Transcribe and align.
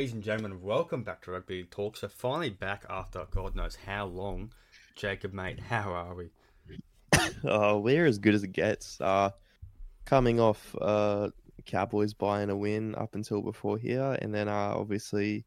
Ladies 0.00 0.14
and 0.14 0.22
gentlemen, 0.22 0.62
welcome 0.62 1.02
back 1.02 1.20
to 1.20 1.32
Rugby 1.32 1.64
Talk. 1.64 1.94
So 1.94 2.08
finally 2.08 2.48
back 2.48 2.86
after 2.88 3.26
God 3.30 3.54
knows 3.54 3.76
how 3.76 4.06
long. 4.06 4.50
Jacob, 4.96 5.34
mate, 5.34 5.60
how 5.60 5.92
are 5.92 6.14
we? 6.14 6.30
Uh, 7.46 7.76
we're 7.76 8.06
as 8.06 8.16
good 8.16 8.34
as 8.34 8.42
it 8.42 8.52
gets. 8.52 8.98
Uh, 8.98 9.28
coming 10.06 10.40
off 10.40 10.74
uh, 10.80 11.28
Cowboys 11.66 12.14
buying 12.14 12.48
a 12.48 12.56
win 12.56 12.94
up 12.94 13.14
until 13.14 13.42
before 13.42 13.76
here, 13.76 14.16
and 14.22 14.34
then 14.34 14.48
uh, 14.48 14.72
obviously 14.74 15.44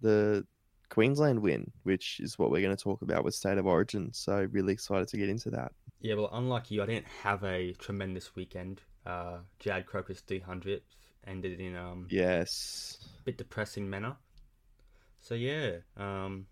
the 0.00 0.46
Queensland 0.88 1.40
win, 1.40 1.70
which 1.82 2.20
is 2.20 2.38
what 2.38 2.50
we're 2.50 2.62
going 2.62 2.74
to 2.74 2.82
talk 2.82 3.02
about 3.02 3.22
with 3.22 3.34
State 3.34 3.58
of 3.58 3.66
Origin. 3.66 4.14
So 4.14 4.48
really 4.50 4.72
excited 4.72 5.08
to 5.08 5.18
get 5.18 5.28
into 5.28 5.50
that. 5.50 5.72
Yeah, 6.00 6.14
well, 6.14 6.30
unlike 6.32 6.70
you, 6.70 6.82
I 6.82 6.86
didn't 6.86 7.08
have 7.22 7.44
a 7.44 7.74
tremendous 7.74 8.34
weekend. 8.34 8.80
Uh, 9.04 9.40
Jarrod 9.60 9.84
Croker's 9.84 10.22
300th 10.22 10.80
ended 11.26 11.60
in 11.60 11.76
um 11.76 12.06
Yes, 12.10 12.98
a 13.20 13.22
bit 13.24 13.38
depressing 13.38 13.88
manner. 13.88 14.16
So 15.20 15.34
yeah, 15.34 15.78
um, 15.96 16.46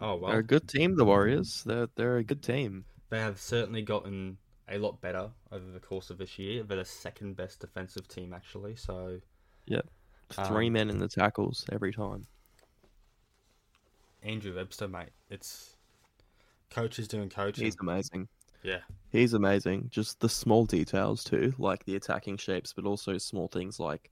oh 0.00 0.16
well, 0.16 0.30
they're 0.30 0.40
a 0.40 0.44
good 0.44 0.68
team. 0.68 0.96
The 0.96 1.04
Warriors. 1.04 1.62
They're 1.64 1.88
they're 1.96 2.18
a 2.18 2.24
good 2.24 2.42
team. 2.42 2.84
they 3.10 3.18
have 3.20 3.40
certainly 3.40 3.82
gotten 3.82 4.38
a 4.68 4.78
lot 4.78 5.00
better 5.00 5.30
over 5.50 5.70
the 5.70 5.80
course 5.80 6.10
of 6.10 6.18
this 6.18 6.38
year. 6.38 6.62
They're 6.62 6.78
the 6.78 6.84
second 6.84 7.36
best 7.36 7.60
defensive 7.60 8.06
team 8.08 8.32
actually. 8.32 8.76
So 8.76 9.20
yeah, 9.66 9.82
Three 10.30 10.66
Um, 10.66 10.72
men 10.74 10.90
in 10.90 10.98
the 10.98 11.08
tackles 11.08 11.64
every 11.72 11.92
time. 11.92 12.26
Andrew 14.22 14.54
Webster, 14.54 14.88
mate, 14.88 15.10
it's 15.30 15.76
coaches 16.70 17.08
doing 17.08 17.30
coaching. 17.30 17.64
He's 17.64 17.76
amazing. 17.80 18.28
Yeah, 18.62 18.80
He's 19.10 19.32
amazing. 19.34 19.88
Just 19.90 20.20
the 20.20 20.28
small 20.28 20.66
details 20.66 21.24
too, 21.24 21.54
like 21.58 21.84
the 21.84 21.96
attacking 21.96 22.36
shapes, 22.36 22.72
but 22.72 22.84
also 22.84 23.16
small 23.18 23.48
things 23.48 23.80
like 23.80 24.10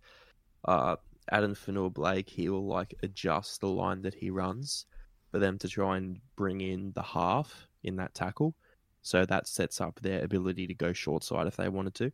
uh 0.67 0.97
Addin 1.31 1.55
Fonua 1.55 1.93
Blake, 1.93 2.31
he 2.31 2.49
will 2.49 2.67
like 2.67 2.95
adjust 3.03 3.61
the 3.61 3.69
line 3.69 4.03
that 4.03 4.15
he 4.15 4.31
runs 4.31 4.87
for 5.31 5.39
them 5.39 5.59
to 5.59 5.69
try 5.69 5.97
and 5.97 6.21
bring 6.37 6.61
in 6.61 6.93
the 6.95 7.03
half 7.03 7.67
in 7.83 7.97
that 7.97 8.15
tackle. 8.15 8.55
So 9.03 9.25
that 9.27 9.49
sets 9.49 9.81
up 9.81 10.01
their 10.01 10.25
ability 10.25 10.67
to 10.69 10.75
go 10.75 10.93
short 10.93 11.25
side 11.25 11.47
if 11.47 11.57
they 11.57 11.69
wanted 11.69 11.95
to. 11.97 12.13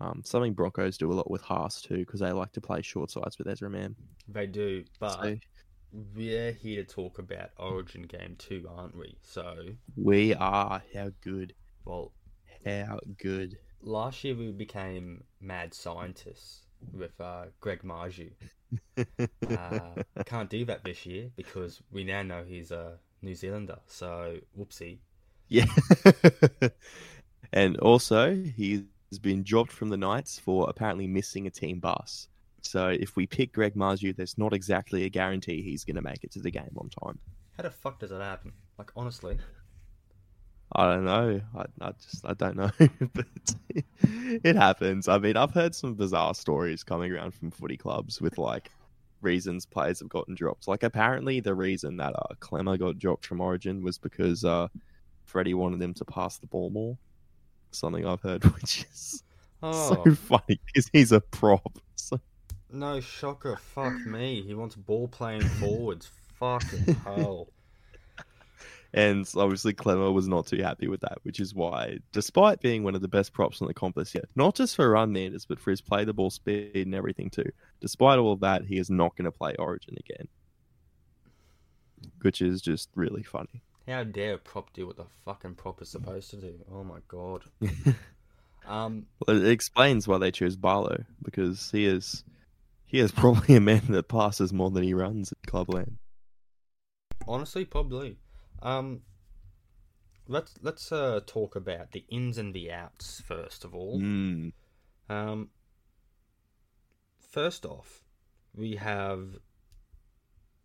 Um, 0.00 0.22
something 0.24 0.52
Broncos 0.54 0.98
do 0.98 1.10
a 1.10 1.14
lot 1.14 1.30
with 1.30 1.40
Haas 1.42 1.80
too, 1.80 1.98
because 1.98 2.20
they 2.20 2.32
like 2.32 2.52
to 2.52 2.60
play 2.60 2.82
short 2.82 3.10
sides 3.10 3.38
with 3.38 3.48
Ezra 3.48 3.70
Mam. 3.70 3.96
they 4.28 4.46
do, 4.46 4.84
but 5.00 5.20
So 5.22 5.36
we're 6.14 6.52
here 6.52 6.84
to 6.84 6.94
talk 6.94 7.18
about 7.18 7.50
Origin 7.56 8.02
Game 8.02 8.36
Two, 8.38 8.68
aren't 8.74 8.96
we? 8.96 9.16
So, 9.22 9.56
we 9.96 10.34
are 10.34 10.82
how 10.94 11.10
good, 11.22 11.54
well, 11.84 12.12
how 12.64 12.98
good. 13.18 13.58
last 13.82 14.22
year 14.24 14.34
we 14.34 14.50
became 14.52 15.24
mad 15.40 15.72
scientists 15.72 16.66
with 16.92 17.18
uh, 17.20 17.46
Greg 17.60 17.82
Marzhew. 17.82 18.30
Uh, 19.48 20.02
can't 20.26 20.50
do 20.50 20.64
that 20.64 20.82
this 20.84 21.06
year 21.06 21.30
because 21.36 21.80
we 21.92 22.02
now 22.02 22.20
know 22.20 22.42
he's 22.46 22.72
a 22.72 22.98
New 23.22 23.34
Zealander. 23.34 23.78
So, 23.86 24.38
whoopsie. 24.58 24.98
Yeah. 25.48 25.66
and 27.52 27.78
also, 27.78 28.34
he's 28.34 28.82
been 29.22 29.44
dropped 29.44 29.70
from 29.70 29.90
the 29.90 29.96
Knights 29.96 30.40
for 30.40 30.68
apparently 30.68 31.06
missing 31.06 31.46
a 31.46 31.50
team 31.50 31.78
bus. 31.78 32.28
So 32.66 32.88
if 32.88 33.16
we 33.16 33.26
pick 33.26 33.52
Greg 33.52 33.74
Marzhew, 33.74 34.14
there's 34.16 34.38
not 34.38 34.52
exactly 34.52 35.04
a 35.04 35.08
guarantee 35.08 35.62
he's 35.62 35.84
going 35.84 35.96
to 35.96 36.02
make 36.02 36.24
it 36.24 36.32
to 36.32 36.40
the 36.40 36.50
game 36.50 36.76
on 36.76 36.90
time. 37.04 37.18
How 37.56 37.62
the 37.62 37.70
fuck 37.70 37.98
does 37.98 38.10
that 38.10 38.20
happen? 38.20 38.52
Like, 38.78 38.90
honestly, 38.96 39.38
I 40.72 40.92
don't 40.92 41.04
know. 41.04 41.40
I, 41.56 41.64
I 41.80 41.92
just 41.92 42.26
I 42.26 42.34
don't 42.34 42.56
know, 42.56 42.70
but 43.14 43.26
it 44.00 44.56
happens. 44.56 45.08
I 45.08 45.18
mean, 45.18 45.36
I've 45.36 45.52
heard 45.52 45.74
some 45.74 45.94
bizarre 45.94 46.34
stories 46.34 46.82
coming 46.82 47.12
around 47.12 47.34
from 47.34 47.50
footy 47.50 47.76
clubs 47.76 48.20
with 48.20 48.36
like 48.36 48.70
reasons 49.22 49.64
players 49.64 50.00
have 50.00 50.08
gotten 50.08 50.34
dropped. 50.34 50.68
Like 50.68 50.82
apparently, 50.82 51.40
the 51.40 51.54
reason 51.54 51.96
that 51.98 52.14
uh, 52.14 52.34
Klemmer 52.40 52.78
got 52.78 52.98
dropped 52.98 53.26
from 53.26 53.40
Origin 53.40 53.82
was 53.82 53.98
because 53.98 54.44
uh, 54.44 54.68
Freddie 55.24 55.54
wanted 55.54 55.80
him 55.80 55.94
to 55.94 56.04
pass 56.04 56.38
the 56.38 56.46
ball 56.46 56.70
more. 56.70 56.98
Something 57.70 58.06
I've 58.06 58.22
heard, 58.22 58.44
which 58.54 58.84
is 58.92 59.22
oh 59.62 60.04
so 60.04 60.14
funny 60.14 60.60
because 60.66 60.90
he's 60.92 61.12
a 61.12 61.20
prop. 61.20 61.78
So, 61.94 62.20
no 62.76 63.00
shocker, 63.00 63.56
fuck 63.56 63.94
me. 64.06 64.42
He 64.42 64.54
wants 64.54 64.76
ball 64.76 65.08
playing 65.08 65.42
forwards. 65.42 66.08
Fucking 66.38 66.94
hell. 67.04 67.48
and 68.92 69.26
obviously, 69.36 69.72
Klemmer 69.72 70.12
was 70.12 70.28
not 70.28 70.46
too 70.46 70.62
happy 70.62 70.86
with 70.86 71.00
that, 71.00 71.18
which 71.22 71.40
is 71.40 71.54
why, 71.54 71.98
despite 72.12 72.60
being 72.60 72.84
one 72.84 72.94
of 72.94 73.00
the 73.00 73.08
best 73.08 73.32
props 73.32 73.60
on 73.62 73.68
the 73.68 73.74
comp 73.74 73.96
this 73.96 74.14
year, 74.14 74.24
not 74.36 74.54
just 74.54 74.76
for 74.76 74.88
run 74.90 75.12
meters, 75.12 75.46
but 75.46 75.58
for 75.58 75.70
his 75.70 75.80
play 75.80 76.04
the 76.04 76.12
ball 76.12 76.30
speed 76.30 76.74
and 76.86 76.94
everything 76.94 77.30
too, 77.30 77.50
despite 77.80 78.18
all 78.18 78.32
of 78.32 78.40
that, 78.40 78.64
he 78.64 78.78
is 78.78 78.90
not 78.90 79.16
going 79.16 79.24
to 79.24 79.32
play 79.36 79.54
Origin 79.58 79.96
again, 79.98 80.28
which 82.20 82.42
is 82.42 82.60
just 82.60 82.90
really 82.94 83.22
funny. 83.22 83.62
How 83.88 84.04
dare 84.04 84.34
a 84.34 84.38
prop 84.38 84.72
do 84.72 84.86
what 84.86 84.96
the 84.96 85.06
fucking 85.24 85.54
prop 85.54 85.80
is 85.80 85.88
supposed 85.88 86.30
to 86.30 86.36
do? 86.36 86.54
Oh 86.70 86.84
my 86.84 86.98
god. 87.08 87.44
Um, 88.68 89.06
Well, 89.26 89.36
it 89.36 89.48
explains 89.48 90.08
why 90.08 90.18
they 90.18 90.32
chose 90.32 90.56
Barlow 90.56 91.04
because 91.22 91.70
he 91.70 91.86
is 91.86 92.24
he 92.86 92.98
is 92.98 93.12
probably 93.12 93.56
a 93.56 93.60
man 93.60 93.82
that 93.88 94.08
passes 94.08 94.52
more 94.52 94.70
than 94.70 94.82
he 94.82 94.94
runs 94.94 95.32
in 95.32 95.38
Clubland. 95.50 95.98
honestly, 97.26 97.64
probably. 97.64 98.18
Um, 98.62 99.02
let's 100.28 100.54
let's 100.62 100.90
uh 100.90 101.20
talk 101.26 101.56
about 101.56 101.92
the 101.92 102.04
ins 102.08 102.38
and 102.38 102.54
the 102.54 102.72
outs 102.72 103.22
first 103.26 103.64
of 103.64 103.74
all. 103.74 104.00
Mm. 104.00 104.52
Um, 105.08 105.50
first 107.30 107.64
off, 107.64 108.04
we 108.54 108.76
have 108.76 109.38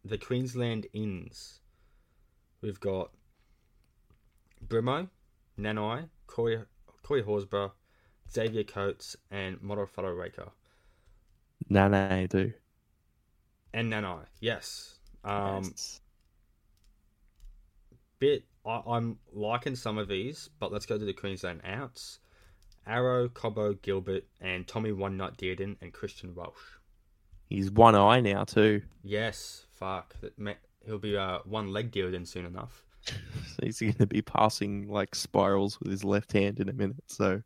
the 0.03 0.17
Queensland 0.17 0.87
ins. 0.93 1.59
We've 2.61 2.79
got 2.79 3.11
Brimo, 4.65 5.09
Nanai, 5.59 6.09
Corey, 6.27 6.63
Corey 7.03 7.23
Horsburgh, 7.23 7.71
Xavier 8.31 8.63
Coates, 8.63 9.15
and 9.29 9.57
Morofalo 9.61 10.17
Raker. 10.17 10.51
Nah, 11.69 11.87
nah, 11.87 12.13
I 12.13 12.25
do. 12.27 12.53
And 13.73 13.91
Nanai, 13.91 14.25
yes. 14.39 14.99
Um, 15.23 15.73
Yes. 15.73 16.01
bit 18.19 18.45
I, 18.65 18.81
I'm 18.87 19.17
liking 19.33 19.75
some 19.75 19.97
of 19.97 20.07
these, 20.07 20.49
but 20.59 20.71
let's 20.71 20.85
go 20.85 20.97
to 20.97 21.05
the 21.05 21.13
Queensland 21.13 21.61
outs. 21.63 22.19
Arrow, 22.87 23.27
Cobbo, 23.29 23.79
Gilbert, 23.81 24.25
and 24.39 24.67
Tommy 24.67 24.91
One 24.91 25.17
Night 25.17 25.37
Dearden 25.37 25.77
and 25.81 25.93
Christian 25.93 26.33
Welch. 26.35 26.55
He's 27.49 27.71
one 27.71 27.95
eye 27.95 28.21
now 28.21 28.43
too. 28.45 28.81
Yes, 29.03 29.65
fuck. 29.71 30.15
He'll 30.85 30.97
be 30.99 31.15
uh, 31.17 31.39
one 31.45 31.71
leg 31.71 31.91
Dearden 31.91 32.27
soon 32.27 32.45
enough. 32.45 32.83
So 33.05 33.13
he's 33.63 33.79
going 33.79 33.93
to 33.95 34.07
be 34.07 34.21
passing 34.21 34.87
like 34.87 35.15
spirals 35.15 35.79
with 35.79 35.91
his 35.91 36.03
left 36.03 36.31
hand 36.33 36.59
in 36.59 36.69
a 36.69 36.73
minute. 36.73 37.03
So 37.07 37.41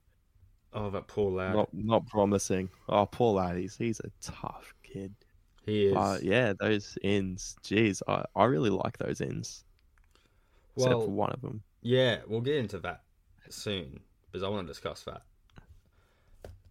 Oh, 0.76 0.90
that 0.90 1.08
poor 1.08 1.32
lad. 1.32 1.56
not 1.56 1.70
not 1.74 2.08
promising. 2.08 2.70
Oh, 2.90 3.06
poor 3.06 3.34
lad. 3.36 3.58
He's 3.58 3.78
he's 3.78 4.02
a 4.02 4.12
tough 4.22 4.74
kid. 4.84 5.14
he 5.66 5.86
is. 5.86 5.94
But 5.94 6.22
yeah, 6.24 6.54
those 6.60 6.98
ins. 7.02 7.56
Jeez, 7.64 8.02
I, 8.08 8.26
I 8.36 8.46
really 8.46 8.70
like 8.70 8.98
those 8.98 9.22
ends. 9.22 9.64
Except 10.76 10.94
for 10.94 11.08
one 11.10 11.32
of 11.32 11.42
them. 11.42 11.64
yeah, 11.82 12.18
we'll 12.28 12.42
get 12.42 12.58
into 12.58 12.80
that 12.80 13.04
soon 13.50 14.02
because 14.30 14.44
I 14.44 14.50
want 14.50 14.68
to 14.68 14.72
discuss 14.74 15.04
that. 15.04 15.22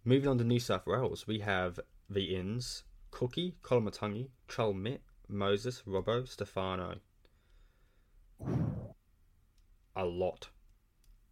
Moving 0.03 0.29
on 0.29 0.37
to 0.37 0.43
New 0.43 0.59
South 0.59 0.85
Wales, 0.85 1.25
we 1.25 1.39
have 1.39 1.79
the 2.11 2.35
ins 2.35 2.83
Cookie, 3.09 3.55
Koloamatangi, 3.63 4.27
Trull 4.47 4.73
Mitt, 4.73 5.01
Moses, 5.27 5.81
Robbo, 5.87 6.27
Stefano. 6.27 6.97
A 9.95 10.05
lot. 10.05 10.49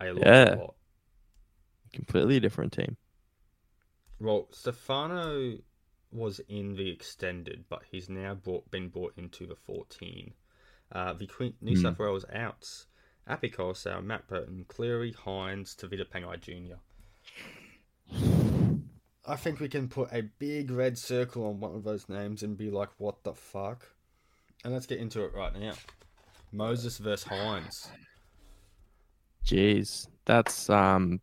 A 0.01 0.05
lot. 0.05 0.25
Yeah. 0.25 0.55
A 0.55 0.55
lot. 0.55 0.75
Completely 1.93 2.39
different 2.39 2.73
team. 2.73 2.97
Well, 4.19 4.47
Stefano 4.51 5.57
was 6.11 6.39
in 6.47 6.75
the 6.75 6.89
extended, 6.89 7.65
but 7.69 7.81
he's 7.89 8.09
now 8.09 8.35
brought, 8.35 8.69
been 8.71 8.89
brought 8.89 9.13
into 9.17 9.45
the 9.47 9.55
14. 9.55 10.33
Uh, 10.91 11.13
the 11.13 11.27
Queen, 11.27 11.53
New 11.61 11.75
Hmm. 11.75 11.81
South 11.81 11.99
Wales 11.99 12.25
outs 12.33 12.87
Api 13.27 13.49
Koroisau, 13.49 14.03
Matt 14.03 14.27
Burton, 14.27 14.65
Cleary, 14.67 15.13
Hynes, 15.13 15.75
Tavita 15.75 16.05
Pangai 16.05 16.39
Jr. 16.39 16.75
I 19.25 19.35
think 19.37 19.59
we 19.59 19.69
can 19.69 19.87
put 19.87 20.09
a 20.11 20.23
big 20.23 20.69
red 20.69 20.97
circle 20.97 21.45
on 21.45 21.59
one 21.61 21.73
of 21.73 21.83
those 21.85 22.09
names 22.09 22.43
and 22.43 22.57
be 22.57 22.69
like, 22.69 22.89
what 22.97 23.23
the 23.23 23.33
fuck? 23.33 23.87
And 24.63 24.73
let's 24.73 24.85
get 24.85 24.99
into 24.99 25.23
it 25.23 25.33
right 25.33 25.57
now. 25.57 25.73
Moses 26.51 26.97
versus 26.97 27.27
Hynes. 27.27 27.87
Jeez, 29.45 30.07
that's 30.25 30.69
um. 30.69 31.19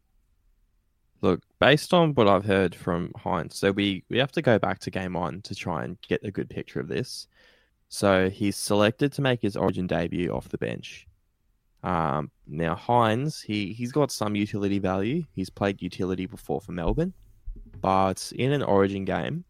Look, 1.22 1.42
based 1.58 1.92
on 1.92 2.14
what 2.14 2.28
I've 2.28 2.44
heard 2.44 2.74
from 2.74 3.12
Hynes, 3.16 3.54
so 3.54 3.72
we 3.72 4.04
we 4.08 4.18
have 4.18 4.32
to 4.32 4.42
go 4.42 4.58
back 4.58 4.78
to 4.80 4.90
game 4.90 5.12
one 5.12 5.42
to 5.42 5.54
try 5.54 5.84
and 5.84 6.00
get 6.00 6.24
a 6.24 6.30
good 6.30 6.48
picture 6.48 6.80
of 6.80 6.88
this. 6.88 7.26
So 7.88 8.30
he's 8.30 8.56
selected 8.56 9.12
to 9.12 9.22
make 9.22 9.42
his 9.42 9.56
Origin 9.56 9.86
debut 9.86 10.30
off 10.30 10.48
the 10.48 10.58
bench. 10.58 11.06
Um, 11.82 12.30
now 12.46 12.74
Hynes, 12.74 13.42
he 13.42 13.72
he's 13.72 13.92
got 13.92 14.10
some 14.10 14.34
utility 14.34 14.78
value. 14.78 15.24
He's 15.34 15.50
played 15.50 15.82
utility 15.82 16.26
before 16.26 16.60
for 16.60 16.72
Melbourne, 16.72 17.12
but 17.80 18.32
in 18.36 18.52
an 18.52 18.62
Origin 18.62 19.04
game, 19.04 19.44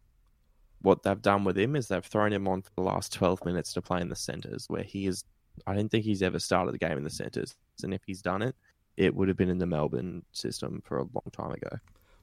what 0.83 1.03
they've 1.03 1.23
done 1.23 1.45
with 1.45 1.59
him 1.59 1.77
is 1.77 1.89
they've 1.89 2.05
thrown 2.05 2.33
him 2.33 2.49
on 2.49 2.63
for 2.63 2.71
the 2.77 2.83
last 2.83 3.13
12 3.13 3.45
minutes 3.45 3.73
to 3.75 3.83
play 3.83 4.01
in 4.01 4.09
the 4.09 4.17
centres, 4.17 4.67
where 4.69 4.83
he 4.83 5.07
is. 5.07 5.25
I 5.67 5.75
don't 5.75 5.89
think 5.91 6.05
he's 6.05 6.23
ever 6.23 6.39
started 6.39 6.73
the 6.73 6.79
game 6.79 6.97
in 6.97 7.05
the 7.05 7.11
centres. 7.11 7.55
And 7.83 7.93
if 7.93 8.03
he's 8.07 8.23
done 8.23 8.43
it, 8.43 8.55
it 8.97 9.15
would 9.15 9.29
have 9.29 9.37
been 9.37 9.49
in 9.51 9.59
the 9.59 9.67
Melbourne 9.67 10.25
system 10.33 10.83
for 10.85 10.99
a 10.99 11.03
long 11.03 11.31
time 11.33 11.53
ago. 11.53 11.79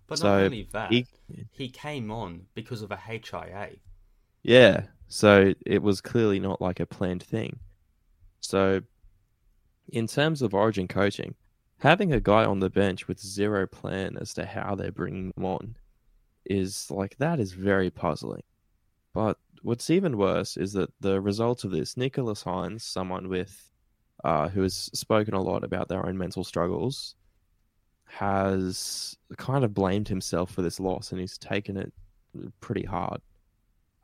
But 0.07 0.19
So, 0.19 0.27
not 0.27 0.43
only 0.43 0.69
that, 0.71 0.91
he- 0.91 1.07
he, 1.51 1.69
came 1.69 2.11
on 2.11 2.47
because 2.53 2.81
of 2.81 2.91
a 2.91 2.97
HIA. 2.97 3.77
Yeah, 4.43 4.87
so 5.07 5.53
it 5.65 5.81
was 5.81 5.99
clearly 6.01 6.39
not 6.39 6.61
like 6.61 6.79
a 6.79 6.85
planned 6.85 7.23
thing. 7.23 7.59
So, 8.39 8.81
in 9.89 10.07
terms 10.07 10.41
of 10.41 10.53
Origin 10.53 10.87
coaching, 10.87 11.35
having 11.79 12.13
a 12.13 12.19
guy 12.19 12.45
on 12.45 12.59
the 12.59 12.69
bench 12.69 13.07
with 13.07 13.19
zero 13.19 13.67
plan 13.67 14.17
as 14.17 14.33
to 14.35 14.45
how 14.45 14.75
they're 14.75 14.91
bringing 14.91 15.31
them 15.35 15.45
on 15.45 15.75
is 16.45 16.89
like 16.89 17.17
that 17.17 17.39
is 17.39 17.51
very 17.51 17.89
puzzling. 17.89 18.43
But 19.13 19.37
what's 19.63 19.89
even 19.89 20.17
worse 20.17 20.57
is 20.57 20.73
that 20.73 20.91
the 20.99 21.19
result 21.19 21.63
of 21.63 21.71
this, 21.71 21.97
Nicholas 21.97 22.43
Hynes, 22.43 22.81
someone 22.83 23.27
with 23.27 23.69
uh, 24.23 24.49
who 24.49 24.61
has 24.61 24.89
spoken 24.93 25.33
a 25.33 25.41
lot 25.41 25.63
about 25.63 25.87
their 25.87 26.05
own 26.05 26.17
mental 26.17 26.43
struggles, 26.43 27.15
has 28.05 29.17
kind 29.37 29.63
of 29.63 29.73
blamed 29.73 30.07
himself 30.07 30.51
for 30.51 30.61
this 30.61 30.79
loss, 30.79 31.11
and 31.11 31.19
he's 31.19 31.37
taken 31.37 31.77
it 31.77 31.91
pretty 32.59 32.83
hard 32.83 33.21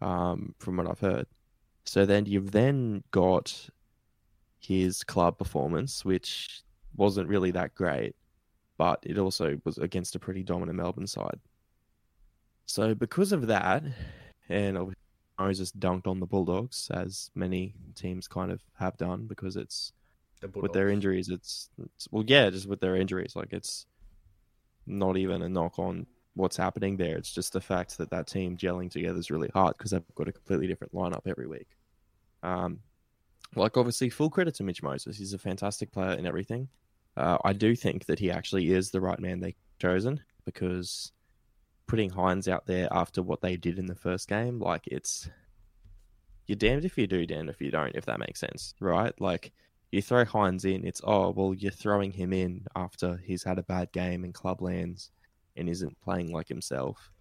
um, 0.02 0.54
from 0.60 0.78
what 0.78 0.88
I've 0.88 1.00
heard. 1.00 1.26
So 1.86 2.06
then 2.06 2.26
you've 2.26 2.52
then 2.52 3.04
got 3.12 3.70
his 4.60 5.04
club 5.04 5.38
performance, 5.38 6.06
which 6.06 6.62
wasn't 6.96 7.28
really 7.28 7.52
that 7.52 7.76
great, 7.76 8.16
but 8.78 9.00
it 9.04 9.18
also 9.18 9.60
was 9.66 9.78
against 9.78 10.16
a 10.16 10.20
pretty 10.20 10.44
dominant 10.44 10.78
Melbourne 10.78 11.08
side. 11.08 11.40
So 12.66 12.96
because 12.96 13.32
of 13.32 13.48
that, 13.48 13.84
and 14.50 14.96
Moses 15.40 15.72
dunked 15.72 16.08
on 16.08 16.20
the 16.20 16.26
Bulldogs, 16.26 16.90
as 16.94 17.30
many 17.36 17.74
teams 17.96 18.28
kind 18.28 18.52
of 18.52 18.62
have 18.80 18.98
done, 18.98 19.26
because 19.28 19.58
it's 19.58 19.92
with 20.56 20.74
their 20.74 20.90
injuries, 20.90 21.30
it's, 21.30 21.70
it's 21.84 22.08
well, 22.12 22.24
yeah, 22.26 22.50
just 22.50 22.68
with 22.68 22.80
their 22.80 22.96
injuries, 22.96 23.36
like 23.36 23.54
it's 23.54 23.86
not 24.86 25.18
even 25.18 25.42
a 25.42 25.50
knock 25.50 25.80
on 25.80 26.06
what's 26.36 26.58
happening 26.58 26.98
there. 26.98 27.18
It's 27.18 27.32
just 27.32 27.54
the 27.54 27.62
fact 27.62 27.98
that 27.98 28.10
that 28.10 28.28
team 28.28 28.58
gelling 28.58 28.92
together 28.92 29.20
is 29.20 29.32
really 29.32 29.50
hard 29.54 29.78
because 29.78 29.92
they've 29.92 30.16
got 30.16 30.28
a 30.28 30.32
completely 30.32 30.68
different 30.68 30.94
lineup 30.94 31.28
every 31.28 31.48
week. 31.48 31.70
Um, 32.42 32.80
like 33.56 33.78
obviously, 33.78 34.10
full 34.10 34.30
credit 34.30 34.56
to 34.56 34.64
Mitch 34.64 34.84
Moses. 34.84 35.18
He's 35.18 35.34
a 35.34 35.40
fantastic 35.40 35.92
player 35.92 36.12
and 36.12 36.28
everything. 36.28 36.70
Uh, 37.16 37.38
I 37.44 37.54
do 37.54 37.76
think 37.76 38.06
that 38.06 38.20
he 38.20 38.32
actually 38.32 38.72
is 38.72 38.90
the 38.90 39.02
right 39.02 39.20
man 39.20 39.40
they 39.40 39.56
chosen 39.80 40.22
because 40.46 41.12
putting 41.86 42.10
Hynes 42.10 42.48
out 42.48 42.66
there 42.66 42.88
after 42.92 43.22
what 43.22 43.42
they 43.42 43.56
did 43.56 43.78
in 43.78 43.86
the 43.86 43.96
first 43.96 44.28
game, 44.28 44.60
like 44.60 44.88
it's 44.88 45.30
you're 46.48 46.56
damned 46.56 46.86
if 46.86 46.98
you 46.98 47.08
do, 47.08 47.26
damned 47.26 47.50
if 47.50 47.62
you 47.62 47.72
don't, 47.72 47.96
if 47.96 48.06
that 48.06 48.20
makes 48.20 48.40
sense, 48.40 48.74
right? 48.80 49.14
Like 49.22 49.52
you 49.94 50.02
throw 50.02 50.26
Hynes 50.26 50.66
in, 50.66 50.86
it's 50.86 51.02
oh 51.04 51.30
well, 51.32 51.54
you're 51.54 51.72
throwing 51.72 52.12
him 52.12 52.34
in 52.34 52.66
after 52.76 53.18
he's 53.18 53.44
had 53.44 53.60
a 53.60 53.64
bad 53.64 53.92
game 53.92 54.26
in 54.26 54.34
clublands 54.34 55.10
and 55.56 55.70
isn't 55.70 56.00
playing 56.02 56.32
like 56.32 56.48
himself. 56.48 57.12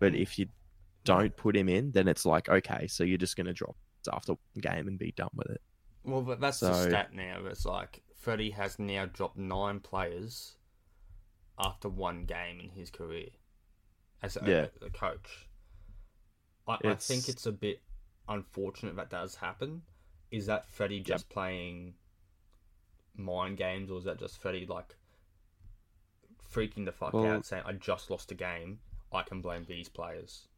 But 0.00 0.14
if 0.14 0.38
you 0.38 0.46
don't 1.04 1.36
put 1.36 1.54
him 1.56 1.68
in, 1.68 1.90
then 1.92 2.08
it's 2.08 2.24
like 2.24 2.48
okay, 2.48 2.86
so 2.86 3.04
you're 3.04 3.18
just 3.18 3.36
going 3.36 3.46
to 3.46 3.52
drop 3.52 3.76
after 4.12 4.32
one 4.32 4.60
game 4.60 4.88
and 4.88 4.98
be 4.98 5.12
done 5.12 5.30
with 5.34 5.50
it. 5.50 5.60
Well, 6.04 6.22
but 6.22 6.40
that's 6.40 6.60
the 6.60 6.74
stat 6.74 7.14
now. 7.14 7.40
It's 7.46 7.64
like 7.64 8.02
Freddie 8.16 8.50
has 8.50 8.78
now 8.78 9.06
dropped 9.06 9.38
nine 9.38 9.80
players 9.80 10.56
after 11.58 11.88
one 11.88 12.24
game 12.24 12.60
in 12.60 12.70
his 12.70 12.90
career 12.90 13.28
as 14.22 14.36
a, 14.36 14.42
Yeah. 14.46 14.66
a 14.86 14.90
coach. 14.90 15.48
I, 16.66 16.74
I 16.74 16.76
think 16.78 17.20
It's- 17.20 17.28
it's 17.28 17.46
a 17.46 17.52
bit 17.52 17.82
unfortunate 18.28 18.96
that 18.96 19.10
does 19.10 19.34
happen. 19.36 19.82
Is 20.30 20.46
that 20.46 20.68
Freddie 20.68 21.00
just 21.00 21.28
playing 21.28 21.94
mind 23.16 23.56
games, 23.56 23.90
or 23.90 23.98
is 23.98 24.04
that 24.04 24.18
just 24.18 24.38
Freddie 24.38 24.66
like 24.66 24.96
freaking 26.52 26.84
the 26.84 26.92
fuck 26.92 27.12
Well- 27.12 27.26
out, 27.26 27.46
saying, 27.46 27.64
"I 27.66 27.72
just 27.72 28.10
lost 28.10 28.30
a 28.32 28.34
game. 28.34 28.80
I 29.12 29.22
can 29.22 29.40
blame 29.40 29.64
these 29.64 29.88
players." 29.88 30.48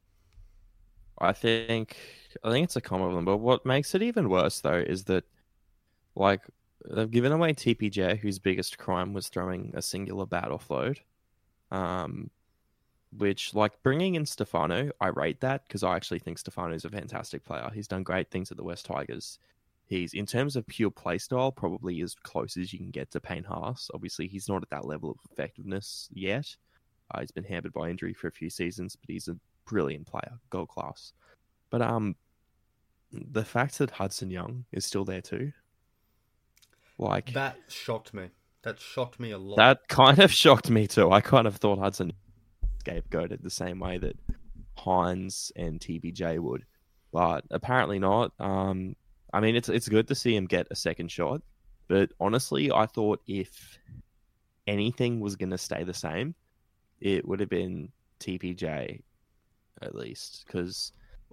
I 1.18 1.32
think 1.32 1.96
I 2.44 2.50
think 2.50 2.64
it's 2.64 2.76
a 2.76 2.80
common 2.80 3.14
one, 3.14 3.24
but 3.24 3.38
what 3.38 3.64
makes 3.64 3.94
it 3.94 4.02
even 4.02 4.28
worse 4.28 4.60
though 4.60 4.78
is 4.78 5.04
that 5.04 5.24
like 6.14 6.42
they've 6.84 7.10
given 7.10 7.32
away 7.32 7.52
TPJ, 7.54 8.16
whose 8.18 8.38
biggest 8.38 8.78
crime 8.78 9.12
was 9.12 9.28
throwing 9.28 9.72
a 9.74 9.82
singular 9.82 10.26
bat 10.26 10.48
offload. 10.48 10.98
Um, 11.70 12.30
which 13.16 13.54
like 13.54 13.82
bringing 13.82 14.14
in 14.14 14.26
Stefano, 14.26 14.90
I 15.00 15.08
rate 15.08 15.40
that 15.40 15.66
because 15.66 15.82
I 15.82 15.96
actually 15.96 16.18
think 16.18 16.38
Stefano 16.38 16.74
is 16.74 16.84
a 16.84 16.90
fantastic 16.90 17.44
player. 17.44 17.70
He's 17.72 17.88
done 17.88 18.02
great 18.02 18.30
things 18.30 18.50
at 18.50 18.56
the 18.56 18.64
West 18.64 18.86
Tigers. 18.86 19.38
He's 19.86 20.14
in 20.14 20.26
terms 20.26 20.56
of 20.56 20.66
pure 20.66 20.90
play 20.90 21.18
style, 21.18 21.52
probably 21.52 22.00
as 22.00 22.14
close 22.14 22.56
as 22.56 22.72
you 22.72 22.78
can 22.78 22.90
get 22.90 23.10
to 23.12 23.20
Payne 23.20 23.44
Haas. 23.44 23.88
Obviously, 23.94 24.26
he's 24.26 24.48
not 24.48 24.62
at 24.62 24.70
that 24.70 24.84
level 24.84 25.10
of 25.10 25.18
effectiveness 25.30 26.08
yet. 26.12 26.56
Uh, 27.12 27.20
he's 27.20 27.30
been 27.30 27.44
hampered 27.44 27.72
by 27.72 27.88
injury 27.88 28.12
for 28.12 28.26
a 28.26 28.32
few 28.32 28.50
seasons, 28.50 28.96
but 28.96 29.08
he's 29.08 29.28
a 29.28 29.36
brilliant 29.64 30.06
player, 30.06 30.32
gold 30.50 30.68
class. 30.68 31.12
But 31.70 31.82
um, 31.82 32.16
the 33.12 33.44
fact 33.44 33.78
that 33.78 33.90
Hudson 33.92 34.30
Young 34.30 34.64
is 34.72 34.84
still 34.84 35.04
there 35.04 35.20
too, 35.20 35.52
like 36.98 37.26
that, 37.26 37.34
That 37.34 37.72
shocked 37.72 38.12
me. 38.12 38.30
That 38.62 38.80
shocked 38.80 39.20
me 39.20 39.30
a 39.30 39.38
lot. 39.38 39.56
That 39.56 39.86
kind 39.88 40.18
of 40.18 40.32
shocked 40.32 40.68
me 40.68 40.88
too. 40.88 41.12
I 41.12 41.20
kind 41.20 41.46
of 41.46 41.56
thought 41.56 41.78
Hudson 41.78 42.12
scapegoated 42.84 43.42
the 43.42 43.50
same 43.50 43.78
way 43.78 43.98
that 43.98 44.18
Hynes 44.76 45.52
and 45.54 45.78
TBJ 45.78 46.40
would, 46.40 46.64
but 47.12 47.44
apparently 47.52 48.00
not. 48.00 48.32
Um, 48.40 48.96
I 49.36 49.40
mean, 49.40 49.54
it's 49.54 49.68
it's 49.68 49.86
good 49.86 50.08
to 50.08 50.14
see 50.14 50.34
him 50.34 50.46
get 50.46 50.66
a 50.70 50.74
second 50.74 51.10
shot, 51.12 51.42
but 51.88 52.10
honestly, 52.18 52.72
I 52.72 52.86
thought 52.86 53.20
if 53.26 53.78
anything 54.66 55.20
was 55.20 55.36
going 55.36 55.50
to 55.50 55.58
stay 55.58 55.84
the 55.84 55.92
same, 55.92 56.34
it 57.02 57.28
would 57.28 57.40
have 57.40 57.50
been 57.50 57.92
TPJ 58.18 59.02
at 59.82 59.94
least. 59.94 60.44
Because 60.46 60.92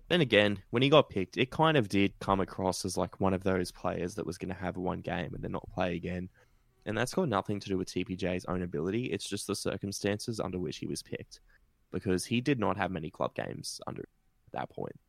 then 0.10 0.20
again, 0.20 0.62
when 0.72 0.84
he 0.84 0.90
got 0.90 1.10
picked, 1.10 1.38
it 1.38 1.50
kind 1.50 1.78
of 1.78 1.88
did 1.88 2.12
come 2.20 2.42
across 2.42 2.84
as 2.84 2.98
like 2.98 3.22
one 3.22 3.34
of 3.34 3.42
those 3.42 3.72
players 3.72 4.16
that 4.16 4.26
was 4.26 4.38
going 4.38 4.54
to 4.54 4.62
have 4.62 4.76
one 4.76 5.00
game 5.00 5.34
and 5.34 5.42
then 5.42 5.54
not 5.54 5.70
play 5.74 5.96
again. 5.96 6.28
And 6.86 6.98
that's 6.98 7.14
got 7.14 7.30
nothing 7.30 7.62
to 7.62 7.70
do 7.70 7.78
with 7.78 7.88
TPJ's 7.88 8.44
own 8.50 8.64
ability. 8.64 9.06
It's 9.06 9.30
just 9.30 9.48
the 9.48 9.56
circumstances 9.56 10.42
under 10.42 10.60
which 10.60 10.80
he 10.80 10.88
was 10.88 11.02
picked. 11.02 11.40
Because 11.90 12.26
he 12.26 12.42
did 12.42 12.60
not 12.60 12.76
have 12.76 12.92
many 12.92 13.10
club 13.10 13.34
games 13.34 13.80
under 13.88 14.02
at 14.02 14.52
that 14.52 14.70
point. 14.70 15.00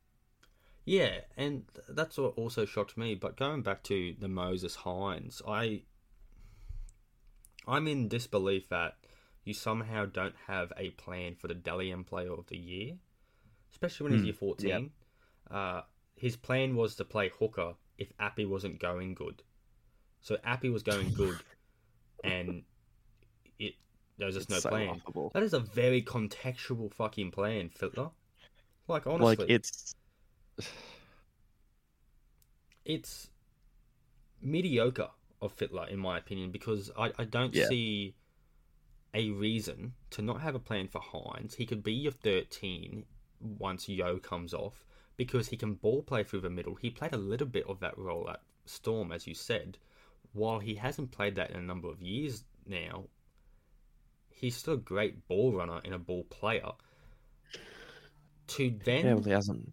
Yeah, 0.85 1.21
and 1.37 1.65
that's 1.89 2.19
what 2.19 2.37
also 2.37 2.65
shocked 2.65 2.97
me. 2.97 3.15
But 3.15 3.37
going 3.37 3.63
back 3.63 3.83
to 3.85 4.15
the 4.19 4.29
Moses 4.29 4.77
Hynes, 4.79 5.41
I 5.47 5.83
I'm 7.67 7.87
in 7.89 8.09
disbelief 8.09 8.69
that 8.69 8.97
you 9.45 9.55
somehow 9.55 10.07
don't 10.07 10.37
have 10.47 10.73
a 10.77 10.91
plan 10.91 11.35
for 11.35 11.49
the 11.49 11.55
Dally 11.55 11.91
M 11.93 12.05
Player 12.05 12.33
of 12.33 12.47
the 12.49 12.57
Year, 12.59 12.99
especially 13.73 14.05
when 14.05 14.13
he's 14.13 14.23
Hmm, 14.23 14.25
year 14.25 14.35
fourteen. 14.35 14.93
Uh, 15.51 15.83
his 16.17 16.37
plan 16.37 16.77
was 16.77 16.97
to 16.97 17.05
play 17.05 17.31
hooker 17.31 17.75
if 17.99 18.13
Api 18.19 18.45
wasn't 18.47 18.81
going 18.81 19.15
good. 19.15 19.43
So 20.23 20.39
Api 20.45 20.71
was 20.71 20.83
going 20.83 21.13
good, 21.15 21.45
and 22.23 22.65
it 23.59 23.75
there 24.19 24.27
was 24.27 24.37
just 24.37 24.49
It's 24.49 24.51
no 24.51 24.61
so 24.61 24.71
plan. 24.71 24.87
laughable. 24.87 25.35
That 25.35 25.43
is 25.43 25.55
a 25.55 25.61
very 25.61 26.03
contextual 26.03 26.93
fucking 26.93 27.31
plan, 27.33 27.71
Fittler. 27.71 28.13
Like 28.89 29.07
honestly, 29.07 29.47
Like 29.47 29.49
it's 29.49 29.95
it's 32.85 33.31
mediocre 34.41 35.11
of 35.41 35.57
Fittler, 35.57 35.89
in 35.89 35.99
my 35.99 36.19
opinion 36.19 36.51
because 36.51 36.91
I, 36.99 37.13
I 37.19 37.25
don't 37.25 37.55
Yeah. 37.55 37.67
see 37.69 38.15
a 39.13 39.31
reason 39.31 39.95
to 40.11 40.23
not 40.23 40.41
have 40.41 40.55
a 40.55 40.59
plan 40.59 40.89
for 40.89 41.01
Hynes. 41.01 41.55
He 41.55 41.67
could 41.67 41.83
be 41.83 41.93
your 41.93 42.13
13 42.13 43.05
once 43.41 43.89
Yo 43.89 44.19
comes 44.19 44.53
off 44.53 44.85
because 45.17 45.49
he 45.49 45.57
can 45.57 45.75
ball 45.75 46.03
play 46.03 46.25
through 46.25 46.41
the 46.41 46.51
middle. 46.51 46.75
He 46.75 46.91
played 46.91 47.13
a 47.13 47.19
little 47.19 47.47
bit 47.47 47.67
of 47.69 47.81
that 47.81 47.97
role 47.97 48.29
at 48.29 48.43
Storm, 48.67 49.13
as 49.13 49.27
you 49.27 49.35
said. 49.35 49.79
While 50.33 50.59
he 50.59 50.75
hasn't 50.75 51.13
played 51.13 51.37
that 51.37 51.51
in 51.51 51.57
a 51.57 51.63
number 51.63 51.89
of 51.89 52.03
years 52.03 52.43
now, 52.67 53.05
he's 54.31 54.57
still 54.57 54.75
a 54.75 54.79
great 54.79 55.29
ball 55.29 55.53
runner 55.53 55.81
and 55.85 55.95
a 55.95 55.99
ball 55.99 56.25
player. 56.25 56.73
To 58.49 58.71
then 58.85 59.05
yeah, 59.07 59.15
well, 59.15 59.23
he 59.23 59.31
hasn't. 59.31 59.73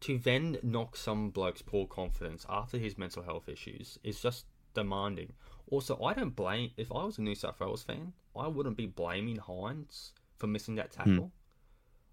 To 0.00 0.18
then 0.18 0.58
knock 0.62 0.96
some 0.96 1.30
bloke's 1.30 1.62
poor 1.62 1.86
confidence 1.86 2.44
after 2.48 2.78
his 2.78 2.98
mental 2.98 3.22
health 3.22 3.48
issues 3.48 3.98
is 4.04 4.20
just 4.20 4.44
demanding. 4.74 5.32
Also, 5.70 6.00
I 6.02 6.12
don't 6.14 6.36
blame. 6.36 6.70
If 6.76 6.92
I 6.92 7.04
was 7.04 7.18
a 7.18 7.22
New 7.22 7.34
South 7.34 7.58
Wales 7.58 7.82
fan, 7.82 8.12
I 8.36 8.46
wouldn't 8.46 8.76
be 8.76 8.86
blaming 8.86 9.38
Hynes 9.38 10.12
for 10.36 10.46
missing 10.46 10.76
that 10.76 10.92
tackle 10.92 11.32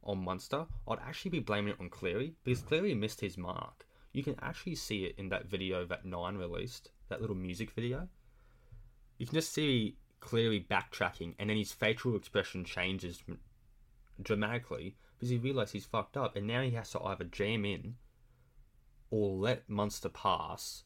hmm. 0.04 0.10
on 0.10 0.24
Munster. 0.24 0.66
I'd 0.88 1.00
actually 1.00 1.32
be 1.32 1.40
blaming 1.40 1.74
it 1.74 1.80
on 1.80 1.90
Cleary 1.90 2.36
because 2.44 2.62
Cleary 2.62 2.96
missed 2.96 3.22
his 3.22 3.38
mark. 3.38 3.86
You 4.13 4.24
can 4.24 4.36
actually 4.42 4.75
see 4.75 5.06
it 5.06 5.16
in 5.18 5.30
that 5.30 5.46
video 5.46 5.86
that 5.86 6.06
Nine 6.06 6.38
released, 6.38 6.90
that 7.10 7.22
little 7.22 7.36
music 7.36 7.72
video. 7.72 8.08
You 9.18 9.25
can 9.25 9.36
just 9.36 9.54
see 9.54 9.98
Cleary 10.20 10.66
backtracking, 10.70 11.36
and 11.38 11.50
then 11.50 11.58
his 11.58 11.74
facial 11.74 12.16
expression 12.16 12.63
changes 12.63 13.22
dramatically 14.22 14.96
because 15.24 15.32
he 15.32 15.38
realised 15.38 15.72
he's 15.72 15.86
fucked 15.86 16.18
up, 16.18 16.36
and 16.36 16.46
now 16.46 16.62
he 16.62 16.72
has 16.72 16.89
to 16.89 17.01
either 17.01 17.24
jam 17.24 17.63
in 17.63 17.96
or 19.10 19.30
let 19.30 19.70
Munster 19.70 20.10
pass, 20.10 20.84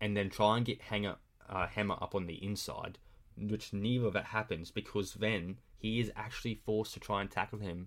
and 0.00 0.16
then 0.16 0.28
try 0.28 0.56
and 0.56 0.66
get 0.66 0.82
Hanger, 0.82 1.14
uh, 1.48 1.68
Hammer 1.68 1.96
up 2.02 2.16
on 2.16 2.26
the 2.26 2.44
inside, 2.44 2.98
which 3.38 3.72
neither 3.72 4.06
of 4.06 4.16
it 4.16 4.24
happens 4.24 4.72
because 4.72 5.14
then 5.14 5.58
he 5.78 6.00
is 6.00 6.10
actually 6.16 6.60
forced 6.66 6.92
to 6.94 6.98
try 6.98 7.20
and 7.20 7.30
tackle 7.30 7.60
him, 7.60 7.86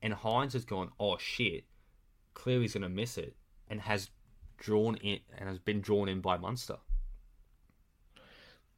and 0.00 0.14
Hynes 0.14 0.54
has 0.54 0.64
gone, 0.64 0.88
oh 0.98 1.18
shit, 1.18 1.64
clearly 2.32 2.62
he's 2.62 2.72
gonna 2.72 2.88
miss 2.88 3.18
it, 3.18 3.36
and 3.68 3.82
has 3.82 4.08
drawn 4.56 4.96
in 4.96 5.18
and 5.36 5.46
has 5.46 5.58
been 5.58 5.82
drawn 5.82 6.08
in 6.08 6.22
by 6.22 6.38
Munster. 6.38 6.78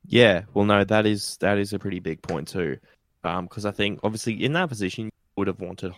Yeah, 0.04 0.46
well, 0.52 0.64
no, 0.64 0.82
that 0.82 1.06
is 1.06 1.37
that 1.37 1.58
is 1.58 1.73
a 1.73 1.78
pretty 1.78 2.00
big 2.00 2.23
point 2.23 2.49
too, 2.49 2.76
because 3.23 3.64
I 3.64 3.70
think 3.70 4.00
obviously 4.02 4.42
in 4.42 4.54
that 4.54 4.68
position 4.68 5.11
would 5.36 5.46
have 5.46 5.60
wanted 5.60 5.92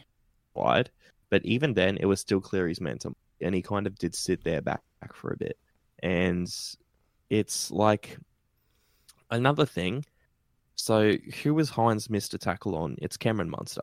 wide, 0.54 0.90
but 1.30 1.44
even 1.44 1.74
then 1.74 1.96
it 1.98 2.06
was 2.06 2.20
still 2.20 2.40
clear 2.40 2.62
Cleary's 2.62 2.80
momentum, 2.80 3.16
and 3.40 3.54
he 3.54 3.62
kind 3.62 3.86
of 3.86 3.98
did 3.98 4.14
sit 4.14 4.44
there 4.44 4.62
back, 4.62 4.82
back 5.00 5.14
for 5.14 5.32
a 5.32 5.36
bit, 5.36 5.58
and 6.02 6.52
it's 7.30 7.70
like 7.70 8.18
another 9.30 9.66
thing. 9.66 10.04
So 10.74 11.14
who 11.42 11.54
was 11.54 11.70
Hynes 11.70 12.10
missed 12.10 12.34
a 12.34 12.38
tackle 12.38 12.76
on? 12.76 12.96
It's 13.00 13.16
Cameron 13.16 13.50
Munster. 13.50 13.82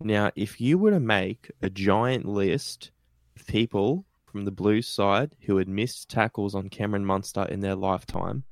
Now, 0.00 0.30
if 0.34 0.60
you 0.60 0.78
were 0.78 0.90
to 0.90 1.00
make 1.00 1.50
a 1.62 1.70
giant 1.70 2.26
list 2.26 2.90
of 3.36 3.46
people 3.46 4.04
from 4.24 4.44
the 4.44 4.50
Blues 4.50 4.88
side 4.88 5.36
who 5.42 5.58
had 5.58 5.68
missed 5.68 6.08
tackles 6.08 6.54
on 6.54 6.70
Cameron 6.70 7.04
Munster 7.04 7.44
in 7.44 7.60
their 7.60 7.74
lifetime, 7.74 8.44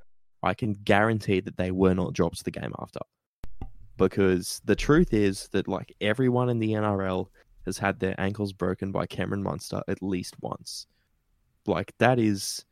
I 0.43 0.53
can 0.53 0.73
guarantee 0.73 1.39
that 1.41 1.57
they 1.57 1.71
were 1.71 1.93
not 1.93 2.13
dropped 2.13 2.43
the 2.45 2.51
game 2.51 2.73
after. 2.79 2.99
Because 3.99 4.61
the 4.63 4.75
truth 4.75 5.13
is 5.13 5.49
that 5.51 5.67
like 5.67 5.93
everyone 6.01 6.49
in 6.49 6.59
the 6.59 6.71
NRL 6.71 7.27
has 7.65 7.77
had 7.77 7.99
their 7.99 8.19
ankles 8.19 8.53
broken 8.53 8.91
by 8.91 9.05
Cameron 9.05 9.43
Munster 9.43 9.81
at 9.87 10.01
least 10.01 10.35
once. 10.41 10.87
Like 11.67 11.93
that 11.99 12.17
is 12.17 12.65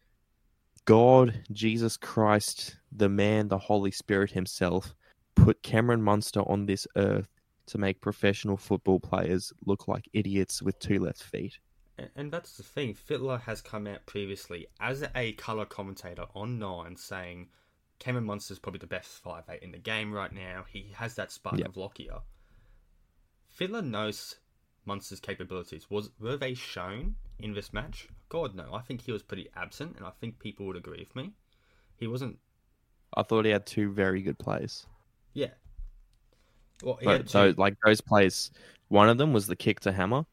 God, 0.86 1.44
Jesus 1.52 1.98
Christ, 1.98 2.78
the 2.94 3.10
man, 3.10 3.50
the 3.50 3.58
Holy 3.58 3.92
Spirit 3.92 4.32
himself 4.32 4.96
put 5.36 5.62
Cameron 5.62 6.02
Munster 6.02 6.40
on 6.50 6.66
this 6.66 6.88
earth 6.96 7.28
to 7.68 7.78
make 7.78 8.00
professional 8.00 8.56
football 8.56 9.00
players 9.00 9.52
look 9.66 9.90
like 9.90 10.10
idiots 10.14 10.62
with 10.62 10.80
two 10.80 11.00
left 11.00 11.22
feet. 11.22 11.60
And 12.16 12.32
that's 12.32 12.56
the 12.56 12.64
thing. 12.64 12.94
Fittler 12.96 13.42
has 13.42 13.62
come 13.62 13.86
out 13.86 14.06
previously 14.06 14.68
as 14.80 15.04
a 15.14 15.34
colour 15.34 15.66
commentator 15.66 16.26
on 16.34 16.58
Nine 16.58 16.96
saying 16.96 17.50
Cameron 18.00 18.26
Munster's 18.26 18.60
probably 18.60 18.80
the 18.80 18.88
best 18.88 19.10
five 19.24 19.44
eight 19.50 19.64
in 19.64 19.72
the 19.72 19.78
game 19.78 20.14
right 20.14 20.32
now. 20.32 20.66
He 20.68 20.92
has 20.96 21.16
that 21.16 21.32
spark 21.32 21.58
Yep. 21.58 21.68
of 21.70 21.78
Lockyer. 21.78 22.22
Fittler 23.60 23.84
knows 23.84 24.36
Munster's 24.86 25.20
capabilities. 25.20 25.90
Was 25.90 26.12
were 26.20 26.38
they 26.38 26.54
shown 26.54 27.16
in 27.40 27.54
this 27.54 27.74
match? 27.74 28.08
God 28.30 28.56
no. 28.56 28.74
I 28.74 28.82
think 28.82 29.02
he 29.02 29.12
was 29.12 29.24
pretty 29.24 29.50
absent, 29.56 29.96
and 29.98 30.06
I 30.06 30.12
think 30.12 30.40
people 30.40 30.66
would 30.68 30.76
agree 30.76 31.00
with 31.00 31.16
me. 31.16 31.34
He 31.96 32.08
wasn't. 32.08 32.38
I 33.16 33.24
thought 33.24 33.46
he 33.46 33.52
had 33.52 33.66
two 33.66 33.92
very 33.92 34.22
good 34.22 34.38
plays. 34.38 34.86
Yeah. 35.34 35.52
Well, 36.84 36.98
he 36.98 37.06
But 37.06 37.18
had 37.18 37.30
so 37.30 37.54
like 37.58 37.76
those 37.84 38.02
plays, 38.02 38.52
one 38.90 39.10
of 39.10 39.18
them 39.18 39.34
was 39.34 39.48
the 39.48 39.56
kick 39.56 39.80
to 39.82 39.92
hammer, 39.92 40.26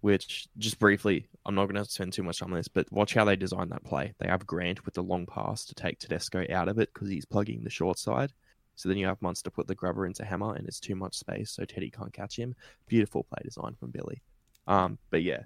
which 0.00 0.46
just 0.58 0.78
briefly, 0.78 1.28
I'm 1.44 1.54
not 1.54 1.66
going 1.66 1.82
to 1.82 1.90
spend 1.90 2.12
too 2.12 2.22
much 2.22 2.38
time 2.38 2.52
on 2.52 2.58
this, 2.58 2.68
but 2.68 2.90
watch 2.92 3.14
how 3.14 3.24
they 3.24 3.36
design 3.36 3.68
that 3.70 3.84
play. 3.84 4.14
They 4.18 4.28
have 4.28 4.46
Grant 4.46 4.84
with 4.84 4.94
the 4.94 5.02
long 5.02 5.26
pass 5.26 5.64
to 5.66 5.74
take 5.74 5.98
Tedesco 5.98 6.44
out 6.52 6.68
of 6.68 6.78
it 6.78 6.90
because 6.94 7.08
he's 7.08 7.24
plugging 7.24 7.64
the 7.64 7.70
short 7.70 7.98
side. 7.98 8.32
So 8.76 8.88
then 8.88 8.98
you 8.98 9.06
have 9.06 9.20
Munster 9.20 9.50
put 9.50 9.66
the 9.66 9.74
grubber 9.74 10.06
into 10.06 10.24
hammer, 10.24 10.54
and 10.54 10.68
it's 10.68 10.78
too 10.78 10.94
much 10.94 11.16
space, 11.16 11.50
so 11.50 11.64
Teddy 11.64 11.90
can't 11.90 12.12
catch 12.12 12.38
him. 12.38 12.54
Beautiful 12.86 13.24
play 13.24 13.40
design 13.42 13.74
from 13.74 13.90
Billy. 13.90 14.22
Um, 14.68 14.98
but 15.10 15.24
yeah, 15.24 15.42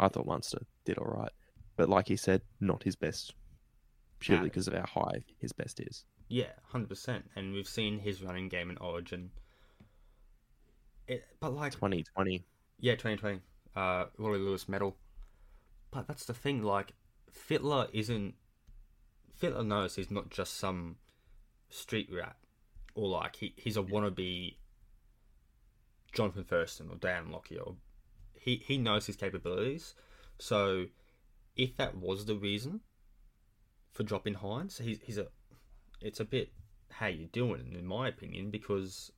I 0.00 0.08
thought 0.08 0.26
Munster 0.26 0.58
did 0.84 0.98
all 0.98 1.06
right, 1.06 1.30
but 1.76 1.88
like 1.88 2.08
he 2.08 2.16
said, 2.16 2.42
not 2.60 2.82
his 2.82 2.96
best, 2.96 3.34
purely 4.18 4.44
because 4.44 4.66
of 4.66 4.74
how 4.74 4.86
high 4.86 5.24
his 5.38 5.52
best 5.52 5.78
is. 5.78 6.04
Yeah, 6.28 6.50
hundred 6.64 6.88
percent. 6.88 7.24
And 7.36 7.52
we've 7.52 7.68
seen 7.68 8.00
his 8.00 8.20
running 8.20 8.48
game 8.48 8.68
in 8.68 8.78
Origin. 8.78 9.30
It, 11.06 11.24
but 11.38 11.54
like, 11.54 11.72
2020. 11.72 12.44
Yeah, 12.78 12.96
twenty 12.96 13.16
twenty. 13.16 13.40
Uh, 13.74 14.06
Wally 14.18 14.38
Lewis 14.38 14.68
medal. 14.68 14.96
But 15.90 16.06
that's 16.06 16.24
the 16.24 16.34
thing. 16.34 16.62
Like, 16.62 16.92
Fittler 17.32 17.88
isn't. 17.92 18.34
Fittler 19.40 19.66
knows 19.66 19.96
he's 19.96 20.10
not 20.10 20.30
just 20.30 20.56
some 20.56 20.96
street 21.70 22.08
rat, 22.12 22.36
or 22.94 23.08
like 23.08 23.36
he, 23.36 23.54
he's 23.56 23.76
a 23.76 23.82
wannabe. 23.82 24.56
Jonathan 26.12 26.44
Thurston 26.44 26.88
or 26.90 26.96
Darren 26.96 27.32
Lockyer. 27.32 27.60
Or, 27.60 27.74
he 28.34 28.62
he 28.64 28.78
knows 28.78 29.06
his 29.06 29.16
capabilities. 29.16 29.94
So, 30.38 30.86
if 31.56 31.76
that 31.76 31.96
was 31.96 32.26
the 32.26 32.36
reason 32.36 32.80
for 33.92 34.02
dropping 34.02 34.34
Hynes, 34.34 34.80
he's 34.80 35.00
he's 35.02 35.18
a 35.18 35.28
it's 36.00 36.20
a 36.20 36.24
bit 36.24 36.50
how 36.90 37.06
you 37.06 37.26
doing 37.26 37.74
in 37.76 37.86
my 37.86 38.08
opinion 38.08 38.50
because 38.50 39.10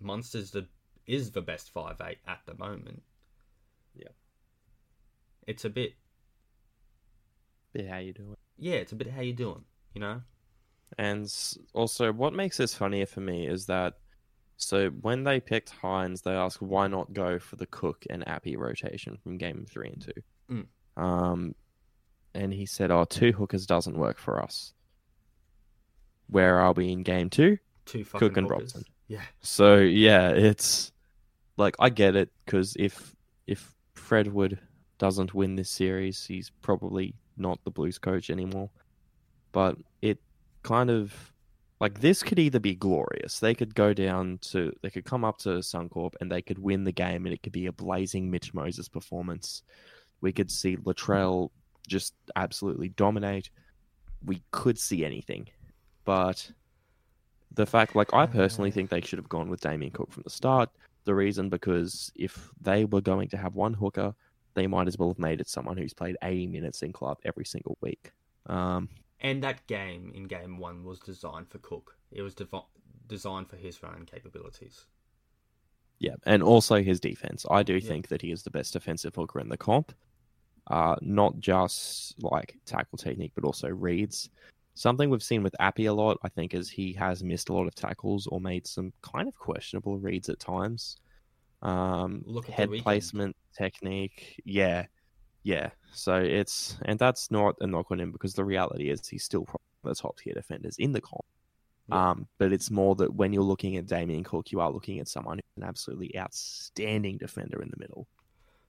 Munster's 0.00 0.50
the 0.50 0.66
is 1.06 1.30
the 1.30 1.42
best 1.42 1.70
five 1.70 2.00
eight 2.06 2.18
at 2.26 2.40
the 2.46 2.54
moment. 2.54 3.02
Yeah. 3.94 4.08
It's 5.46 5.64
a 5.64 5.70
bit 5.70 5.94
But 7.72 7.86
how 7.86 7.98
you 7.98 8.12
doing? 8.12 8.36
yeah, 8.58 8.74
it's 8.74 8.92
a 8.92 8.96
bit 8.96 9.10
how 9.10 9.22
you 9.22 9.32
doing, 9.32 9.64
you 9.94 10.00
know? 10.00 10.20
And 10.98 11.32
also, 11.72 12.12
what 12.12 12.34
makes 12.34 12.58
this 12.58 12.74
funnier 12.74 13.06
for 13.06 13.20
me 13.20 13.46
is 13.46 13.66
that 13.66 13.94
so 14.58 14.90
when 14.90 15.24
they 15.24 15.40
picked 15.40 15.72
Hynes, 15.72 16.22
they 16.22 16.32
asked 16.32 16.62
why 16.62 16.86
not 16.86 17.12
go 17.12 17.38
for 17.38 17.56
the 17.56 17.66
Cook 17.66 18.04
and 18.10 18.26
Api 18.28 18.56
rotation 18.56 19.16
from 19.16 19.38
game 19.38 19.66
three 19.68 19.88
and 19.88 20.02
two. 20.02 20.22
Mm. 20.98 21.02
Um, 21.02 21.54
and 22.34 22.52
he 22.52 22.66
said, 22.66 22.90
"Oh, 22.90 23.04
two 23.04 23.32
hookers 23.32 23.66
doesn't 23.66 23.96
work 23.98 24.18
for 24.18 24.40
us." 24.40 24.74
Where 26.28 26.58
are 26.60 26.72
we 26.72 26.92
in 26.92 27.02
game 27.02 27.28
two? 27.30 27.58
Two 27.86 28.04
Cook 28.04 28.36
and 28.36 28.46
hookers. 28.46 28.74
Robson. 28.74 28.84
Yeah. 29.08 29.22
So 29.40 29.78
yeah, 29.78 30.28
it's 30.28 30.91
like 31.56 31.76
I 31.78 31.90
get 31.90 32.16
it 32.16 32.30
because 32.44 32.76
if 32.78 33.14
if 33.46 33.74
Fredwood 33.94 34.58
doesn't 34.98 35.34
win 35.34 35.56
this 35.56 35.70
series, 35.70 36.24
he's 36.24 36.50
probably 36.62 37.14
not 37.36 37.58
the 37.64 37.70
Blues 37.70 37.98
coach 37.98 38.30
anymore. 38.30 38.70
But 39.52 39.76
it 40.00 40.18
kind 40.62 40.90
of 40.90 41.32
like 41.80 42.00
this 42.00 42.22
could 42.22 42.38
either 42.38 42.60
be 42.60 42.74
glorious. 42.74 43.40
They 43.40 43.54
could 43.54 43.74
go 43.74 43.92
down 43.92 44.38
to 44.42 44.72
they 44.82 44.90
could 44.90 45.04
come 45.04 45.24
up 45.24 45.38
to 45.38 45.50
Suncorp 45.58 46.14
and 46.20 46.30
they 46.30 46.42
could 46.42 46.58
win 46.58 46.84
the 46.84 46.92
game, 46.92 47.26
and 47.26 47.34
it 47.34 47.42
could 47.42 47.52
be 47.52 47.66
a 47.66 47.72
blazing 47.72 48.30
Mitch 48.30 48.54
Moses 48.54 48.88
performance. 48.88 49.62
We 50.20 50.32
could 50.32 50.50
see 50.50 50.76
Latrell 50.76 51.50
just 51.88 52.14
absolutely 52.36 52.90
dominate. 52.90 53.50
We 54.24 54.42
could 54.52 54.78
see 54.78 55.04
anything, 55.04 55.48
but 56.04 56.52
the 57.54 57.66
fact, 57.66 57.94
like, 57.94 58.14
I 58.14 58.26
personally 58.26 58.70
uh. 58.70 58.74
think 58.74 58.90
they 58.90 59.00
should 59.00 59.18
have 59.18 59.28
gone 59.28 59.48
with 59.48 59.60
Damien 59.60 59.92
Cook 59.92 60.12
from 60.12 60.22
the 60.22 60.30
start. 60.30 60.70
The 61.04 61.14
reason 61.14 61.48
because 61.48 62.12
if 62.14 62.50
they 62.60 62.84
were 62.84 63.00
going 63.00 63.28
to 63.30 63.36
have 63.36 63.54
one 63.54 63.74
hooker, 63.74 64.14
they 64.54 64.66
might 64.66 64.86
as 64.86 64.96
well 64.98 65.08
have 65.08 65.18
made 65.18 65.40
it 65.40 65.48
someone 65.48 65.76
who's 65.76 65.94
played 65.94 66.16
80 66.22 66.46
minutes 66.46 66.82
in 66.82 66.92
club 66.92 67.18
every 67.24 67.44
single 67.44 67.76
week. 67.80 68.12
Um, 68.46 68.88
And 69.20 69.42
that 69.42 69.66
game 69.66 70.12
in 70.14 70.24
game 70.24 70.58
one 70.58 70.84
was 70.84 70.98
designed 71.00 71.48
for 71.48 71.58
Cook. 71.58 71.96
It 72.10 72.22
was 72.22 72.34
designed 73.08 73.48
for 73.48 73.56
his 73.56 73.82
running 73.82 74.06
capabilities. 74.06 74.86
yeah, 75.98 76.16
and 76.26 76.42
also 76.42 76.82
his 76.82 76.98
defense. 76.98 77.46
I 77.48 77.62
do 77.62 77.74
Yeah. 77.74 77.88
think 77.88 78.08
that 78.08 78.22
he 78.22 78.32
is 78.32 78.42
the 78.42 78.50
best 78.50 78.72
defensive 78.72 79.14
hooker 79.14 79.38
in 79.38 79.48
the 79.48 79.56
comp. 79.56 79.92
Uh, 80.66 80.96
not 81.00 81.38
just 81.38 82.20
like 82.22 82.58
tackle 82.64 82.98
technique, 82.98 83.32
but 83.36 83.44
also 83.44 83.68
reads. 83.68 84.28
Something 84.74 85.10
we've 85.10 85.22
seen 85.22 85.42
with 85.42 85.54
Api 85.60 85.86
a 85.86 85.94
lot, 85.94 86.18
I 86.22 86.28
think, 86.28 86.54
is 86.54 86.70
he 86.70 86.92
has 86.94 87.22
missed 87.22 87.50
a 87.50 87.52
lot 87.52 87.66
of 87.66 87.74
tackles 87.74 88.26
or 88.26 88.40
made 88.40 88.66
some 88.66 88.92
kind 89.02 89.28
of 89.28 89.34
questionable 89.34 89.98
reads 89.98 90.28
at 90.28 90.40
times. 90.40 90.96
Um, 91.60 92.22
Look 92.24 92.48
at 92.48 92.54
head 92.54 92.70
placement, 92.82 93.36
technique, 93.56 94.40
yeah, 94.44 94.86
yeah. 95.42 95.70
So 95.92 96.16
it's 96.16 96.76
and 96.86 96.98
that's 96.98 97.30
not 97.30 97.56
a 97.60 97.66
knock 97.66 97.90
on 97.90 98.00
him 98.00 98.12
because 98.12 98.34
the 98.34 98.44
reality 98.44 98.90
is 98.90 99.06
he's 99.06 99.24
still 99.24 99.44
probably 99.44 99.60
the 99.84 99.94
top 99.94 100.18
tier 100.18 100.34
defenders 100.34 100.76
in 100.78 100.92
the 100.92 101.00
comp. 101.00 101.24
Yeah. 101.88 102.10
Um, 102.10 102.28
but 102.38 102.52
it's 102.52 102.70
more 102.70 102.94
that 102.96 103.12
when 103.12 103.32
you're 103.32 103.42
looking 103.42 103.76
at 103.76 103.86
Damien 103.86 104.24
Cook, 104.24 104.52
you 104.52 104.60
are 104.60 104.70
looking 104.70 105.00
at 105.00 105.08
someone 105.08 105.38
who's 105.38 105.62
an 105.62 105.68
absolutely 105.68 106.16
outstanding 106.16 107.18
defender 107.18 107.60
in 107.60 107.70
the 107.70 107.78
middle. 107.78 108.06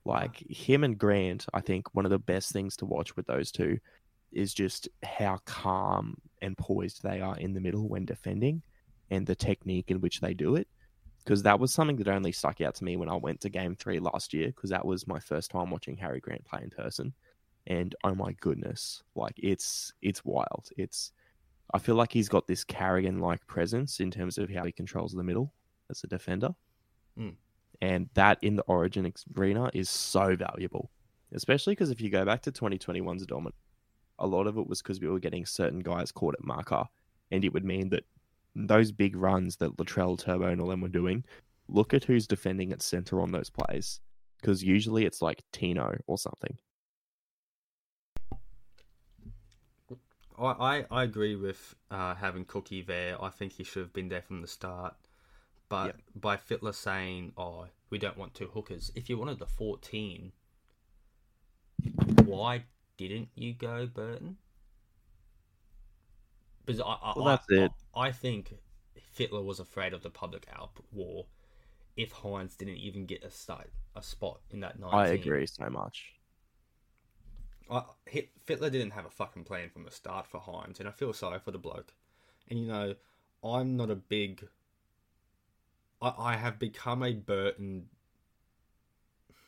Like 0.04 0.38
him 0.50 0.84
and 0.84 0.98
Grant, 0.98 1.46
I 1.54 1.60
think 1.60 1.94
one 1.94 2.04
of 2.04 2.10
the 2.10 2.18
best 2.18 2.52
things 2.52 2.76
to 2.76 2.84
watch 2.84 3.16
with 3.16 3.26
those 3.26 3.50
two 3.50 3.78
is 4.34 4.54
just 4.54 4.88
how 5.02 5.38
calm 5.44 6.16
and 6.42 6.56
poised 6.58 7.02
they 7.02 7.20
are 7.20 7.36
in 7.38 7.54
the 7.54 7.60
middle 7.60 7.88
when 7.88 8.04
defending 8.04 8.62
and 9.10 9.26
the 9.26 9.34
technique 9.34 9.90
in 9.90 10.00
which 10.00 10.20
they 10.20 10.34
do 10.34 10.56
it. 10.56 10.68
Because 11.24 11.42
that 11.42 11.58
was 11.58 11.72
something 11.72 11.96
that 11.96 12.08
only 12.08 12.32
stuck 12.32 12.60
out 12.60 12.74
to 12.76 12.84
me 12.84 12.96
when 12.96 13.08
I 13.08 13.16
went 13.16 13.40
to 13.40 13.48
game 13.48 13.74
three 13.74 13.98
last 13.98 14.34
year, 14.34 14.48
because 14.48 14.68
that 14.70 14.84
was 14.84 15.06
my 15.06 15.18
first 15.18 15.50
time 15.50 15.70
watching 15.70 15.96
Harry 15.96 16.20
Grant 16.20 16.44
play 16.44 16.60
in 16.62 16.70
person. 16.70 17.14
And 17.66 17.94
oh 18.04 18.14
my 18.14 18.32
goodness, 18.40 19.02
like 19.14 19.34
it's 19.38 19.94
it's 20.02 20.22
wild. 20.22 20.68
It's 20.76 21.12
I 21.72 21.78
feel 21.78 21.94
like 21.94 22.12
he's 22.12 22.28
got 22.28 22.46
this 22.46 22.62
Carrigan 22.62 23.20
like 23.20 23.46
presence 23.46 24.00
in 24.00 24.10
terms 24.10 24.36
of 24.36 24.50
how 24.50 24.64
he 24.64 24.72
controls 24.72 25.12
the 25.12 25.24
middle 25.24 25.54
as 25.90 26.04
a 26.04 26.06
defender. 26.06 26.54
Mm. 27.18 27.36
And 27.80 28.08
that 28.14 28.38
in 28.42 28.56
the 28.56 28.62
Origin 28.64 29.10
arena 29.36 29.70
is 29.72 29.88
so 29.88 30.36
valuable, 30.36 30.90
especially 31.32 31.72
because 31.72 31.90
if 31.90 32.02
you 32.02 32.10
go 32.10 32.24
back 32.24 32.42
to 32.42 32.52
2021's 32.52 33.26
dominant, 33.26 33.54
a 34.18 34.26
lot 34.26 34.46
of 34.46 34.56
it 34.58 34.66
was 34.66 34.80
because 34.82 35.00
we 35.00 35.08
were 35.08 35.18
getting 35.18 35.46
certain 35.46 35.80
guys 35.80 36.12
caught 36.12 36.34
at 36.34 36.44
marker, 36.44 36.84
and 37.30 37.44
it 37.44 37.52
would 37.52 37.64
mean 37.64 37.88
that 37.90 38.04
those 38.54 38.92
big 38.92 39.16
runs 39.16 39.56
that 39.56 39.76
Latrell, 39.76 40.18
Turbo, 40.18 40.46
and 40.46 40.60
all 40.60 40.68
them 40.68 40.80
were 40.80 40.88
doing, 40.88 41.24
look 41.68 41.92
at 41.94 42.04
who's 42.04 42.26
defending 42.26 42.72
at 42.72 42.82
center 42.82 43.20
on 43.20 43.32
those 43.32 43.50
plays, 43.50 44.00
because 44.40 44.62
usually 44.62 45.04
it's 45.04 45.22
like 45.22 45.42
Tino 45.52 45.96
or 46.06 46.18
something. 46.18 46.56
I, 50.38 50.44
I, 50.44 50.86
I 50.90 51.02
agree 51.04 51.36
with 51.36 51.74
uh, 51.90 52.14
having 52.14 52.44
Cookie 52.44 52.82
there. 52.82 53.22
I 53.22 53.30
think 53.30 53.52
he 53.52 53.64
should 53.64 53.82
have 53.82 53.92
been 53.92 54.08
there 54.08 54.22
from 54.22 54.40
the 54.42 54.48
start. 54.48 54.94
But 55.68 55.86
Yep. 55.86 55.96
by 56.16 56.36
Fittler 56.36 56.74
saying, 56.74 57.32
"Oh, 57.36 57.66
we 57.90 57.98
don't 57.98 58.18
want 58.18 58.34
two 58.34 58.48
hookers," 58.48 58.92
if 58.94 59.08
you 59.08 59.16
wanted 59.16 59.38
the 59.38 59.46
fourteen, 59.46 60.32
why 62.24 62.64
didn't 62.96 63.28
you 63.34 63.52
go 63.54 63.86
Burton? 63.86 64.38
Because 66.64 66.80
I, 66.80 66.84
I, 66.84 67.14
Well, 67.14 67.24
that's 67.24 67.46
I, 67.50 67.54
it. 67.64 67.72
I, 67.94 68.00
I 68.08 68.12
think 68.12 68.54
Fittler 69.16 69.44
was 69.44 69.60
afraid 69.60 69.92
of 69.92 70.02
the 70.02 70.10
public 70.10 70.46
outwar 70.46 71.26
if 71.96 72.12
Hynes 72.12 72.56
didn't 72.56 72.76
even 72.76 73.06
get 73.06 73.24
a 73.24 73.30
start 73.30 73.70
a 73.96 74.02
spot 74.02 74.40
in 74.50 74.60
that 74.60 74.78
nineteen. 74.78 74.98
I 74.98 75.08
agree 75.08 75.46
so 75.46 75.68
much. 75.68 76.14
I, 77.70 77.82
Fittler 78.46 78.70
didn't 78.70 78.92
have 78.92 79.04
a 79.06 79.10
fucking 79.10 79.44
plan 79.44 79.68
from 79.70 79.84
the 79.84 79.90
start 79.90 80.26
for 80.26 80.40
Hynes, 80.40 80.78
and 80.80 80.88
I 80.88 80.92
feel 80.92 81.12
sorry 81.12 81.38
for 81.38 81.50
the 81.50 81.58
bloke. 81.58 81.94
And 82.48 82.58
you 82.58 82.66
know, 82.66 82.94
I'm 83.42 83.76
not 83.76 83.90
a 83.90 83.96
big. 83.96 84.48
I, 86.00 86.14
I 86.16 86.36
have 86.36 86.58
become 86.58 87.02
a 87.02 87.12
Burton. 87.12 87.88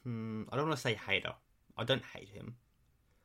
Hmm, 0.03 0.45
I 0.51 0.57
don't 0.57 0.69
want 0.69 0.77
to 0.77 0.83
say 0.83 0.95
hater. 0.95 1.35
I 1.77 1.85
don't 1.85 2.05
hate 2.05 2.29
him. 2.31 2.57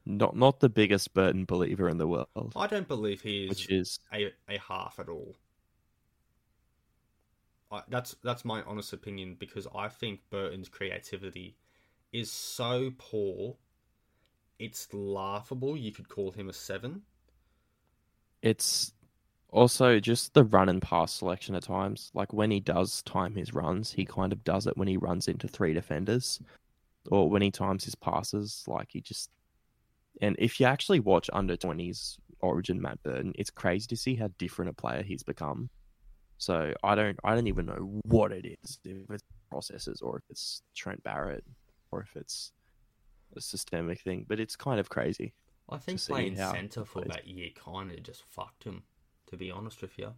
Not 0.06 0.36
not 0.36 0.60
the 0.60 0.70
biggest 0.70 1.14
Burton 1.14 1.46
believer 1.46 1.88
in 1.88 1.98
the 1.98 2.08
world, 2.08 2.54
I 2.56 2.68
don't 2.68 2.88
believe 2.88 3.22
he 3.22 3.46
is 3.46 3.50
which 3.50 3.70
is 3.70 4.00
a, 4.14 4.32
a 4.50 4.58
half 4.58 5.00
at 5.00 5.10
all. 5.10 5.36
I, 7.72 7.84
that's 7.88 8.16
that's 8.24 8.44
my 8.44 8.64
honest 8.64 8.94
opinion 8.94 9.36
because 9.40 9.68
I 9.76 9.88
think 9.88 10.22
Burton's 10.30 10.70
creativity 10.70 11.56
is 12.12 12.32
so 12.32 12.92
poor. 12.98 13.56
It's 14.60 14.94
laughable. 14.94 15.78
You 15.78 15.92
could 15.92 16.10
call 16.10 16.32
him 16.32 16.50
a 16.50 16.54
seven. 16.54 17.04
it's 18.42 18.94
also 19.50 20.00
just 20.00 20.34
the 20.34 20.44
run 20.44 20.70
and 20.70 20.82
pass 20.82 21.14
selection 21.14 21.56
at 21.56 21.64
times. 21.64 22.12
Like 22.14 22.34
when 22.34 22.52
he 22.52 22.60
does 22.60 23.02
time 23.04 23.36
his 23.36 23.54
runs, 23.54 23.92
he 23.92 24.06
kind 24.06 24.32
of 24.34 24.44
does 24.44 24.68
it 24.68 24.78
when 24.78 24.88
he 24.88 24.98
runs 24.98 25.28
into 25.28 25.48
three 25.48 25.74
defenders, 25.74 26.40
or 27.10 27.30
when 27.30 27.42
he 27.42 27.52
times 27.52 27.84
his 27.84 27.96
passes. 27.96 28.64
Like 28.68 28.90
he 28.92 29.02
just, 29.02 29.30
and 30.22 30.36
if 30.40 30.60
you 30.60 30.66
actually 30.66 31.00
watch 31.00 31.30
under 31.34 31.56
twenties 31.58 32.18
Origin 32.40 32.82
Matt 32.82 33.02
Burton, 33.04 33.34
it's 33.38 33.50
crazy 33.50 33.88
to 33.88 33.98
see 33.98 34.16
how 34.16 34.30
different 34.38 34.70
a 34.70 34.74
player 34.74 35.04
he's 35.04 35.24
become. 35.24 35.70
So 36.38 36.74
I 36.84 36.96
don't, 36.96 37.20
I 37.24 37.36
don't 37.36 37.46
even 37.48 37.68
know 37.68 38.00
what 38.06 38.32
it 38.32 38.58
is. 38.64 38.80
If 38.84 39.10
it's 39.12 39.24
processes, 39.52 40.02
or 40.02 40.18
if 40.18 40.24
it's 40.30 40.64
Trent 40.76 41.04
Barrett, 41.04 41.44
or 41.92 42.02
if 42.02 42.16
it's 42.16 42.52
a 43.36 43.42
systemic 43.42 44.02
thing. 44.02 44.26
But 44.28 44.40
it's 44.40 44.56
kind 44.56 44.80
of 44.80 44.90
crazy. 44.90 45.34
I 45.70 45.78
think 45.78 46.02
playing 46.02 46.36
centre 46.38 46.84
for 46.84 47.02
that 47.06 47.28
year 47.28 47.50
kind 47.56 47.92
of 47.92 48.02
just 48.04 48.24
fucked 48.30 48.64
him. 48.64 48.84
To 49.28 49.38
be 49.38 49.50
honest 49.52 49.82
with 49.82 49.98
you, 49.98 50.14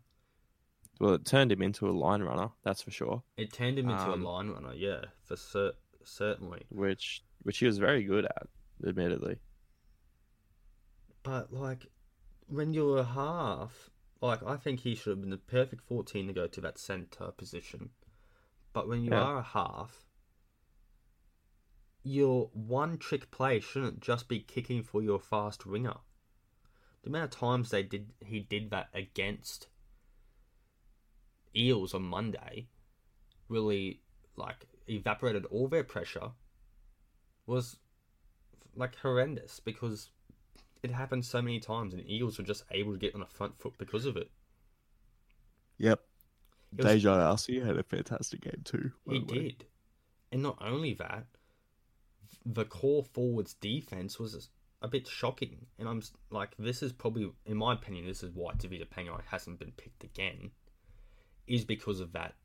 Well, 1.00 1.14
it 1.16 1.26
turned 1.26 1.52
him 1.52 1.62
into 1.62 1.88
a 1.88 1.92
line 1.92 2.24
runner, 2.24 2.50
that's 2.64 2.82
for 2.82 2.90
sure. 2.90 3.22
it 3.38 3.54
turned 3.54 3.78
him 3.78 3.90
into 3.90 4.02
Um, 4.12 4.24
a 4.24 4.28
line 4.32 4.48
runner. 4.50 4.74
Yeah, 4.74 5.06
for 5.24 5.36
cer- 5.36 5.74
certainly. 6.04 6.64
which 6.70 7.22
which 7.44 7.58
he 7.60 7.66
was 7.68 7.78
very 7.78 8.04
good 8.06 8.26
at, 8.26 8.48
admittedly. 8.88 9.38
But 11.24 11.54
like, 11.54 11.88
when 12.48 12.74
you're 12.74 12.98
a 12.98 13.04
half, 13.04 13.90
like 14.22 14.44
I 14.44 14.58
think 14.58 14.82
he 14.82 14.96
should 14.96 15.12
have 15.12 15.22
been 15.22 15.30
the 15.30 15.38
perfect 15.38 15.82
fourteen 15.82 16.28
to 16.28 16.34
go 16.34 16.48
to 16.48 16.62
that 16.62 16.78
centre 16.78 17.32
position. 17.32 17.92
But 18.74 18.88
when 18.88 19.04
you 19.04 19.12
Yeah. 19.12 19.24
are 19.24 19.38
a 19.38 19.44
half, 19.44 20.06
your 22.04 22.50
one 22.54 22.98
trick 22.98 23.32
play 23.32 23.60
shouldn't 23.60 24.02
just 24.02 24.28
be 24.28 24.40
kicking 24.40 24.84
for 24.84 25.02
your 25.02 25.20
fast 25.20 25.66
winger. 25.66 25.98
The 27.04 27.10
amount 27.10 27.34
of 27.34 27.40
times 27.40 27.70
they 27.70 27.84
did 27.84 28.12
he 28.26 28.40
did 28.42 28.70
that 28.72 28.90
against 28.94 29.68
Eels 31.56 31.94
on 31.94 32.04
Monday 32.04 32.68
really 33.48 34.02
like 34.36 34.66
evaporated 34.88 35.46
all 35.46 35.68
their 35.68 35.84
pressure 35.84 36.32
was 37.46 37.78
like 38.76 38.96
horrendous 38.96 39.60
because 39.60 40.10
it 40.84 40.92
happened 40.92 41.26
so 41.26 41.42
many 41.42 41.60
times 41.60 41.94
and 41.94 42.04
Eagles 42.06 42.38
were 42.38 42.44
just 42.44 42.64
able 42.72 42.92
to 42.92 42.98
get 43.00 43.14
on 43.14 43.22
the 43.22 43.26
front 43.26 43.58
foot 43.60 43.74
because 43.78 44.06
of 44.06 44.18
it. 44.18 44.30
Yep. 45.78 46.04
It 46.78 46.84
was- 46.84 47.04
Dejan 47.04 47.66
had 47.66 47.78
a 47.78 47.84
fantastic 47.84 48.42
game 48.42 48.62
too. 48.64 48.92
He 49.08 49.20
did. 49.20 49.66
And 50.32 50.42
not 50.42 50.58
only 50.62 50.94
that, 50.96 51.28
the 52.46 52.66
core 52.66 53.04
forwards 53.04 53.54
defense 53.54 54.20
was 54.20 54.50
a 54.82 54.88
bit 54.88 55.08
shocking. 55.08 55.68
And 55.80 55.88
I'm 55.88 56.02
like, 56.30 56.56
this 56.58 56.84
is 56.84 56.92
probably, 56.92 57.32
in 57.46 57.58
my 57.58 57.74
opinion, 57.74 58.06
this 58.06 58.24
is 58.24 58.32
why 58.34 58.54
Tavita 58.54 58.88
Pangai 58.88 59.22
hasn't 59.30 59.60
been 59.60 59.72
picked 59.72 60.04
again, 60.04 60.52
is 61.48 61.64
because 61.64 62.00
of 62.00 62.12
that 62.14 62.36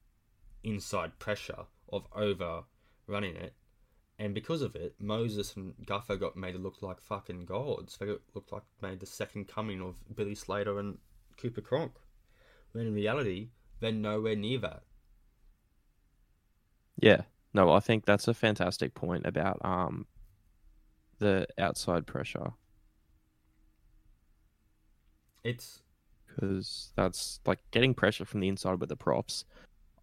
inside 0.62 1.18
pressure 1.18 1.64
of 1.88 2.07
over 2.12 2.64
running 3.07 3.35
it. 3.37 3.55
And 4.18 4.35
because 4.35 4.62
of 4.62 4.74
it, 4.74 4.94
Moses 4.98 5.54
and 5.54 5.74
Guffer 5.87 6.16
got 6.16 6.37
made 6.37 6.52
to 6.52 6.59
look 6.59 6.83
like 6.83 7.00
fucking 7.00 7.44
gods. 7.44 7.96
They 7.96 8.07
got, 8.07 8.20
looked 8.35 8.52
like 8.52 8.64
made 8.83 9.00
the 9.00 9.07
second 9.07 9.46
coming 9.46 9.81
of 9.81 9.94
Billy 10.16 10.35
Slater 10.35 10.78
and 10.81 10.98
Cooper 11.40 11.61
Cronk. 11.61 11.92
When 12.72 12.87
in 12.87 12.94
reality, 12.94 13.50
they're 13.81 13.92
nowhere 13.92 14.35
near 14.35 14.59
that. 14.59 14.83
Yeah. 17.00 17.22
No, 17.54 17.70
I 17.70 17.81
think 17.81 18.04
that's 18.04 18.28
a 18.28 18.35
fantastic 18.35 18.94
point 18.94 19.24
about 19.24 19.59
um 19.64 20.07
the 21.18 21.46
outside 21.59 22.07
pressure 22.07 22.52
It's 25.44 25.83
because 26.26 26.92
that's 26.94 27.40
like 27.46 27.59
getting 27.70 27.94
pressure 27.94 28.24
from 28.24 28.40
the 28.40 28.48
inside 28.48 28.81
with 28.81 28.88
the 28.88 28.96
props. 28.96 29.44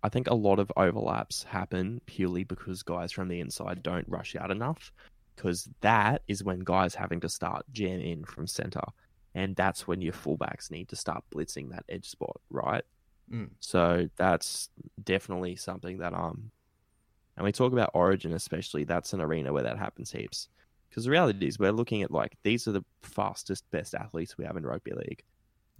I 0.05 0.09
think 0.09 0.29
a 0.29 0.35
lot 0.35 0.59
of 0.59 0.71
overlaps 0.77 1.41
happen 1.41 1.99
purely 2.05 2.43
because 2.43 2.83
guys 2.83 3.11
from 3.11 3.27
the 3.27 3.39
inside 3.39 3.81
don't 3.81 4.07
rush 4.07 4.35
out 4.35 4.51
enough. 4.51 4.91
Because 5.35 5.67
that 5.81 6.21
is 6.27 6.43
when 6.43 6.59
guys 6.59 6.93
having 6.93 7.19
to 7.21 7.27
start 7.27 7.65
jam 7.73 7.99
in 7.99 8.23
from 8.23 8.45
center, 8.45 8.83
and 9.33 9.55
that's 9.55 9.87
when 9.87 10.03
your 10.03 10.13
fullbacks 10.13 10.69
need 10.69 10.89
to 10.89 10.95
start 10.95 11.23
blitzing 11.33 11.71
that 11.71 11.85
edge 11.89 12.07
spot, 12.07 12.39
right? 12.51 12.83
Mm. 13.31 13.49
So 13.59 14.07
that's 14.15 14.69
definitely 15.03 15.55
something 15.55 15.97
that 15.97 16.13
um, 16.13 16.51
and 17.35 17.43
we 17.43 17.51
talk 17.51 17.73
about 17.73 17.89
Origin 17.95 18.33
especially. 18.33 18.83
That's 18.83 19.13
an 19.13 19.21
arena 19.21 19.51
where 19.51 19.63
that 19.63 19.79
happens 19.79 20.11
heaps. 20.11 20.49
Because 20.87 21.05
the 21.05 21.11
reality 21.11 21.47
is, 21.47 21.57
we're 21.57 21.71
looking 21.71 22.03
at 22.03 22.11
like 22.11 22.37
these 22.43 22.67
are 22.67 22.73
the 22.73 22.85
fastest, 23.01 23.69
best 23.71 23.95
athletes 23.95 24.37
we 24.37 24.45
have 24.45 24.55
in 24.55 24.63
rugby 24.67 24.91
league 24.91 25.23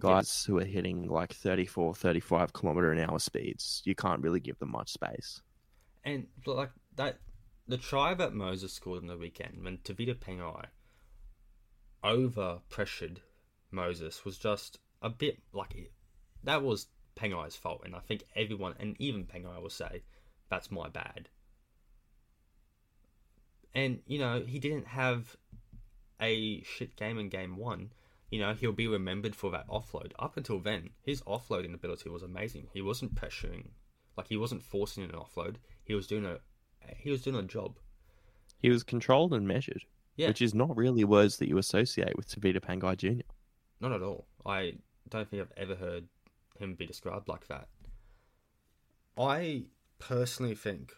guys 0.00 0.44
who 0.44 0.58
are 0.58 0.64
hitting 0.64 1.08
like 1.08 1.32
34 1.32 1.94
35 1.94 2.52
kilometer 2.52 2.92
an 2.92 2.98
hour 2.98 3.18
speeds 3.18 3.82
you 3.84 3.94
can't 3.94 4.22
really 4.22 4.40
give 4.40 4.58
them 4.58 4.70
much 4.70 4.90
space 4.92 5.42
And 6.04 6.26
like 6.46 6.70
that, 6.94 7.18
the 7.66 7.76
try 7.76 8.14
that 8.14 8.32
Moses 8.32 8.72
scored 8.72 9.02
on 9.02 9.08
the 9.08 9.16
weekend 9.16 9.64
when 9.64 9.78
Tavita 9.78 10.14
Pangai 10.14 10.66
over 12.04 12.60
pressured 12.68 13.20
Moses 13.72 14.24
was 14.24 14.38
just 14.38 14.78
a 15.02 15.10
bit 15.10 15.42
like 15.52 15.90
that 16.44 16.62
was 16.62 16.86
Pangai's 17.16 17.56
fault, 17.56 17.82
and 17.84 17.96
I 17.96 18.00
think 18.00 18.22
everyone 18.36 18.74
and 18.78 18.94
even 19.00 19.24
Pengai 19.24 19.60
will 19.60 19.70
say 19.70 20.02
that's 20.48 20.70
my 20.70 20.88
bad. 20.88 21.28
And 23.74 24.00
you 24.06 24.18
know 24.18 24.42
he 24.46 24.58
didn't 24.58 24.86
have 24.86 25.36
a 26.20 26.62
shit 26.62 26.96
game 26.96 27.18
in 27.18 27.28
game 27.28 27.56
one. 27.56 27.90
You 28.30 28.40
know 28.40 28.54
he'll 28.54 28.72
be 28.72 28.88
remembered 28.88 29.36
for 29.36 29.50
that 29.52 29.68
offload. 29.68 30.12
Up 30.18 30.36
until 30.36 30.58
then, 30.58 30.90
his 31.02 31.22
offloading 31.22 31.74
ability 31.74 32.08
was 32.10 32.22
amazing. 32.22 32.66
He 32.72 32.82
wasn't 32.82 33.14
pressuring, 33.14 33.68
like 34.16 34.28
he 34.28 34.36
wasn't 34.36 34.62
forcing 34.62 35.04
an 35.04 35.10
offload. 35.10 35.56
He 35.84 35.94
was 35.94 36.06
doing 36.06 36.24
a 36.26 36.38
he 36.96 37.10
was 37.10 37.22
doing 37.22 37.36
a 37.36 37.42
job. 37.42 37.78
he 38.58 38.68
was 38.70 38.82
controlled 38.82 39.32
and 39.32 39.46
measured 39.46 39.84
Yeah, 40.16 40.28
which 40.28 40.42
is 40.42 40.54
not 40.54 40.76
really 40.76 41.04
words 41.04 41.36
that 41.38 41.48
you 41.48 41.58
associate 41.58 42.16
with 42.16 42.28
Tavita 42.28 42.60
Pangai 42.60 42.96
Jr. 42.96 43.22
not 43.80 43.92
at 43.92 44.02
all. 44.02 44.26
I 44.44 44.74
don't 45.08 45.28
think 45.28 45.42
I've 45.42 45.52
ever 45.56 45.74
heard 45.76 46.08
him 46.58 46.74
be 46.74 46.86
described 46.86 47.28
like 47.28 47.46
that. 47.48 47.68
I 49.18 49.64
personally 49.98 50.54
think 50.54 50.92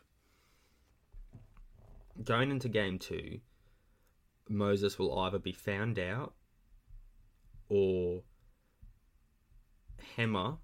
going 2.24 2.50
into 2.50 2.68
game 2.68 2.98
two, 2.98 3.40
Moses 4.48 4.98
will 4.98 5.18
either 5.20 5.38
be 5.38 5.52
found 5.52 5.98
out 5.98 6.34
or 7.68 8.22
Hammer 10.16 10.56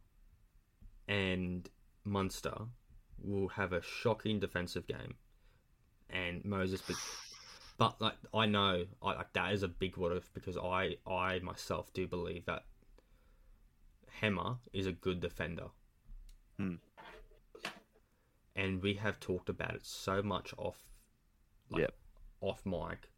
and 1.06 1.68
Munster 2.04 2.54
will 3.22 3.48
have 3.48 3.72
a 3.72 3.82
shocking 3.82 4.40
defensive 4.40 4.86
game, 4.86 5.14
and 6.10 6.44
Moses, 6.44 6.82
but, 6.86 6.96
but 7.78 8.00
like 8.00 8.16
I 8.32 8.46
know, 8.46 8.84
I 9.02 9.14
like 9.14 9.32
that 9.34 9.52
is 9.52 9.62
a 9.62 9.68
big 9.68 9.96
what 9.96 10.12
if 10.12 10.32
because 10.34 10.56
I 10.56 10.96
I 11.06 11.38
myself 11.40 11.92
do 11.92 12.06
believe 12.06 12.44
that 12.46 12.64
Hammer 14.20 14.56
is 14.72 14.86
a 14.86 14.92
good 14.92 15.20
defender. 15.20 15.66
Hmm. 16.58 16.74
And 18.56 18.82
we 18.82 18.94
have 18.94 19.18
talked 19.18 19.48
about 19.48 19.74
it 19.74 19.84
so 19.84 20.22
much 20.22 20.54
off, 20.56 20.78
like, 21.70 21.80
Yep. 21.82 21.94
off 22.40 22.64
mic, 22.64 23.10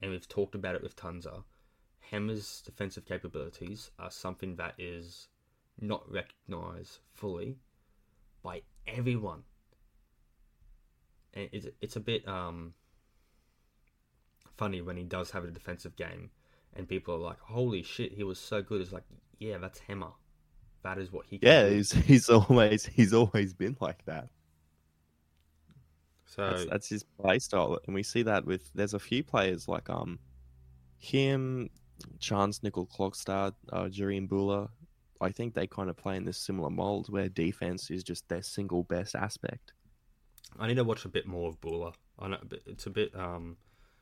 and 0.00 0.12
we've 0.12 0.28
talked 0.28 0.54
about 0.54 0.76
it 0.76 0.82
with 0.82 0.94
Tunza. 0.94 1.42
Hammer's 2.10 2.60
defensive 2.62 3.04
capabilities 3.06 3.90
are 3.98 4.10
something 4.10 4.56
that 4.56 4.74
is 4.78 5.28
not 5.80 6.10
recognized 6.10 6.98
fully 7.12 7.58
by 8.42 8.62
everyone. 8.86 9.44
And 11.34 11.48
it's, 11.52 11.66
it's 11.80 11.96
a 11.96 12.00
bit 12.00 12.26
um, 12.28 12.74
funny 14.56 14.80
when 14.80 14.96
he 14.96 15.04
does 15.04 15.30
have 15.32 15.44
a 15.44 15.50
defensive 15.50 15.96
game 15.96 16.30
and 16.74 16.88
people 16.88 17.14
are 17.14 17.18
like, 17.18 17.40
holy 17.40 17.82
shit, 17.82 18.12
he 18.12 18.24
was 18.24 18.38
so 18.38 18.62
good. 18.62 18.80
It's 18.80 18.92
like, 18.92 19.04
yeah, 19.38 19.58
that's 19.58 19.80
Hammer. 19.80 20.12
That 20.82 20.98
is 20.98 21.12
what 21.12 21.26
he 21.26 21.38
can 21.38 21.58
Yeah, 21.60 21.68
do. 21.68 21.68
he's 21.68 21.92
he's 22.06 22.28
always 22.28 22.86
he's 22.86 23.12
always 23.12 23.54
been 23.54 23.76
like 23.80 24.04
that. 24.06 24.28
So, 26.26 26.42
That's, 26.46 26.66
that's 26.70 26.88
his 26.88 27.02
play 27.02 27.38
style, 27.38 27.78
and 27.86 27.94
we 27.94 28.02
see 28.02 28.22
that 28.22 28.44
with 28.44 28.70
there's 28.74 28.92
a 28.94 28.98
few 28.98 29.22
players 29.24 29.66
like 29.66 29.88
um 29.88 30.18
him, 30.98 31.70
Charnze 32.18 32.60
Nicoll-Klokstad, 32.60 33.54
uh, 33.72 33.84
Jahream 33.84 34.28
Bula. 34.28 34.68
I 35.20 35.30
think 35.30 35.54
they 35.54 35.66
kind 35.66 35.88
of 35.88 35.96
play 35.96 36.16
in 36.16 36.24
this 36.24 36.38
similar 36.38 36.70
mold 36.70 37.08
where 37.08 37.28
defense 37.28 37.90
is 37.90 38.02
just 38.02 38.28
their 38.28 38.42
single 38.42 38.82
best 38.82 39.14
aspect. 39.14 39.72
I 40.58 40.66
need 40.66 40.76
to 40.76 40.84
watch 40.84 41.04
a 41.04 41.08
bit 41.08 41.26
more 41.26 41.48
of 41.48 41.60
Bula. 41.60 41.92
I 42.18 42.28
know 42.28 42.38
it's 42.66 42.86
a 42.86 42.90
bit 42.90 43.14
um 43.14 43.56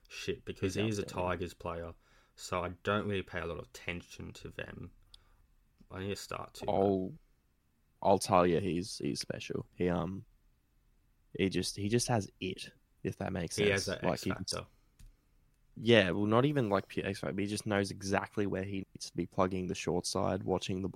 shit 0.09 0.45
because 0.45 0.75
He's 0.75 0.83
he 0.83 0.89
is 0.89 0.99
a. 0.99 1.05
Tigers 1.05 1.55
player, 1.55 1.93
so 2.37 2.65
I 2.65 2.71
don't 2.83 3.07
really 3.07 3.23
pay 3.23 3.41
a 3.41 3.47
lot 3.47 3.59
of 3.59 3.65
attention 3.65 4.33
to 4.35 4.49
them. 4.49 4.91
I 5.91 6.01
need 6.01 6.09
to 6.11 6.17
start 6.17 6.55
to. 6.55 6.69
I'll 6.69 7.13
I'll 8.03 8.19
tell 8.19 8.47
you, 8.47 8.61
he's 8.61 8.99
he's 9.03 9.21
special. 9.21 9.67
He 9.75 9.89
um 9.89 10.25
he 11.39 11.49
just 11.49 11.77
he 11.77 11.89
just 11.89 12.09
has 12.09 12.29
it, 12.41 12.71
if 13.03 13.17
that 13.19 13.33
makes 13.33 13.57
sense. 13.57 13.67
he 13.67 13.73
has 13.73 13.87
that 13.87 14.05
X 14.05 14.25
he- 14.25 14.31
factor. 14.31 14.65
Yeah, 15.81 16.11
well, 16.11 16.27
not 16.27 16.45
even 16.45 16.69
like 16.69 16.89
pure 16.89 17.07
X 17.07 17.21
Factor, 17.21 17.41
he 17.41 17.47
just 17.47 17.67
knows 17.67 17.91
exactly 17.91 18.47
where 18.47 18.63
he 18.63 18.85
needs 18.95 19.11
to 19.11 19.17
be 19.17 19.27
plugging 19.27 19.67
the 19.67 19.75
short 19.75 20.07
side, 20.07 20.43
watching 20.43 20.83
the 20.83 20.91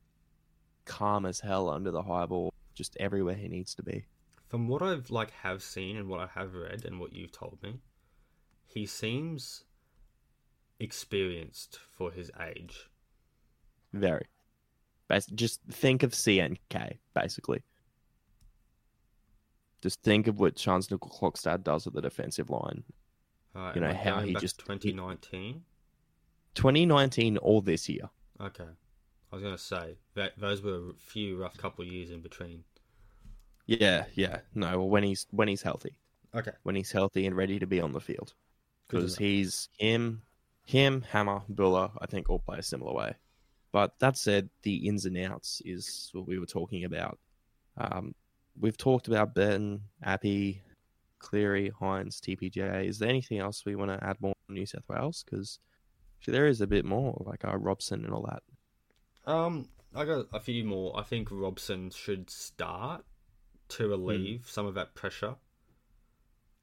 calm 0.84 1.26
as 1.26 1.40
hell 1.40 1.68
under 1.68 1.90
the 1.90 2.02
high 2.02 2.26
ball, 2.26 2.52
just 2.74 2.96
everywhere 3.00 3.34
he 3.34 3.48
needs 3.48 3.74
to 3.74 3.82
be. 3.82 4.04
From 4.48 4.68
what 4.68 4.82
I've 4.82 5.10
like 5.10 5.30
have 5.42 5.62
seen 5.62 5.96
and 5.96 6.08
what 6.08 6.20
I 6.20 6.28
have 6.38 6.54
read 6.54 6.84
and 6.84 7.00
what 7.00 7.12
you've 7.12 7.32
told 7.32 7.58
me, 7.62 7.80
he 8.66 8.86
seems 8.86 9.64
experienced 10.78 11.78
for 11.90 12.12
his 12.12 12.30
age. 12.40 12.88
Very. 13.92 14.26
Bas- 15.08 15.26
just 15.26 15.60
think 15.70 16.02
of 16.02 16.12
CNK, 16.12 16.98
basically. 17.14 17.62
Just 19.82 20.02
think 20.02 20.26
of 20.26 20.38
what 20.38 20.56
Charnze 20.56 20.88
Nicoll-Klokstad 20.88 21.62
does 21.62 21.86
at 21.86 21.92
the 21.92 22.02
defensive 22.02 22.50
line. 22.50 22.84
Uh, 23.56 23.72
You 23.74 23.80
know, 23.80 23.94
how 23.94 24.20
he 24.20 24.34
just- 24.34 24.58
2019. 24.58 25.64
2019 26.54 27.38
or 27.38 27.62
this 27.62 27.88
year. 27.88 28.10
Okay, 28.40 28.68
I 29.32 29.34
was 29.34 29.42
gonna 29.42 29.56
say 29.58 29.96
that 30.14 30.38
those 30.38 30.60
were 30.62 30.90
a 30.90 30.94
few 30.94 31.36
rough 31.38 31.56
couple 31.56 31.84
of 31.84 31.90
years 31.90 32.10
in 32.10 32.20
between. 32.20 32.64
Yeah, 33.66 34.06
yeah. 34.14 34.42
No, 34.54 34.84
when 34.84 35.02
he's 35.02 35.26
when 35.30 35.48
he's 35.48 35.62
healthy. 35.62 35.98
Okay, 36.34 36.52
When 36.64 36.76
he's 36.76 36.92
healthy 36.92 37.24
and 37.26 37.34
ready 37.34 37.58
to 37.58 37.66
be 37.66 37.80
on 37.80 37.92
the 37.92 38.00
field. 38.00 38.34
Because 38.88 39.16
he's 39.16 39.68
him, 39.78 40.22
him, 40.66 41.02
Hammer, 41.02 41.42
Bula. 41.48 41.92
I 42.00 42.06
think 42.06 42.28
all 42.28 42.38
play 42.38 42.58
a 42.58 42.62
similar 42.62 42.92
way. 42.92 43.14
But 43.72 43.98
that 44.00 44.16
said, 44.18 44.50
the 44.62 44.86
ins 44.86 45.06
and 45.06 45.16
outs 45.16 45.60
is 45.64 46.10
what 46.12 46.26
we 46.28 46.38
were 46.38 46.46
talking 46.46 46.84
about. 46.84 47.18
Um, 47.78 48.14
we've 48.58 48.76
talked 48.76 49.08
about 49.08 49.34
Ben, 49.34 49.80
Api, 50.02 50.62
Cleary, 51.26 51.72
Hynes, 51.80 52.20
TPJ. 52.20 52.86
Is 52.86 53.00
there 53.00 53.08
anything 53.08 53.40
else 53.40 53.64
we 53.64 53.74
want 53.74 53.90
to 53.90 54.06
add 54.06 54.16
more 54.20 54.34
on 54.48 54.54
New 54.54 54.64
South 54.64 54.84
Wales? 54.88 55.24
Because 55.24 55.58
there 56.26 56.46
is 56.46 56.60
a 56.60 56.68
bit 56.68 56.84
more, 56.84 57.20
like 57.26 57.44
uh, 57.44 57.56
Robson 57.56 58.04
and 58.04 58.14
all 58.14 58.28
that. 58.28 59.30
Um, 59.30 59.68
I 59.92 60.04
got 60.04 60.26
a 60.32 60.38
few 60.38 60.64
more. 60.64 60.96
I 60.96 61.02
think 61.02 61.28
Robson 61.32 61.90
should 61.90 62.30
start 62.30 63.04
to 63.70 63.88
relieve 63.88 64.44
some 64.48 64.66
of 64.66 64.74
that 64.74 64.94
pressure. 64.94 65.34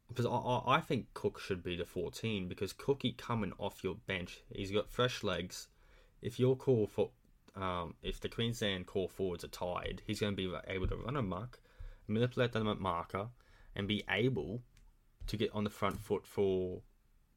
Because 0.07 0.25
I, 0.25 0.61
I, 0.77 0.79
think 0.79 1.07
Cook 1.13 1.39
should 1.39 1.61
be 1.63 1.75
the 1.75 1.85
14 1.85 2.47
because 2.47 2.71
Cookie 2.71 3.13
coming 3.13 3.51
off 3.57 3.83
your 3.83 3.95
bench, 3.95 4.39
he's 4.49 4.71
got 4.71 4.89
fresh 4.89 5.23
legs. 5.23 5.67
If 6.21 6.39
your 6.39 6.55
call 6.55 6.87
for, 6.87 7.09
um, 7.55 7.95
if 8.01 8.21
the 8.21 8.29
Queensland 8.29 8.85
core 8.85 9.09
forwards 9.09 9.43
are 9.43 9.49
tired, 9.49 10.01
he's 10.05 10.19
going 10.19 10.35
to 10.35 10.37
be 10.37 10.53
able 10.67 10.87
to 10.87 10.95
run 10.95 11.17
a 11.17 11.21
muck, 11.21 11.59
manipulate 12.07 12.53
the 12.53 12.63
marker, 12.63 13.29
and 13.75 13.87
be 13.87 14.03
able 14.09 14.61
to 15.27 15.37
get 15.37 15.51
on 15.53 15.63
the 15.63 15.69
front 15.69 15.99
foot 15.99 16.25
for 16.25 16.81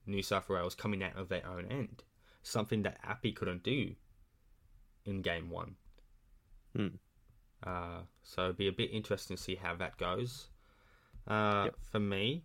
New 0.07 0.22
South 0.22 0.49
Wales 0.49 0.75
coming 0.75 1.03
out 1.03 1.16
of 1.16 1.29
their 1.29 1.46
own 1.46 1.66
end. 1.70 2.03
Something 2.42 2.83
that 2.83 2.99
Api 3.05 3.33
couldn't 3.33 3.62
do 3.62 3.94
in 5.05 5.22
game 5.22 5.51
one. 5.51 5.77
Hmm. 6.75 6.88
Uh, 7.64 8.01
so 8.22 8.44
it'd 8.44 8.57
be 8.57 8.68
a 8.68 8.72
bit 8.72 8.90
interesting 8.92 9.37
to 9.37 9.42
see 9.42 9.57
how 9.57 9.75
that 9.77 9.96
goes. 9.99 10.49
Uh, 11.27 11.64
Yep. 11.64 11.77
For 11.90 12.01
me, 12.01 12.44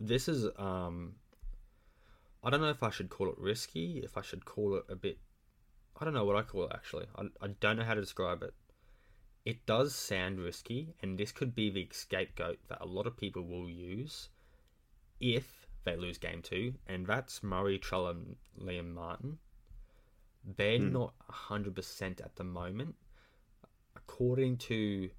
this 0.00 0.28
is 0.28 0.46
um, 0.56 1.14
I 2.42 2.50
don't 2.50 2.60
know 2.60 2.70
if 2.70 2.82
I 2.82 2.90
should 2.90 3.10
call 3.10 3.28
it 3.28 3.38
risky, 3.38 4.00
if 4.04 4.16
I 4.16 4.22
should 4.22 4.44
call 4.44 4.76
it 4.76 4.84
a 4.88 4.96
bit. 4.96 5.18
I 6.00 6.04
don't 6.04 6.14
know 6.14 6.24
what 6.24 6.36
I 6.36 6.42
call 6.42 6.64
it 6.64 6.72
actually. 6.74 7.06
I, 7.16 7.22
I 7.40 7.48
don't 7.60 7.76
know 7.76 7.84
how 7.84 7.94
to 7.94 8.00
describe 8.00 8.42
it. 8.42 8.54
It 9.44 9.66
does 9.66 9.94
sound 9.94 10.40
risky, 10.40 10.94
and 11.02 11.18
this 11.18 11.30
could 11.32 11.54
be 11.54 11.68
the 11.70 11.88
scapegoat 11.92 12.58
that 12.68 12.80
a 12.80 12.86
lot 12.86 13.06
of 13.06 13.16
people 13.16 13.42
will 13.42 13.68
use 13.68 14.30
if 15.20 15.66
they 15.84 15.96
lose 15.96 16.16
game 16.16 16.40
two, 16.40 16.74
and 16.86 17.06
that's 17.06 17.42
Murray, 17.42 17.78
Trell, 17.78 18.10
and 18.10 18.36
Liam 18.58 18.94
Martin. 18.94 19.38
They're 20.44 20.78
Hmm. 20.78 20.92
not 20.92 21.14
100% 21.28 22.20
at 22.20 22.36
the 22.36 22.44
moment. 22.44 22.96
According 23.94 24.58
to 24.58 25.10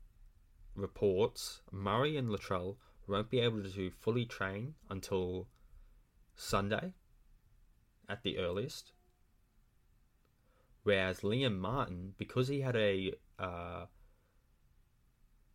reports, 0.75 1.61
Murray 1.71 2.17
and 2.17 2.29
Latrell 2.29 2.77
won't 3.07 3.29
be 3.29 3.39
able 3.39 3.63
to 3.63 3.91
fully 3.91 4.25
train 4.25 4.75
until 4.89 5.47
Sunday 6.35 6.93
at 8.09 8.23
the 8.23 8.37
earliest. 8.37 8.91
Whereas 10.83 11.21
Liam 11.21 11.57
Martin, 11.57 12.13
because 12.17 12.47
he 12.47 12.61
had 12.61 12.75
a 12.75 13.13
uh, 13.39 13.85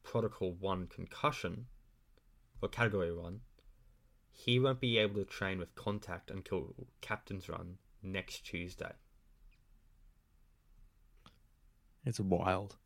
Protocol 0.03 0.53
1 0.53 0.87
concussion, 0.89 1.67
or 2.63 2.69
Category 2.69 3.13
1, 3.15 3.41
he 4.33 4.59
won't 4.59 4.81
be 4.81 4.99
able 4.99 5.17
to 5.17 5.25
train 5.25 5.59
with 5.59 5.75
contact 5.75 6.31
until 6.31 6.75
Captain's 7.01 7.49
Run 7.49 7.79
next 8.03 8.45
Tuesday. 8.45 8.93
It's 12.05 12.21
wild. 12.21 12.77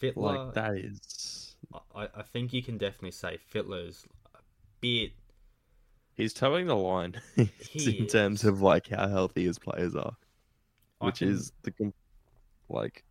Fittler, 0.00 0.16
Like 0.46 0.54
that 0.54 0.74
is. 0.76 1.56
I, 1.94 2.08
I 2.14 2.22
think 2.22 2.52
you 2.52 2.62
can 2.62 2.76
definitely 2.76 3.12
say 3.12 3.38
Fittler's 3.52 4.06
a 4.34 4.38
bit. 4.80 5.12
He's 6.14 6.34
towing 6.34 6.66
the 6.66 6.76
line 6.76 7.20
in 7.74 8.06
terms 8.06 8.44
of 8.44 8.60
like 8.60 8.88
how 8.88 9.08
healthy 9.08 9.44
his 9.44 9.58
players 9.58 9.96
are, 9.96 10.16
I 11.00 11.06
which 11.06 11.18
can- 11.20 11.28
is 11.30 11.52
the 11.62 11.72
like 12.68 13.04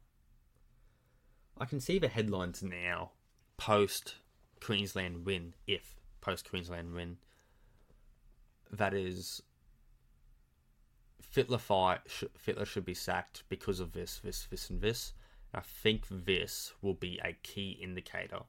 I 1.58 1.66
can 1.66 1.80
see 1.80 2.00
the 2.00 2.08
headlines 2.08 2.64
now 2.64 3.12
post 3.58 4.16
Queensland 4.60 5.26
win, 5.26 5.54
if 5.68 5.96
post 6.22 6.50
Queensland 6.50 6.94
win. 6.94 7.18
That 8.72 8.94
is 8.94 9.42
Fittler 11.22 11.60
fight. 11.60 12.00
Fittler 12.08 12.66
should 12.66 12.86
be 12.86 12.94
sacked 12.94 13.44
because 13.50 13.80
of 13.80 13.94
this, 13.94 14.20
this, 14.24 14.48
this, 14.50 14.70
and 14.70 14.82
this. 14.82 15.14
I 15.54 15.62
think 15.62 16.06
this 16.10 16.74
will 16.82 16.96
be 16.96 17.20
a 17.24 17.34
key 17.44 17.78
indicator. 17.82 18.42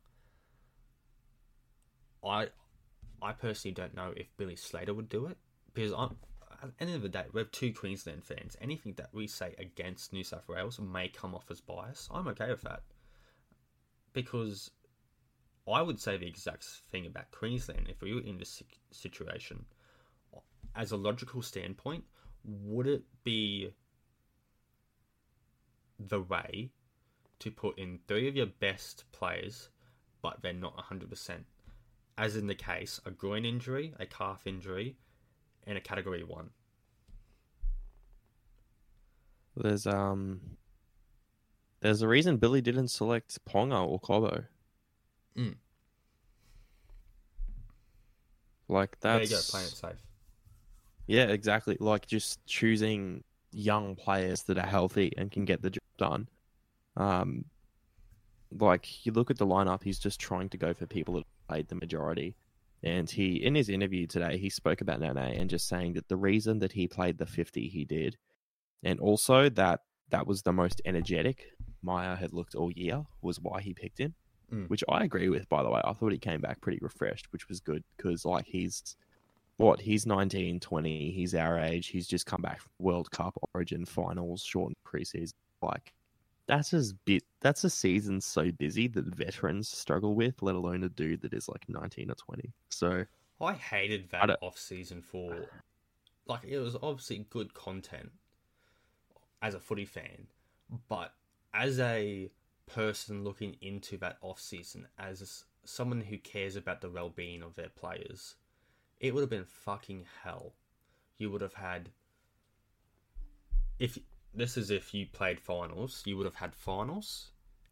I, 2.26 2.48
I 3.20 3.32
personally 3.32 3.74
don't 3.74 3.94
know 3.94 4.14
if 4.16 4.34
Billy 4.38 4.56
Slater 4.56 4.94
would 4.94 5.08
do 5.08 5.26
it 5.26 5.36
because 5.72 5.92
I'm. 5.92 6.16
At 6.62 6.78
the 6.78 6.84
end 6.84 6.94
of 6.94 7.02
the 7.02 7.10
day, 7.10 7.24
we 7.32 7.40
have 7.40 7.50
two 7.50 7.74
Queensland 7.74 8.24
fans. 8.24 8.56
Anything 8.58 8.94
that 8.94 9.10
we 9.12 9.26
say 9.26 9.54
against 9.58 10.14
New 10.14 10.24
South 10.24 10.48
Wales 10.48 10.80
may 10.80 11.08
come 11.08 11.34
off 11.34 11.50
as 11.50 11.60
bias. 11.60 12.08
I'm 12.10 12.26
okay 12.28 12.48
with 12.48 12.62
that 12.62 12.80
because 14.14 14.70
I 15.70 15.82
would 15.82 16.00
say 16.00 16.16
the 16.16 16.26
exact 16.26 16.64
thing 16.90 17.06
about 17.06 17.30
Queensland 17.30 17.88
if 17.90 18.00
we 18.00 18.14
were 18.14 18.22
in 18.22 18.38
this 18.38 18.62
situation. 18.90 19.66
As 20.74 20.92
a 20.92 20.96
logical 20.96 21.42
standpoint, 21.42 22.04
would 22.44 22.86
it 22.86 23.02
be 23.22 23.70
the 25.98 26.20
way 26.20 26.70
to 27.38 27.50
put 27.50 27.78
in 27.78 27.98
three 28.08 28.28
of 28.28 28.36
your 28.36 28.46
best 28.46 29.04
players, 29.12 29.68
but 30.22 30.40
they're 30.42 30.52
not 30.52 30.76
100%. 30.76 31.44
As 32.16 32.36
in 32.36 32.46
the 32.46 32.54
case, 32.54 33.00
a 33.04 33.10
groin 33.10 33.44
injury, 33.44 33.92
a 33.98 34.06
calf 34.06 34.46
injury, 34.46 34.96
and 35.66 35.76
a 35.76 35.80
category 35.80 36.22
one. 36.22 36.50
There's 39.56 39.86
um, 39.86 40.40
there's 41.84 42.00
a 42.00 42.08
reason 42.08 42.38
Billy 42.38 42.62
didn't 42.62 42.88
select 42.88 43.38
Ponga 43.44 43.86
or 43.86 44.00
Cobbo. 44.00 44.46
Mm. 45.36 45.56
Like 48.68 48.98
that's 49.00 49.28
There 49.28 49.38
you 49.38 49.42
go, 49.42 49.48
playing 49.50 49.66
it 49.66 49.76
safe. 49.76 50.02
Yeah, 51.06 51.24
exactly. 51.24 51.76
Like 51.78 52.06
just 52.06 52.44
choosing 52.46 53.22
young 53.52 53.96
players 53.96 54.44
that 54.44 54.56
are 54.56 54.66
healthy 54.66 55.12
and 55.18 55.30
can 55.30 55.44
get 55.44 55.60
the 55.60 55.68
job 55.68 55.82
done. 55.98 56.28
Um, 56.96 57.44
like 58.50 59.04
you 59.04 59.12
look 59.12 59.30
at 59.30 59.36
the 59.36 59.46
lineup, 59.46 59.82
he's 59.82 59.98
just 59.98 60.18
trying 60.18 60.48
to 60.48 60.56
go 60.56 60.72
for 60.72 60.86
people 60.86 61.16
that 61.16 61.26
played 61.50 61.68
the 61.68 61.74
majority. 61.74 62.34
And 62.82 63.10
he, 63.10 63.44
in 63.44 63.54
his 63.54 63.68
interview 63.68 64.06
today, 64.06 64.38
he 64.38 64.48
spoke 64.48 64.80
about 64.80 65.00
Nene 65.00 65.18
and 65.18 65.50
just 65.50 65.68
saying 65.68 65.92
that 65.94 66.08
the 66.08 66.16
reason 66.16 66.60
that 66.60 66.72
he 66.72 66.88
played 66.88 67.18
the 67.18 67.26
50 67.26 67.68
he 67.68 67.84
did, 67.84 68.16
and 68.82 68.98
also 69.00 69.50
that 69.50 69.80
that 70.10 70.26
was 70.26 70.42
the 70.42 70.52
most 70.52 70.80
energetic 70.84 71.46
Maya 71.84 72.16
had 72.16 72.32
looked 72.32 72.54
all 72.54 72.72
year, 72.72 73.04
was 73.22 73.40
why 73.40 73.60
he 73.60 73.74
picked 73.74 73.98
him. 73.98 74.14
Mm. 74.52 74.68
Which 74.68 74.84
I 74.88 75.04
agree 75.04 75.28
with, 75.28 75.48
by 75.48 75.62
the 75.62 75.70
way. 75.70 75.80
I 75.84 75.92
thought 75.92 76.12
he 76.12 76.18
came 76.18 76.40
back 76.40 76.60
pretty 76.60 76.78
refreshed, 76.82 77.32
which 77.32 77.48
was 77.48 77.60
good 77.60 77.82
because, 77.96 78.24
like, 78.24 78.46
he's 78.46 78.96
what 79.56 79.80
he's 79.80 80.04
19 80.04 80.58
20 80.58 81.12
he's 81.12 81.32
our 81.32 81.60
age 81.60 81.86
he's 81.86 82.08
just 82.08 82.26
come 82.26 82.42
back 82.42 82.60
from 82.60 82.72
world 82.80 83.08
cup 83.12 83.38
origin 83.54 83.84
finals 83.84 84.42
shortened 84.42 84.74
preseason 84.84 85.32
like 85.62 85.92
that's 86.48 86.72
a 86.72 86.82
bit 87.04 87.22
that's 87.40 87.62
a 87.62 87.70
season 87.70 88.20
so 88.20 88.50
busy 88.58 88.88
that 88.88 89.04
veterans 89.14 89.68
struggle 89.68 90.16
with 90.16 90.42
let 90.42 90.56
alone 90.56 90.82
a 90.82 90.88
dude 90.88 91.22
that 91.22 91.32
is 91.32 91.48
like 91.48 91.64
19 91.68 92.10
or 92.10 92.14
20 92.16 92.52
so 92.70 93.04
I 93.40 93.52
hated 93.52 94.10
that 94.10 94.26
don't- 94.26 94.42
off 94.42 94.58
season 94.58 95.02
for 95.02 95.46
like 96.26 96.44
it 96.44 96.58
was 96.58 96.76
obviously 96.82 97.26
good 97.30 97.54
content 97.54 98.10
as 99.42 99.54
a 99.54 99.60
footy 99.60 99.84
fan, 99.84 100.26
but 100.88 101.12
as 101.54 101.78
a 101.78 102.30
person 102.66 103.22
looking 103.22 103.56
into 103.60 103.96
that 103.98 104.18
off 104.20 104.40
season 104.40 104.88
as 104.98 105.44
someone 105.64 106.00
who 106.00 106.18
cares 106.18 106.56
about 106.56 106.80
the 106.80 106.90
well 106.90 107.08
being 107.08 107.42
of 107.42 107.54
their 107.54 107.68
players, 107.68 108.34
it 109.00 109.14
would 109.14 109.20
have 109.20 109.30
been 109.30 109.44
fucking 109.44 110.04
hell. 110.22 110.54
You 111.16 111.30
would 111.30 111.40
have 111.40 111.54
had 111.54 111.90
if 113.78 113.98
this 114.34 114.56
is 114.56 114.70
if 114.70 114.92
you 114.92 115.06
played 115.06 115.40
finals, 115.40 116.02
you 116.04 116.16
would 116.16 116.26
have 116.26 116.36
had 116.36 116.54
finals 116.54 117.30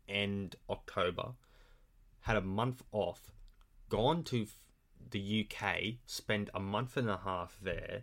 and 0.08 0.54
October, 0.68 1.32
had 2.20 2.36
a 2.36 2.40
month 2.40 2.82
off, 2.92 3.32
gone 3.88 4.22
to 4.24 4.46
the 5.10 5.46
UK, 5.46 5.94
spend 6.06 6.50
a 6.54 6.60
month 6.60 6.96
and 6.96 7.08
a 7.08 7.18
half 7.18 7.56
there, 7.60 8.02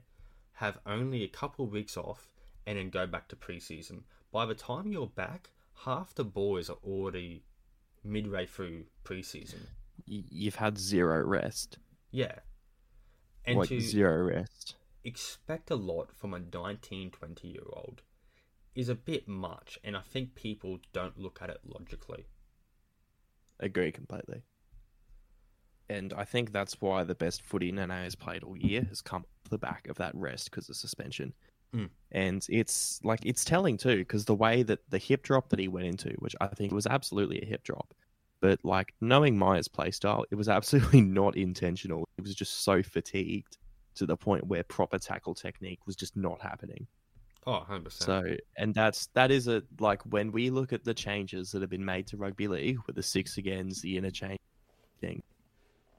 have 0.54 0.80
only 0.86 1.24
a 1.24 1.28
couple 1.28 1.68
weeks 1.68 1.96
off, 1.96 2.30
and 2.66 2.78
then 2.78 2.90
go 2.90 3.08
back 3.08 3.28
to 3.30 3.36
preseason. 3.36 4.02
By 4.32 4.46
the 4.46 4.56
time 4.56 4.92
you're 4.92 5.08
back, 5.08 5.50
half 5.86 6.14
the 6.16 6.24
boys 6.26 6.70
are 6.70 6.78
already 6.84 7.44
midway 8.04 8.46
through 8.46 8.86
preseason. 9.04 9.62
you've 10.06 10.56
had 10.56 10.78
zero 10.78 11.22
rest 11.24 11.78
Yeah. 12.12 12.40
And 13.46 13.58
like 13.60 13.70
to 13.70 13.80
zero 13.82 14.24
rest 14.24 14.76
expect 15.04 15.72
a 15.72 15.76
lot 15.76 16.12
from 16.12 16.34
a 16.34 16.40
19, 16.40 17.12
20 17.12 17.48
year 17.48 17.64
old 17.74 18.02
is 18.76 18.90
a 18.90 18.96
bit 18.96 19.28
much, 19.28 19.80
and 19.84 19.98
I 19.98 20.02
think 20.02 20.36
people 20.36 20.80
don't 20.94 21.18
look 21.18 21.40
at 21.42 21.50
it 21.50 21.60
logically. 21.66 22.26
agree 23.60 23.92
completely 23.92 24.44
and 25.90 26.14
i 26.14 26.24
think 26.24 26.52
that's 26.52 26.80
why 26.80 27.04
the 27.04 27.16
best 27.16 27.42
footy 27.42 27.72
nene 27.72 27.90
has 27.90 28.16
played 28.16 28.44
all 28.44 28.56
year 28.58 28.84
has 28.88 29.02
come 29.02 29.26
the 29.50 29.58
back 29.58 29.88
of 29.90 29.98
that 29.98 30.16
rest 30.16 30.50
because 30.50 30.70
of 30.70 30.76
suspension 30.76 31.34
Mm. 31.76 31.90
and 32.12 32.46
it's 32.50 33.00
like 33.04 33.20
it's 33.24 33.46
telling 33.46 33.78
too 33.78 33.98
because 33.98 34.26
the 34.26 34.34
way 34.34 34.64
that 34.64 34.80
the 34.90 34.98
hip 34.98 35.22
drop 35.22 35.50
that 35.50 35.60
he 35.60 35.68
went 35.68 35.86
into 35.86 36.10
which 36.18 36.36
i 36.42 36.48
think 36.48 36.74
was 36.74 36.88
absolutely 36.88 37.40
a 37.42 37.46
hip 37.46 37.64
drop 37.64 37.94
but 38.42 38.60
like 38.64 38.94
knowing 39.02 39.38
maya's 39.38 39.68
play 39.68 39.92
style 39.92 40.26
it 40.32 40.36
was 40.36 40.50
absolutely 40.50 41.02
not 41.20 41.38
intentional 41.38 42.08
he 42.18 42.24
was 42.24 42.34
just 42.34 42.64
so 42.64 42.82
fatigued 42.82 43.58
to 43.94 44.08
the 44.08 44.18
point 44.18 44.48
where 44.48 44.64
proper 44.64 44.98
tackle 44.98 45.36
technique 45.36 45.80
was 45.86 45.96
just 45.96 46.18
not 46.18 46.42
happening 46.42 46.88
Oh, 47.48 47.66
100%. 47.68 47.92
so, 47.92 48.36
and 48.58 48.76
that's 48.76 49.08
that 49.14 49.32
is 49.32 49.48
a 49.48 49.64
like 49.80 50.02
when 50.04 50.32
we 50.32 50.50
look 50.50 50.74
at 50.74 50.84
the 50.84 50.94
changes 50.94 51.52
that 51.52 51.62
have 51.62 51.70
been 51.70 51.86
made 51.86 52.06
to 52.08 52.18
rugby 52.18 52.48
league 52.48 52.78
with 52.86 52.96
the 52.96 53.02
six 53.02 53.38
agains, 53.38 53.82
the 53.82 53.98
interchange 53.98 54.40
thing, 55.00 55.24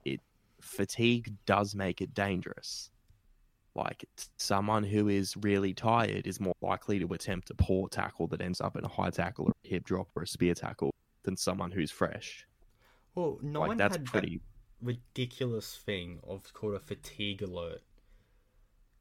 it 0.04 0.20
fatigue 0.60 1.34
does 1.46 1.74
make 1.74 2.02
it 2.02 2.12
dangerous. 2.14 2.90
Like 3.74 4.04
someone 4.36 4.82
who 4.82 5.08
is 5.08 5.36
really 5.36 5.72
tired 5.74 6.26
is 6.26 6.40
more 6.40 6.54
likely 6.60 6.98
to 6.98 7.06
attempt 7.14 7.50
a 7.50 7.54
poor 7.54 7.88
tackle 7.88 8.26
that 8.28 8.40
ends 8.40 8.60
up 8.60 8.76
in 8.76 8.84
a 8.84 8.88
high 8.88 9.10
tackle 9.10 9.46
or 9.46 9.52
a 9.64 9.68
hip 9.68 9.84
drop 9.84 10.08
or 10.16 10.22
a 10.22 10.26
spear 10.26 10.54
tackle 10.54 10.92
than 11.22 11.36
someone 11.36 11.70
who's 11.70 11.90
fresh. 11.90 12.46
well, 13.14 13.38
no 13.42 13.60
like 13.60 13.68
one 13.68 13.76
that's 13.76 13.96
had 13.96 14.06
that 14.06 14.10
pretty. 14.10 14.40
ridiculous 14.82 15.76
thing 15.76 16.18
of 16.26 16.52
called 16.52 16.74
a 16.74 16.80
fatigue 16.80 17.42
alert. 17.42 17.82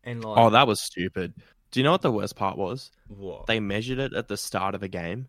And 0.03 0.23
like, 0.23 0.37
Oh, 0.37 0.49
that 0.51 0.67
was 0.67 0.79
stupid. 0.81 1.33
Do 1.71 1.79
you 1.79 1.83
know 1.83 1.91
what 1.91 2.01
the 2.01 2.11
worst 2.11 2.35
part 2.35 2.57
was? 2.57 2.91
what? 3.07 3.47
they 3.47 3.59
measured 3.59 3.99
it 3.99 4.13
at 4.13 4.27
the 4.27 4.37
start 4.37 4.75
of 4.75 4.83
a 4.83 4.87
game. 4.87 5.27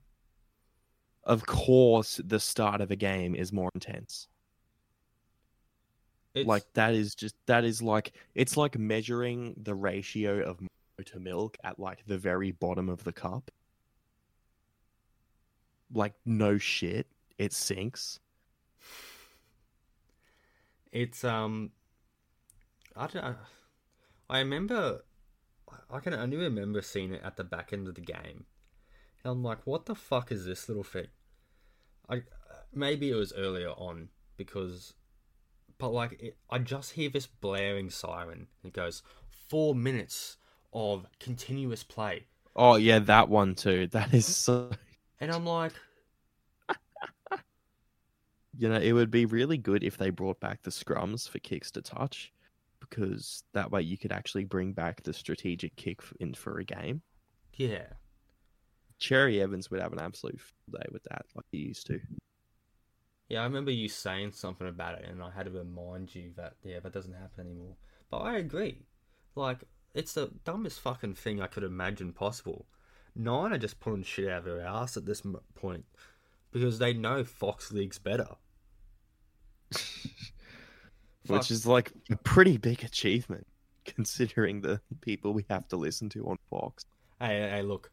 Of 1.24 1.46
course, 1.46 2.20
the 2.24 2.40
start 2.40 2.80
of 2.80 2.90
a 2.90 2.96
game 2.96 3.34
is 3.34 3.52
more 3.52 3.70
intense. 3.74 4.26
It's, 6.34 6.46
Like 6.46 6.64
that 6.74 6.94
is 6.94 7.14
just 7.14 7.34
that 7.46 7.64
is 7.64 7.82
like 7.82 8.12
it's 8.34 8.56
like 8.56 8.78
measuring 8.78 9.54
the 9.60 9.74
ratio 9.74 10.40
of 10.42 10.60
to 11.06 11.18
milk 11.18 11.56
at 11.64 11.78
like 11.78 12.04
the 12.06 12.18
very 12.18 12.52
bottom 12.52 12.88
of 12.88 13.04
the 13.04 13.12
cup. 13.12 13.50
Like 15.92 16.14
no 16.24 16.58
shit, 16.58 17.06
it 17.38 17.52
sinks. 17.52 18.20
it's 20.92 21.24
um, 21.24 21.70
I 22.96 23.06
don't. 23.06 23.24
know. 23.24 23.36
I 24.28 24.38
remember, 24.38 25.00
I 25.90 25.98
can 25.98 26.14
only 26.14 26.36
remember 26.36 26.82
seeing 26.82 27.12
it 27.12 27.22
at 27.24 27.36
the 27.36 27.44
back 27.44 27.72
end 27.72 27.88
of 27.88 27.94
the 27.96 28.00
game, 28.00 28.44
and 29.24 29.32
I'm 29.32 29.42
like, 29.42 29.66
what 29.66 29.86
the 29.86 29.94
fuck 29.94 30.30
is 30.30 30.44
this 30.44 30.68
little 30.68 30.84
thing? 30.84 31.08
I 32.08 32.22
maybe 32.72 33.10
it 33.10 33.16
was 33.16 33.32
earlier 33.32 33.70
on 33.70 34.08
because, 34.36 34.94
but 35.80 35.92
like 35.92 36.12
it, 36.20 36.36
I 36.50 36.58
just 36.58 36.92
hear 36.92 37.10
this 37.10 37.26
blaring 37.26 37.90
siren. 37.90 38.46
It 38.62 38.72
goes 38.72 39.02
four 39.48 39.74
minutes 39.74 40.36
of 40.72 41.06
continuous 41.18 41.82
play, 41.82 42.26
Oh 42.56 42.76
yeah, 42.76 42.98
that 43.00 43.28
one 43.28 43.54
too. 43.54 43.86
That 43.88 44.12
is 44.12 44.26
so 44.36 44.70
and 45.20 45.30
I'm 45.30 45.46
like, 45.46 45.72
you 48.56 48.68
know, 48.68 48.78
it 48.78 48.92
would 48.92 49.10
be 49.10 49.26
really 49.26 49.58
good 49.58 49.82
if 49.82 49.96
they 49.96 50.10
brought 50.10 50.40
back 50.40 50.62
the 50.62 50.70
scrums 50.70 51.28
for 51.28 51.38
kicks 51.38 51.70
to 51.72 51.82
touch 51.82 52.32
because 52.80 53.44
that 53.52 53.70
way 53.70 53.82
you 53.82 53.98
could 53.98 54.12
actually 54.12 54.44
bring 54.44 54.72
back 54.72 55.02
the 55.02 55.12
strategic 55.12 55.76
kick 55.76 56.00
in 56.18 56.34
for 56.34 56.58
a 56.58 56.64
game. 56.64 57.02
yeah. 57.54 57.86
Cherry 58.98 59.40
Evans 59.40 59.70
would 59.70 59.80
have 59.80 59.92
an 59.94 59.98
absolute 59.98 60.40
day 60.70 60.84
with 60.92 61.02
that, 61.04 61.24
like 61.34 61.46
he 61.50 61.58
used 61.58 61.86
to. 61.86 61.98
Yeah, 63.30 63.42
I 63.42 63.44
remember 63.44 63.70
you 63.70 63.88
saying 63.88 64.32
something 64.32 64.66
about 64.66 64.98
it, 64.98 65.08
and 65.08 65.22
I 65.22 65.30
had 65.30 65.46
to 65.46 65.52
remind 65.52 66.12
you 66.14 66.32
that 66.36 66.54
yeah, 66.64 66.80
that 66.80 66.92
doesn't 66.92 67.14
happen 67.14 67.46
anymore. 67.46 67.76
But 68.10 68.18
I 68.18 68.38
agree. 68.38 68.82
Like, 69.36 69.58
it's 69.94 70.14
the 70.14 70.32
dumbest 70.44 70.80
fucking 70.80 71.14
thing 71.14 71.40
I 71.40 71.46
could 71.46 71.62
imagine 71.62 72.12
possible. 72.12 72.66
Nine 73.14 73.52
are 73.52 73.58
just 73.58 73.78
pulling 73.78 74.02
shit 74.02 74.28
out 74.28 74.38
of 74.38 74.44
their 74.44 74.60
ass 74.60 74.96
at 74.96 75.06
this 75.06 75.22
point 75.54 75.84
because 76.50 76.80
they 76.80 76.92
know 76.92 77.22
Fox 77.22 77.70
League's 77.70 78.00
better. 78.00 78.26
which 81.28 81.50
is 81.52 81.64
like 81.66 81.92
a 82.10 82.16
pretty 82.16 82.56
big 82.56 82.82
achievement 82.82 83.46
considering 83.84 84.60
the 84.60 84.80
people 85.00 85.32
we 85.32 85.44
have 85.48 85.68
to 85.68 85.76
listen 85.76 86.08
to 86.08 86.26
on 86.26 86.36
Fox. 86.50 86.84
Hey, 87.20 87.48
hey, 87.48 87.62
look, 87.62 87.92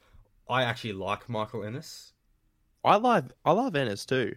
I 0.50 0.64
actually 0.64 0.94
like 0.94 1.30
Michael 1.30 1.64
Ennis. 1.64 2.14
I 2.84 2.96
love 2.96 3.32
I 3.46 3.52
love 3.52 3.76
Ennis 3.76 4.06
too. 4.06 4.36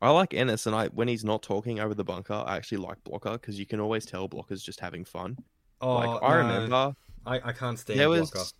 I 0.00 0.10
like 0.10 0.34
Ennis, 0.34 0.66
and 0.66 0.76
I 0.76 0.88
when 0.88 1.08
he's 1.08 1.24
not 1.24 1.42
talking 1.42 1.80
over 1.80 1.94
the 1.94 2.04
bunker, 2.04 2.34
I 2.46 2.56
actually 2.56 2.78
like 2.78 3.02
Blocker 3.04 3.32
because 3.32 3.58
you 3.58 3.66
can 3.66 3.80
always 3.80 4.06
tell 4.06 4.28
Blocker's 4.28 4.62
just 4.62 4.80
having 4.80 5.04
fun. 5.04 5.38
Oh, 5.80 5.94
like 5.94 6.22
I 6.22 6.34
no, 6.34 6.36
remember 6.36 6.94
I, 7.26 7.40
I 7.44 7.52
can't 7.52 7.78
stand 7.78 7.98
there 8.00 8.08
Blocker. 8.08 8.38
was 8.38 8.54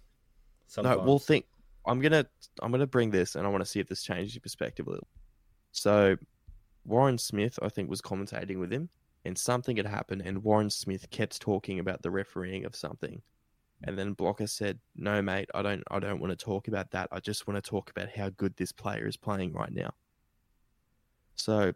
Sometimes. 0.66 0.99
no. 0.99 1.05
Well, 1.05 1.18
think 1.18 1.46
I'm 1.87 2.01
gonna 2.01 2.27
I'm 2.62 2.70
gonna 2.72 2.87
bring 2.87 3.11
this, 3.11 3.37
and 3.37 3.46
I 3.46 3.51
want 3.51 3.62
to 3.62 3.70
see 3.70 3.81
if 3.81 3.88
this 3.88 4.03
changes 4.03 4.35
your 4.35 4.40
perspective 4.42 4.87
a 4.87 4.90
little. 4.90 5.09
So, 5.72 6.16
Warren 6.85 7.18
Smith, 7.18 7.59
I 7.62 7.68
think, 7.68 7.90
was 7.90 8.03
commentating 8.03 8.59
with 8.59 8.72
him, 8.72 8.88
and 9.25 9.37
something 9.38 9.77
had 9.77 9.87
happened, 9.87 10.22
and 10.25 10.42
Warren 10.42 10.70
Smith 10.70 11.09
kept 11.11 11.40
talking 11.40 11.79
about 11.81 12.03
the 12.03 12.11
refereeing 12.11 12.64
of 12.64 12.75
something, 12.77 13.22
And 13.83 13.99
then 13.99 14.14
Blocker 14.14 14.46
said, 14.46 14.81
"No, 14.96 15.22
mate, 15.22 15.51
I 15.55 15.62
don't. 15.62 15.83
I 15.90 16.01
don't 16.01 16.20
want 16.20 16.31
to 16.38 16.44
talk 16.44 16.68
about 16.68 16.90
that. 16.92 17.09
I 17.12 17.20
just 17.20 17.46
want 17.46 17.62
to 17.62 17.70
talk 17.70 17.90
about 17.90 18.11
how 18.11 18.31
good 18.31 18.57
this 18.57 18.72
player 18.72 19.07
is 19.07 19.16
playing 19.16 19.53
right 19.53 19.72
now." 19.72 19.90
So, 21.37 21.72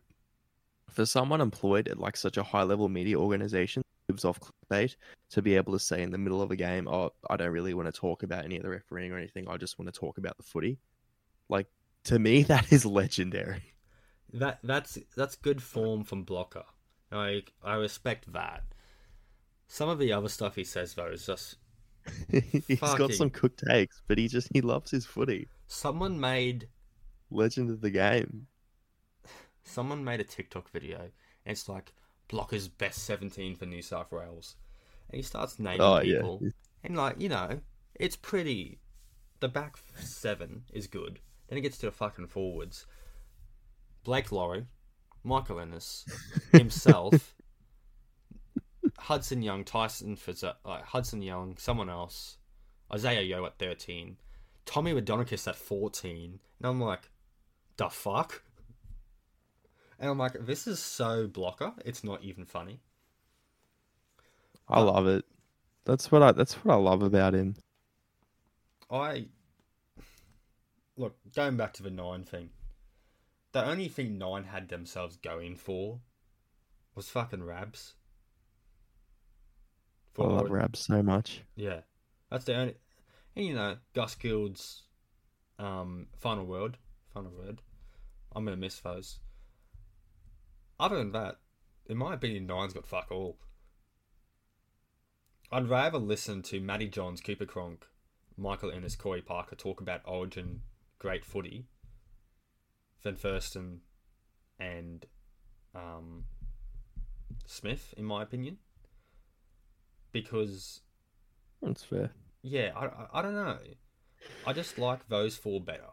for 0.88 1.06
someone 1.06 1.40
employed 1.40 1.88
at 1.88 1.98
like 1.98 2.16
such 2.16 2.36
a 2.36 2.42
high 2.42 2.62
level 2.64 2.88
media 2.88 3.16
organization, 3.18 3.82
lives 4.08 4.24
off 4.24 4.40
clickbait, 4.40 4.96
to 5.30 5.42
be 5.42 5.54
able 5.56 5.72
to 5.72 5.78
say 5.78 6.02
in 6.02 6.10
the 6.10 6.18
middle 6.18 6.42
of 6.42 6.50
a 6.50 6.56
game, 6.56 6.88
"Oh, 6.88 7.10
I 7.28 7.36
don't 7.36 7.52
really 7.52 7.74
want 7.74 7.92
to 7.92 7.98
talk 7.98 8.22
about 8.22 8.44
any 8.44 8.56
of 8.56 8.62
the 8.62 8.70
refereeing 8.70 9.12
or 9.12 9.18
anything. 9.18 9.46
I 9.48 9.56
just 9.56 9.78
want 9.78 9.92
to 9.92 9.98
talk 9.98 10.18
about 10.18 10.36
the 10.36 10.42
footy," 10.42 10.78
like 11.48 11.66
to 12.04 12.18
me, 12.18 12.42
that 12.44 12.72
is 12.72 12.84
legendary. 12.84 13.74
That 14.32 14.58
that's 14.62 14.98
that's 15.16 15.36
good 15.36 15.62
form 15.62 16.04
from 16.04 16.24
Blocker. 16.24 16.64
Like 17.12 17.52
I 17.62 17.74
respect 17.74 18.32
that. 18.32 18.64
Some 19.68 19.88
of 19.88 19.98
the 19.98 20.12
other 20.12 20.28
stuff 20.28 20.56
he 20.56 20.64
says 20.64 20.94
though 20.94 21.08
is 21.08 21.26
just 21.26 21.56
He's 22.30 22.78
Fucking- 22.78 22.96
got 22.98 23.12
some 23.12 23.30
cooked 23.30 23.62
takes, 23.68 24.02
but 24.08 24.18
he 24.18 24.26
just 24.26 24.48
he 24.52 24.60
loves 24.60 24.90
his 24.90 25.04
footy. 25.06 25.48
someone 25.66 26.18
made 26.18 26.68
Legend 27.30 27.70
of 27.70 27.80
the 27.80 27.90
game. 27.90 28.46
Someone 29.70 30.04
made 30.04 30.20
a 30.20 30.24
TikTok 30.24 30.70
video 30.70 30.98
and 30.98 31.52
it's 31.52 31.68
like 31.68 31.92
Blocker's 32.28 32.68
best 32.68 33.04
seventeen 33.04 33.56
for 33.56 33.66
New 33.66 33.82
South 33.82 34.12
Wales. 34.12 34.56
And 35.08 35.16
he 35.16 35.22
starts 35.22 35.58
naming 35.58 35.80
Oh 35.80 36.00
yeah, 36.00 36.16
people. 36.16 36.42
And 36.84 36.96
like, 36.96 37.20
you 37.20 37.28
know, 37.28 37.60
it's 37.94 38.16
pretty 38.16 38.78
the 39.40 39.48
back 39.48 39.76
seven 39.98 40.64
is 40.72 40.86
good. 40.86 41.20
Then 41.48 41.58
it 41.58 41.62
gets 41.62 41.78
to 41.78 41.86
the 41.86 41.92
fucking 41.92 42.28
forwards. 42.28 42.86
Blake 44.04 44.30
Lawrie, 44.32 44.66
Michael 45.24 45.60
Ennis, 45.60 46.04
himself, 46.52 47.34
Hudson 48.98 49.42
Young, 49.42 49.64
Tyson 49.64 50.16
Frizz- 50.16 50.44
uh, 50.44 50.54
Hudson 50.64 51.22
Young, 51.22 51.56
someone 51.58 51.90
else, 51.90 52.38
Isaah 52.90 53.22
Yeo 53.22 53.44
at 53.44 53.58
13, 53.58 54.16
Tommy 54.64 54.92
Raudonikis 54.92 55.48
at 55.48 55.56
14. 55.56 56.38
And 56.58 56.66
I'm 56.66 56.80
like, 56.80 57.10
the 57.76 57.88
fuck? 57.88 58.42
And 60.00 60.10
I'm 60.10 60.18
like, 60.18 60.32
this 60.40 60.66
is 60.66 60.80
so 60.80 61.26
blocker, 61.26 61.74
it's 61.84 62.02
not 62.02 62.22
even 62.24 62.46
funny. 62.46 62.80
I 64.66 64.80
love 64.80 65.06
it. 65.06 65.24
That's 65.84 66.10
what 66.10 66.22
I 66.22 66.32
that's 66.32 66.54
what 66.54 66.72
I 66.72 66.76
love 66.76 67.02
about 67.02 67.34
him. 67.34 67.56
I 68.90 69.26
look 70.96 71.16
going 71.34 71.56
back 71.56 71.74
to 71.74 71.82
the 71.82 71.90
nine 71.90 72.24
thing. 72.24 72.50
The 73.52 73.64
only 73.64 73.88
thing 73.88 74.16
nine 74.16 74.44
had 74.44 74.68
themselves 74.68 75.16
going 75.16 75.56
for 75.56 76.00
was 76.94 77.08
fucking 77.08 77.42
Rabs. 77.42 77.94
I 80.18 80.22
love 80.22 80.50
Rab 80.50 80.76
so 80.76 81.02
much. 81.02 81.42
Yeah, 81.56 81.80
that's 82.30 82.44
the 82.44 82.54
only. 82.54 82.74
And 83.36 83.46
you 83.46 83.54
know, 83.54 83.76
Gus 83.94 84.14
Gould's 84.14 84.82
um, 85.58 86.06
final 86.18 86.44
word. 86.44 86.78
Final 87.12 87.32
word. 87.32 87.62
I'm 88.34 88.44
gonna 88.44 88.56
miss 88.56 88.78
those. 88.80 89.18
Other 90.80 90.96
than 90.96 91.12
that, 91.12 91.36
in 91.86 91.98
my 91.98 92.14
opinion, 92.14 92.46
nine's 92.46 92.72
got 92.72 92.86
fuck 92.86 93.08
all. 93.10 93.38
I'd 95.52 95.68
rather 95.68 95.98
listen 95.98 96.40
to 96.44 96.60
Matty 96.60 96.88
Johns, 96.88 97.20
Cooper 97.20 97.44
Cronk, 97.44 97.84
Michael 98.36 98.70
Ennis, 98.70 98.96
Corey 98.96 99.20
Parker 99.20 99.56
talk 99.56 99.82
about 99.82 100.00
Origin 100.06 100.62
great 100.98 101.24
footy 101.24 101.66
than 103.02 103.16
Thurston 103.16 103.80
and 104.58 105.04
um, 105.74 106.24
Smith, 107.46 107.92
in 107.98 108.06
my 108.06 108.22
opinion. 108.22 108.56
Because 110.12 110.80
That's 111.60 111.84
fair. 111.84 112.10
yeah, 112.42 112.70
I, 112.74 112.86
I, 112.86 113.06
I 113.14 113.22
don't 113.22 113.34
know. 113.34 113.58
I 114.46 114.52
just 114.54 114.78
like 114.78 115.08
those 115.08 115.36
four 115.36 115.60
better 115.60 115.90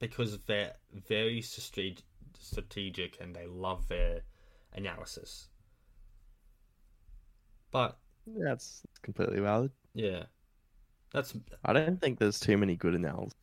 because 0.00 0.38
they're 0.46 0.74
very 1.08 1.42
strate- 1.42 2.02
strategic 2.40 3.20
and 3.20 3.34
they 3.34 3.46
love 3.46 3.88
their 3.88 4.22
analysis. 4.74 5.48
But 7.70 7.98
That's 8.26 8.82
completely 9.02 9.40
valid. 9.40 9.70
yeah, 9.94 10.24
that's 11.12 11.34
I 11.64 11.72
don't 11.72 12.00
think 12.00 12.18
there's 12.18 12.40
too 12.40 12.56
many 12.58 12.76
good 12.76 12.94
analysts 12.94 13.34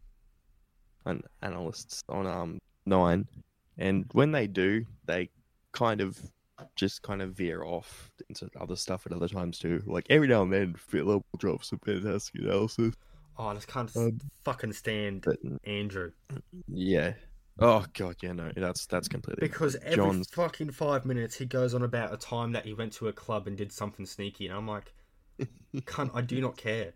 and 1.05 1.23
analysts 1.41 2.03
on 2.09 2.27
um 2.27 2.59
nine, 2.85 3.27
and 3.77 4.05
when 4.13 4.31
they 4.31 4.47
do, 4.47 4.85
they 5.05 5.29
kind 5.71 6.01
of 6.01 6.19
just 6.75 7.01
kind 7.03 7.21
of 7.21 7.33
veer 7.35 7.63
off 7.63 8.11
into 8.29 8.49
other 8.59 8.75
stuff 8.75 9.05
at 9.05 9.13
other 9.13 9.27
times 9.27 9.59
too. 9.59 9.83
Like 9.85 10.05
every 10.09 10.27
now 10.27 10.43
and 10.43 10.51
then, 10.53 10.75
Philip 10.75 11.23
will 11.31 11.37
drop 11.37 11.63
some 11.63 11.79
fantastic 11.79 12.41
analysis. 12.41 12.95
oh, 13.37 13.47
I 13.47 13.53
just 13.53 13.67
can't 13.67 13.91
Um, 13.95 14.19
fucking 14.43 14.73
stand 14.73 15.23
But 15.25 15.37
Andrew 15.65 16.11
yeah, 16.67 17.13
oh 17.59 17.85
god, 17.93 18.15
yeah, 18.21 18.33
no, 18.33 18.51
that's 18.55 18.85
that's 18.85 19.07
completely 19.07 19.47
because 19.47 19.75
every 19.77 19.95
John's- 19.95 20.29
fucking 20.29 20.71
five 20.71 21.05
minutes 21.05 21.35
he 21.35 21.45
goes 21.45 21.73
on 21.73 21.83
about 21.83 22.13
a 22.13 22.17
time 22.17 22.51
that 22.53 22.65
he 22.65 22.73
went 22.73 22.93
to 22.93 23.07
a 23.07 23.13
club 23.13 23.47
and 23.47 23.57
did 23.57 23.71
something 23.71 24.05
sneaky, 24.05 24.47
and 24.47 24.55
I'm 24.55 24.67
like, 24.67 24.93
cunt, 25.75 26.11
I 26.13 26.21
do 26.21 26.39
not 26.41 26.57
care. 26.57 26.93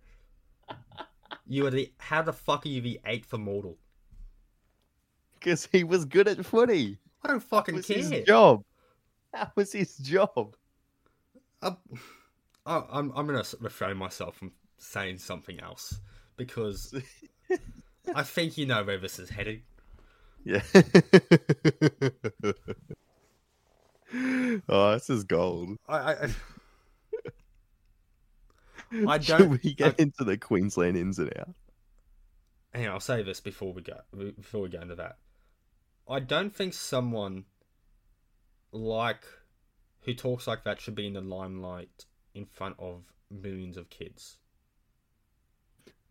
You 1.47 1.65
are 1.67 1.71
the 1.71 1.91
how 1.97 2.21
the 2.21 2.33
fuck 2.33 2.65
are 2.65 2.69
you 2.69 2.81
the 2.81 2.99
eighth 3.05 3.33
immortal? 3.33 3.77
because 5.39 5.67
he 5.71 5.83
was 5.83 6.05
good 6.05 6.27
at 6.27 6.45
footy. 6.45 6.99
I 7.23 7.27
don't 7.29 7.39
That 7.39 7.47
fucking 7.47 7.75
was 7.75 7.87
care. 7.87 7.97
his 7.97 8.25
job. 8.25 8.63
That 9.33 9.51
was 9.55 9.71
his 9.73 9.97
job. 9.97 10.55
I, 11.63 11.75
I, 12.65 12.83
I'm 12.91 13.11
I'm 13.15 13.25
gonna 13.25 13.43
refrain 13.59 13.97
myself 13.97 14.35
from 14.37 14.51
saying 14.77 15.17
something 15.17 15.59
else 15.59 15.99
because 16.37 16.93
I 18.15 18.23
think 18.23 18.57
you 18.57 18.65
know 18.65 18.83
where 18.83 18.97
this 18.99 19.17
is 19.19 19.29
heading. 19.29 19.61
Yeah. 20.43 20.61
oh, 24.69 24.93
this 24.93 25.09
is 25.09 25.23
gold. 25.23 25.77
I 25.87 25.97
I, 25.97 26.11
I- 26.13 26.29
I 29.07 29.19
Should 29.19 29.37
don't- 29.37 29.61
we 29.63 29.73
get 29.73 29.95
I- 29.99 30.03
into 30.03 30.23
the 30.23 30.37
Queensland 30.37 30.97
ins 30.97 31.19
and 31.19 31.31
outs? 31.37 31.53
hang 32.73 32.87
on, 32.87 32.93
I'll 32.93 32.99
say 32.99 33.21
this 33.23 33.39
before 33.41 33.73
we 33.73 33.81
go 33.81 33.99
before 34.37 34.61
we 34.61 34.69
go 34.69 34.79
into 34.81 34.95
that. 34.95 35.17
I 36.09 36.19
don't 36.19 36.55
think 36.55 36.73
someone 36.73 37.45
like 38.71 39.23
who 40.01 40.13
talks 40.13 40.47
like 40.47 40.63
that 40.63 40.79
should 40.81 40.95
be 40.95 41.05
in 41.07 41.13
the 41.13 41.21
limelight 41.21 42.05
in 42.33 42.45
front 42.45 42.75
of 42.79 43.03
millions 43.29 43.77
of 43.77 43.89
kids, 43.89 44.37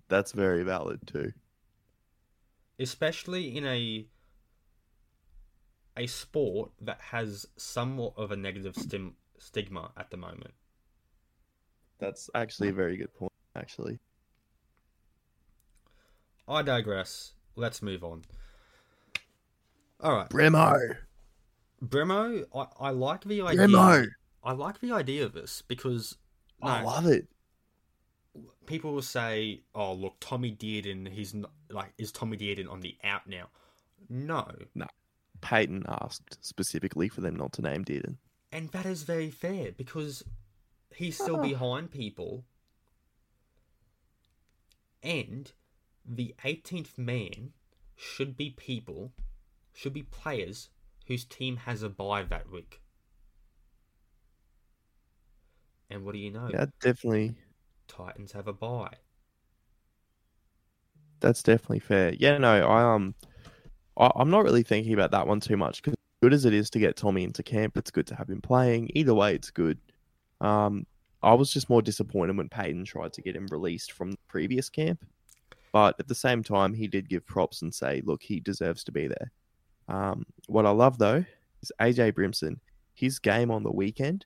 That's 0.08 0.32
very 0.32 0.62
valid 0.62 1.00
too. 1.06 1.32
especially 2.78 3.56
in 3.56 3.66
a 3.66 4.06
a 5.96 6.06
sport 6.06 6.70
that 6.80 7.00
has 7.00 7.46
somewhat 7.56 8.14
of 8.16 8.30
a 8.30 8.36
negative 8.36 8.76
stim- 8.76 9.16
stigma 9.38 9.90
at 9.96 10.10
the 10.10 10.16
moment. 10.16 10.54
That's 11.98 12.30
actually 12.34 12.68
a 12.68 12.72
very 12.72 12.96
good 12.96 13.12
point. 13.14 13.32
Actually, 13.54 13.98
I 16.48 16.62
digress. 16.62 17.32
Let's 17.56 17.82
move 17.82 18.02
on. 18.04 18.22
All 20.00 20.14
right, 20.14 20.28
Bremo, 20.30 20.96
Bremo. 21.84 22.44
I, 22.54 22.66
I 22.88 22.90
like 22.90 23.24
the 23.24 23.42
idea. 23.42 23.66
Bremo. 23.66 24.06
I 24.42 24.52
like 24.52 24.80
the 24.80 24.92
idea 24.92 25.26
of 25.26 25.34
this 25.34 25.62
because 25.68 26.16
I 26.62 26.82
love 26.82 27.06
it. 27.06 27.26
people 28.64 28.92
will 28.94 29.02
say, 29.02 29.62
"Oh, 29.74 29.92
look, 29.92 30.14
Tommy 30.20 30.52
Dearden. 30.52 31.08
He's 31.08 31.34
not 31.34 31.50
like 31.68 31.92
is 31.98 32.12
Tommy 32.12 32.38
Dearden 32.38 32.70
on 32.70 32.80
the 32.80 32.96
out 33.04 33.26
now?" 33.26 33.48
No. 34.08 34.46
No, 34.74 34.86
Payten 35.40 35.84
asked 35.88 36.38
specifically 36.44 37.08
for 37.08 37.20
them 37.20 37.36
not 37.36 37.52
to 37.54 37.62
name 37.62 37.84
Dearden. 37.84 38.18
and 38.52 38.70
that 38.70 38.86
is 38.86 39.02
very 39.04 39.30
fair 39.30 39.72
because 39.72 40.22
he's 40.94 41.16
still 41.18 41.36
Ah. 41.36 41.42
behind 41.42 41.90
people, 41.90 42.44
and 45.02 45.52
the 46.04 46.34
18th 46.44 46.96
man 46.98 47.52
should 47.96 48.36
be 48.36 48.50
people, 48.50 49.12
should 49.74 49.92
be 49.92 50.02
players 50.02 50.70
whose 51.06 51.24
team 51.24 51.58
has 51.58 51.82
a 51.82 51.88
bye 51.90 52.22
that 52.24 52.50
week. 52.50 52.82
And 55.90 56.04
what 56.04 56.12
do 56.12 56.18
you 56.18 56.30
know? 56.30 56.48
Yeah, 56.52 56.66
definitely. 56.80 57.36
Titans 57.88 58.32
have 58.32 58.48
a 58.48 58.54
bye. 58.54 58.98
That's 61.20 61.42
definitely 61.42 61.80
fair. 61.80 62.14
Yeah, 62.14 62.38
no, 62.38 62.66
I 62.66 62.94
um, 62.94 63.14
I, 64.00 64.10
I'm 64.16 64.30
not 64.30 64.42
really 64.42 64.62
thinking 64.62 64.94
about 64.94 65.12
that 65.12 65.26
one 65.28 65.40
too 65.40 65.56
much 65.56 65.82
because 65.82 65.96
good 66.22 66.32
as 66.32 66.44
it 66.44 66.54
is 66.54 66.70
to 66.70 66.78
get 66.78 66.96
Tommy 66.96 67.22
into 67.22 67.42
camp, 67.42 67.76
it's 67.76 67.90
good 67.90 68.06
to 68.08 68.16
have 68.16 68.28
him 68.28 68.40
playing. 68.40 68.90
Either 68.94 69.14
way, 69.14 69.34
it's 69.34 69.50
good. 69.50 69.78
Um, 70.40 70.86
I 71.22 71.34
was 71.34 71.52
just 71.52 71.68
more 71.68 71.82
disappointed 71.82 72.36
when 72.36 72.48
Payten 72.48 72.86
tried 72.86 73.12
to 73.12 73.22
get 73.22 73.36
him 73.36 73.46
released 73.50 73.92
from 73.92 74.12
the 74.12 74.18
previous 74.26 74.70
camp, 74.70 75.04
but 75.72 75.96
at 75.98 76.08
the 76.08 76.14
same 76.14 76.42
time, 76.42 76.74
he 76.74 76.88
did 76.88 77.08
give 77.08 77.26
props 77.26 77.62
and 77.62 77.74
say, 77.74 78.02
look, 78.04 78.22
he 78.22 78.40
deserves 78.40 78.82
to 78.84 78.92
be 78.92 79.06
there. 79.06 79.30
Um, 79.88 80.24
what 80.46 80.66
I 80.66 80.70
love 80.70 80.98
though 80.98 81.24
is 81.62 81.72
AJ 81.80 82.12
Brimson. 82.14 82.58
His 82.94 83.18
game 83.18 83.50
on 83.50 83.62
the 83.62 83.72
weekend, 83.72 84.24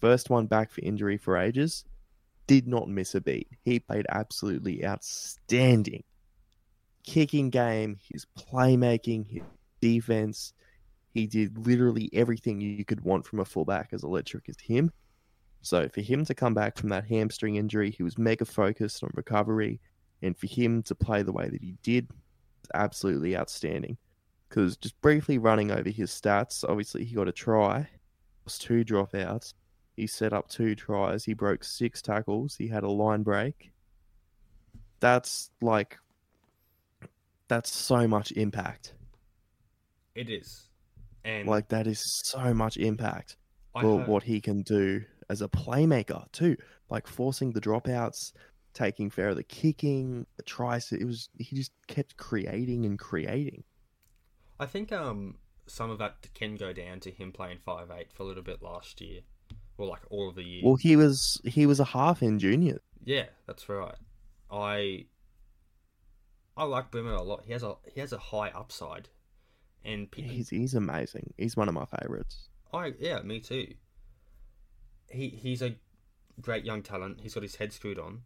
first 0.00 0.30
one 0.30 0.46
back 0.46 0.70
for 0.70 0.80
injury 0.82 1.16
for 1.16 1.36
ages, 1.36 1.84
did 2.46 2.66
not 2.66 2.88
miss 2.88 3.14
a 3.14 3.20
beat. 3.20 3.48
He 3.64 3.78
played 3.78 4.06
absolutely 4.08 4.84
outstanding. 4.84 6.04
Kicking 7.04 7.50
game, 7.50 7.98
his 8.12 8.26
playmaking, 8.38 9.26
his 9.28 9.42
defense. 9.80 10.52
He 11.12 11.26
did 11.26 11.66
literally 11.66 12.08
everything 12.12 12.60
you 12.60 12.84
could 12.84 13.02
want 13.02 13.26
from 13.26 13.40
a 13.40 13.44
fullback 13.44 13.90
as 13.92 14.02
electric 14.02 14.48
as 14.48 14.56
him. 14.60 14.92
So 15.60 15.88
for 15.88 16.00
him 16.00 16.24
to 16.24 16.34
come 16.34 16.54
back 16.54 16.76
from 16.76 16.88
that 16.88 17.06
hamstring 17.06 17.56
injury, 17.56 17.90
he 17.90 18.02
was 18.02 18.18
mega 18.18 18.44
focused 18.44 19.04
on 19.04 19.10
recovery, 19.14 19.80
and 20.22 20.36
for 20.36 20.46
him 20.46 20.82
to 20.84 20.94
play 20.94 21.22
the 21.22 21.32
way 21.32 21.48
that 21.48 21.62
he 21.62 21.74
did, 21.82 22.08
absolutely 22.74 23.36
outstanding. 23.36 23.96
Because 24.48 24.76
just 24.76 25.00
briefly 25.00 25.38
running 25.38 25.70
over 25.70 25.88
his 25.88 26.10
stats, 26.10 26.64
obviously 26.68 27.04
he 27.04 27.14
got 27.14 27.28
a 27.28 27.32
try, 27.32 27.88
was 28.44 28.58
two 28.58 28.84
dropouts. 28.84 29.54
He 29.96 30.06
set 30.06 30.32
up 30.32 30.48
two 30.48 30.74
tries. 30.74 31.24
He 31.24 31.34
broke 31.34 31.64
six 31.64 32.02
tackles. 32.02 32.56
He 32.56 32.66
had 32.66 32.82
a 32.82 32.90
line 32.90 33.22
break. 33.22 33.72
That's 35.00 35.50
like, 35.60 35.98
that's 37.52 37.70
so 37.70 38.08
much 38.08 38.32
impact. 38.32 38.94
It 40.14 40.30
is, 40.30 40.70
and 41.22 41.46
Like 41.46 41.68
that 41.68 41.86
is 41.86 42.02
so 42.24 42.54
much 42.54 42.78
impact 42.78 43.36
I 43.74 43.82
for 43.82 43.98
what 43.98 44.22
he 44.22 44.40
can 44.40 44.62
do 44.62 45.02
as 45.28 45.42
a 45.42 45.48
playmaker 45.48 46.32
too. 46.32 46.56
Like 46.88 47.06
forcing 47.06 47.52
the 47.52 47.60
dropouts, 47.60 48.32
taking 48.72 49.10
fair 49.10 49.28
of 49.28 49.36
the 49.36 49.42
kicking, 49.42 50.24
the 50.38 50.42
tries. 50.44 50.90
It 50.92 51.04
was 51.04 51.28
he 51.38 51.54
just 51.54 51.72
kept 51.88 52.16
creating 52.16 52.86
and 52.86 52.98
creating. 52.98 53.64
I 54.58 54.64
think 54.64 54.90
um 54.90 55.36
some 55.66 55.90
of 55.90 55.98
that 55.98 56.28
can 56.34 56.56
go 56.56 56.72
down 56.72 57.00
to 57.00 57.10
him 57.10 57.32
playing 57.32 57.58
five 57.58 57.90
eight 57.90 58.12
for 58.12 58.22
a 58.22 58.26
little 58.26 58.42
bit 58.42 58.62
last 58.62 59.02
year, 59.02 59.20
or 59.76 59.86
like 59.86 60.02
all 60.10 60.30
of 60.30 60.36
the 60.36 60.42
year. 60.42 60.62
Well, 60.64 60.76
he 60.76 60.96
was 60.96 61.38
he 61.44 61.66
was 61.66 61.80
a 61.80 61.84
half 61.84 62.22
in 62.22 62.38
junior. 62.38 62.78
Yeah, 63.04 63.26
that's 63.46 63.68
right. 63.68 63.96
I 64.50 65.06
I 66.56 66.64
like 66.64 66.90
Brimmer 66.90 67.12
a 67.12 67.22
lot. 67.22 67.44
He 67.44 67.52
has 67.52 67.62
a 67.62 67.76
he 67.86 68.00
has 68.00 68.12
a 68.12 68.18
high 68.18 68.48
upside, 68.50 69.10
and 69.84 70.08
He's 70.14 70.48
he's 70.50 70.74
amazing. 70.74 71.34
He's 71.36 71.56
one 71.56 71.68
of 71.68 71.74
my 71.74 71.84
favorites. 71.86 72.48
I 72.72 72.94
yeah, 72.98 73.20
me 73.22 73.40
too. 73.40 73.74
He 75.10 75.28
he's 75.28 75.62
a 75.62 75.76
great 76.40 76.64
young 76.64 76.82
talent. 76.82 77.20
He's 77.20 77.34
got 77.34 77.42
his 77.44 77.56
head 77.56 77.72
screwed 77.72 77.98
on. 78.00 78.24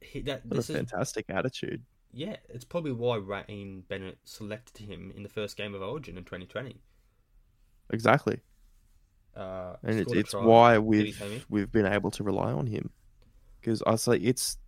He 0.00 0.22
that 0.22 0.46
What 0.48 0.56
this 0.56 0.70
a 0.70 0.72
is 0.72 0.76
fantastic 0.76 1.26
attitude. 1.28 1.84
yeah, 2.12 2.36
it's 2.48 2.64
probably 2.64 2.90
why 2.92 3.18
Wayne 3.18 3.82
Bennett 3.82 4.18
selected 4.24 4.86
him 4.86 5.12
in 5.14 5.22
the 5.22 5.28
first 5.28 5.56
game 5.56 5.74
of 5.74 5.82
Origin 5.82 6.16
in 6.18 6.24
2020. 6.24 6.82
Exactly, 7.90 8.40
Uh, 9.34 9.76
and 9.82 9.98
it's 10.00 10.12
it's 10.12 10.34
why 10.34 10.78
we've 10.78 11.12
we've 11.48 11.70
been 11.70 11.86
able 11.86 12.10
to 12.12 12.24
rely 12.24 12.52
on 12.52 12.66
him. 12.66 12.90
Because 13.60 13.82
I 13.86 13.96
say 13.96 14.16
it's 14.16 14.58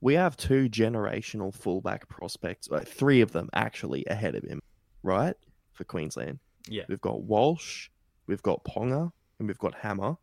we 0.00 0.14
have 0.14 0.36
two 0.36 0.68
generational 0.68 1.54
fullback 1.54 2.08
prospects, 2.08 2.68
like 2.70 2.86
three 2.88 3.20
of 3.20 3.32
them 3.32 3.48
actually 3.52 4.04
ahead 4.06 4.34
of 4.34 4.42
him, 4.44 4.60
right? 5.02 5.34
For 5.72 5.84
Queensland. 5.84 6.38
yeah, 6.68 6.84
We've 6.88 7.00
got 7.00 7.22
Walsh, 7.22 7.88
we've 8.26 8.42
got 8.42 8.64
Ponga, 8.64 9.10
and 9.38 9.48
we've 9.48 9.58
got 9.58 9.74
Hammer. 9.74 10.16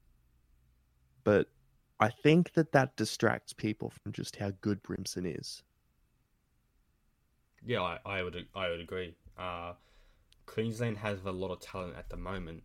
But 1.24 1.48
I 2.00 2.10
think 2.10 2.54
that 2.54 2.72
that 2.72 2.96
distracts 2.96 3.54
people 3.54 3.90
from 3.90 4.14
just 4.14 4.36
how 4.36 4.52
good 4.62 4.82
Brimson 4.84 5.26
is. 5.26 5.64
yeah, 7.66 7.82
I, 7.82 8.00
I 8.06 8.24
would 8.24 8.48
I 8.56 8.70
would 8.70 8.80
agree. 8.80 9.16
Uh, 9.38 9.74
Queensland 10.46 10.98
has 10.98 11.20
a 11.26 11.32
lot 11.32 11.52
of 11.52 11.60
talent 11.60 11.96
at 11.98 12.10
the 12.10 12.18
moment 12.18 12.64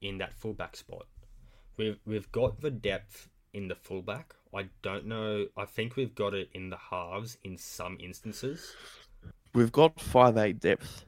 in 0.00 0.18
that 0.18 0.32
fullback 0.34 0.76
spot. 0.76 1.06
We've 1.76 1.98
we've 2.06 2.30
got 2.32 2.60
the 2.60 2.70
depth 2.70 3.28
in 3.52 3.68
the 3.68 3.74
fullback. 3.74 4.34
I 4.54 4.68
don't 4.82 5.06
know. 5.06 5.46
I 5.56 5.64
think 5.64 5.96
we've 5.96 6.14
got 6.14 6.34
it 6.34 6.50
in 6.54 6.70
the 6.70 6.76
halves 6.76 7.38
in 7.44 7.56
some 7.56 7.96
instances. 8.00 8.74
We've 9.54 9.72
got 9.72 10.00
five 10.00 10.36
eight 10.36 10.60
depth, 10.60 11.04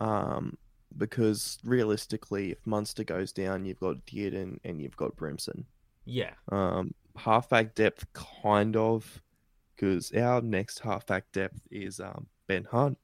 um, 0.00 0.56
because 0.96 1.58
realistically, 1.64 2.52
if 2.52 2.66
Munster 2.66 3.04
goes 3.04 3.32
down, 3.32 3.64
you've 3.64 3.80
got 3.80 4.04
Dearden 4.06 4.58
and 4.64 4.80
you've 4.80 4.96
got 4.96 5.16
Brimson. 5.16 5.64
Yeah, 6.04 6.32
Um, 6.50 6.94
halfback 7.16 7.74
depth, 7.74 8.12
kind 8.12 8.76
of, 8.76 9.22
because 9.74 10.10
our 10.12 10.40
next 10.40 10.80
halfback 10.80 11.30
depth 11.32 11.60
is 11.70 12.00
um, 12.00 12.26
Ben 12.46 12.64
Hunt, 12.64 12.98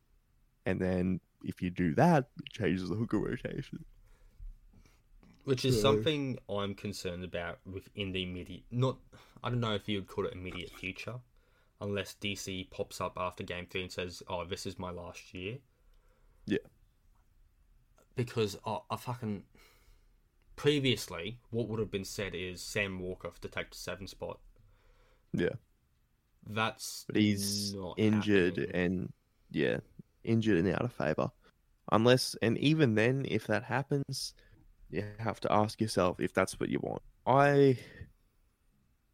and 0.67 0.81
then 0.81 1.21
if 1.45 1.63
you 1.63 1.71
do 1.71 1.95
that, 1.95 2.29
it 2.45 2.53
changes 2.53 2.89
the 2.89 2.97
hooker 2.97 3.19
rotation. 3.19 3.85
Which 5.49 5.65
is 5.65 5.77
So- 5.77 5.83
something 5.95 6.39
I'm 6.49 6.75
concerned 6.75 7.25
about 7.25 7.59
within 7.67 8.13
the 8.13 8.23
immediate. 8.23 8.65
Not, 8.71 8.99
I 9.43 9.51
don't 9.51 9.61
know 9.61 9.75
if 9.75 9.89
you 9.89 9.99
would 9.99 10.09
call 10.09 10.27
it 10.27 10.33
immediate 10.33 10.71
future, 10.71 11.21
unless 11.81 12.15
DC 12.15 12.65
pops 12.71 13.01
up 13.01 13.15
after 13.17 13.43
game 13.45 13.67
three 13.67 13.83
and 13.83 13.93
says, 13.93 14.23
"Oh, 14.29 14.45
this 14.45 14.67
is 14.67 14.79
my 14.79 14.91
last 14.91 15.33
year." 15.35 15.59
Yeah. 16.47 16.59
Because 18.17 18.57
oh, 18.65 18.85
I 18.91 18.97
fucking 18.97 19.45
previously, 20.57 21.39
what 21.51 21.69
would 21.69 21.79
have 21.79 21.91
been 21.91 22.05
said 22.05 22.35
is 22.35 22.61
Sam 22.63 22.99
Walker 22.99 23.31
to 23.41 23.49
take 23.49 23.71
the 23.71 23.77
seven 23.77 24.07
spot. 24.09 24.41
Yeah. 25.33 25.55
That's 26.47 27.05
But 27.07 27.17
he's 27.17 27.75
not 27.75 27.99
injured 27.99 28.57
happening. 28.57 28.75
and 28.75 29.13
yeah, 29.51 29.79
injured 30.25 30.59
and 30.59 30.69
out 30.75 30.83
of 30.83 30.93
favor. 30.93 31.31
Unless 31.93 32.35
and 32.43 32.59
even 32.59 32.95
then, 32.95 33.25
if 33.29 33.47
that 33.47 33.65
happens, 33.65 34.35
you 34.91 35.05
have 35.19 35.41
to 35.41 35.53
ask 35.53 35.81
yourself 35.81 36.21
if 36.21 36.33
that's 36.33 36.59
what 36.59 36.69
you 36.69 36.79
want. 36.83 37.03
I, 37.27 37.79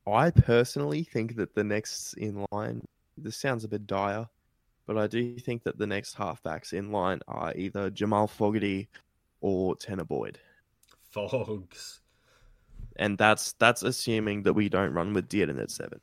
I 0.07 0.31
personally 0.31 1.03
think 1.05 1.37
that 1.37 1.55
the 1.55 1.65
next 1.65 2.15
in 2.15 2.45
line. 2.53 2.83
This 3.17 3.37
sounds 3.37 3.63
a 3.63 3.69
bit 3.69 3.87
dire, 3.87 4.29
but 4.87 4.99
I 4.99 5.07
do 5.07 5.39
think 5.39 5.63
that 5.65 5.79
the 5.79 5.87
next 5.87 6.17
halfbacks 6.17 6.73
in 6.73 6.91
line 6.91 7.21
are 7.29 7.53
either 7.57 7.91
Jamal 7.91 8.27
Fogarty 8.27 8.89
or 9.41 9.77
Tanner 9.77 10.05
Boyd, 10.05 10.39
Fogs. 11.11 12.01
and 12.97 13.17
that's 13.17 13.53
that's 13.55 13.85
assuming 13.85 14.43
that 14.43 14.53
we 14.53 14.69
don't 14.69 14.93
run 14.93 15.13
with 15.13 15.29
Dearden 15.29 15.63
at 15.63 15.71
seven. 15.71 16.01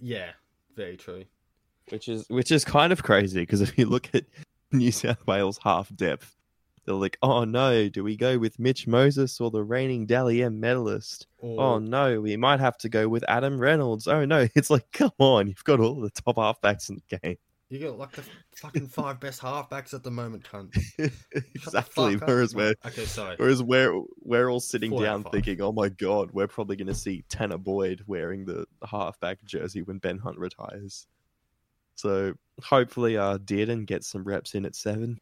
Yeah, 0.00 0.30
very 0.76 0.96
true. 0.96 1.24
which 1.90 2.08
is 2.08 2.26
which 2.28 2.50
is 2.50 2.64
kind 2.64 2.92
of 2.92 3.02
crazy 3.02 3.40
because 3.40 3.60
if 3.60 3.76
you 3.78 3.84
look 3.86 4.08
at 4.14 4.24
New 4.72 4.92
South 4.92 5.26
Wales 5.26 5.58
half 5.62 5.94
depth, 5.94 6.34
they're 6.84 6.94
like, 6.94 7.16
oh 7.22 7.44
no, 7.44 7.88
do 7.88 8.04
we 8.04 8.16
go 8.16 8.38
with 8.38 8.58
Mitch 8.58 8.86
Moses 8.86 9.40
or 9.40 9.50
the 9.50 9.62
reigning 9.62 10.06
Dally 10.06 10.42
M 10.42 10.60
medalist? 10.60 11.26
Or, 11.38 11.60
Oh 11.60 11.78
no, 11.78 12.20
we 12.20 12.36
might 12.36 12.60
have 12.60 12.76
to 12.78 12.88
go 12.88 13.08
with 13.08 13.24
Adam 13.28 13.58
Reynolds. 13.58 14.06
Oh 14.06 14.24
no, 14.24 14.46
it's 14.54 14.70
like, 14.70 14.90
come 14.92 15.12
on, 15.18 15.48
you've 15.48 15.64
got 15.64 15.80
all 15.80 16.00
the 16.00 16.10
top 16.10 16.36
halfbacks 16.36 16.88
in 16.90 16.96
the 17.08 17.18
game. 17.18 17.36
you 17.70 17.78
got 17.80 17.98
like 17.98 18.12
the 18.12 18.22
fucking 18.56 18.86
five 18.98 19.18
best 19.20 19.40
halfbacks 19.40 19.94
at 19.94 20.02
the 20.02 20.10
moment, 20.10 20.44
cunt. 20.44 20.76
Exactly. 21.54 22.16
Whereas 22.16 22.54
we're 22.54 22.74
Okay, 22.86 23.04
sorry. 23.06 23.36
whereas 23.38 23.62
we're 23.62 24.00
we're 24.20 24.50
all 24.50 24.60
sitting 24.60 24.90
Four 24.90 25.02
down 25.02 25.24
thinking, 25.24 25.60
oh 25.62 25.72
my 25.72 25.88
god, 25.88 26.30
we're 26.32 26.46
probably 26.46 26.76
going 26.76 26.88
to 26.88 26.94
see 26.94 27.24
Tanner 27.28 27.58
Boyd 27.58 28.02
wearing 28.06 28.44
the 28.44 28.66
halfback 28.88 29.42
jersey 29.44 29.82
when 29.82 29.98
Ben 29.98 30.18
Hunt 30.18 30.38
retires. 30.38 31.06
So 31.96 32.34
hopefully, 32.62 33.16
uh, 33.16 33.38
Dearden 33.38 33.86
gets 33.86 34.08
some 34.08 34.24
reps 34.24 34.54
in 34.54 34.66
at 34.66 34.74
seven. 34.74 35.20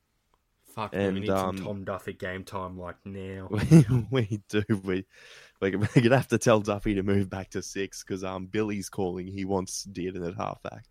Fuck, 0.74 0.94
man, 0.94 1.00
we 1.02 1.08
And, 1.08 1.20
need 1.20 1.30
um, 1.30 1.56
some 1.56 1.66
Tom 1.66 1.84
Duffy 1.84 2.14
game 2.14 2.44
time 2.44 2.78
like 2.78 2.96
now. 3.04 3.48
We, 3.70 3.86
we 4.10 4.40
do. 4.48 4.62
We 4.82 5.04
we're 5.60 5.78
we're 5.78 6.02
gonna 6.02 6.16
have 6.16 6.28
to 6.28 6.38
tell 6.38 6.60
Duffy 6.60 6.94
to 6.94 7.02
move 7.02 7.28
back 7.30 7.50
to 7.50 7.62
six 7.62 8.02
because 8.02 8.24
um 8.24 8.46
Billy's 8.46 8.88
calling. 8.88 9.26
He 9.26 9.44
wants 9.44 9.86
Dearden 9.90 10.26
at 10.26 10.36
halfback. 10.36 10.84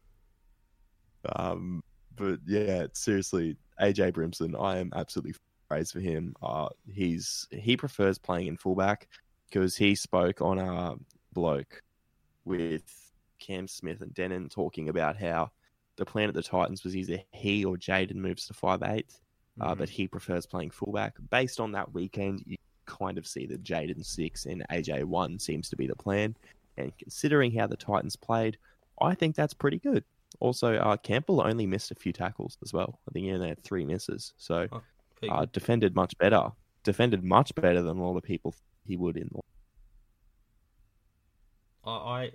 Um, 1.35 1.83
but 2.15 2.39
yeah, 2.45 2.87
seriously, 2.93 3.57
AJ 3.81 4.13
Brimson, 4.13 4.55
I 4.59 4.77
am 4.77 4.91
absolutely 4.95 5.35
praised 5.67 5.93
for 5.93 5.99
him. 5.99 6.35
Uh, 6.41 6.69
he's 6.91 7.47
he 7.51 7.75
prefers 7.75 8.17
playing 8.17 8.47
in 8.47 8.57
fullback 8.57 9.07
because 9.49 9.75
he 9.75 9.95
spoke 9.95 10.41
on 10.41 10.59
a 10.59 10.95
bloke 11.33 11.81
with 12.45 12.83
Cam 13.39 13.67
Smith 13.67 14.01
and 14.01 14.13
Denan 14.13 14.49
talking 14.49 14.89
about 14.89 15.17
how 15.17 15.51
the 15.97 16.05
plan 16.05 16.29
at 16.29 16.35
the 16.35 16.43
Titans 16.43 16.83
was 16.83 16.95
either 16.95 17.19
he 17.31 17.65
or 17.65 17.75
Jayden 17.75 18.15
moves 18.15 18.47
to 18.47 18.53
five 18.53 18.81
eight 18.83 19.13
uh, 19.59 19.73
Mhm. 19.73 19.77
but 19.79 19.89
he 19.89 20.07
prefers 20.07 20.45
playing 20.45 20.71
fullback. 20.71 21.15
Based 21.29 21.59
on 21.59 21.71
that 21.73 21.93
weekend, 21.93 22.43
you 22.45 22.57
kind 22.85 23.17
of 23.17 23.27
see 23.27 23.45
that 23.47 23.63
Jayden 23.63 24.03
six 24.05 24.45
and 24.45 24.65
AJ 24.69 25.03
one 25.03 25.39
seems 25.39 25.69
to 25.69 25.75
be 25.75 25.87
the 25.87 25.95
plan. 25.95 26.35
And 26.77 26.97
considering 26.97 27.51
how 27.51 27.67
the 27.67 27.77
Titans 27.77 28.15
played, 28.15 28.57
I 29.01 29.13
think 29.15 29.35
that's 29.35 29.53
pretty 29.53 29.79
good. 29.79 30.03
Also, 30.39 30.75
uh, 30.75 30.95
Campbell 30.97 31.41
only 31.41 31.65
missed 31.67 31.91
a 31.91 31.95
few 31.95 32.13
tackles 32.13 32.57
as 32.63 32.71
well. 32.73 32.99
I 33.07 33.11
think 33.11 33.25
he 33.25 33.31
only 33.33 33.49
had 33.49 33.59
three 33.63 33.85
misses, 33.85 34.33
so 34.37 34.67
Pretty 35.15 35.29
uh, 35.29 35.45
defended 35.51 35.95
much 35.95 36.17
better. 36.17 36.51
Defended 36.83 37.23
much 37.23 37.53
better 37.55 37.81
than 37.81 37.97
a 37.97 38.03
lot 38.03 38.17
of 38.17 38.23
people 38.23 38.55
he 38.85 38.95
would 38.97 39.17
in. 39.17 39.29
I, 41.83 41.91
I 41.91 42.31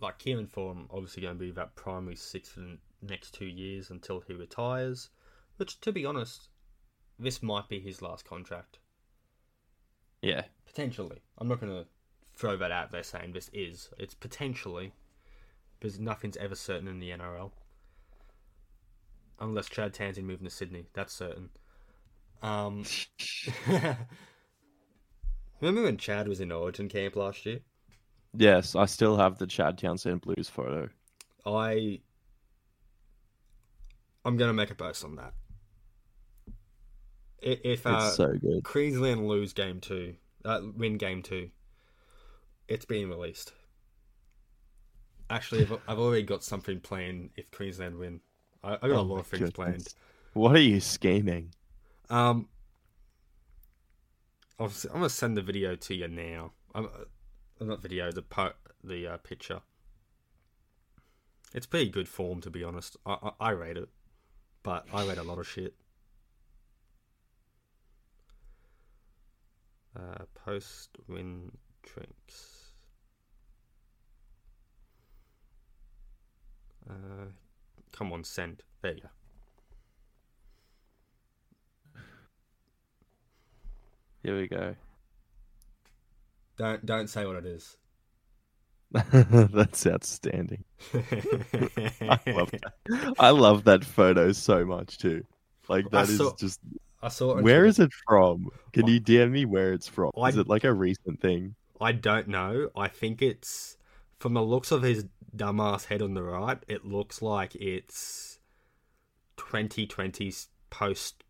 like 0.00 0.18
Kieran 0.18 0.46
Foran 0.46 0.86
obviously 0.90 1.22
going 1.22 1.34
to 1.36 1.44
be 1.44 1.50
that 1.52 1.74
primary 1.76 2.16
six 2.16 2.48
for 2.50 2.60
the 2.60 2.78
next 3.02 3.32
two 3.32 3.46
years 3.46 3.90
until 3.90 4.20
he 4.20 4.34
retires. 4.34 5.10
Which, 5.56 5.80
to 5.80 5.92
be 5.92 6.04
honest, 6.04 6.48
this 7.18 7.42
might 7.42 7.68
be 7.68 7.78
his 7.78 8.02
last 8.02 8.24
contract 8.24 8.78
Yeah, 10.20 10.42
potentially. 10.66 11.22
I'm 11.38 11.48
not 11.48 11.60
going 11.60 11.72
to 11.72 11.86
throw 12.34 12.56
that 12.56 12.72
out 12.72 12.90
there 12.90 13.02
saying 13.02 13.32
this 13.32 13.50
is. 13.52 13.90
It's 13.98 14.14
potentially, 14.14 14.92
because 15.78 15.98
nothing's 16.00 16.36
ever 16.36 16.54
certain 16.54 16.88
in 16.88 16.98
the 16.98 17.10
NRL. 17.10 17.52
Unless 19.40 19.68
Chad 19.68 19.94
Townsend 19.94 20.26
moving 20.26 20.44
to 20.44 20.50
Sydney, 20.50 20.86
that's 20.92 21.12
certain. 21.12 21.50
Um, 22.42 22.84
remember 25.60 25.84
when 25.84 25.96
Chad 25.96 26.28
was 26.28 26.40
in 26.40 26.52
Origin 26.52 26.88
camp 26.88 27.16
last 27.16 27.46
year? 27.46 27.60
Yes, 28.36 28.74
I 28.74 28.86
still 28.86 29.16
have 29.16 29.38
the 29.38 29.46
Chad 29.46 29.78
Townsend 29.78 30.20
Blues 30.20 30.48
photo. 30.48 30.88
I 31.46 32.00
I'm 34.24 34.36
gonna 34.36 34.52
make 34.52 34.70
a 34.70 34.74
post 34.74 35.04
on 35.04 35.16
that. 35.16 35.34
I- 37.44 37.60
If 37.64 37.86
uh, 37.86 38.00
it's 38.06 38.16
so 38.16 38.32
good. 38.32 38.64
Queensland 38.64 39.26
lose 39.28 39.52
game 39.52 39.80
two, 39.80 40.16
uh, 40.44 40.60
win 40.76 40.96
game 40.96 41.22
two, 41.22 41.50
it's 42.68 42.84
being 42.84 43.08
released. 43.08 43.52
Actually, 45.30 45.62
I've, 45.62 45.72
I've 45.88 45.98
already 45.98 46.22
got 46.22 46.42
something 46.44 46.80
planned 46.80 47.30
if 47.36 47.50
Queensland 47.50 47.98
win. 47.98 48.20
I, 48.62 48.74
I 48.74 48.88
got 48.88 48.90
a 48.90 49.00
Oh 49.00 49.02
lot 49.02 49.18
of 49.20 49.26
things 49.26 49.50
planned. 49.50 49.88
What 50.32 50.54
are 50.56 50.60
you 50.60 50.80
scheming? 50.80 51.54
Um, 52.10 52.48
s- 54.60 54.84
I'm 54.86 54.94
gonna 54.94 55.08
send 55.08 55.36
the 55.36 55.42
video 55.42 55.76
to 55.76 55.94
you 55.94 56.08
now. 56.08 56.52
I'm, 56.74 56.86
uh, 56.86 57.64
not 57.64 57.82
video, 57.82 58.10
the 58.12 58.22
po- 58.22 58.52
the 58.82 59.06
uh, 59.06 59.16
picture. 59.18 59.60
It's 61.54 61.66
pretty 61.66 61.88
good 61.90 62.08
form, 62.08 62.40
to 62.42 62.50
be 62.50 62.64
honest. 62.64 62.96
I, 63.06 63.16
I 63.40 63.48
I 63.48 63.50
rate 63.50 63.76
it, 63.76 63.88
but 64.62 64.86
I 64.92 65.06
rate 65.06 65.18
a 65.18 65.22
lot 65.22 65.38
of 65.38 65.48
shit. 65.48 65.74
Uh, 69.96 70.24
post 70.34 70.90
win 71.08 71.52
drinks. 71.82 72.72
Uh, 76.88 77.26
come 77.92 78.12
on, 78.12 78.24
send. 78.24 78.62
There 78.82 78.94
you 78.94 79.00
go. 79.00 79.08
Here 84.22 84.36
we 84.36 84.48
go. 84.48 84.74
Don't 86.56 86.84
don't 86.86 87.08
say 87.08 87.26
what 87.26 87.36
it 87.36 87.46
is. 87.46 87.76
That's 89.12 89.86
outstanding. 89.86 90.64
I 90.94 92.20
love 92.26 92.50
that. 92.52 93.14
I 93.18 93.30
love 93.30 93.64
that 93.64 93.84
photo 93.84 94.32
so 94.32 94.64
much 94.64 94.98
too. 94.98 95.24
Like 95.68 95.86
I 95.86 95.88
that 95.90 96.08
is 96.10 96.16
saw- 96.18 96.34
just. 96.36 96.60
I 97.04 97.08
saw 97.08 97.32
it. 97.32 97.38
on 97.38 97.42
Where 97.44 97.60
Twitter. 97.60 97.66
is 97.66 97.78
it 97.78 97.92
from? 98.08 98.48
Can 98.72 98.86
you 98.88 99.00
DM 99.00 99.30
me 99.30 99.44
where 99.44 99.72
it's 99.72 99.86
from? 99.88 100.10
I- 100.16 100.30
Is 100.30 100.36
it 100.38 100.48
like 100.48 100.64
a 100.64 100.72
recent 100.72 101.20
thing? 101.20 101.54
I 101.80 101.92
don't 101.92 102.28
know. 102.28 102.70
I 102.76 102.88
think 102.88 103.20
it's 103.20 103.76
from 104.18 104.34
the 104.34 104.42
looks 104.42 104.72
of 104.72 104.82
his 104.82 105.06
dumbass 105.36 105.86
head 105.86 106.02
on 106.02 106.14
the 106.14 106.22
right. 106.22 106.58
It 106.68 106.84
looks 106.84 107.20
like 107.20 107.54
it's 107.56 108.38
2020's 109.36 110.48
post 110.70 111.24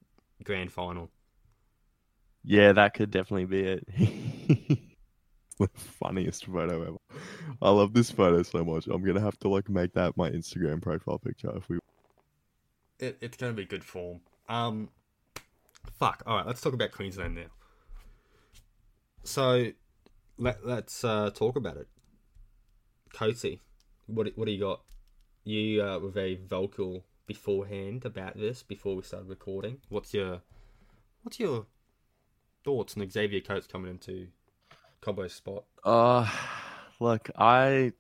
grand 0.45 0.73
final. 0.73 1.11
Yeah, 2.45 2.73
that 2.73 2.95
could 2.95 3.11
definitely 3.11 3.47
be 3.47 3.61
it. 3.61 3.89
the 5.59 5.69
funniest 5.75 6.47
photo 6.47 6.83
ever. 6.83 7.21
I 7.63 7.71
love 7.71 7.95
this 7.95 8.11
photo 8.11 8.43
so 8.43 8.65
much. 8.65 8.87
I'm 8.87 9.03
gonna 9.05 9.21
have 9.21 9.39
to 9.41 9.49
like 9.49 9.69
make 9.71 9.95
that 9.95 10.17
my 10.17 10.31
Instagram 10.31 10.83
profile 10.83 11.19
picture 11.19 11.57
if 11.57 11.69
we. 11.69 11.79
It, 13.01 13.19
it's 13.21 13.37
going 13.37 13.53
to 13.53 13.57
be 13.57 13.65
good 13.67 13.83
form. 13.83 14.21
Um, 14.49 14.89
fuck. 15.93 16.23
All 16.27 16.37
right, 16.37 16.47
let's 16.47 16.61
talk 16.61 16.75
about 16.75 16.93
Queensland 16.93 17.35
now. 17.35 17.47
So, 19.23 19.69
let 20.39 20.67
let's 20.67 21.05
uh, 21.05 21.31
talk 21.31 21.57
about 21.57 21.77
it. 21.77 21.89
Coatsy, 23.15 23.61
what 24.07 24.29
what 24.37 24.47
do 24.47 24.53
you 24.53 24.61
got? 24.61 24.83
You 25.45 25.83
uh, 25.83 25.99
were 25.99 26.11
very 26.11 26.37
vocal 26.37 27.05
beforehand 27.27 28.05
about 28.05 28.37
this 28.37 28.63
before 28.63 28.97
we 28.97 29.03
started 29.03 29.29
recording. 29.29 29.79
What's 29.89 30.13
your 30.13 30.43
what's 31.23 31.41
your 31.41 31.67
thoughts 32.65 32.97
on 32.97 33.09
Xavier 33.09 33.41
Coates 33.41 33.67
coming 33.67 33.91
into 33.91 34.29
Cobbo's 35.01 35.35
spot? 35.35 35.65
Uh, 35.85 36.29
look, 37.01 37.31
I. 37.37 37.93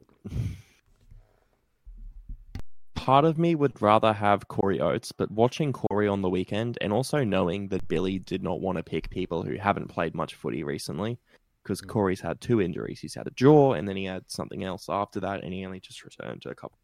Part 3.05 3.27
of 3.27 3.37
me 3.37 3.55
would 3.55 3.83
rather 3.83 4.15
have 4.15 4.49
Corey 4.49 4.81
Oates, 4.81 5.13
but 5.13 5.31
watching 5.31 5.75
Corey 5.75 6.09
on 6.09 6.23
the 6.23 6.31
weekend 6.31 6.79
and 6.81 6.91
also 6.91 7.23
knowing 7.23 7.69
that 7.69 7.87
Billy 7.87 8.19
did 8.19 8.43
not 8.43 8.63
want 8.63 8.79
to 8.79 8.83
pick 8.83 9.11
people 9.11 9.43
who 9.43 9.57
haven't 9.57 9.89
played 9.89 10.15
much 10.15 10.35
footy 10.37 10.65
recently, 10.65 11.19
because 11.63 11.83
Mm. 11.83 11.89
Corey's 11.89 12.23
had 12.23 12.41
two 12.41 12.63
injuries. 12.63 13.01
He's 13.01 13.15
had 13.15 13.27
a 13.27 13.33
jaw, 13.33 13.75
and 13.75 13.87
then 13.87 13.97
he 13.97 14.07
had 14.07 14.31
something 14.31 14.65
else 14.65 14.89
after 14.89 15.21
that, 15.21 15.45
and 15.45 15.53
he 15.53 15.67
only 15.67 15.81
just 15.81 16.03
returned 16.03 16.41
to 16.43 16.49
a 16.49 16.55
couple. 16.55 16.79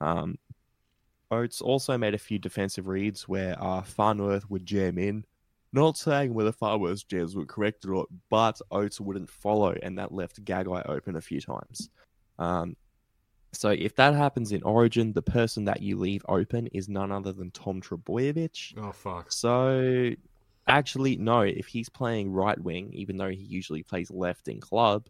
Um, 0.00 0.36
Oates 1.30 1.60
also 1.60 1.96
made 1.96 2.14
a 2.14 2.18
few 2.18 2.40
defensive 2.40 2.88
reads 2.88 3.28
where 3.28 3.54
uh, 3.62 3.82
Farnworth 3.82 4.50
would 4.50 4.66
jam 4.66 4.98
in. 4.98 5.24
Not 5.72 5.96
saying 5.96 6.34
whether 6.34 6.50
Farnworth's 6.50 7.04
jams 7.04 7.36
were 7.36 7.46
correct 7.46 7.84
or 7.84 7.94
not, 7.94 8.08
but 8.30 8.60
Oates 8.72 9.00
wouldn't 9.00 9.30
follow, 9.30 9.76
and 9.80 9.96
that 9.96 10.10
left 10.10 10.44
Gagai 10.44 10.88
open 10.88 11.14
a 11.14 11.20
few 11.20 11.40
times. 11.40 11.88
Um, 12.40 12.74
so 13.52 13.70
if 13.70 13.94
that 13.96 14.14
happens 14.14 14.52
in 14.52 14.62
Origin, 14.62 15.12
the 15.12 15.22
person 15.22 15.64
that 15.64 15.82
you 15.82 15.98
leave 15.98 16.24
open 16.28 16.66
is 16.68 16.88
none 16.88 17.10
other 17.12 17.32
than 17.32 17.50
Tom 17.50 17.80
Trbojevic. 17.80 18.74
Oh 18.78 18.92
fuck! 18.92 19.32
So 19.32 20.10
actually, 20.66 21.16
no, 21.16 21.40
if 21.40 21.66
he's 21.66 21.88
playing 21.88 22.32
right 22.32 22.58
wing, 22.60 22.90
even 22.92 23.16
though 23.16 23.30
he 23.30 23.42
usually 23.42 23.82
plays 23.82 24.10
left 24.10 24.48
in 24.48 24.60
club, 24.60 25.08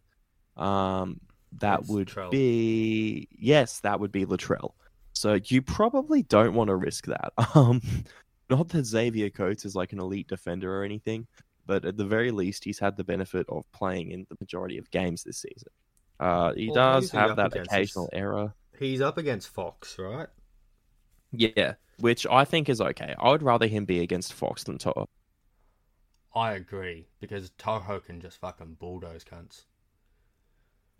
um, 0.57 1.19
that 1.59 1.81
It's 1.81 1.89
would 1.89 2.07
Latrell. 2.09 2.31
be 2.31 3.27
yes, 3.37 3.79
that 3.81 3.99
would 3.99 4.11
be 4.11 4.25
Latrell. 4.25 4.71
So 5.13 5.37
you 5.45 5.61
probably 5.61 6.23
don't 6.23 6.53
want 6.53 6.69
to 6.69 6.75
risk 6.75 7.05
that. 7.07 7.33
Um, 7.55 7.81
not 8.49 8.67
that 8.69 8.85
Xavier 8.85 9.29
Coates 9.29 9.63
is 9.65 9.75
like 9.75 9.93
an 9.93 9.99
elite 9.99 10.27
defender 10.27 10.77
or 10.77 10.83
anything, 10.83 11.25
but 11.65 11.85
at 11.85 11.95
the 11.95 12.05
very 12.05 12.31
least, 12.31 12.63
he's 12.65 12.79
had 12.79 12.97
the 12.97 13.03
benefit 13.03 13.45
of 13.49 13.71
playing 13.71 14.11
in 14.11 14.25
the 14.29 14.35
majority 14.41 14.77
of 14.77 14.89
games 14.91 15.23
this 15.23 15.37
season. 15.37 15.71
Uh, 16.21 16.53
he 16.53 16.69
Well, 16.69 16.77
does 16.77 17.11
who's 17.11 17.11
he 17.11 17.17
have 17.17 17.35
that 17.35 17.53
occasional 17.53 18.09
error. 18.13 18.55
He's 18.77 18.99
up 18.99 19.17
against 19.17 19.47
Fox, 19.47 19.97
right? 19.97 20.27
Yeah, 21.33 21.75
which 21.97 22.25
I 22.27 22.45
think 22.45 22.69
is 22.69 22.79
okay. 22.81 23.15
I 23.19 23.29
would 23.31 23.43
rather 23.43 23.67
him 23.67 23.85
be 23.85 23.99
against 23.99 24.33
Fox 24.33 24.63
than 24.63 24.77
To'o. 24.77 25.07
I 26.35 26.51
agree 26.51 27.07
because 27.21 27.51
To'o 27.51 28.01
can 28.01 28.19
just 28.19 28.37
fucking 28.37 28.73
bulldoze 28.73 29.23
cunts. 29.23 29.63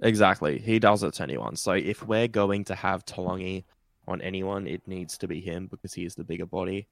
Exactly. 0.01 0.57
He 0.59 0.80
does 0.80 1.03
it 1.03 1.13
to 1.15 1.24
anyone. 1.24 1.55
So 1.55 1.74
if 1.74 2.03
we're 2.03 2.28
going 2.28 2.65
to 2.65 2.76
have 2.76 3.05
Talongi 3.05 3.65
on 4.07 4.22
anyone, 4.22 4.67
it 4.67 4.88
needs 4.88 5.17
to 5.19 5.28
be 5.28 5.41
him 5.41 5.67
because 5.67 5.93
he 5.93 6.05
is 6.05 6.15
the 6.15 6.24
bigger 6.24 6.45
body. 6.45 6.88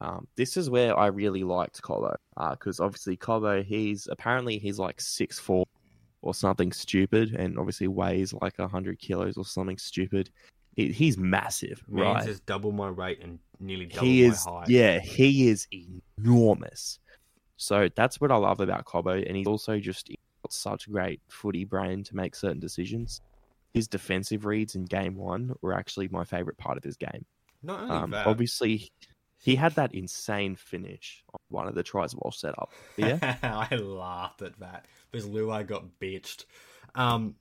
Um, 0.00 0.26
this 0.36 0.56
is 0.56 0.70
where 0.70 0.98
I 0.98 1.06
really 1.08 1.44
liked 1.44 1.82
Cobbo. 1.82 2.16
Because 2.52 2.80
obviously 2.80 3.16
Cobbo, 3.16 3.62
he's 3.64 4.08
apparently 4.10 4.58
he's 4.58 4.78
like 4.78 5.00
six 5.00 5.38
four 5.38 5.66
or 6.24 6.34
something 6.34 6.72
stupid, 6.72 7.34
and 7.34 7.58
obviously 7.58 7.86
weighs 7.88 8.32
like 8.32 8.56
hundred 8.58 8.98
kilos 8.98 9.36
or 9.36 9.44
something 9.44 9.78
stupid. 9.78 10.30
He, 10.74 10.90
he's 10.90 11.16
massive, 11.16 11.84
Man's 11.88 12.16
right? 12.16 12.26
just 12.26 12.44
double 12.46 12.72
my 12.72 12.90
weight 12.90 13.20
and 13.22 13.38
nearly 13.60 13.86
double 13.86 14.06
he 14.06 14.22
my 14.22 14.28
is 14.32 14.44
height. 14.44 14.68
yeah 14.68 14.98
he 14.98 15.48
is 15.48 15.68
enormous 16.18 16.98
so 17.56 17.88
that's 17.94 18.20
what 18.20 18.32
i 18.32 18.36
love 18.36 18.60
about 18.60 18.84
Cobbo, 18.84 19.24
and 19.26 19.36
he's 19.36 19.46
also 19.46 19.78
just 19.78 20.08
got 20.08 20.52
such 20.52 20.90
great 20.90 21.20
footy 21.28 21.64
brain 21.64 22.02
to 22.02 22.16
make 22.16 22.34
certain 22.34 22.58
decisions 22.58 23.20
his 23.72 23.86
defensive 23.86 24.44
reads 24.44 24.74
in 24.74 24.84
game 24.84 25.14
one 25.16 25.54
were 25.62 25.72
actually 25.72 26.08
my 26.08 26.24
favorite 26.24 26.58
part 26.58 26.76
of 26.76 26.82
his 26.82 26.96
game 26.96 27.24
Not 27.62 27.82
only 27.82 27.94
um, 27.94 28.10
that, 28.10 28.26
obviously 28.26 28.90
he 29.44 29.56
had 29.56 29.74
that 29.74 29.94
insane 29.94 30.56
finish 30.56 31.22
on 31.32 31.38
one 31.48 31.68
of 31.68 31.74
the 31.74 31.82
tries 31.82 32.12
while 32.12 32.32
set 32.32 32.58
up 32.58 32.72
yeah 32.96 33.36
I 33.70 33.76
laughed 33.76 34.42
at 34.42 34.58
that 34.60 34.86
because 35.10 35.28
Luai 35.28 35.66
got 35.66 35.84
bitched. 36.00 36.44
Um, 36.96 37.36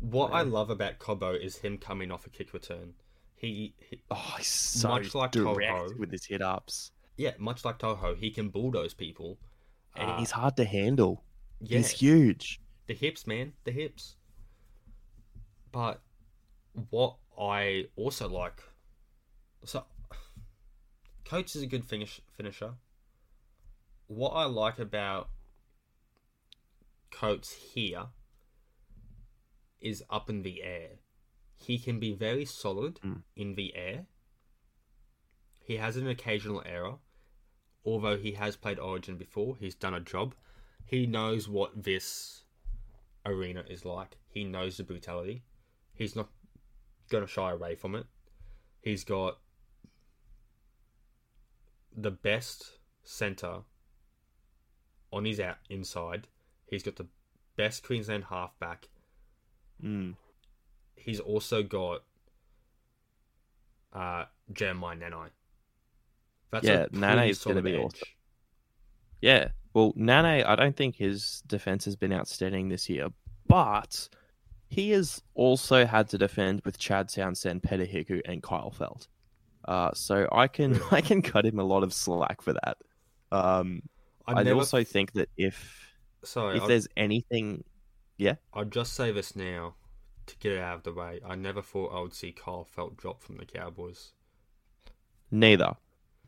what 0.00 0.32
I 0.32 0.42
love 0.42 0.70
about 0.70 0.98
Cobbo 0.98 1.40
is 1.40 1.56
him 1.58 1.78
coming 1.78 2.10
off 2.10 2.26
a 2.26 2.30
kick 2.30 2.52
return. 2.52 2.94
He, 3.34 3.74
he 3.78 4.02
oh 4.10 4.34
he's 4.38 4.46
so 4.46 4.88
Much 4.88 5.14
like 5.14 5.32
direct 5.32 5.90
To'o. 5.90 5.98
with 5.98 6.10
his 6.10 6.24
hit 6.24 6.42
ups 6.42 6.90
yeah, 7.16 7.32
much 7.38 7.64
like 7.64 7.78
To'o, 7.78 8.14
he 8.18 8.30
can 8.30 8.48
bulldoze 8.48 8.94
people. 8.94 9.38
and 9.96 10.10
Uh, 10.10 10.18
he's 10.18 10.32
hard 10.32 10.56
to 10.56 10.64
handle 10.64 11.22
yeah, 11.60 11.78
he's 11.78 11.90
huge 11.90 12.60
the 12.86 12.94
hips, 12.94 13.26
man, 13.26 13.52
the 13.64 13.70
hips. 13.70 14.16
But 15.72 16.02
what 16.90 17.16
I 17.38 17.86
also 17.96 18.28
like, 18.28 18.62
so 19.64 19.84
Coates 21.24 21.56
is 21.56 21.62
a 21.62 21.66
good 21.66 21.84
finish 21.84 22.20
finisher. 22.36 22.74
What 24.06 24.30
I 24.30 24.44
like 24.44 24.78
about 24.78 25.30
Coates 27.10 27.52
here 27.74 28.06
is 29.80 30.02
up 30.10 30.28
in 30.28 30.42
the 30.42 30.62
air. 30.62 30.90
He 31.56 31.78
can 31.78 31.98
be 31.98 32.12
very 32.12 32.44
solid 32.44 33.00
Mm. 33.02 33.22
in 33.36 33.54
the 33.54 33.74
air. 33.74 34.06
He 35.60 35.76
has 35.76 35.96
an 35.96 36.06
occasional 36.08 36.62
error, 36.66 36.98
although 37.84 38.18
he 38.18 38.32
has 38.32 38.56
played 38.56 38.78
Origin 38.78 39.16
before. 39.16 39.56
He's 39.56 39.74
done 39.74 39.94
a 39.94 40.00
job. 40.00 40.34
He 40.84 41.06
knows 41.06 41.48
what 41.48 41.84
this 41.84 42.44
arena 43.24 43.64
is 43.68 43.84
like. 43.86 44.18
He 44.28 44.44
knows 44.44 44.76
the 44.76 44.84
brutality. 44.84 45.44
He's 45.94 46.14
not 46.14 46.28
going 47.08 47.24
to 47.24 47.30
shy 47.30 47.50
away 47.52 47.74
from 47.76 47.94
it. 47.94 48.06
He's 48.82 49.04
got 49.04 49.38
the 51.96 52.10
best 52.10 52.78
center 53.02 53.60
on 55.12 55.24
his 55.24 55.40
out 55.40 55.56
inside. 55.70 56.26
He's 56.66 56.82
got 56.82 56.96
the 56.96 57.06
best 57.56 57.82
Queensland 57.84 58.24
halfback. 58.24 58.88
Mm. 59.82 60.14
He's 60.96 61.20
also 61.20 61.62
got 61.62 62.02
uh, 63.92 64.24
Jeremiah 64.52 64.96
Nanai. 64.96 65.28
That's 66.50 66.66
Yeah, 66.66 66.86
a 66.86 66.86
is 66.86 66.98
gonna 66.98 67.34
solid 67.36 67.64
be 67.64 67.74
edge. 67.74 67.80
awesome. 67.84 68.08
Yeah. 69.20 69.48
Well, 69.72 69.92
Nane, 69.96 70.44
I 70.44 70.54
don't 70.54 70.76
think 70.76 70.96
his 70.96 71.42
defense 71.46 71.84
has 71.86 71.96
been 71.96 72.12
outstanding 72.12 72.68
this 72.68 72.88
year, 72.88 73.08
but 73.48 74.08
he 74.68 74.90
has 74.90 75.20
also 75.34 75.84
had 75.84 76.08
to 76.10 76.18
defend 76.18 76.62
with 76.64 76.78
Chad 76.78 77.08
Townsend, 77.08 77.62
Peter 77.64 77.84
Hiku, 77.84 78.20
and 78.24 78.42
Kyle 78.42 78.72
Feldt. 78.76 79.08
Uh, 79.66 79.90
so 79.94 80.28
I 80.32 80.48
can 80.48 80.80
I 80.90 81.00
can 81.00 81.22
cut 81.22 81.44
him 81.46 81.58
a 81.58 81.64
lot 81.64 81.82
of 81.82 81.92
slack 81.92 82.42
for 82.42 82.52
that. 82.54 82.76
Um, 83.32 83.82
I 84.26 84.42
never. 84.42 84.58
also 84.58 84.84
think 84.84 85.12
that 85.12 85.28
if 85.36 85.94
sorry, 86.22 86.56
if 86.56 86.62
I'll, 86.62 86.68
there's 86.68 86.88
anything, 86.96 87.64
yeah, 88.18 88.36
I'll 88.52 88.64
just 88.64 88.94
say 88.94 89.12
this 89.12 89.36
now 89.36 89.74
to 90.26 90.36
get 90.38 90.52
it 90.52 90.60
out 90.60 90.76
of 90.76 90.82
the 90.84 90.92
way. 90.92 91.20
I 91.26 91.34
never 91.34 91.62
thought 91.62 91.94
I 91.94 92.00
would 92.00 92.14
see 92.14 92.32
Kyle 92.32 92.66
Feldt 92.76 92.96
drop 92.96 93.22
from 93.22 93.36
the 93.36 93.44
Cowboys. 93.46 94.12
neither. 95.30 95.74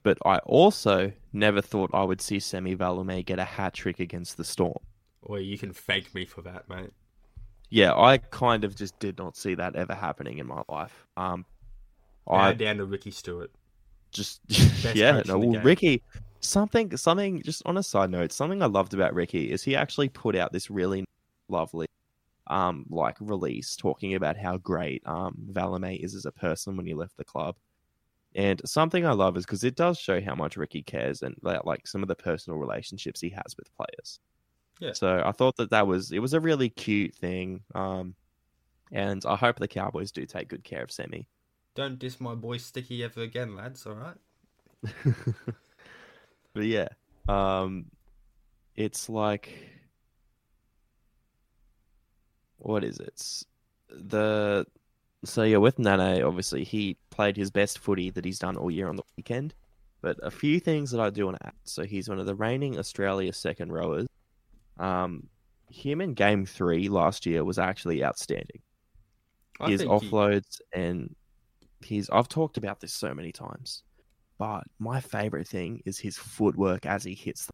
But 0.02 0.18
I 0.24 0.38
also 0.38 1.12
never 1.32 1.60
thought 1.60 1.90
I 1.92 2.04
would 2.04 2.20
see 2.20 2.38
Semi 2.38 2.76
Valemei 2.76 3.24
get 3.24 3.40
a 3.40 3.44
hat 3.44 3.74
trick 3.74 3.98
against 3.98 4.36
the 4.36 4.44
Storm. 4.44 4.78
Or 5.22 5.40
you 5.40 5.58
can 5.58 5.72
thank 5.72 6.14
me 6.14 6.24
for 6.24 6.42
that, 6.42 6.68
mate. 6.68 6.92
Yeah, 7.70 7.92
I 7.96 8.18
kind 8.18 8.62
of 8.64 8.76
just 8.76 8.98
did 9.00 9.18
not 9.18 9.36
see 9.36 9.54
that 9.56 9.74
ever 9.74 9.94
happening 9.94 10.38
in 10.38 10.46
my 10.46 10.62
life. 10.68 11.06
Um, 11.16 11.44
I 12.28 12.52
down 12.52 12.78
to 12.78 12.84
Ricky 12.84 13.10
Stuart. 13.10 13.50
just 14.12 14.40
yeah, 14.94 15.22
no, 15.26 15.38
well. 15.38 15.62
Ricky. 15.62 16.02
Something, 16.40 16.96
something. 16.96 17.42
Just 17.42 17.62
on 17.66 17.76
a 17.76 17.82
side 17.82 18.10
note, 18.10 18.32
something 18.32 18.62
I 18.62 18.66
loved 18.66 18.94
about 18.94 19.14
Ricky 19.14 19.50
is 19.50 19.62
he 19.62 19.74
actually 19.74 20.08
put 20.08 20.36
out 20.36 20.52
this 20.52 20.70
really 20.70 21.04
lovely, 21.48 21.86
um, 22.46 22.84
like 22.88 23.16
release 23.20 23.76
talking 23.76 24.14
about 24.14 24.36
how 24.36 24.58
great 24.58 25.02
um 25.06 25.36
Valemei 25.52 26.02
is 26.02 26.14
as 26.14 26.26
a 26.26 26.32
person 26.32 26.76
when 26.76 26.86
he 26.86 26.94
left 26.94 27.16
the 27.16 27.24
club. 27.24 27.56
And 28.34 28.60
something 28.66 29.06
I 29.06 29.12
love 29.12 29.36
is 29.38 29.46
because 29.46 29.64
it 29.64 29.76
does 29.76 29.98
show 29.98 30.20
how 30.20 30.34
much 30.34 30.58
Ricky 30.58 30.82
cares 30.82 31.22
and 31.22 31.34
like, 31.40 31.64
like 31.64 31.86
some 31.86 32.02
of 32.02 32.08
the 32.08 32.14
personal 32.14 32.58
relationships 32.58 33.20
he 33.20 33.30
has 33.30 33.56
with 33.56 33.74
players. 33.74 34.20
Yeah. 34.78 34.92
So 34.92 35.22
I 35.24 35.32
thought 35.32 35.56
that 35.56 35.70
that 35.70 35.86
was 35.86 36.12
it 36.12 36.18
was 36.18 36.34
a 36.34 36.40
really 36.40 36.68
cute 36.68 37.14
thing. 37.14 37.62
Um, 37.74 38.14
and 38.92 39.24
I 39.26 39.36
hope 39.36 39.58
the 39.58 39.66
Cowboys 39.66 40.12
do 40.12 40.26
take 40.26 40.48
good 40.48 40.64
care 40.64 40.82
of 40.82 40.92
Semi. 40.92 41.26
Don't 41.76 41.98
diss 41.98 42.20
my 42.20 42.34
boy 42.34 42.56
Sticky 42.56 43.04
ever 43.04 43.20
again, 43.20 43.54
lads. 43.54 43.86
All 43.86 43.94
right. 43.94 44.16
but 46.54 46.64
yeah, 46.64 46.88
um, 47.28 47.86
it's 48.74 49.08
like, 49.08 49.52
what 52.56 52.82
is 52.82 52.98
it? 52.98 53.08
It's 53.08 53.44
the 53.90 54.66
so 55.24 55.42
yeah, 55.42 55.58
with 55.58 55.76
Nanai, 55.76 56.26
obviously 56.26 56.64
he 56.64 56.96
played 57.10 57.36
his 57.36 57.50
best 57.50 57.78
footy 57.78 58.10
that 58.10 58.24
he's 58.24 58.38
done 58.38 58.56
all 58.56 58.70
year 58.70 58.88
on 58.88 58.96
the 58.96 59.02
weekend. 59.16 59.54
But 60.00 60.18
a 60.22 60.30
few 60.30 60.60
things 60.60 60.90
that 60.92 61.00
I 61.00 61.10
do 61.10 61.26
want 61.26 61.38
to 61.40 61.46
add. 61.48 61.54
So 61.64 61.82
he's 61.84 62.08
one 62.08 62.18
of 62.18 62.26
the 62.26 62.34
reigning 62.34 62.78
Australia 62.78 63.32
second 63.32 63.72
rowers. 63.72 64.06
Um, 64.78 65.28
him 65.68 66.00
in 66.00 66.14
game 66.14 66.46
three 66.46 66.88
last 66.88 67.26
year 67.26 67.44
was 67.44 67.58
actually 67.58 68.04
outstanding. 68.04 68.60
I 69.60 69.70
his 69.70 69.80
think 69.80 69.90
he- 69.90 70.08
offloads 70.10 70.60
and 70.72 71.14
he's 71.86 72.10
I've 72.10 72.28
talked 72.28 72.56
about 72.56 72.80
this 72.80 72.92
so 72.92 73.14
many 73.14 73.32
times. 73.32 73.82
But 74.38 74.64
my 74.78 75.00
favorite 75.00 75.48
thing 75.48 75.82
is 75.86 75.98
his 75.98 76.16
footwork 76.18 76.84
as 76.84 77.04
he 77.04 77.14
hits 77.14 77.46
them. 77.46 77.52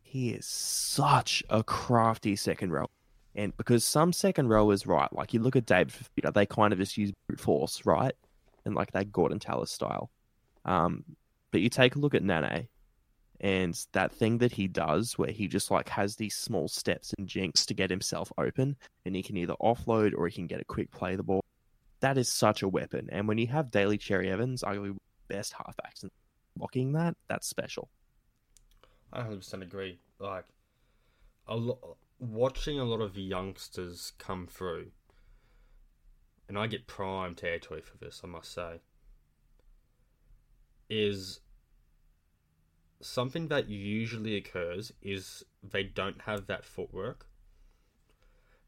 He 0.00 0.30
is 0.30 0.46
such 0.46 1.44
a 1.50 1.62
crafty 1.62 2.34
second 2.34 2.72
row. 2.72 2.86
And 3.34 3.56
because 3.56 3.84
some 3.84 4.12
second 4.12 4.48
rowers, 4.48 4.86
right, 4.86 5.12
like 5.12 5.32
you 5.32 5.40
look 5.40 5.54
at 5.54 5.66
David 5.66 5.94
Fifita, 5.94 6.34
they 6.34 6.46
kind 6.46 6.72
of 6.72 6.78
just 6.78 6.96
use 6.96 7.12
brute 7.28 7.38
force, 7.38 7.86
right? 7.86 8.14
And 8.64 8.74
like 8.74 8.90
that 8.92 9.12
Gordon 9.12 9.38
Tallis 9.38 9.70
style. 9.70 10.10
Um, 10.64 11.04
but 11.52 11.60
you 11.60 11.68
take 11.68 11.94
a 11.94 11.98
look 11.98 12.14
at 12.14 12.24
Nanai 12.24 12.66
and 13.40 13.86
that 13.92 14.12
thing 14.12 14.38
that 14.38 14.52
he 14.52 14.66
does 14.66 15.16
where 15.16 15.30
he 15.30 15.46
just 15.46 15.70
like 15.70 15.88
has 15.88 16.16
these 16.16 16.34
small 16.34 16.66
steps 16.66 17.14
and 17.16 17.28
jinks 17.28 17.64
to 17.66 17.74
get 17.74 17.90
himself 17.90 18.32
open 18.38 18.76
and 19.04 19.14
he 19.14 19.22
can 19.22 19.36
either 19.36 19.54
offload 19.62 20.12
or 20.16 20.26
he 20.26 20.34
can 20.34 20.46
get 20.48 20.60
a 20.60 20.64
quick 20.64 20.90
play 20.90 21.14
the 21.14 21.22
ball. 21.22 21.40
That 22.00 22.18
is 22.18 22.28
such 22.28 22.62
a 22.62 22.68
weapon. 22.68 23.08
And 23.10 23.26
when 23.26 23.38
you 23.38 23.48
have 23.48 23.70
Daly 23.70 23.98
Cherry 23.98 24.30
Evans, 24.30 24.62
arguably 24.62 24.96
best 25.28 25.54
halfbacks 25.54 26.02
and 26.02 26.10
blocking 26.56 26.92
that, 26.92 27.16
that's 27.28 27.48
special. 27.48 27.88
I 29.12 29.22
100% 29.22 29.62
agree. 29.62 29.98
Like, 30.18 30.44
a 31.46 31.56
lo- 31.56 31.96
watching 32.18 32.78
a 32.78 32.84
lot 32.84 33.00
of 33.00 33.16
youngsters 33.16 34.12
come 34.18 34.46
through, 34.46 34.90
and 36.48 36.58
I 36.58 36.66
get 36.66 36.86
prime 36.86 37.34
territory 37.34 37.80
for 37.80 37.96
this, 37.98 38.20
I 38.22 38.26
must 38.26 38.52
say, 38.52 38.80
is 40.88 41.40
something 43.00 43.48
that 43.48 43.68
usually 43.68 44.36
occurs 44.36 44.92
is 45.02 45.44
they 45.62 45.84
don't 45.84 46.22
have 46.22 46.46
that 46.46 46.64
footwork. 46.64 47.26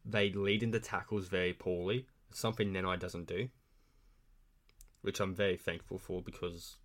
They 0.05 0.33
lead 0.33 0.63
into 0.63 0.81
tackles 0.81 1.29
very 1.29 1.53
poorly. 1.53 2.07
Something 2.33 2.73
Nanai 2.73 2.99
doesn't 2.99 3.27
do, 3.27 3.49
which 5.03 5.21
I'm 5.21 5.35
very 5.35 5.57
thankful 5.57 5.99
for 5.99 6.23
because 6.23 6.77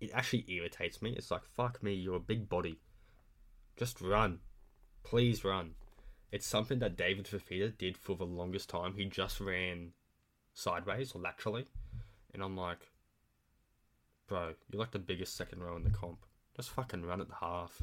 it 0.00 0.10
actually 0.12 0.44
irritates 0.48 1.00
me. 1.02 1.14
It's 1.16 1.30
like, 1.30 1.44
fuck 1.44 1.82
me, 1.82 1.94
you're 1.94 2.16
a 2.16 2.20
big 2.20 2.48
body. 2.48 2.78
Just 3.76 4.00
run. 4.00 4.40
Please 5.04 5.44
run. 5.44 5.74
It's 6.30 6.46
something 6.46 6.78
that 6.80 6.96
David 6.96 7.26
Fifita 7.26 7.76
did 7.76 7.96
for 7.96 8.16
the 8.16 8.24
longest 8.24 8.68
time. 8.68 8.94
He 8.94 9.04
just 9.06 9.40
ran 9.40 9.92
sideways 10.52 11.12
or 11.12 11.20
laterally. 11.20 11.66
And 12.34 12.42
I'm 12.42 12.56
like, 12.56 12.90
bro, 14.26 14.52
you're 14.70 14.80
like 14.80 14.90
the 14.90 14.98
biggest 14.98 15.36
second 15.36 15.62
row 15.62 15.76
in 15.76 15.84
the 15.84 15.90
comp. 15.90 16.18
Just 16.56 16.70
fucking 16.70 17.04
run 17.04 17.20
at 17.20 17.28
the 17.28 17.34
half. 17.36 17.80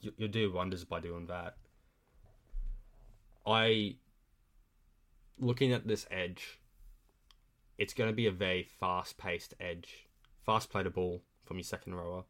You, 0.00 0.12
you'll 0.16 0.28
do 0.28 0.52
wonders 0.52 0.84
by 0.84 1.00
doing 1.00 1.26
that. 1.26 1.56
I, 3.46 3.96
looking 5.38 5.72
at 5.72 5.86
this 5.86 6.06
edge, 6.10 6.58
it's 7.76 7.94
going 7.94 8.10
to 8.10 8.16
be 8.16 8.26
a 8.26 8.32
very 8.32 8.62
fast 8.62 9.18
paced 9.18 9.54
edge. 9.60 10.08
Fast 10.44 10.70
play 10.70 10.82
the 10.82 10.90
ball 10.90 11.22
from 11.44 11.58
your 11.58 11.64
second 11.64 11.94
rower. 11.94 12.24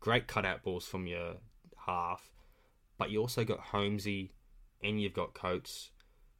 Great 0.00 0.26
cutout 0.26 0.62
balls 0.62 0.86
from 0.86 1.06
your 1.06 1.36
half. 1.86 2.30
But 2.98 3.10
you 3.10 3.20
also 3.20 3.44
got 3.44 3.58
Holmesy 3.58 4.32
and 4.82 5.00
you've 5.00 5.14
got 5.14 5.34
Coates 5.34 5.90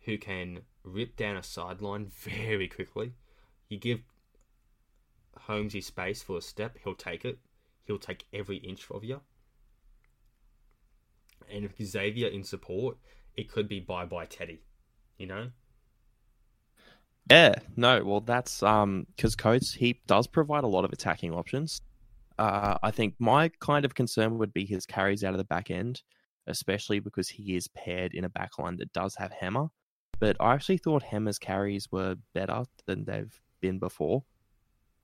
who 0.01 0.19
can 0.19 0.61
rip 0.83 1.17
down 1.17 1.37
a 1.37 1.43
sideline 1.43 2.07
very 2.11 2.69
quickly. 2.69 3.15
You 3.69 3.79
give 3.79 4.01
Holmesy 5.37 5.81
space 5.81 6.23
for 6.23 6.39
a 6.39 6.43
step, 6.43 6.79
he'll 6.85 6.95
take 6.95 7.25
it. 7.25 7.39
He'll 7.85 7.99
take 7.99 8.25
every 8.33 8.57
inch 8.59 8.87
of 8.91 9.05
you. 9.05 9.21
And 11.53 11.65
if 11.65 11.77
Xavier 11.85 12.29
in 12.29 12.45
support, 12.45 12.97
it 13.37 13.51
could 13.51 13.69
be 13.69 13.81
bye 13.81 14.07
bye 14.07 14.25
Teddy. 14.25 14.63
You 15.19 15.27
know? 15.27 15.51
Yeah, 17.31 17.55
no, 17.77 18.05
well, 18.05 18.21
that's 18.21 18.63
um 18.63 19.07
because 19.17 19.35
Coates 19.35 19.73
he 19.73 20.01
does 20.07 20.27
provide 20.27 20.65
a 20.65 20.69
lot 20.69 20.85
of 20.85 20.93
attacking 20.93 21.33
options. 21.33 21.81
Uh, 22.39 22.77
I 22.83 22.91
think 22.91 23.15
my 23.19 23.51
kind 23.61 23.85
of 23.85 23.95
concern 23.95 24.39
would 24.39 24.53
be 24.53 24.67
his 24.67 24.87
carries 24.87 25.25
out 25.25 25.33
of 25.35 25.39
the 25.39 25.45
back 25.45 25.71
end, 25.71 26.03
especially 26.47 26.99
because 27.01 27.29
he 27.29 27.57
is 27.57 27.69
paired 27.69 28.13
in 28.15 28.25
a 28.25 28.29
back 28.29 28.59
line 28.59 28.77
that 28.79 28.93
does 28.93 29.15
have 29.17 29.33
Hammer. 29.33 29.69
But 30.21 30.37
I 30.41 30.55
actually 30.55 30.79
thought 30.79 31.03
Hammer's 31.03 31.39
carries 31.39 31.91
were 31.93 32.17
better 32.35 32.65
than 32.87 33.05
they've 33.05 33.41
been 33.61 33.79
before. 33.79 34.25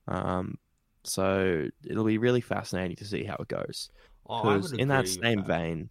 Um, 0.08 0.58
so 1.04 1.68
it'll 1.86 2.04
be 2.04 2.18
really 2.18 2.40
fascinating 2.40 2.96
to 2.96 3.04
see 3.04 3.24
how 3.24 3.36
it 3.36 3.48
goes. 3.48 3.90
Oh, 4.26 4.42
Because 4.42 4.62
would 4.62 4.74
in 4.78 4.88
that 4.88 5.06
agree 5.06 5.16
with 5.16 5.26
same 5.26 5.44
vein, 5.44 5.90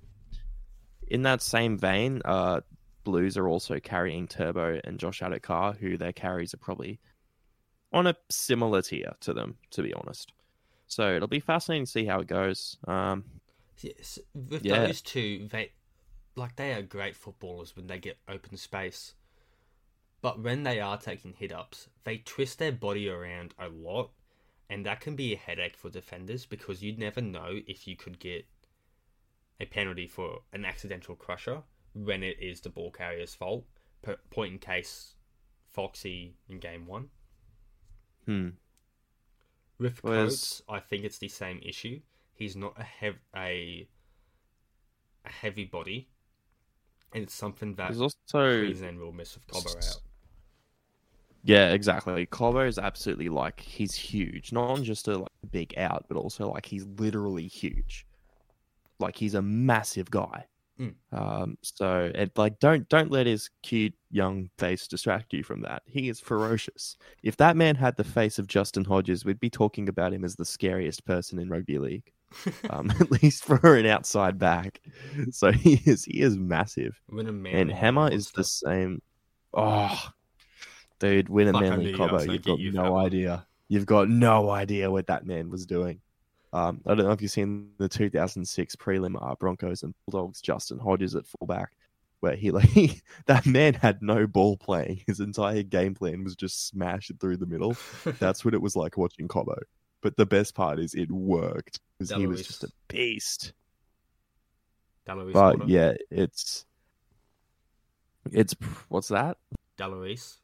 in 1.08 1.24
that 1.24 1.42
same 1.42 1.78
vein, 1.78 2.22
uh, 2.26 2.62
Blues 3.10 3.38
are 3.38 3.48
also 3.48 3.80
carrying 3.80 4.28
Turbo 4.28 4.80
and 4.84 5.00
Josh 5.00 5.22
Addo-Carr, 5.22 5.74
who 5.74 5.98
their 5.98 6.14
carries 6.14 6.54
are 6.54 6.58
probably 6.58 7.00
on 7.92 8.06
a 8.06 8.16
similar 8.30 8.84
tier 8.84 9.14
to 9.22 9.34
them, 9.34 9.58
to 9.72 9.82
be 9.82 9.94
honest. 9.94 10.32
So 10.86 11.16
it'll 11.16 11.28
be 11.28 11.40
fascinating 11.40 11.86
to 11.86 11.92
see 11.92 12.06
how 12.06 12.20
it 12.20 12.28
goes. 12.28 12.78
Um, 12.88 13.24
Yes, 13.82 14.20
with 14.34 14.64
Yeah. 14.66 14.86
those 14.86 15.02
two, 15.02 15.48
they 15.48 15.72
like 16.36 16.56
they 16.56 16.74
are 16.74 16.82
great 16.82 17.16
footballers 17.16 17.76
when 17.76 17.88
they 17.88 17.98
get 17.98 18.20
open 18.28 18.58
space. 18.58 19.16
But 20.22 20.40
when 20.40 20.64
they 20.64 20.80
are 20.80 20.98
taking 21.00 21.34
hit 21.34 21.52
ups, 21.52 21.88
they 22.04 22.18
twist 22.18 22.60
their 22.60 22.74
body 22.74 23.10
around 23.10 23.56
a 23.58 23.70
lot, 23.70 24.12
and 24.70 24.86
that 24.86 25.00
can 25.00 25.16
be 25.16 25.34
a 25.34 25.38
headache 25.38 25.78
for 25.78 25.90
defenders 25.90 26.46
because 26.46 26.84
you'd 26.84 27.00
never 27.00 27.22
know 27.22 27.62
if 27.68 27.88
you 27.88 27.96
could 27.96 28.20
get 28.20 28.46
a 29.60 29.66
penalty 29.66 30.08
for 30.08 30.42
an 30.54 30.66
accidental 30.66 31.16
crusher 31.16 31.64
when 32.04 32.24
it 32.24 32.38
is 32.40 32.62
the 32.62 32.70
ball 32.70 32.92
carrier's 32.92 33.36
fault. 33.36 33.66
Point 34.30 34.54
in 34.54 34.60
case 34.60 35.16
Foxy 35.68 36.36
in 36.48 36.60
game 36.60 36.88
one. 36.88 37.10
Hmm. 38.26 38.50
With 39.78 40.04
Whereas- 40.04 40.32
Coates, 40.32 40.62
I 40.70 40.80
think 40.80 41.04
it's 41.04 41.18
the 41.18 41.28
same 41.28 41.60
issue. 41.64 42.02
He's 42.34 42.56
not 42.56 42.74
a 42.78 42.84
hev- 42.84 43.20
a 43.36 43.88
a 45.26 45.30
heavy 45.30 45.66
body, 45.66 46.08
and 47.14 47.24
it's 47.24 47.34
something 47.34 47.76
that 47.76 47.90
There's 47.90 48.02
also 48.02 48.62
Queensland 48.62 49.00
will 49.00 49.12
miss 49.12 49.36
with 49.36 49.46
Cobbo 49.48 49.76
out. 49.76 50.02
Yeah, 51.44 51.72
exactly. 51.72 52.26
Cobbo 52.26 52.68
is 52.68 52.78
absolutely 52.78 53.28
like 53.30 53.60
he's 53.60 53.94
huge. 53.94 54.52
Not 54.54 54.70
on 54.70 54.84
just 54.84 55.08
a 55.10 55.18
like, 55.20 55.28
big 55.52 55.78
out, 55.78 56.06
but 56.08 56.18
also 56.18 56.50
like 56.50 56.66
he's 56.66 56.86
literally 56.86 57.48
huge. 57.48 58.06
Like 59.00 59.18
he's 59.18 59.34
a 59.34 59.42
massive 59.42 60.10
guy. 60.10 60.46
Mm. 60.80 60.94
Um, 61.12 61.58
so 61.62 62.12
it, 62.16 62.38
like 62.38 62.60
don't 62.60 62.88
don't 62.88 63.12
let 63.12 63.28
his 63.28 63.50
cute 63.64 63.94
young 64.12 64.50
face 64.58 64.88
distract 64.88 65.34
you 65.34 65.44
from 65.44 65.62
that. 65.64 65.84
He 65.86 66.08
is 66.08 66.20
ferocious. 66.22 66.96
If 67.22 67.36
that 67.38 67.58
man 67.58 67.76
had 67.76 67.98
the 67.98 68.04
face 68.04 68.40
of 68.40 68.48
Justin 68.48 68.86
Hodges, 68.86 69.26
we'd 69.26 69.40
be 69.42 69.50
talking 69.50 69.90
about 69.90 70.14
him 70.14 70.24
as 70.24 70.36
the 70.36 70.46
scariest 70.46 71.06
person 71.06 71.40
in 71.40 71.50
rugby 71.50 71.80
league. 71.80 72.12
Um, 72.70 72.92
at 73.00 73.10
least 73.24 73.44
for 73.44 73.76
an 73.76 73.88
outside 73.88 74.38
back. 74.38 74.80
So 75.32 75.52
he 75.52 75.82
is 75.86 76.06
he 76.06 76.22
is 76.22 76.38
massive. 76.38 77.02
When 77.08 77.28
a 77.28 77.32
man 77.32 77.56
And 77.56 77.72
Hammer 77.72 78.12
is 78.12 78.30
the 78.30 78.44
same. 78.44 79.02
Oh, 79.52 80.00
dude, 81.00 81.28
win 81.28 81.48
a 81.48 81.54
Manly 81.60 81.94
cobbo. 81.94 82.32
You've 82.32 82.44
got 82.44 82.60
you 82.60 82.72
no 82.72 82.94
one. 82.94 83.06
idea. 83.08 83.48
You've 83.68 83.88
got 83.88 84.10
no 84.10 84.52
idea 84.52 84.92
what 84.92 85.08
that 85.08 85.26
man 85.26 85.50
was 85.50 85.66
doing. 85.66 86.02
Um, 86.52 86.82
I 86.86 86.96
don't 86.96 87.06
know 87.06 87.12
if 87.12 87.22
you've 87.22 87.32
seen 87.32 87.72
the 87.78 87.88
2006 87.88 88.76
prelim 88.76 89.16
uh, 89.22 89.36
Broncos 89.36 89.84
and 89.84 89.94
Bulldogs. 90.08 90.42
Justin 90.42 90.80
Hodges 90.80 91.16
at 91.16 91.28
fullback, 91.28 91.72
where 92.22 92.36
he 92.36 92.52
like 92.52 93.04
that 93.28 93.46
man 93.46 93.74
had 93.74 94.02
no 94.02 94.26
ball 94.26 94.58
playing. 94.58 95.02
His 95.06 95.20
entire 95.20 95.64
game 95.64 95.94
plan 95.94 96.24
was 96.24 96.36
just 96.36 96.68
smash 96.68 97.10
it 97.10 97.20
through 97.20 97.38
the 97.38 97.46
middle. 97.46 97.76
That's 98.20 98.44
what 98.44 98.54
it 98.54 98.62
was 98.62 98.76
like 98.76 98.98
watching 98.98 99.28
Cobbo. 99.28 99.60
But 100.02 100.16
the 100.16 100.26
best 100.26 100.56
part 100.56 100.80
is 100.80 100.96
it 100.96 101.12
worked 101.12 101.80
because 101.98 102.12
he 102.16 102.26
was 102.26 102.46
just 102.48 102.64
a 102.64 102.70
beast. 102.88 103.54
But 105.06 105.32
Porter. 105.34 105.64
yeah, 105.68 105.94
it's 106.10 106.66
it's 108.32 108.56
what's 108.90 109.10
that? 109.10 109.38
Deloise. 109.78 110.38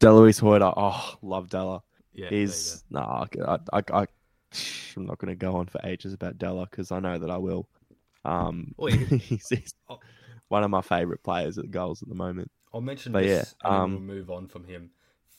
Delouise 0.00 0.40
Hoeter. 0.40 0.72
Oh, 0.76 1.16
love 1.22 1.48
Della. 1.48 1.82
Yeah, 2.12 2.30
He's 2.30 2.84
nah. 2.90 3.26
I, 3.46 3.58
I, 3.72 3.82
I, 3.92 4.06
I'm 4.96 5.06
not 5.06 5.18
going 5.18 5.28
to 5.30 5.36
go 5.36 5.56
on 5.56 5.66
for 5.66 5.80
ages 5.84 6.12
about 6.12 6.38
Della 6.38 6.66
because 6.70 6.90
I 6.92 7.00
know 7.00 7.18
that 7.18 7.30
I 7.30 7.36
will. 7.38 7.68
Um, 8.24 8.74
Oh, 8.78 8.86
yeah. 8.88 8.96
he's, 9.18 9.74
Oh. 9.88 10.00
one 10.48 10.64
of 10.64 10.70
my 10.70 10.82
favorite 10.82 11.22
players 11.22 11.58
at 11.58 11.70
goals 11.70 12.02
at 12.02 12.08
the 12.08 12.14
moment. 12.14 12.50
I'll 12.74 12.80
mention 12.80 13.12
But 13.12 13.22
this 13.22 13.54
yeah, 13.64 13.68
um, 13.70 13.92
we'll 13.92 14.00
move 14.00 14.30
on 14.30 14.46
from 14.48 14.64
him. 14.64 14.90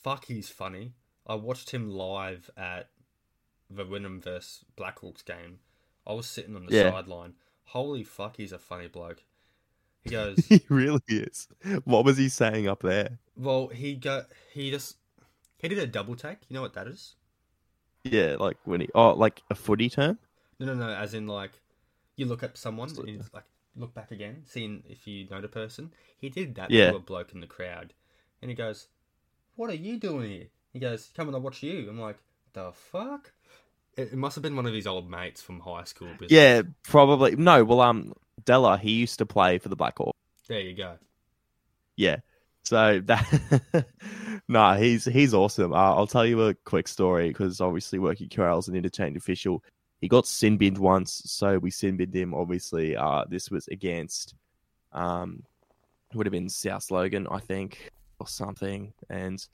Fuck, 0.02 0.24
he's 0.26 0.48
funny. 0.48 0.94
I 1.26 1.34
watched 1.34 1.70
him 1.70 1.90
live 1.90 2.50
at 2.56 2.88
the 3.68 3.84
Wynnum 3.84 4.22
vs 4.22 4.64
Blackhawks 4.76 5.24
game. 5.24 5.60
I 6.06 6.12
was 6.14 6.26
sitting 6.26 6.56
on 6.56 6.66
the 6.66 6.74
Yeah. 6.74 6.90
sideline. 6.90 7.34
Holy 7.66 8.02
fuck, 8.02 8.36
he's 8.36 8.50
a 8.52 8.58
funny 8.58 8.88
bloke. 8.88 9.22
He 10.02 10.10
goes, 10.10 10.38
he 10.46 10.62
really 10.68 11.00
is. 11.08 11.46
What 11.84 12.04
was 12.04 12.16
he 12.16 12.28
saying 12.28 12.66
up 12.66 12.82
there? 12.82 13.18
well, 13.36 13.68
he 13.68 13.94
go, 13.94 14.24
he 14.52 14.70
just, 14.70 14.96
he 15.58 15.68
did 15.68 15.78
a 15.78 15.86
double 15.86 16.16
take. 16.16 16.38
You 16.48 16.54
know 16.54 16.62
what 16.62 16.72
that 16.74 16.88
is? 16.88 17.14
Yeah, 18.04 18.36
like 18.38 18.56
when 18.64 18.80
he 18.80 18.88
oh, 18.94 19.12
like 19.12 19.42
a 19.50 19.54
footy 19.54 19.90
term. 19.90 20.18
No, 20.58 20.66
no, 20.66 20.74
no. 20.74 20.88
As 20.88 21.14
in, 21.14 21.26
like, 21.26 21.52
you 22.16 22.26
look 22.26 22.42
at 22.42 22.56
someone 22.56 22.90
and 22.90 23.08
it's 23.08 23.32
like 23.32 23.44
look 23.76 23.94
back 23.94 24.10
again, 24.10 24.42
seeing 24.46 24.82
if 24.88 25.06
you 25.06 25.28
know 25.28 25.40
the 25.40 25.48
person. 25.48 25.92
He 26.18 26.28
did 26.28 26.54
that 26.56 26.70
Yeah. 26.70 26.90
to 26.90 26.96
a 26.96 27.00
bloke 27.00 27.32
in 27.32 27.40
the 27.40 27.46
crowd, 27.46 27.94
and 28.40 28.50
he 28.50 28.54
goes, 28.54 28.88
"What 29.56 29.70
are 29.70 29.74
you 29.74 29.98
doing 29.98 30.30
here?" 30.30 30.46
He 30.72 30.78
goes, 30.78 31.10
"Come 31.14 31.28
and 31.28 31.36
I 31.36 31.40
watch 31.40 31.62
you." 31.62 31.88
I'm 31.88 32.00
like, 32.00 32.18
"The 32.52 32.72
fuck." 32.72 33.32
It, 33.96 34.14
must 34.14 34.34
have 34.36 34.42
been 34.42 34.56
one 34.56 34.66
of 34.66 34.72
his 34.72 34.86
old 34.86 35.10
mates 35.10 35.42
from 35.42 35.60
high 35.60 35.84
school. 35.84 36.08
Business. 36.12 36.30
Yeah, 36.30 36.62
probably. 36.84 37.36
No, 37.36 37.64
well, 37.64 37.80
um, 37.80 38.14
Della, 38.44 38.78
he 38.78 38.92
used 38.92 39.18
to 39.18 39.26
play 39.26 39.58
for 39.58 39.68
the 39.68 39.76
Black 39.76 39.98
Hawk. 39.98 40.16
There 40.46 40.60
you 40.60 40.74
go. 40.74 40.96
Yeah. 41.96 42.20
So 42.64 43.00
that, 43.06 43.86
nah, 44.48 44.76
he's 44.76 45.04
he's 45.04 45.34
awesome. 45.34 45.72
Uh, 45.72 45.94
I'll 45.94 46.06
tell 46.06 46.26
you 46.26 46.42
a 46.42 46.54
quick 46.54 46.88
story 46.88 47.28
because 47.28 47.60
obviously 47.60 47.98
working 47.98 48.28
QRL 48.28 48.58
is 48.58 48.68
an 48.68 48.76
interchange 48.76 49.16
official. 49.16 49.62
He 50.00 50.08
got 50.08 50.26
sin 50.26 50.56
binned 50.56 50.78
once, 50.78 51.22
so 51.26 51.58
we 51.58 51.70
sin 51.70 51.96
binned 51.96 52.14
him. 52.14 52.34
Obviously, 52.34 52.96
uh, 52.96 53.24
this 53.28 53.50
was 53.50 53.68
against, 53.68 54.34
um, 54.92 55.42
would 56.14 56.26
have 56.26 56.32
been 56.32 56.48
South 56.48 56.90
Logan, 56.90 57.26
I 57.30 57.38
think, 57.38 57.90
or 58.18 58.26
something. 58.26 58.92
And 59.10 59.44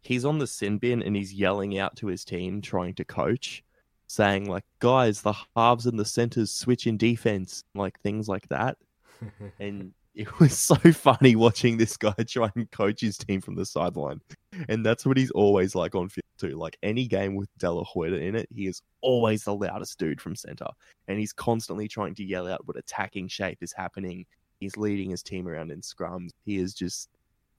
he's 0.00 0.24
on 0.24 0.38
the 0.38 0.46
sin 0.46 0.78
bin 0.78 1.02
and 1.02 1.14
he's 1.14 1.34
yelling 1.34 1.78
out 1.78 1.96
to 1.96 2.06
his 2.06 2.24
team, 2.24 2.62
trying 2.62 2.94
to 2.94 3.04
coach, 3.04 3.62
saying 4.06 4.48
like, 4.48 4.64
"Guys, 4.78 5.22
the 5.22 5.34
halves 5.56 5.86
and 5.86 5.98
the 5.98 6.04
centers 6.04 6.50
switch 6.50 6.86
in 6.86 6.96
defense," 6.96 7.64
like 7.74 8.00
things 8.00 8.28
like 8.28 8.48
that 8.48 8.78
and 9.60 9.92
it 10.14 10.28
was 10.40 10.58
so 10.58 10.76
funny 10.76 11.36
watching 11.36 11.76
this 11.76 11.96
guy 11.96 12.14
try 12.26 12.50
and 12.54 12.70
coach 12.70 13.00
his 13.00 13.16
team 13.16 13.40
from 13.40 13.54
the 13.54 13.66
sideline. 13.66 14.20
And 14.68 14.84
that's 14.84 15.06
what 15.06 15.16
he's 15.16 15.30
always 15.30 15.74
like 15.74 15.94
on 15.94 16.08
field 16.08 16.24
too. 16.38 16.56
Like 16.56 16.76
any 16.82 17.06
game 17.06 17.36
with 17.36 17.48
Della 17.58 17.84
Hoeter 17.84 18.18
in 18.18 18.34
it, 18.34 18.48
he 18.54 18.66
is 18.66 18.82
always 19.00 19.44
the 19.44 19.54
loudest 19.54 19.98
dude 19.98 20.20
from 20.20 20.36
center. 20.36 20.66
And 21.08 21.18
he's 21.18 21.32
constantly 21.32 21.88
trying 21.88 22.14
to 22.16 22.24
yell 22.24 22.48
out 22.48 22.66
what 22.66 22.76
attacking 22.76 23.28
shape 23.28 23.58
is 23.62 23.72
happening. 23.72 24.26
He's 24.58 24.76
leading 24.76 25.10
his 25.10 25.22
team 25.22 25.48
around 25.48 25.70
in 25.70 25.80
scrums. 25.80 26.30
He 26.44 26.58
is 26.58 26.74
just 26.74 27.08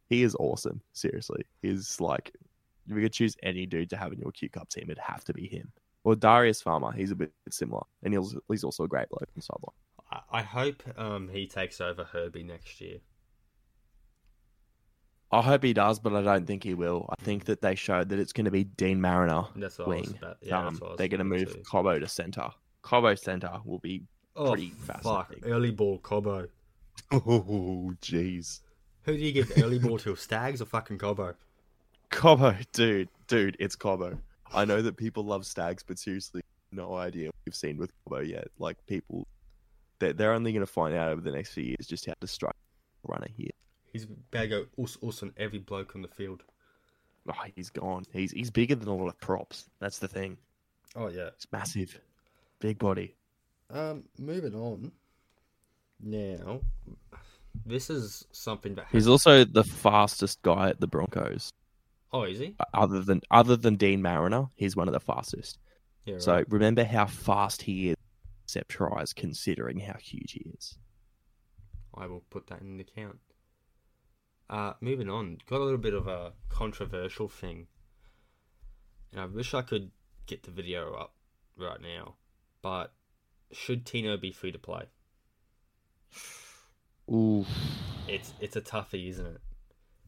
he 0.09 0.23
is 0.23 0.35
awesome. 0.35 0.81
Seriously. 0.93 1.43
He's 1.61 1.99
like 1.99 2.31
if 2.87 2.95
we 2.95 3.01
could 3.01 3.13
choose 3.13 3.35
any 3.43 3.65
dude 3.65 3.89
to 3.91 3.97
have 3.97 4.11
in 4.11 4.19
your 4.19 4.31
Q 4.31 4.49
Cup 4.49 4.69
team, 4.69 4.85
it'd 4.85 4.97
have 4.99 5.23
to 5.25 5.33
be 5.33 5.47
him. 5.47 5.71
Or 6.03 6.15
Darius 6.15 6.61
Farmer, 6.61 6.91
he's 6.91 7.11
a 7.11 7.15
bit 7.15 7.31
similar. 7.49 7.83
And 8.03 8.13
he's 8.13 8.35
he's 8.49 8.63
also 8.63 8.83
a 8.83 8.87
great 8.87 9.09
bloke 9.09 9.29
on 9.35 9.41
sideline. 9.41 9.75
I, 10.31 10.41
hope 10.41 10.83
um 10.97 11.29
he 11.29 11.47
takes 11.47 11.79
over 11.79 12.03
Herbie 12.03 12.43
next 12.43 12.81
year. 12.81 12.97
I 15.31 15.41
hope 15.41 15.63
he 15.63 15.73
does, 15.73 15.99
but 15.99 16.13
I 16.13 16.21
don't 16.21 16.45
think 16.45 16.63
he 16.63 16.73
will. 16.73 17.07
I 17.09 17.23
think 17.23 17.45
that 17.45 17.61
they 17.61 17.75
showed 17.75 18.09
that 18.09 18.19
it's 18.19 18.33
going 18.33 18.45
to 18.45 18.51
be 18.51 18.65
Deine 18.65 18.99
Mariner 18.99 19.43
That's 19.55 19.79
what 19.79 19.87
I 19.87 19.89
was 19.89 20.07
wing. 20.07 20.17
about. 20.21 20.37
Yeah, 20.41 20.57
um, 20.57 20.65
that's 20.65 20.81
what 20.81 20.87
I 20.87 20.89
was 20.91 20.97
they're 20.97 21.07
going 21.07 21.19
to 21.19 21.23
move 21.23 21.53
too. 21.53 21.61
Cobbo 21.61 21.99
to 21.99 22.07
center. 22.07 22.49
Cobbo 22.83 23.17
center 23.17 23.59
will 23.63 23.79
be. 23.79 24.03
Oh 24.35 24.51
pretty 24.51 24.71
fuck! 24.71 25.03
fascinating. 25.03 25.49
Early 25.49 25.71
ball 25.71 25.99
Cobbo. 25.99 26.47
Oh, 27.11 27.93
jeez. 28.01 28.59
Who 29.03 29.17
do 29.17 29.23
you 29.23 29.31
give 29.31 29.51
early 29.57 29.79
ball 29.79 29.97
to? 29.99 30.15
Stags 30.15 30.61
or 30.61 30.65
fucking 30.65 30.97
Cobbo? 30.97 31.35
Cobo, 32.09 32.55
dude, 32.73 33.09
dude, 33.27 33.55
it's 33.59 33.75
Cobbo. 33.75 34.17
I 34.53 34.65
know 34.65 34.81
that 34.81 34.97
people 34.97 35.23
love 35.23 35.45
stags, 35.45 35.83
but 35.83 35.97
seriously, 35.97 36.41
no 36.71 36.95
idea 36.95 37.27
what 37.27 37.35
you've 37.45 37.55
seen 37.55 37.77
with 37.77 37.91
Cobbo 38.05 38.27
yet. 38.27 38.47
Like 38.59 38.77
people, 38.85 39.27
they're, 40.01 40.13
they're 40.13 40.33
only 40.33 40.51
going 40.51 40.65
to 40.65 40.71
find 40.71 40.93
out 40.93 41.09
over 41.09 41.21
the 41.21 41.31
next 41.31 41.53
few 41.53 41.63
years 41.63 41.87
just 41.87 42.05
how 42.05 42.13
to 42.19 42.27
strike 42.27 42.55
a 43.07 43.11
runner 43.11 43.27
here. 43.37 43.51
He's 43.93 44.03
about 44.03 44.41
to 44.41 44.47
go 44.47 44.65
us 44.83 44.97
us 45.07 45.23
on 45.23 45.31
every 45.37 45.59
bloke 45.59 45.95
on 45.95 46.01
the 46.01 46.07
field. 46.09 46.43
Oh, 47.29 47.33
he's 47.55 47.69
gone. 47.69 48.03
He's 48.11 48.31
he's 48.31 48.49
bigger 48.49 48.75
than 48.75 48.89
a 48.89 48.95
lot 48.95 49.07
of 49.07 49.19
props. 49.19 49.69
That's 49.79 49.99
the 49.99 50.07
thing. 50.07 50.37
Oh 50.95 51.07
yeah. 51.07 51.27
It's 51.27 51.47
massive, 51.51 51.99
big 52.59 52.79
body. 52.79 53.15
Um, 53.69 54.03
moving 54.17 54.55
on. 54.55 54.91
Now, 56.03 56.61
this 57.65 57.89
is 57.89 58.25
something 58.31 58.75
that 58.75 58.87
He's 58.91 59.07
also 59.07 59.45
the 59.45 59.63
fastest 59.63 60.41
guy 60.41 60.69
at 60.69 60.81
the 60.81 60.87
Broncos. 60.87 61.51
Oh, 62.13 62.23
is 62.23 62.39
he? 62.39 62.55
other 62.73 63.01
than 63.01 63.21
other 63.29 63.55
than 63.55 63.77
Deine 63.77 64.01
Mariner, 64.01 64.47
he's 64.55 64.75
one 64.75 64.87
of 64.87 64.93
the 64.93 64.99
fastest. 64.99 65.59
Yeah. 66.05 66.13
Right. 66.13 66.23
So 66.23 66.43
remember 66.49 66.83
how 66.83 67.05
fast 67.05 67.61
he 67.61 67.89
is, 67.89 67.95
except 68.51 68.69
tries, 68.69 69.13
considering 69.13 69.79
how 69.79 69.97
huge 69.97 70.33
he 70.33 70.41
is. 70.57 70.77
I 71.95 72.05
will 72.07 72.23
put 72.29 72.47
that 72.47 72.59
in 72.59 72.75
the 72.77 72.83
count. 72.83 73.19
Uh, 74.49 74.73
moving 74.81 75.09
on, 75.09 75.37
got 75.49 75.61
a 75.61 75.63
little 75.63 75.77
bit 75.79 75.93
of 75.93 76.07
a 76.07 76.33
controversial 76.49 77.29
thing, 77.29 77.67
and 79.13 79.21
I 79.21 79.25
wish 79.25 79.53
I 79.53 79.61
could 79.61 79.91
get 80.25 80.43
the 80.43 80.51
video 80.51 80.93
up 80.93 81.15
right 81.57 81.79
now. 81.81 82.15
But 82.61 82.93
should 83.53 83.85
Tino 83.85 84.17
be 84.17 84.33
free 84.33 84.51
to 84.51 84.59
play? 84.59 84.83
Ooh, 87.09 87.45
It's 88.07 88.33
it's 88.41 88.55
a 88.57 88.61
toughie, 88.61 89.07
isn't 89.09 89.25
it? 89.25 89.41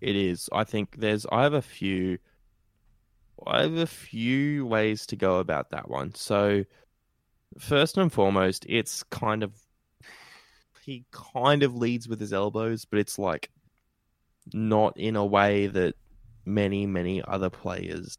it 0.01 0.15
is. 0.17 0.49
I 0.51 0.65
think 0.65 0.97
there's. 0.97 1.25
I 1.31 1.43
have 1.43 1.53
a 1.53 1.61
few. 1.61 2.17
I 3.47 3.61
have 3.61 3.75
a 3.75 3.87
few 3.87 4.65
ways 4.65 5.05
to 5.07 5.15
go 5.15 5.39
about 5.39 5.69
that 5.71 5.89
one. 5.89 6.13
So, 6.15 6.65
first 7.59 7.97
and 7.97 8.11
foremost, 8.11 8.65
it's 8.69 9.03
kind 9.03 9.43
of 9.43 9.53
he 10.81 11.05
kind 11.11 11.63
of 11.63 11.75
leads 11.75 12.07
with 12.07 12.19
his 12.19 12.33
elbows, 12.33 12.85
but 12.85 12.99
it's 12.99 13.17
like 13.17 13.49
not 14.53 14.97
in 14.97 15.15
a 15.15 15.25
way 15.25 15.67
that 15.67 15.95
many 16.45 16.85
many 16.85 17.21
other 17.23 17.49
players 17.49 18.17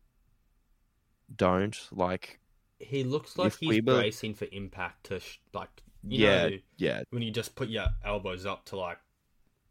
don't. 1.37 1.78
Like 1.93 2.41
He 2.78 3.05
looks 3.05 3.37
like 3.39 3.57
he's 3.59 3.68
we 3.68 3.80
were- 3.80 3.95
bracing 4.01 4.35
for 4.35 4.47
impact 4.53 5.07
to 5.07 5.20
sh- 5.20 5.39
like 5.53 5.68
You 6.03 6.26
yeah, 6.26 6.49
know, 6.49 6.59
yeah, 6.76 7.03
when 7.11 7.22
you 7.22 7.30
just 7.30 7.55
put 7.55 7.68
your 7.68 7.87
elbows 8.05 8.47
up 8.47 8.64
to 8.66 8.76
like, 8.76 8.99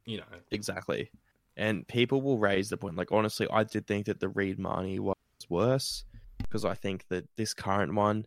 you 0.06 0.18
know, 0.18 0.24
exactly. 0.52 1.10
And 1.56 1.88
people 1.88 2.22
will 2.22 2.40
raise 2.40 2.70
the 2.70 2.78
point. 2.78 2.96
Like 2.96 3.12
honestly, 3.12 3.48
I 3.52 3.64
did 3.64 3.86
think 3.86 4.08
that 4.08 4.20
the 4.20 4.30
Reed 4.30 4.58
Mahoney 4.60 5.00
was 5.00 5.16
worse 5.50 6.04
because 6.40 6.66
I 6.66 6.74
think 6.74 7.06
that 7.10 7.26
this 7.38 7.54
current 7.54 7.94
one, 7.94 8.26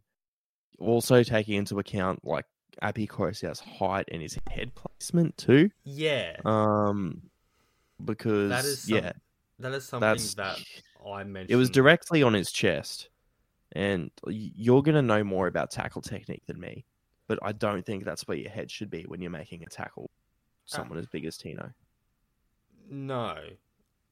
also 0.79 1.23
taking 1.23 1.55
into 1.57 1.79
account 1.79 2.25
like 2.25 2.45
Api 2.83 3.07
Koroisau's 3.07 3.61
height 3.61 4.07
and 4.13 4.21
his 4.23 4.39
head 4.51 4.75
placement 4.75 5.37
too. 5.39 5.71
yeah, 5.85 6.37
Um, 6.45 7.23
because 8.05 8.51
that 8.51 8.65
is 8.65 8.83
some- 8.83 8.97
yeah, 8.99 9.13
that 9.59 9.73
is 9.73 9.87
something 9.87 10.07
that's 10.07 10.35
that 10.35 10.59
I 11.07 11.25
mentioned. 11.25 11.51
it 11.51 11.57
was 11.57 11.71
directly 11.71 12.23
on 12.23 12.35
his 12.35 12.51
chest, 12.53 13.09
and 13.73 14.11
you're 14.29 14.83
gonna 14.83 15.03
know 15.03 15.25
more 15.25 15.47
about 15.47 15.71
tackle 15.71 16.03
technique 16.03 16.45
than 16.47 16.61
me, 16.61 16.85
but 17.27 17.39
I 17.43 17.53
don't 17.53 17.85
think 17.87 18.05
that's 18.05 18.29
where 18.29 18.37
your 18.37 18.51
head 18.51 18.71
should 18.71 18.91
be 18.91 19.05
when 19.05 19.21
you're 19.23 19.31
making 19.31 19.63
a 19.63 19.67
tackle. 19.67 20.11
Someone 20.67 20.99
as 20.99 21.07
big 21.07 21.25
as 21.25 21.37
Tino. 21.39 21.73
No, 22.91 23.37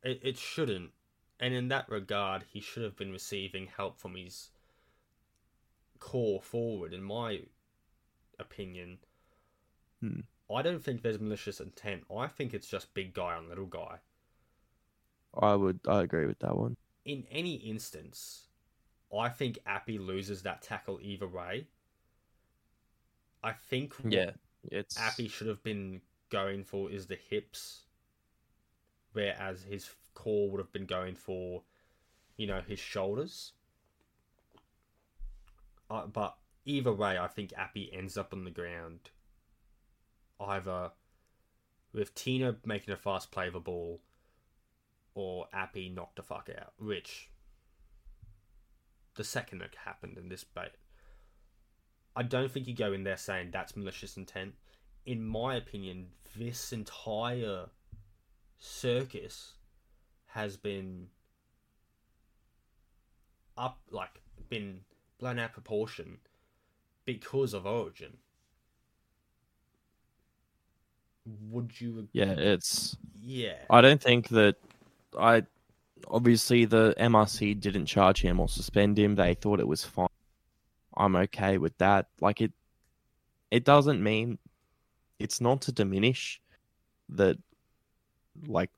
it, 0.03 0.21
it 0.23 0.39
shouldn't. 0.39 0.91
And 1.41 1.53
in 1.53 1.69
that 1.69 1.89
regard, 1.89 2.45
he 2.49 2.61
should 2.61 2.85
have 2.85 2.97
been 2.97 3.11
receiving 3.13 3.67
help 3.67 3.99
from 3.99 4.15
his 4.15 4.51
core 6.05 6.43
forward, 6.43 6.93
in 6.93 7.03
my 7.03 7.41
opinion. 8.39 8.99
Hmm. 10.01 10.21
I 10.55 10.61
don't 10.61 10.85
think 10.85 11.01
there's 11.01 11.19
malicious 11.19 11.61
intent. 11.61 12.03
I 12.15 12.27
think 12.27 12.53
it's 12.53 12.69
just 12.69 12.93
big 12.93 13.15
guy 13.15 13.35
on 13.35 13.49
little 13.49 13.65
guy. 13.65 14.01
I 15.41 15.55
would 15.55 15.81
I 15.89 16.03
agree 16.03 16.27
with 16.27 16.39
that 16.41 16.57
one. 16.57 16.77
In 17.07 17.25
any 17.31 17.55
instance, 17.55 18.49
I 19.19 19.31
think 19.31 19.59
Api 19.67 19.99
loses 19.99 20.43
that 20.43 20.61
tackle 20.61 20.99
either 21.01 21.27
way. 21.27 21.69
I 23.43 23.53
think 23.53 23.95
what 23.95 24.13
Yeah, 24.13 24.31
it's 24.71 25.01
Api 25.01 25.29
should 25.29 25.47
have 25.47 25.63
been 25.63 26.03
going 26.29 26.65
for 26.65 26.91
is 26.91 27.07
the 27.07 27.19
hips, 27.31 27.85
whereas 29.15 29.63
his 29.63 29.91
core 30.13 30.51
would 30.51 30.61
have 30.61 30.73
been 30.73 30.87
going 30.87 31.15
for, 31.15 31.63
you 32.37 32.47
know, 32.47 32.61
his 32.61 32.79
shoulders. 32.79 33.53
Uh, 35.91 36.07
but 36.07 36.37
either 36.65 36.93
way, 36.93 37.19
I 37.19 37.29
think 37.29 37.53
Api 37.57 37.91
ends 37.93 38.17
up 38.17 38.33
on 38.33 38.45
the 38.45 38.51
ground. 38.51 39.11
Either 40.41 40.91
with 41.93 42.15
Tino 42.15 42.57
making 42.65 42.93
a 42.93 42.97
fast 42.97 43.31
play 43.31 43.47
of 43.47 43.53
the 43.53 43.61
ball, 43.61 44.01
or 45.15 45.47
Api 45.53 45.91
knocked 45.91 46.17
the 46.17 46.23
fuck 46.23 46.49
out, 46.57 46.73
which 46.79 47.31
the 49.15 49.25
second 49.25 49.63
it 49.63 49.77
happened 49.85 50.19
in 50.19 50.29
this 50.29 50.43
bait. 50.43 50.73
I 52.17 52.25
don't 52.25 52.51
think 52.51 52.67
you 52.67 52.75
go 52.75 52.93
in 52.93 53.05
there 53.05 53.17
saying 53.17 53.51
that's 53.53 53.77
malicious 53.77 54.17
intent 54.17 54.55
in 55.07 55.25
my 55.25 55.57
opinion, 55.57 56.09
this 56.37 56.73
entire 56.73 57.67
circus 58.59 59.55
has 60.27 60.57
been 60.57 61.09
up, 63.57 63.79
like, 63.91 64.23
been 64.49 64.81
blown 65.25 65.39
out 65.39 65.47
of 65.47 65.53
proportion 65.53 66.19
because 67.07 67.55
of 67.55 67.65
Origin. 67.65 68.13
Would 71.51 71.81
you? 71.81 72.07
yeah, 72.13 72.35
it's 72.37 72.95
Yeah. 73.23 73.57
I 73.71 73.81
don't 73.81 74.03
think 74.03 74.29
that 74.29 74.57
I 75.19 75.45
obviously 76.09 76.67
the 76.67 76.95
MRC 76.99 77.59
didn't 77.59 77.87
charge 77.87 78.21
him 78.21 78.39
or 78.39 78.51
suspend 78.51 78.99
him. 78.99 79.15
They 79.15 79.33
thought 79.33 79.61
it 79.61 79.67
was 79.67 79.83
fine. 79.83 80.09
I'm 80.95 81.17
okay 81.17 81.57
with 81.57 81.77
that. 81.79 82.09
Like 82.21 82.43
it 82.43 82.53
it 83.51 83.65
doesn't 83.65 84.03
mean 84.03 84.37
it's 85.19 85.41
not 85.41 85.63
to 85.63 85.73
diminish 85.73 86.39
that 87.09 87.39
like 88.47 88.71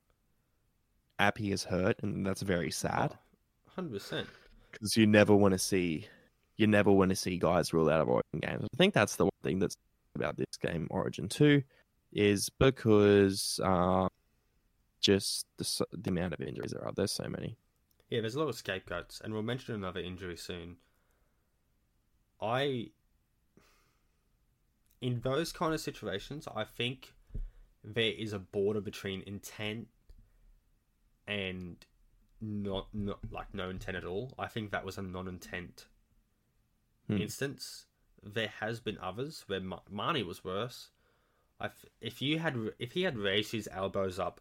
Api 1.19 1.51
is 1.51 1.65
hurt 1.65 1.97
and 2.05 2.25
that's 2.25 2.43
very 2.43 2.71
sad 2.71 3.11
oh, 3.15 3.19
Hundred 3.75 3.95
percent. 3.95 4.29
because 4.71 4.97
you 4.97 5.09
never 5.09 5.35
want 5.35 5.51
to 5.51 5.59
see 5.59 6.07
you 6.57 6.67
never 6.67 6.91
want 6.91 7.11
to 7.11 7.17
see 7.17 7.39
guys 7.39 7.73
rule 7.73 7.91
out 7.91 8.01
of 8.01 8.09
Origin 8.09 8.41
games. 8.41 8.65
I 8.65 8.77
think 8.77 8.95
that's 8.95 9.17
the 9.17 9.25
one 9.25 9.33
thing 9.43 9.59
that's 9.59 9.77
about 10.15 10.37
this 10.37 10.57
game 10.61 10.87
Origin 10.91 11.29
2 11.29 11.63
is 12.13 12.49
because 12.59 13.61
uh, 13.63 14.09
just 15.01 15.47
the, 15.59 15.87
the 15.93 16.11
amount 16.11 16.33
of 16.33 16.41
injuries 16.41 16.73
there 16.73 16.85
are. 16.85 16.93
There's 16.93 17.13
so 17.13 17.29
many. 17.29 17.57
Yeah, 18.09 18.21
there's 18.21 18.37
a 18.37 18.41
lot 18.41 18.49
of 18.49 18.57
scapegoats, 18.57 19.21
and 19.23 19.33
we'll 19.33 19.43
mention 19.43 19.75
another 19.75 20.01
injury 20.01 20.37
soon. 20.37 20.77
I, 22.41 22.91
in 25.01 25.21
those 25.21 25.53
kind 25.53 25.75
of 25.75 25.81
situations, 25.81 26.47
I 26.55 26.65
think 26.65 27.13
there 27.83 28.13
is 28.13 28.33
a 28.33 28.39
border 28.39 28.81
between 28.81 29.23
intent 29.27 29.89
and 31.27 31.77
not, 32.41 32.89
not 32.93 33.19
like 33.31 33.53
no 33.53 33.71
intent 33.71 33.97
at 33.97 34.05
all. 34.05 34.33
I 34.39 34.47
think 34.47 34.71
that 34.71 34.85
was 34.85 34.99
a 34.99 35.03
non-intent 35.03 35.87
Hmm. 37.07 37.19
instance. 37.19 37.87
There 38.23 38.49
has 38.61 38.81
been 38.81 38.99
others 38.99 39.45
where 39.47 39.61
Ma- 39.61 39.81
Mahoney 39.91 40.23
was 40.23 40.43
worse. 40.45 40.91
I 41.61 41.67
f- 41.67 41.85
if 42.01 42.21
you 42.21 42.39
had 42.39 42.73
if 42.79 42.93
he 42.93 43.03
had 43.03 43.17
raised 43.17 43.53
his 43.53 43.69
elbows 43.71 44.19
up, 44.19 44.41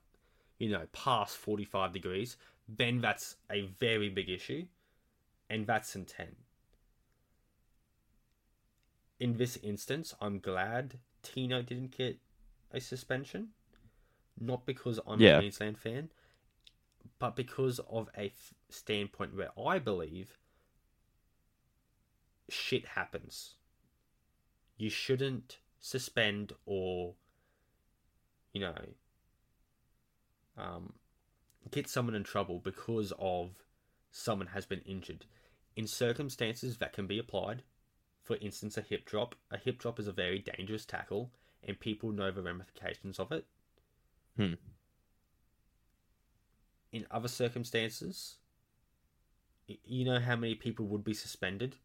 you 0.57 0.69
know, 0.69 0.87
past 0.91 1.37
forty 1.37 1.65
five 1.65 1.93
degrees, 1.93 2.37
then 2.67 2.99
that's 3.01 3.35
a 3.51 3.61
very 3.61 4.09
big 4.09 4.29
issue, 4.29 4.65
and 5.49 5.67
that's 5.67 5.95
intent. 5.95 6.37
In 9.19 9.37
this 9.37 9.57
instance, 9.57 10.13
I'm 10.19 10.39
glad 10.39 10.99
Tino 11.21 11.61
didn't 11.61 11.95
get 11.95 12.19
a 12.71 12.81
suspension, 12.81 13.49
not 14.39 14.65
because 14.65 14.99
I'm 15.07 15.21
Yeah. 15.21 15.37
a 15.37 15.39
Queensland 15.39 15.77
fan, 15.77 16.11
but 17.19 17.35
because 17.35 17.79
of 17.79 18.09
a 18.17 18.25
f- 18.27 18.53
standpoint 18.69 19.35
where 19.35 19.57
I 19.57 19.79
believe 19.79 20.37
shit 22.49 22.85
happens. 22.85 23.55
You 24.77 24.89
shouldn't 24.89 25.59
suspend 25.79 26.53
or, 26.65 27.13
you 28.53 28.61
know, 28.61 28.75
um, 30.57 30.93
get 31.71 31.87
someone 31.87 32.15
in 32.15 32.23
trouble 32.23 32.59
because 32.59 33.13
of 33.19 33.51
someone 34.11 34.47
has 34.47 34.65
been 34.65 34.81
injured. 34.81 35.25
In 35.75 35.87
circumstances 35.87 36.77
that 36.77 36.93
can 36.93 37.07
be 37.07 37.19
applied, 37.19 37.63
for 38.23 38.37
instance, 38.37 38.77
a 38.77 38.81
hip 38.81 39.05
drop. 39.05 39.35
A 39.51 39.57
hip 39.57 39.77
drop 39.77 39.99
is 39.99 40.07
a 40.07 40.11
very 40.11 40.39
dangerous 40.39 40.85
tackle, 40.85 41.31
and 41.63 41.79
people 41.79 42.11
know 42.11 42.31
the 42.31 42.41
ramifications 42.41 43.19
of 43.19 43.31
it. 43.31 43.45
Hmm. 44.35 44.53
In 46.91 47.05
other 47.11 47.27
circumstances, 47.27 48.37
you 49.67 50.05
know 50.05 50.19
how 50.19 50.35
many 50.35 50.55
people 50.55 50.85
would 50.87 51.03
be 51.03 51.13
suspended 51.13 51.75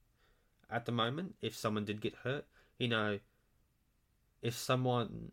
at 0.71 0.87
the 0.87 0.93
moment 0.93 1.35
if 1.43 1.57
someone 1.57 1.85
did 1.85 2.01
get 2.01 2.15
hurt. 2.23 2.47
You 2.79 2.89
know, 2.89 3.19
if 4.43 4.57
someone 4.57 5.33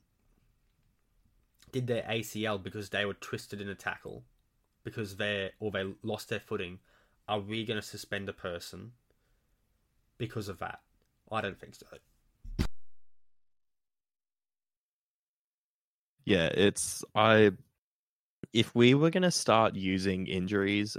did 1.72 1.88
their 1.88 2.04
ACL 2.04 2.62
because 2.62 2.90
they 2.90 3.06
were 3.06 3.14
twisted 3.14 3.62
in 3.62 3.70
a 3.70 3.76
tackle, 3.76 4.24
because 4.84 5.18
they 5.18 5.52
or 5.60 5.72
they 5.72 5.86
lost 6.04 6.30
their 6.30 6.40
footing, 6.40 6.80
are 7.28 7.40
we 7.40 7.66
going 7.66 7.80
to 7.80 7.86
suspend 7.86 8.30
a 8.30 8.34
person 8.34 8.94
because 10.18 10.48
of 10.50 10.60
that? 10.60 10.80
I 11.32 11.42
don't 11.42 11.60
think 11.60 11.76
so. 11.76 11.86
Yeah, 16.26 16.48
it's 16.54 17.04
I 17.16 17.52
if 18.54 18.74
we 18.76 18.94
were 18.94 19.10
going 19.10 19.24
to 19.24 19.32
start 19.32 19.76
using 19.76 20.28
injuries 20.28 20.98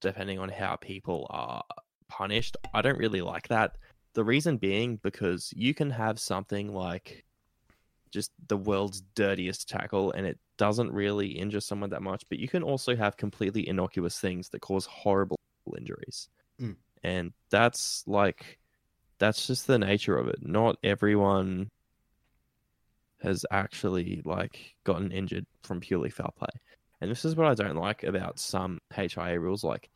depending 0.00 0.38
on 0.38 0.48
how 0.48 0.76
people 0.76 1.26
are 1.30 1.62
punished, 2.10 2.56
I 2.74 2.82
don't 2.82 2.98
really 2.98 3.22
like 3.22 3.48
that. 3.48 3.76
The 4.14 4.24
reason 4.24 4.56
being 4.56 4.96
because 4.96 5.52
you 5.56 5.72
can 5.72 5.90
have 5.90 6.18
something 6.18 6.74
like 6.74 7.24
just 8.10 8.32
the 8.48 8.56
world's 8.56 9.02
dirtiest 9.14 9.68
tackle 9.68 10.12
and 10.12 10.26
it 10.26 10.38
doesn't 10.56 10.92
really 10.92 11.28
injure 11.28 11.60
someone 11.60 11.90
that 11.90 12.02
much, 12.02 12.24
but 12.28 12.38
you 12.38 12.48
can 12.48 12.62
also 12.62 12.96
have 12.96 13.16
completely 13.16 13.68
innocuous 13.68 14.18
things 14.18 14.48
that 14.48 14.60
cause 14.60 14.84
horrible 14.86 15.38
injuries. 15.78 16.28
Mm. 16.60 16.76
And 17.02 17.32
that's 17.50 18.04
like 18.06 18.58
that's 19.18 19.46
just 19.46 19.66
the 19.66 19.78
nature 19.78 20.16
of 20.16 20.28
it. 20.28 20.38
Not 20.42 20.76
everyone 20.82 21.68
has 23.22 23.44
actually 23.50 24.22
like 24.24 24.74
gotten 24.84 25.12
injured 25.12 25.46
from 25.62 25.80
purely 25.80 26.10
foul 26.10 26.34
play. 26.36 26.48
And 27.00 27.10
this 27.10 27.24
is 27.24 27.36
what 27.36 27.46
I 27.46 27.54
don't 27.54 27.76
like 27.76 28.02
about 28.02 28.38
some 28.38 28.78
HIA 28.94 29.38
rules 29.38 29.64
like 29.64 29.88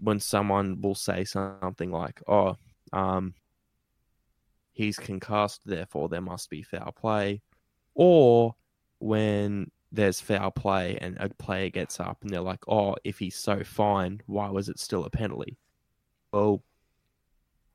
when 0.00 0.20
someone 0.20 0.80
will 0.80 0.94
say 0.94 1.24
something 1.24 1.90
like, 1.90 2.22
"Oh, 2.26 2.56
um 2.92 3.34
he's 4.72 4.96
concussed, 4.98 5.62
therefore 5.64 6.08
there 6.08 6.20
must 6.20 6.50
be 6.50 6.62
foul 6.62 6.92
play." 6.92 7.42
Or 7.94 8.54
when 9.00 9.70
there's 9.90 10.20
foul 10.20 10.50
play 10.50 10.98
and 11.00 11.16
a 11.18 11.28
player 11.30 11.70
gets 11.70 11.98
up 12.00 12.18
and 12.22 12.30
they're 12.30 12.40
like, 12.40 12.66
"Oh, 12.68 12.96
if 13.04 13.18
he's 13.18 13.36
so 13.36 13.64
fine, 13.64 14.22
why 14.26 14.48
was 14.50 14.68
it 14.68 14.78
still 14.78 15.04
a 15.04 15.10
penalty?" 15.10 15.58
Well, 16.32 16.62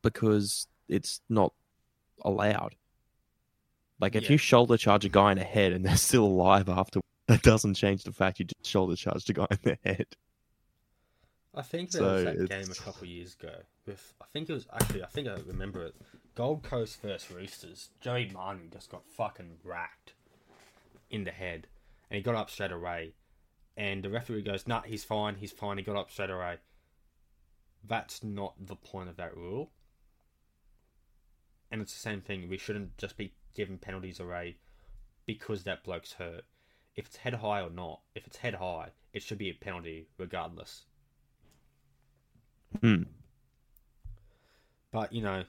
because 0.02 0.68
it's 0.88 1.22
not 1.30 1.54
allowed. 2.24 2.76
Like 4.00 4.16
if 4.16 4.24
Yeah. 4.24 4.34
you 4.34 4.38
shoulder 4.38 4.78
charge 4.78 5.06
a 5.06 5.10
guy 5.10 5.32
in 5.32 5.38
the 5.38 5.44
head 5.44 5.72
and 5.74 5.86
they're 5.86 5.96
still 5.98 6.26
alive 6.26 6.70
after, 6.70 7.02
that 7.28 7.42
doesn't 7.42 7.76
change 7.76 8.04
the 8.04 8.12
fact 8.12 8.40
you 8.40 8.46
just 8.46 8.70
shoulder 8.70 8.96
charged 8.96 9.30
a 9.30 9.34
guy 9.34 9.48
in 9.52 9.60
the 9.64 9.78
head. 9.84 10.08
I 11.56 11.62
think 11.62 11.92
there 11.92 12.02
was 12.04 12.24
So 12.24 12.26
that 12.26 12.50
game 12.50 12.58
a 12.60 12.62
it's- 12.62 12.80
couple 12.80 13.08
years 13.08 13.36
ago 13.36 13.56
with 13.86 14.14
I 14.22 14.26
think 14.34 14.50
it 14.50 14.54
was 14.54 14.68
actually 14.74 15.04
I 15.04 15.08
think 15.08 15.28
I 15.28 15.36
remember 15.36 15.86
it. 15.86 15.96
Gold 16.36 16.64
Coast 16.64 17.02
versus 17.02 17.30
Roosters. 17.32 17.90
Joey 18.02 18.30
Martin 18.34 18.70
just 18.72 18.90
got 18.90 19.06
fucking 19.06 19.60
racked 19.64 20.14
in 21.12 21.26
the 21.26 21.32
head, 21.32 21.68
and 22.10 22.16
he 22.18 22.24
got 22.24 22.34
up 22.36 22.50
straight 22.50 22.72
away. 22.72 23.14
And 23.78 24.04
the 24.04 24.10
referee 24.10 24.42
goes, 24.42 24.68
"Nah, 24.68 24.82
he's 24.82 25.04
fine. 25.04 25.36
He's 25.36 25.52
fine. 25.52 25.78
He 25.78 25.84
got 25.84 25.96
up 25.96 26.10
straight 26.12 26.30
away." 26.32 26.58
That's 27.84 28.24
not 28.24 28.56
the 28.66 28.76
point 28.76 29.10
of 29.10 29.18
that 29.18 29.36
rule. 29.36 29.72
And 31.70 31.82
it's 31.82 31.94
the 31.94 32.00
same 32.00 32.22
thing. 32.22 32.48
We 32.50 32.58
shouldn't 32.58 32.98
just 32.98 33.18
be 33.18 33.34
giving 33.56 33.78
penalties 33.78 34.20
away 34.20 34.58
because 35.26 35.64
that 35.64 35.84
bloke's 35.84 36.14
hurt. 36.14 36.46
If 36.96 37.08
it's 37.08 37.18
head 37.18 37.34
high 37.36 37.62
or 37.62 37.70
not, 37.70 38.02
if 38.16 38.26
it's 38.28 38.38
head 38.38 38.56
high, 38.56 38.92
it 39.12 39.24
should 39.24 39.38
be 39.40 39.50
a 39.50 39.54
penalty 39.54 40.08
regardless. 40.18 40.86
Hmm. 42.82 43.04
But 44.92 45.12
you 45.14 45.22
know, 45.22 45.44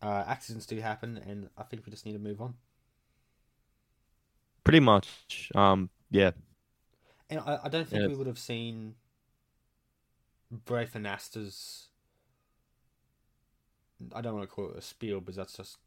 uh, 0.00 0.24
accidents 0.26 0.66
do 0.66 0.80
happen, 0.80 1.20
and 1.26 1.48
I 1.56 1.62
think 1.64 1.84
we 1.86 1.90
just 1.90 2.06
need 2.06 2.12
to 2.12 2.18
move 2.18 2.40
on. 2.40 2.54
Pretty 4.64 4.80
much. 4.80 5.50
Um. 5.54 5.90
Yeah. 6.10 6.32
And 7.30 7.40
I, 7.40 7.60
I 7.64 7.68
don't 7.68 7.88
think 7.88 8.02
Yeah. 8.02 8.08
we 8.08 8.14
would 8.14 8.26
have 8.26 8.38
seen 8.38 8.94
Braith 10.50 10.94
Anasta's. 10.94 11.88
I 14.14 14.20
don't 14.20 14.34
want 14.34 14.48
to 14.48 14.54
call 14.54 14.70
it 14.70 14.76
a 14.76 14.82
spiel 14.82 15.20
because 15.20 15.36
that's 15.36 15.56
just 15.56 15.78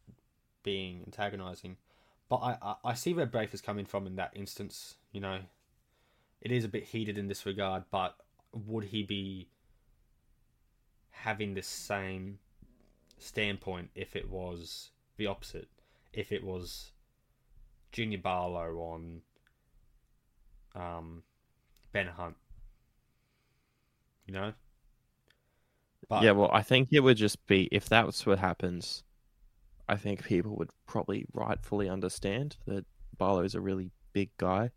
being 0.63 1.03
antagonizing. 1.05 1.77
But 2.29 2.37
I, 2.37 2.57
I, 2.61 2.75
I 2.85 2.93
see 2.93 3.13
where 3.13 3.25
Braith 3.25 3.53
is 3.53 3.61
coming 3.61 3.85
from 3.85 4.07
in 4.07 4.15
that 4.15 4.31
instance. 4.35 4.95
You 5.11 5.21
know, 5.21 5.39
it 6.41 6.51
is 6.51 6.63
a 6.63 6.69
bit 6.69 6.85
heated 6.85 7.17
in 7.17 7.27
this 7.27 7.45
regard, 7.45 7.83
but 7.91 8.15
would 8.51 8.85
he 8.85 9.03
be 9.03 9.49
having 11.23 11.53
the 11.53 11.61
same 11.61 12.39
standpoint 13.17 13.89
if 13.95 14.15
it 14.15 14.29
was 14.29 14.91
the 15.17 15.27
opposite? 15.27 15.67
If 16.13 16.31
it 16.31 16.43
was 16.43 16.91
Junior 17.91 18.19
Paulo 18.19 18.79
on 18.79 19.21
um, 20.75 21.23
Ben 21.91 22.07
Hunt. 22.07 22.35
You 24.25 24.33
know? 24.33 24.53
But 26.09 26.23
yeah. 26.23 26.31
Well, 26.31 26.49
I 26.51 26.61
think 26.61 26.89
it 26.91 26.99
would 26.99 27.17
just 27.17 27.45
be 27.47 27.69
if 27.71 27.87
that's 27.87 28.25
what 28.25 28.39
happens. 28.39 29.03
I 29.87 29.95
think 29.95 30.23
people 30.23 30.55
would 30.55 30.71
probably 30.87 31.25
rightfully 31.33 31.87
understand 31.89 32.57
that 32.65 32.85
Paulo 33.17 33.41
Paulo's 33.41 33.55
a 33.55 33.61
really 33.61 33.91
big 34.13 34.29
guy, 34.37 34.71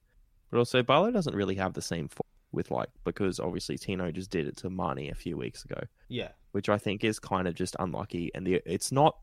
but 0.51 0.59
also 0.59 0.83
Paulo 0.83 1.11
doesn't 1.11 1.35
really 1.35 1.57
have 1.57 1.73
the 1.73 1.83
same 1.83 2.09
with 2.53 2.71
like 2.71 2.89
because 3.05 3.39
obviously 3.41 3.77
Tino 3.77 4.11
just 4.11 4.31
did 4.31 4.47
it 4.47 4.57
to 4.59 4.71
Marnie 4.71 5.11
a 5.11 5.15
few 5.15 5.37
weeks 5.37 5.65
ago. 5.65 5.81
yeah, 6.09 6.31
which 6.53 6.69
I 6.69 6.79
think 6.79 7.05
is 7.05 7.19
kind 7.19 7.47
of 7.47 7.55
just 7.55 7.77
unlucky. 7.79 8.31
And 8.35 8.47
the 8.47 8.63
it's 8.67 8.93
not. 8.93 9.17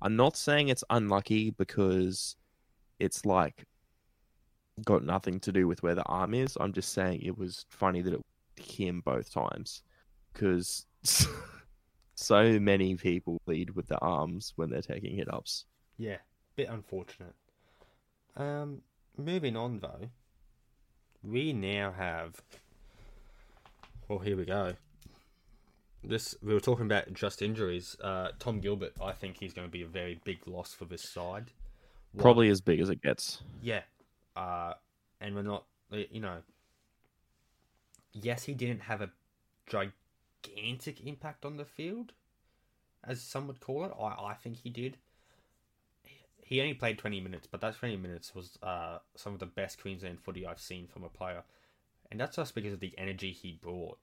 I'm 0.00 0.14
not 0.14 0.36
saying 0.36 0.68
it's 0.68 0.84
unlucky 0.90 1.50
because 1.50 2.36
it's 3.00 3.26
like 3.26 3.64
got 4.84 5.04
nothing 5.04 5.40
to 5.40 5.50
do 5.50 5.66
with 5.66 5.82
where 5.82 5.96
the 5.96 6.04
arm 6.04 6.34
is. 6.34 6.56
I'm 6.60 6.72
just 6.72 6.92
saying 6.92 7.22
it 7.22 7.36
was 7.36 7.66
funny 7.68 8.00
that 8.02 8.12
it 8.12 8.20
him 8.58 9.00
both 9.04 9.32
times 9.32 9.82
because 10.32 10.86
so 12.14 12.58
many 12.60 12.94
people 12.96 13.40
lead 13.46 13.70
with 13.70 13.88
the 13.88 13.98
arms 13.98 14.52
when 14.56 14.70
they're 14.70 14.82
taking 14.82 15.16
hit 15.16 15.32
ups. 15.32 15.64
yeah, 15.96 16.18
bit 16.56 16.68
unfortunate. 16.68 17.34
Um, 18.36 18.82
moving 19.16 19.56
on 19.56 19.80
though, 19.80 20.08
we 21.22 21.52
now 21.52 21.92
have. 21.96 22.40
Well, 24.08 24.20
here 24.20 24.36
we 24.38 24.46
go. 24.46 24.74
This 26.02 26.34
we 26.42 26.54
were 26.54 26.60
talking 26.60 26.86
about 26.86 27.12
just 27.12 27.42
injuries. 27.42 27.96
Uh, 28.02 28.28
Tom 28.38 28.60
Gilbert, 28.60 28.94
I 29.02 29.12
think 29.12 29.36
he's 29.38 29.52
going 29.52 29.68
to 29.68 29.70
be 29.70 29.82
a 29.82 29.86
very 29.86 30.18
big 30.24 30.46
loss 30.46 30.72
for 30.72 30.86
this 30.86 31.02
side. 31.02 31.52
Probably 32.16 32.48
as 32.48 32.62
big 32.62 32.80
as 32.80 32.88
it 32.88 33.02
gets. 33.02 33.42
Yeah. 33.60 33.82
Uh, 34.34 34.74
and 35.20 35.34
we're 35.34 35.42
not, 35.42 35.64
you 35.90 36.20
know, 36.20 36.38
yes, 38.12 38.44
he 38.44 38.54
didn't 38.54 38.80
have 38.82 39.02
a 39.02 39.10
gigantic 39.66 41.04
impact 41.04 41.44
on 41.44 41.58
the 41.58 41.64
field, 41.66 42.12
as 43.04 43.20
some 43.20 43.46
would 43.46 43.60
call 43.60 43.84
it. 43.84 43.92
I, 44.00 44.30
I 44.30 44.34
think 44.34 44.58
he 44.58 44.70
did. 44.70 44.96
He 46.40 46.62
only 46.62 46.74
played 46.74 46.96
20 46.96 47.20
minutes, 47.20 47.46
but 47.50 47.60
that 47.60 47.76
20 47.76 47.96
minutes 47.96 48.34
was 48.34 48.58
uh, 48.62 48.98
some 49.16 49.34
of 49.34 49.38
the 49.38 49.46
best 49.46 49.82
Queensland 49.82 50.20
footy 50.20 50.46
I've 50.46 50.60
seen 50.60 50.86
from 50.86 51.04
a 51.04 51.10
player. 51.10 51.42
And 52.10 52.18
that's 52.20 52.36
just 52.36 52.54
because 52.54 52.72
of 52.72 52.80
the 52.80 52.94
energy 52.96 53.32
he 53.32 53.52
brought. 53.52 53.98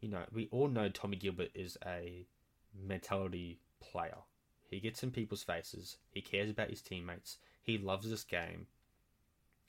You 0.00 0.10
know, 0.10 0.22
we 0.32 0.48
all 0.50 0.68
know 0.68 0.88
Tommy 0.88 1.16
Gilbert 1.16 1.50
is 1.54 1.76
a 1.84 2.26
mentality 2.74 3.58
player. 3.80 4.18
He 4.70 4.80
gets 4.80 5.02
in 5.02 5.10
people's 5.10 5.42
faces. 5.42 5.96
He 6.10 6.20
cares 6.20 6.50
about 6.50 6.70
his 6.70 6.82
teammates. 6.82 7.38
He 7.62 7.78
loves 7.78 8.08
this 8.08 8.24
game, 8.24 8.66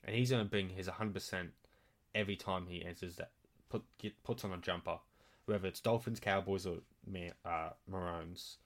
and 0.04 0.16
he's 0.16 0.32
going 0.32 0.44
to 0.44 0.50
bring 0.50 0.70
his 0.70 0.88
100% 0.88 1.50
every 2.14 2.36
time 2.36 2.68
he 2.68 2.84
enters 2.86 3.16
that 3.16 3.32
put 3.70 3.84
get, 3.98 4.22
puts 4.24 4.44
on 4.44 4.54
a 4.54 4.58
jumper, 4.58 4.98
whether 5.46 5.68
it's 5.68 5.80
Dolphins, 5.80 6.20
Cowboys, 6.20 6.66
or 6.66 6.78
uh, 7.46 7.70
Maroons. 7.88 8.58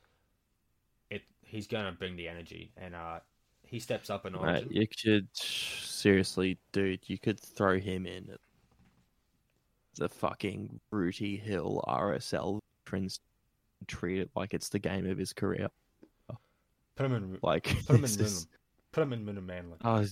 It 1.10 1.24
he's 1.46 1.68
going 1.68 1.86
to 1.86 1.92
bring 1.92 2.16
the 2.16 2.28
energy, 2.28 2.72
and 2.78 2.96
uh, 2.96 3.20
he 3.66 3.80
steps 3.80 4.10
up 4.10 4.26
Mate, 4.34 4.36
Origin. 4.36 4.68
you 4.72 4.88
could 4.88 5.28
seriously, 5.34 6.58
dude. 6.72 7.02
You 7.08 7.18
could 7.18 7.40
throw 7.40 7.80
him 7.80 8.06
in 8.06 8.30
at 8.32 8.40
the 9.98 10.10
fucking 10.10 10.80
Rooty 10.92 11.38
Hill 11.38 11.84
RSL 11.88 12.60
veterans. 12.86 13.20
Treat 13.88 14.20
it 14.20 14.30
like 14.36 14.54
it's 14.54 14.70
the 14.70 14.78
game 14.80 15.10
of 15.10 15.18
his 15.18 15.34
career. 15.34 15.68
Put 16.96 17.06
him 17.06 17.14
in. 17.16 17.40
Like 17.42 17.64
Put 17.88 17.96
him 17.96 18.06
in 18.06 18.12
just- 18.12 18.48
Put 18.92 19.02
him 19.04 19.14
in 19.14 19.24
Moon 19.24 19.44
Manly. 19.46 19.78
Oh, 19.86 20.06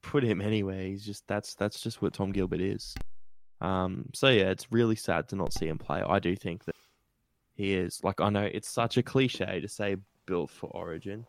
put 0.00 0.24
him 0.24 0.40
anywhere. 0.40 0.82
He's 0.84 1.04
just 1.04 1.26
that's 1.28 1.54
that's 1.54 1.80
just 1.80 2.00
what 2.00 2.14
Tom 2.14 2.32
Gilbert 2.32 2.62
is. 2.62 2.94
Um, 3.60 4.06
so 4.14 4.28
yeah, 4.28 4.50
it's 4.50 4.72
really 4.72 4.96
sad 4.96 5.28
to 5.28 5.36
not 5.36 5.52
see 5.52 5.68
him 5.68 5.76
play. 5.78 6.00
I 6.02 6.18
do 6.18 6.34
think 6.34 6.64
that 6.64 6.74
he 7.54 7.74
is 7.74 8.00
like 8.02 8.20
I 8.22 8.30
know 8.30 8.42
it's 8.50 8.68
such 8.70 8.96
a 8.96 9.02
cliche 9.02 9.60
to 9.60 9.68
say 9.68 9.96
built 10.24 10.50
for 10.50 10.68
Origin, 10.68 11.26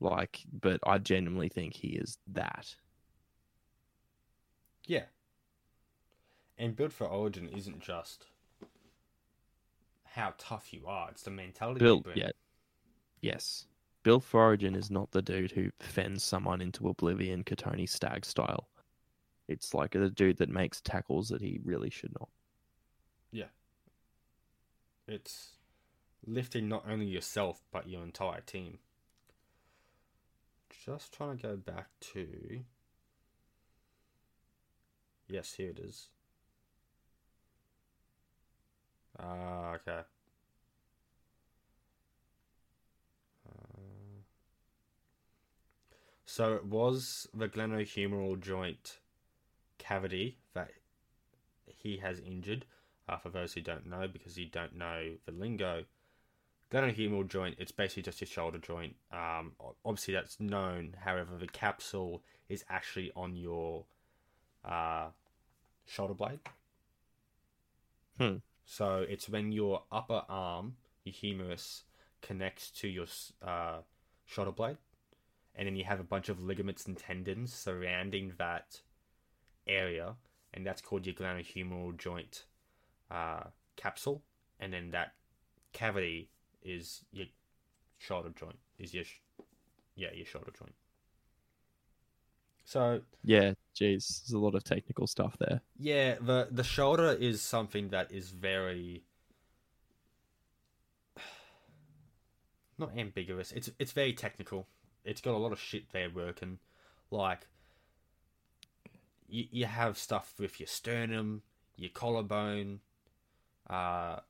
like, 0.00 0.40
but 0.60 0.80
I 0.86 0.96
genuinely 0.98 1.50
think 1.50 1.74
he 1.74 1.88
is 1.88 2.16
that. 2.32 2.74
Yeah. 4.86 5.04
And 6.56 6.76
build 6.76 6.92
for 6.92 7.06
Origin 7.06 7.48
isn't 7.48 7.80
just 7.80 8.26
how 10.04 10.34
tough 10.38 10.72
you 10.72 10.86
are; 10.86 11.10
it's 11.10 11.22
the 11.22 11.30
mentality 11.30 11.80
you 11.80 11.86
Built, 11.86 12.04
bring. 12.04 12.18
yeah, 12.18 12.30
yes. 13.20 13.66
Built 14.04 14.22
for 14.22 14.40
Origin 14.40 14.74
is 14.74 14.90
not 14.90 15.10
the 15.10 15.22
dude 15.22 15.50
who 15.52 15.70
fends 15.80 16.22
someone 16.22 16.60
into 16.60 16.88
oblivion, 16.88 17.42
Kotoni 17.42 17.88
Staggs 17.88 18.28
style. 18.28 18.68
It's 19.48 19.74
like 19.74 19.92
the 19.92 20.10
dude 20.10 20.36
that 20.38 20.48
makes 20.48 20.80
tackles 20.80 21.28
that 21.28 21.40
he 21.42 21.58
really 21.64 21.90
should 21.90 22.12
not. 22.18 22.28
Yeah. 23.32 23.48
It's 25.08 25.52
lifting 26.26 26.68
not 26.68 26.84
only 26.88 27.06
yourself 27.06 27.62
but 27.72 27.88
your 27.88 28.02
entire 28.02 28.40
team. 28.40 28.78
Just 30.84 31.12
trying 31.12 31.36
to 31.38 31.42
go 31.42 31.56
back 31.56 31.88
to. 32.12 32.60
Yes, 35.28 35.54
here 35.54 35.70
it 35.70 35.78
is. 35.78 36.08
Ah, 39.18 39.74
okay. 39.74 40.00
Uh, 43.48 44.22
so 46.24 46.54
it 46.54 46.64
was 46.64 47.28
the 47.34 47.48
glenohumeral 47.48 48.40
joint 48.40 48.98
cavity 49.78 50.38
that 50.54 50.70
he 51.66 51.98
has 51.98 52.20
injured. 52.20 52.64
Uh, 53.06 53.18
for 53.18 53.28
those 53.28 53.52
who 53.52 53.60
don't 53.60 53.86
know, 53.86 54.08
because 54.08 54.38
you 54.38 54.46
don't 54.46 54.74
know 54.74 55.12
the 55.26 55.32
lingo, 55.32 55.84
glenohumeral 56.70 57.28
joint, 57.28 57.54
it's 57.58 57.72
basically 57.72 58.02
just 58.02 58.20
your 58.20 58.28
shoulder 58.28 58.58
joint. 58.58 58.96
Um, 59.12 59.52
obviously, 59.84 60.14
that's 60.14 60.40
known. 60.40 60.96
However, 61.04 61.36
the 61.38 61.46
capsule 61.46 62.22
is 62.48 62.64
actually 62.70 63.12
on 63.14 63.36
your 63.36 63.84
uh, 64.64 65.08
shoulder 65.86 66.14
blade. 66.14 66.40
Hmm. 68.18 68.36
So 68.64 69.04
it's 69.08 69.28
when 69.28 69.52
your 69.52 69.82
upper 69.92 70.22
arm, 70.28 70.76
your 71.04 71.12
humerus, 71.12 71.84
connects 72.22 72.70
to 72.70 72.88
your 72.88 73.06
uh, 73.46 73.78
shoulder 74.24 74.52
blade, 74.52 74.78
and 75.54 75.66
then 75.66 75.76
you 75.76 75.84
have 75.84 76.00
a 76.00 76.04
bunch 76.04 76.28
of 76.28 76.42
ligaments 76.42 76.86
and 76.86 76.96
tendons 76.96 77.52
surrounding 77.52 78.32
that 78.38 78.80
area, 79.66 80.14
and 80.52 80.66
that's 80.66 80.80
called 80.80 81.06
your 81.06 81.14
glenohumeral 81.14 81.96
joint 81.96 82.44
uh, 83.10 83.44
capsule, 83.76 84.22
and 84.58 84.72
then 84.72 84.90
that 84.90 85.12
cavity 85.72 86.28
is 86.62 87.04
your 87.12 87.26
shoulder 87.98 88.30
joint. 88.38 88.58
Is 88.78 88.94
your 88.94 89.04
sh- 89.04 89.20
yeah 89.94 90.12
your 90.12 90.26
shoulder 90.26 90.52
joint. 90.58 90.74
So 92.64 93.02
Yeah, 93.22 93.54
geez, 93.74 94.22
there's 94.24 94.32
a 94.34 94.38
lot 94.38 94.54
of 94.54 94.64
technical 94.64 95.06
stuff 95.06 95.36
there. 95.38 95.60
yeah, 95.78 96.16
the 96.20 96.48
the 96.50 96.64
shoulder 96.64 97.12
is 97.12 97.42
something 97.42 97.88
that 97.90 98.10
is 98.12 98.30
very 98.30 99.04
not 102.78 102.96
ambiguous. 102.96 103.52
It's 103.52 103.70
it's 103.78 103.92
very 103.92 104.12
technical. 104.12 104.66
It's 105.04 105.20
got 105.20 105.34
a 105.34 105.38
lot 105.38 105.52
of 105.52 105.60
shit 105.60 105.92
there 105.92 106.10
working. 106.10 106.58
Like 107.10 107.46
you 109.28 109.46
you 109.50 109.66
have 109.66 109.98
stuff 109.98 110.34
with 110.38 110.58
your 110.60 110.66
sternum, 110.66 111.42
your 111.76 111.90
collarbone, 111.90 112.80
uh, 113.68 114.20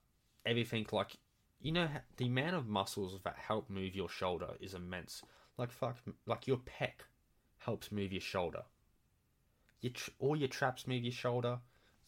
everything. 0.45 0.87
Like 0.93 1.17
you 1.61 1.73
know 1.73 1.89
the 2.17 2.27
amount 2.27 2.57
of 2.57 2.67
muscles 2.69 3.19
that 3.25 3.37
help 3.37 3.71
move 3.71 3.95
your 3.95 4.09
shoulder 4.09 4.51
is 4.61 4.75
immense. 4.75 5.23
Like 5.57 5.71
fuck, 5.71 5.97
like 6.27 6.47
your 6.47 6.59
pec 6.59 7.07
helps 7.65 7.91
move 7.91 8.13
your 8.13 8.21
shoulder. 8.21 8.63
Your 9.81 9.93
tr- 9.93 10.11
all 10.19 10.37
your 10.37 10.49
traps 10.49 10.87
move 10.87 11.03
your 11.03 11.13
shoulder. 11.13 11.59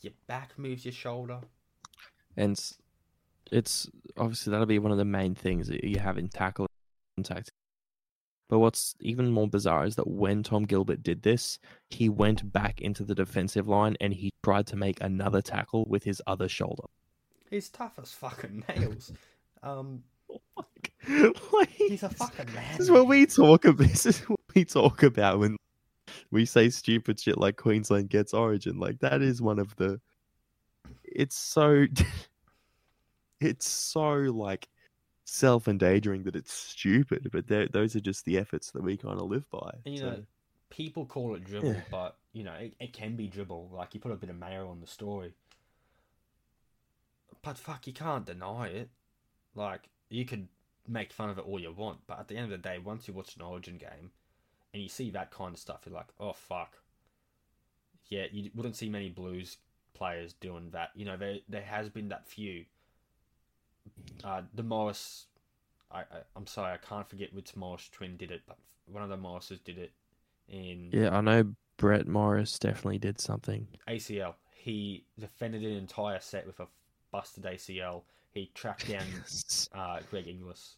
Your 0.00 0.12
back 0.26 0.58
moves 0.58 0.84
your 0.84 0.92
shoulder. 0.92 1.40
And 2.36 2.60
it's 3.50 3.88
obviously 4.16 4.50
that'll 4.50 4.66
be 4.66 4.78
one 4.78 4.92
of 4.92 4.98
the 4.98 5.04
main 5.04 5.34
things 5.34 5.68
that 5.68 5.84
you 5.84 5.98
have 5.98 6.18
in 6.18 6.28
tackle 6.28 6.66
contact. 7.16 7.50
But 8.48 8.60
what's 8.60 8.94
even 9.00 9.30
more 9.30 9.48
bizarre 9.48 9.84
is 9.86 9.96
that 9.96 10.06
when 10.06 10.42
Tom 10.42 10.64
Gilbert 10.64 11.02
did 11.02 11.22
this, 11.22 11.58
he 11.90 12.08
went 12.08 12.52
back 12.52 12.80
into 12.80 13.02
the 13.02 13.14
defensive 13.14 13.66
line 13.66 13.96
and 14.00 14.12
he 14.14 14.30
tried 14.44 14.68
to 14.68 14.76
make 14.76 15.00
another 15.00 15.42
tackle 15.42 15.84
with 15.88 16.04
his 16.04 16.22
other 16.26 16.48
shoulder. 16.48 16.84
He's 17.50 17.68
tough 17.68 17.98
as 18.00 18.12
fucking 18.12 18.64
nails. 18.68 19.12
Um, 19.62 20.04
like, 20.56 21.72
he's 21.76 22.02
a 22.02 22.08
fucking 22.08 22.52
man. 22.54 22.64
This 22.72 22.86
is 22.86 22.90
what 22.90 23.08
we 23.08 23.26
talk 23.26 23.64
about. 23.64 23.88
This 23.88 24.06
is 24.06 24.22
we 24.56 24.64
talk 24.64 25.02
about 25.02 25.38
when 25.38 25.56
we 26.30 26.44
say 26.44 26.70
stupid 26.70 27.20
shit 27.20 27.38
like 27.38 27.56
Queensland 27.56 28.08
gets 28.08 28.34
Origin. 28.34 28.80
Like 28.80 28.98
that 29.00 29.22
is 29.22 29.40
one 29.40 29.58
of 29.58 29.76
the. 29.76 30.00
It's 31.04 31.36
so. 31.36 31.86
it's 33.40 33.68
so 33.68 34.08
like 34.12 34.66
self-endangering 35.24 36.22
that 36.22 36.36
it's 36.36 36.52
stupid, 36.52 37.28
but 37.32 37.46
those 37.72 37.94
are 37.94 38.00
just 38.00 38.24
the 38.24 38.38
efforts 38.38 38.70
that 38.70 38.82
we 38.82 38.96
kind 38.96 39.20
of 39.20 39.28
live 39.28 39.48
by. 39.50 39.70
And, 39.84 39.94
you 39.94 40.00
so- 40.00 40.10
know, 40.10 40.22
people 40.70 41.04
call 41.04 41.34
it 41.34 41.44
dribble, 41.44 41.74
Yeah. 41.74 41.80
but 41.90 42.16
you 42.32 42.44
know, 42.44 42.54
it, 42.54 42.74
it 42.80 42.92
can 42.92 43.14
be 43.16 43.26
dribble. 43.28 43.70
Like 43.72 43.94
you 43.94 44.00
put 44.00 44.12
a 44.12 44.16
bit 44.16 44.30
of 44.30 44.38
mayo 44.38 44.68
on 44.68 44.80
the 44.80 44.86
story. 44.86 45.34
But 47.42 47.58
fuck, 47.58 47.86
you 47.86 47.92
can't 47.92 48.24
deny 48.26 48.68
it. 48.68 48.90
Like 49.54 49.88
you 50.08 50.24
could 50.24 50.48
make 50.88 51.12
fun 51.12 51.30
of 51.30 51.38
it 51.38 51.44
all 51.46 51.60
you 51.60 51.72
want, 51.72 51.98
but 52.06 52.20
at 52.20 52.28
the 52.28 52.36
end 52.36 52.44
of 52.44 52.50
the 52.62 52.68
day, 52.68 52.78
once 52.78 53.06
you 53.08 53.14
watch 53.14 53.36
an 53.36 53.42
Origin 53.42 53.76
game 53.76 54.10
and 54.76 54.82
you 54.82 54.90
see 54.90 55.08
that 55.08 55.30
kind 55.30 55.54
of 55.54 55.58
stuff, 55.58 55.80
you're 55.86 55.94
like, 55.94 56.08
oh 56.20 56.34
fuck. 56.34 56.76
Yeah, 58.08 58.26
you 58.30 58.50
wouldn't 58.54 58.76
see 58.76 58.90
many 58.90 59.08
Blues 59.08 59.56
players 59.94 60.34
doing 60.34 60.68
that. 60.72 60.90
You 60.94 61.06
know, 61.06 61.16
there 61.16 61.38
there 61.48 61.62
has 61.62 61.88
been 61.88 62.10
that 62.10 62.28
few. 62.28 62.66
Uh, 64.22 64.42
the 64.52 64.62
Morris, 64.62 65.28
I, 65.90 66.00
I 66.00 66.18
I'm 66.36 66.46
sorry, 66.46 66.74
I 66.74 66.76
can't 66.76 67.08
forget 67.08 67.32
which 67.32 67.56
Morris 67.56 67.88
twin 67.90 68.18
did 68.18 68.30
it, 68.30 68.42
but 68.46 68.58
one 68.84 69.02
of 69.02 69.08
the 69.08 69.16
Morrises 69.16 69.60
did 69.64 69.78
it 69.78 69.92
in 70.50 70.90
yeah, 70.92 71.16
I 71.16 71.22
know 71.22 71.54
Brett 71.78 72.06
Morris 72.06 72.58
definitely 72.58 72.98
did 72.98 73.18
something. 73.18 73.66
ACL. 73.88 74.34
He 74.54 75.06
defended 75.18 75.62
an 75.62 75.72
entire 75.72 76.20
set 76.20 76.46
with 76.46 76.60
a 76.60 76.66
busted 77.12 77.44
ACL. 77.44 78.02
He 78.32 78.50
tracked 78.54 78.90
down 78.90 79.06
uh, 79.74 80.00
Greg 80.10 80.28
Inglis. 80.28 80.76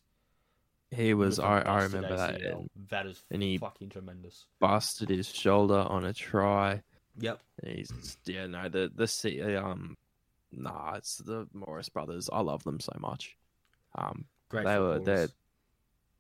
He 0.91 1.15
was. 1.15 1.39
I, 1.39 1.61
I, 1.61 1.83
remember 1.85 2.17
that. 2.17 2.41
And 2.41 2.69
That 2.91 3.07
is 3.07 3.23
and 3.31 3.43
he- 3.43 3.59
fucking 3.59 3.91
tremendous. 3.91 4.47
busted 4.61 5.09
his 5.11 5.29
shoulder 5.29 5.85
on 5.89 6.05
a 6.05 6.13
try. 6.13 6.83
Yep. 7.21 7.41
He's 7.65 8.17
yeah 8.27 8.47
no 8.47 8.69
the 8.69 8.91
the 8.95 9.09
C- 9.09 9.43
um 9.57 9.97
nah 10.53 10.95
it's 10.95 11.17
the 11.19 11.49
Morris 11.53 11.89
brothers 11.89 12.31
I 12.33 12.41
love 12.41 12.63
them 12.63 12.79
so 12.81 12.97
much 13.01 13.37
um 13.97 14.25
Great. 14.49 14.65
They 14.65 14.79
were- 14.79 14.95
footballers. 14.99 15.33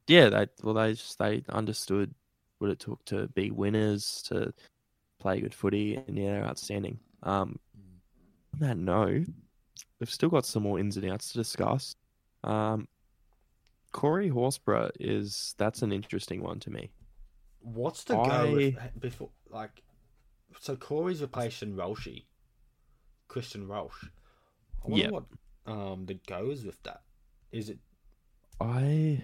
yeah 0.08 0.28
they 0.28 0.46
well 0.64 0.74
they 0.74 0.94
just 0.94 1.16
they 1.20 1.44
understood 1.48 2.12
what 2.58 2.70
it 2.72 2.80
took 2.80 3.04
to 3.06 3.28
be 3.28 3.52
winners 3.52 4.22
to 4.26 4.52
play 5.20 5.40
good 5.40 5.54
footy 5.54 5.94
and 5.94 6.18
yeah 6.18 6.32
they're 6.32 6.44
outstanding 6.46 6.98
um 7.22 7.60
on 8.54 8.58
that 8.60 8.76
note 8.76 9.26
we've 10.00 10.10
still 10.10 10.28
got 10.30 10.44
some 10.44 10.64
more 10.64 10.80
ins 10.80 10.96
and 10.96 11.08
outs 11.10 11.30
to 11.30 11.38
discuss 11.38 11.94
um 12.42 12.88
Corey 13.92 14.30
Horsburgh 14.30 14.92
is 15.00 15.54
that's 15.58 15.82
an 15.82 15.92
interesting 15.92 16.42
one 16.42 16.60
to 16.60 16.70
me 16.70 16.90
What's 17.60 18.04
the 18.04 18.16
go 18.16 18.52
with 18.52 18.74
before 19.00 19.30
like? 19.50 19.82
So 20.60 20.76
Corey's 20.76 21.20
replacing 21.22 21.74
Rolshy, 21.76 22.24
Christian 23.28 23.68
Welch. 23.68 24.10
I 24.84 24.88
wonder 24.88 25.06
Yeah. 25.06 25.10
what 25.10 25.24
um 25.66 26.06
the 26.06 26.14
goes 26.14 26.64
with 26.64 26.82
that. 26.84 27.02
Is 27.52 27.70
it 27.70 27.78
I 28.60 29.22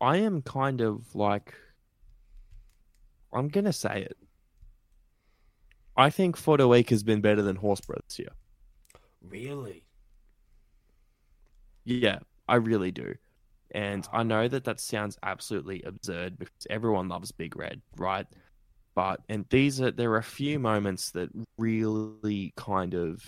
I 0.00 0.16
am 0.18 0.42
kind 0.42 0.80
of 0.80 1.14
like 1.14 1.54
I'm 3.32 3.48
gonna 3.48 3.72
say 3.72 4.02
it. 4.02 4.16
I 5.96 6.10
think 6.10 6.36
Week 6.46 6.90
has 6.90 7.02
been 7.02 7.20
better 7.20 7.42
than 7.42 7.56
Horsburgh 7.56 8.02
this 8.08 8.18
year. 8.18 8.32
really? 9.22 9.84
Yeah, 11.84 12.18
I 12.48 12.56
really 12.56 12.90
do. 12.90 13.14
And 13.72 14.06
I 14.12 14.22
know 14.22 14.46
that 14.48 14.64
that 14.64 14.80
sounds 14.80 15.18
absolutely 15.22 15.82
absurd 15.82 16.38
because 16.38 16.66
everyone 16.70 17.08
loves 17.08 17.32
Big 17.32 17.56
Red, 17.56 17.82
right? 17.96 18.26
But 18.94 19.20
and 19.28 19.44
these 19.50 19.80
are 19.80 19.90
there 19.90 20.12
are 20.12 20.18
a 20.18 20.22
few 20.22 20.58
moments 20.58 21.10
that 21.10 21.28
really 21.58 22.54
kind 22.56 22.94
of 22.94 23.22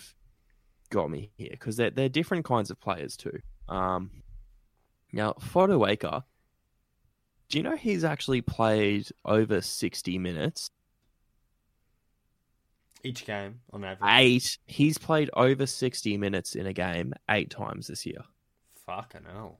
got 0.90 1.10
me 1.10 1.30
here 1.36 1.50
because 1.50 1.76
they're 1.76 1.90
they're 1.90 2.08
different 2.08 2.44
kinds 2.44 2.70
of 2.70 2.80
players 2.80 3.16
too. 3.16 3.38
Um, 3.68 4.10
now 5.12 5.32
Fotuaika, 5.32 6.22
do 7.50 7.58
you 7.58 7.64
know 7.64 7.76
he's 7.76 8.04
actually 8.04 8.40
played 8.40 9.08
over 9.24 9.60
sixty 9.60 10.18
minutes? 10.18 10.70
Each 13.02 13.26
game 13.26 13.60
on 13.72 13.84
average. 13.84 14.10
Eight. 14.10 14.58
He's 14.66 14.96
played 14.96 15.30
over 15.34 15.66
sixty 15.66 16.16
minutes 16.16 16.54
in 16.54 16.66
a 16.66 16.72
game 16.72 17.12
eight 17.28 17.50
times 17.50 17.88
this 17.88 18.07
year. 18.07 18.22
Fucking 18.88 19.26
hell. 19.30 19.58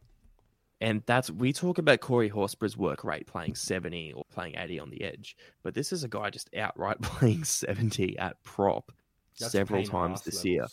And 0.81 1.03
that's 1.07 1.31
we 1.31 1.53
talk 1.53 1.79
about 1.79 2.01
Corey 2.01 2.31
Horsburgh's 2.31 2.77
work 2.77 3.05
rate 3.05 3.27
playing 3.27 3.57
70 3.57 4.15
or 4.15 4.23
playing 4.33 4.55
80 4.57 4.81
on 4.81 4.91
the 4.91 5.03
edge, 5.03 5.37
but 5.63 5.75
this 5.75 5.93
is 5.93 6.03
a 6.03 6.09
guy 6.09 6.31
just 6.31 6.49
outright 6.57 7.01
playing 7.03 7.45
70 7.45 8.19
at 8.19 8.43
prop 8.43 8.91
That's 9.39 9.53
several 9.53 9.85
times 9.85 10.23
this 10.23 10.45
year. 10.45 10.67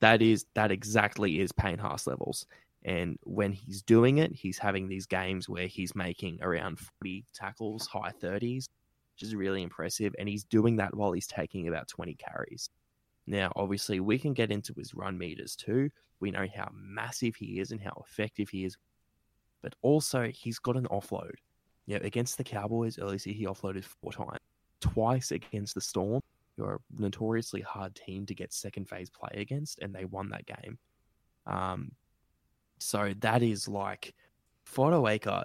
That 0.00 0.22
is 0.22 0.44
that 0.54 0.70
exactly 0.70 1.40
is 1.40 1.50
Payne 1.52 1.78
Haas 1.78 2.06
levels. 2.06 2.46
And 2.84 3.18
when 3.24 3.52
he's 3.52 3.82
doing 3.82 4.18
it, 4.18 4.32
he's 4.32 4.58
having 4.58 4.88
these 4.88 5.06
games 5.06 5.48
where 5.48 5.66
he's 5.66 5.94
making 5.94 6.38
around 6.42 6.78
40 6.78 7.24
tackles, 7.34 7.86
high 7.86 8.12
30s, 8.22 8.68
which 9.14 9.22
is 9.22 9.34
really 9.34 9.62
impressive. 9.62 10.14
And 10.18 10.28
he's 10.28 10.44
doing 10.44 10.76
that 10.76 10.94
while 10.94 11.12
he's 11.12 11.26
taking 11.26 11.68
about 11.68 11.88
20 11.88 12.14
carries. 12.14 12.70
Now, 13.28 13.52
obviously, 13.56 14.00
we 14.00 14.18
can 14.18 14.32
get 14.32 14.50
into 14.50 14.72
his 14.74 14.94
run 14.94 15.18
meters 15.18 15.54
too. 15.54 15.90
We 16.18 16.30
know 16.30 16.46
how 16.56 16.70
massive 16.72 17.36
he 17.36 17.60
is 17.60 17.72
and 17.72 17.80
how 17.80 18.02
effective 18.04 18.48
he 18.48 18.64
is. 18.64 18.78
But 19.60 19.74
also, 19.82 20.30
he's 20.34 20.58
got 20.58 20.78
an 20.78 20.86
offload. 20.86 21.34
Yeah, 21.86 21.98
against 21.98 22.38
the 22.38 22.44
Cowboys 22.44 22.96
this 22.96 23.26
year, 23.26 23.36
he 23.36 23.44
offloaded 23.44 23.84
four 23.84 24.12
times. 24.12 24.38
Twice 24.80 25.30
against 25.30 25.74
the 25.74 25.80
Storm, 25.82 26.22
who 26.56 26.64
are 26.64 26.76
a 26.76 27.02
notoriously 27.02 27.60
hard 27.60 27.94
team 27.94 28.24
to 28.24 28.34
get 28.34 28.52
second 28.52 28.88
phase 28.88 29.10
play 29.10 29.30
against, 29.34 29.78
and 29.80 29.94
they 29.94 30.06
won 30.06 30.30
that 30.30 30.46
game. 30.46 30.78
Um, 31.46 31.92
so 32.78 33.12
that 33.20 33.42
is 33.42 33.68
like 33.68 34.14
Fotuaika, 34.66 35.44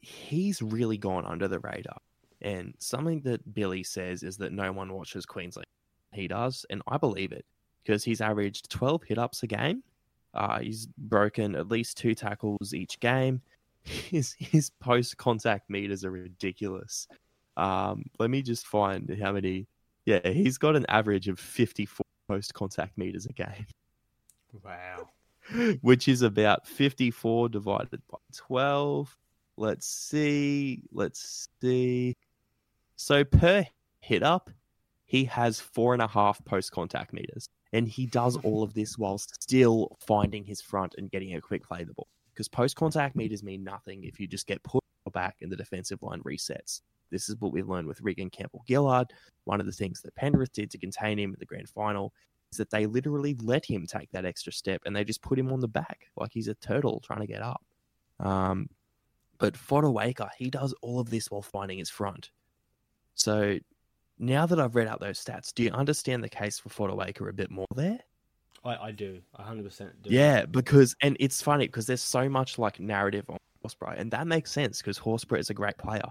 he's 0.00 0.62
really 0.62 0.96
gone 0.96 1.26
under 1.26 1.46
the 1.46 1.60
radar. 1.60 1.98
And 2.40 2.74
something 2.78 3.20
that 3.22 3.52
Billy 3.52 3.82
says 3.82 4.22
is 4.22 4.38
that 4.38 4.52
no 4.52 4.72
one 4.72 4.92
watches 4.92 5.26
Queensland. 5.26 5.66
He 6.12 6.28
does, 6.28 6.64
and 6.70 6.82
I 6.88 6.96
believe 6.96 7.32
it 7.32 7.44
because 7.84 8.04
he's 8.04 8.20
averaged 8.20 8.70
12 8.70 9.02
hit 9.04 9.18
ups 9.18 9.42
a 9.42 9.46
game. 9.46 9.82
Uh, 10.34 10.60
he's 10.60 10.86
broken 10.98 11.54
at 11.54 11.68
least 11.68 11.96
two 11.96 12.14
tackles 12.14 12.74
each 12.74 13.00
game. 13.00 13.40
His 13.84 14.34
his 14.38 14.68
post 14.80 15.16
contact 15.16 15.70
meters 15.70 16.04
are 16.04 16.10
ridiculous. 16.10 17.08
Um, 17.56 18.04
let 18.18 18.28
me 18.28 18.42
just 18.42 18.66
find 18.66 19.16
how 19.22 19.32
many. 19.32 19.66
Yeah, 20.04 20.28
he's 20.28 20.58
got 20.58 20.76
an 20.76 20.84
average 20.88 21.28
of 21.28 21.38
54 21.38 22.04
post 22.28 22.52
contact 22.52 22.98
meters 22.98 23.24
a 23.26 23.32
game 23.32 23.66
Wow. 24.64 25.08
which 25.80 26.08
is 26.08 26.20
about 26.22 26.66
54 26.66 27.48
divided 27.48 28.02
by 28.10 28.18
12. 28.36 29.16
Let's 29.56 29.86
see. 29.86 30.82
Let's 30.92 31.48
see. 31.62 32.14
So 32.96 33.24
per 33.24 33.66
hit 34.00 34.22
up, 34.22 34.50
he 35.08 35.24
has 35.24 35.58
four 35.58 35.94
and 35.94 36.02
a 36.02 36.06
half 36.06 36.44
post 36.44 36.70
contact 36.70 37.12
meters. 37.12 37.48
And 37.72 37.88
he 37.88 38.06
does 38.06 38.36
all 38.44 38.62
of 38.62 38.74
this 38.74 38.96
while 38.96 39.18
still 39.18 39.96
finding 40.00 40.44
his 40.44 40.60
front 40.60 40.94
and 40.96 41.10
getting 41.10 41.34
a 41.34 41.40
quick 41.40 41.66
play 41.66 41.82
the 41.84 41.94
ball. 41.94 42.08
Because 42.32 42.48
post 42.48 42.76
contact 42.76 43.16
meters 43.16 43.42
mean 43.42 43.64
nothing 43.64 44.04
if 44.04 44.20
you 44.20 44.26
just 44.26 44.46
get 44.46 44.62
put 44.62 44.84
back 45.12 45.36
and 45.40 45.50
the 45.50 45.56
defensive 45.56 46.02
line 46.02 46.20
resets. 46.22 46.82
this 47.10 47.30
is 47.30 47.36
what 47.40 47.52
we 47.52 47.62
learned 47.62 47.88
with 47.88 48.02
Reagan 48.02 48.28
Campbell 48.28 48.62
Gillard. 48.68 49.10
One 49.44 49.60
of 49.60 49.66
the 49.66 49.72
things 49.72 50.02
that 50.02 50.14
Penrith 50.14 50.52
did 50.52 50.70
to 50.70 50.78
contain 50.78 51.18
him 51.18 51.32
in 51.32 51.38
the 51.38 51.46
grand 51.46 51.70
final 51.70 52.12
is 52.52 52.58
that 52.58 52.70
they 52.70 52.84
literally 52.84 53.34
let 53.42 53.64
him 53.64 53.86
take 53.86 54.10
that 54.10 54.26
extra 54.26 54.52
step 54.52 54.82
and 54.84 54.94
they 54.94 55.04
just 55.04 55.22
put 55.22 55.38
him 55.38 55.50
on 55.50 55.60
the 55.60 55.68
back 55.68 56.10
like 56.16 56.32
he's 56.34 56.48
a 56.48 56.54
turtle 56.54 57.00
trying 57.00 57.20
to 57.20 57.26
get 57.26 57.40
up. 57.40 57.64
Um, 58.20 58.68
but 59.38 59.54
Fotuaika, 59.54 60.28
he 60.36 60.50
does 60.50 60.74
all 60.82 61.00
of 61.00 61.08
this 61.08 61.30
while 61.30 61.40
finding 61.40 61.78
his 61.78 61.88
front. 61.88 62.30
So 63.14 63.58
now 64.18 64.46
that 64.46 64.58
I've 64.60 64.74
read 64.74 64.88
out 64.88 65.00
those 65.00 65.22
stats, 65.22 65.52
do 65.54 65.62
you 65.62 65.70
understand 65.70 66.22
the 66.22 66.28
case 66.28 66.58
for 66.58 66.68
Fotuaika 66.68 67.28
a 67.28 67.32
bit 67.32 67.50
more 67.50 67.66
there? 67.74 67.98
I, 68.64 68.76
I 68.76 68.90
do. 68.90 69.20
100% 69.38 69.90
do. 70.02 70.10
Yeah, 70.10 70.44
because 70.44 70.96
and 71.02 71.16
it's 71.20 71.40
funny 71.42 71.66
because 71.66 71.86
there's 71.86 72.02
so 72.02 72.28
much 72.28 72.58
like 72.58 72.80
narrative 72.80 73.28
on 73.30 73.38
Horsburgh, 73.64 73.98
and 73.98 74.10
that 74.10 74.26
makes 74.26 74.50
sense 74.50 74.78
because 74.78 74.98
Horsburgh 74.98 75.38
is 75.40 75.50
a 75.50 75.54
great 75.54 75.78
player, 75.78 76.02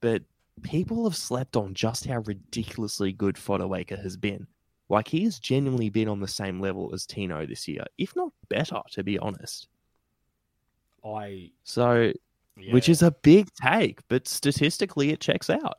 but 0.00 0.22
people 0.62 1.04
have 1.04 1.16
slept 1.16 1.56
on 1.56 1.74
just 1.74 2.06
how 2.06 2.18
ridiculously 2.20 3.12
good 3.12 3.36
Fotuaika 3.36 4.00
has 4.02 4.16
been. 4.16 4.46
Like 4.88 5.08
he 5.08 5.24
has 5.24 5.38
genuinely 5.38 5.88
been 5.88 6.08
on 6.08 6.20
the 6.20 6.28
same 6.28 6.60
level 6.60 6.90
as 6.92 7.06
Tino 7.06 7.46
this 7.46 7.66
year, 7.66 7.84
if 7.98 8.14
not 8.14 8.32
better, 8.48 8.80
to 8.92 9.02
be 9.02 9.18
honest. 9.18 9.68
I. 11.04 11.50
So, 11.64 12.12
Yeah. 12.56 12.72
which 12.72 12.88
is 12.88 13.02
a 13.02 13.10
big 13.10 13.48
take, 13.54 14.00
but 14.08 14.28
statistically 14.28 15.10
it 15.10 15.20
checks 15.20 15.48
out. 15.50 15.78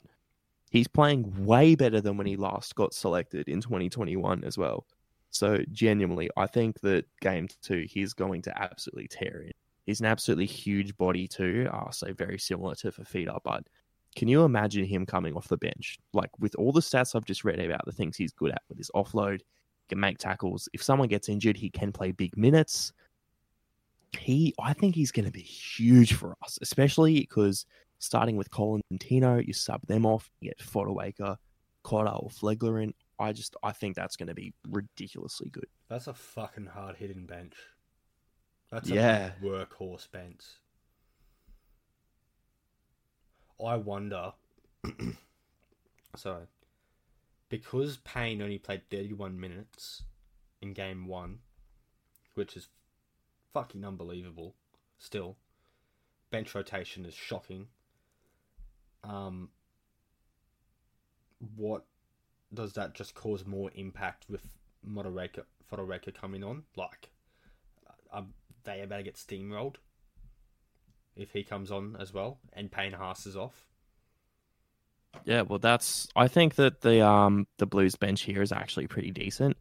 He's 0.75 0.89
playing 0.89 1.45
way 1.45 1.73
better 1.75 2.01
than 2.01 2.17
when 2.17 2.27
he 2.27 2.35
last 2.35 2.75
got 2.75 2.93
selected 2.93 3.47
in 3.47 3.61
2021 3.61 4.43
as 4.43 4.57
well. 4.57 4.85
So 5.29 5.59
genuinely, 5.71 6.29
I 6.35 6.47
think 6.47 6.81
that 6.81 7.05
game 7.21 7.47
two, 7.61 7.85
he's 7.89 8.11
going 8.11 8.41
to 8.41 8.61
absolutely 8.61 9.07
tear 9.07 9.43
it. 9.47 9.55
He's 9.85 10.01
an 10.01 10.05
absolutely 10.05 10.47
huge 10.47 10.97
body 10.97 11.29
too, 11.29 11.69
uh, 11.71 11.91
so 11.91 12.11
very 12.13 12.37
similar 12.37 12.75
to 12.75 12.91
Fifita. 12.91 13.39
But 13.45 13.63
can 14.17 14.27
you 14.27 14.43
imagine 14.43 14.83
him 14.83 15.05
coming 15.05 15.37
off 15.37 15.47
the 15.47 15.55
bench? 15.55 15.97
Like 16.11 16.31
with 16.39 16.55
all 16.55 16.73
the 16.73 16.81
stats 16.81 17.15
I've 17.15 17.23
just 17.23 17.45
read 17.45 17.61
about 17.61 17.85
the 17.85 17.93
things 17.93 18.17
he's 18.17 18.33
good 18.33 18.51
at 18.51 18.63
with 18.67 18.77
his 18.77 18.91
offload, 18.93 19.39
can 19.87 19.97
make 19.97 20.17
tackles. 20.17 20.67
If 20.73 20.83
someone 20.83 21.07
gets 21.07 21.29
injured, 21.29 21.55
he 21.55 21.69
can 21.69 21.93
play 21.93 22.11
big 22.11 22.35
minutes. 22.35 22.91
He, 24.19 24.53
I 24.59 24.73
think 24.73 24.93
he's 24.93 25.13
going 25.13 25.25
to 25.25 25.31
be 25.31 25.41
huge 25.41 26.15
for 26.15 26.35
us, 26.43 26.59
especially 26.61 27.21
because 27.21 27.65
starting 27.99 28.35
with 28.37 28.49
Collins 28.51 28.83
and 28.91 28.99
Tino, 28.99 29.37
you 29.39 29.53
sub 29.53 29.81
them 29.87 30.05
off, 30.05 30.29
you 30.41 30.49
get 30.49 30.59
Fotuaika, 30.59 31.37
Cotter 31.83 32.09
or 32.09 32.29
Flegler 32.29 32.81
in. 32.83 32.93
I 33.19 33.31
just, 33.31 33.55
I 33.63 33.71
think 33.71 33.95
that's 33.95 34.15
going 34.17 34.27
to 34.27 34.33
be 34.33 34.53
ridiculously 34.69 35.49
good. 35.49 35.67
That's 35.87 36.07
a 36.07 36.13
fucking 36.13 36.65
hard 36.67 36.97
hitting 36.97 37.25
bench. 37.25 37.55
That's 38.71 38.89
Yeah. 38.89 39.31
a 39.41 39.45
workhorse 39.45 40.11
bench. 40.11 40.43
I 43.63 43.77
wonder. 43.77 44.33
sorry. 46.15 46.45
Because 47.49 47.97
Payne 47.97 48.41
only 48.41 48.57
played 48.57 48.89
31 48.89 49.39
minutes 49.39 50.03
in 50.61 50.73
game 50.73 51.07
one, 51.07 51.39
which 52.33 52.57
is 52.57 52.67
fucking 53.53 53.85
unbelievable, 53.85 54.55
still. 54.97 55.37
Bench 56.31 56.53
rotation 56.53 57.05
is 57.05 57.13
shocking. 57.13 57.67
Um, 59.07 59.49
what 61.55 61.85
does 62.53 62.73
that 62.73 62.93
just 62.93 63.13
cause 63.13 63.45
more 63.45 63.71
impact 63.75 64.25
with 64.29 64.41
Motoreka, 64.87 65.43
coming 66.13 66.43
on? 66.43 66.63
Like, 66.75 67.09
are 68.11 68.25
they 68.63 68.81
about 68.81 68.97
to 68.97 69.03
get 69.03 69.15
steamrolled 69.15 69.75
if 71.15 71.31
he 71.31 71.43
comes 71.43 71.71
on 71.71 71.95
as 71.99 72.13
well 72.13 72.39
and 72.53 72.71
Payne 72.71 72.93
Haas 72.93 73.25
is 73.25 73.37
off? 73.37 73.67
Yeah, 75.23 75.41
well, 75.41 75.59
that's. 75.59 76.07
I 76.15 76.27
think 76.27 76.55
that 76.55 76.81
the 76.81 77.05
um 77.05 77.47
the 77.57 77.65
Blues 77.65 77.95
bench 77.95 78.21
here 78.21 78.41
is 78.41 78.51
actually 78.51 78.87
pretty 78.87 79.11
decent. 79.11 79.55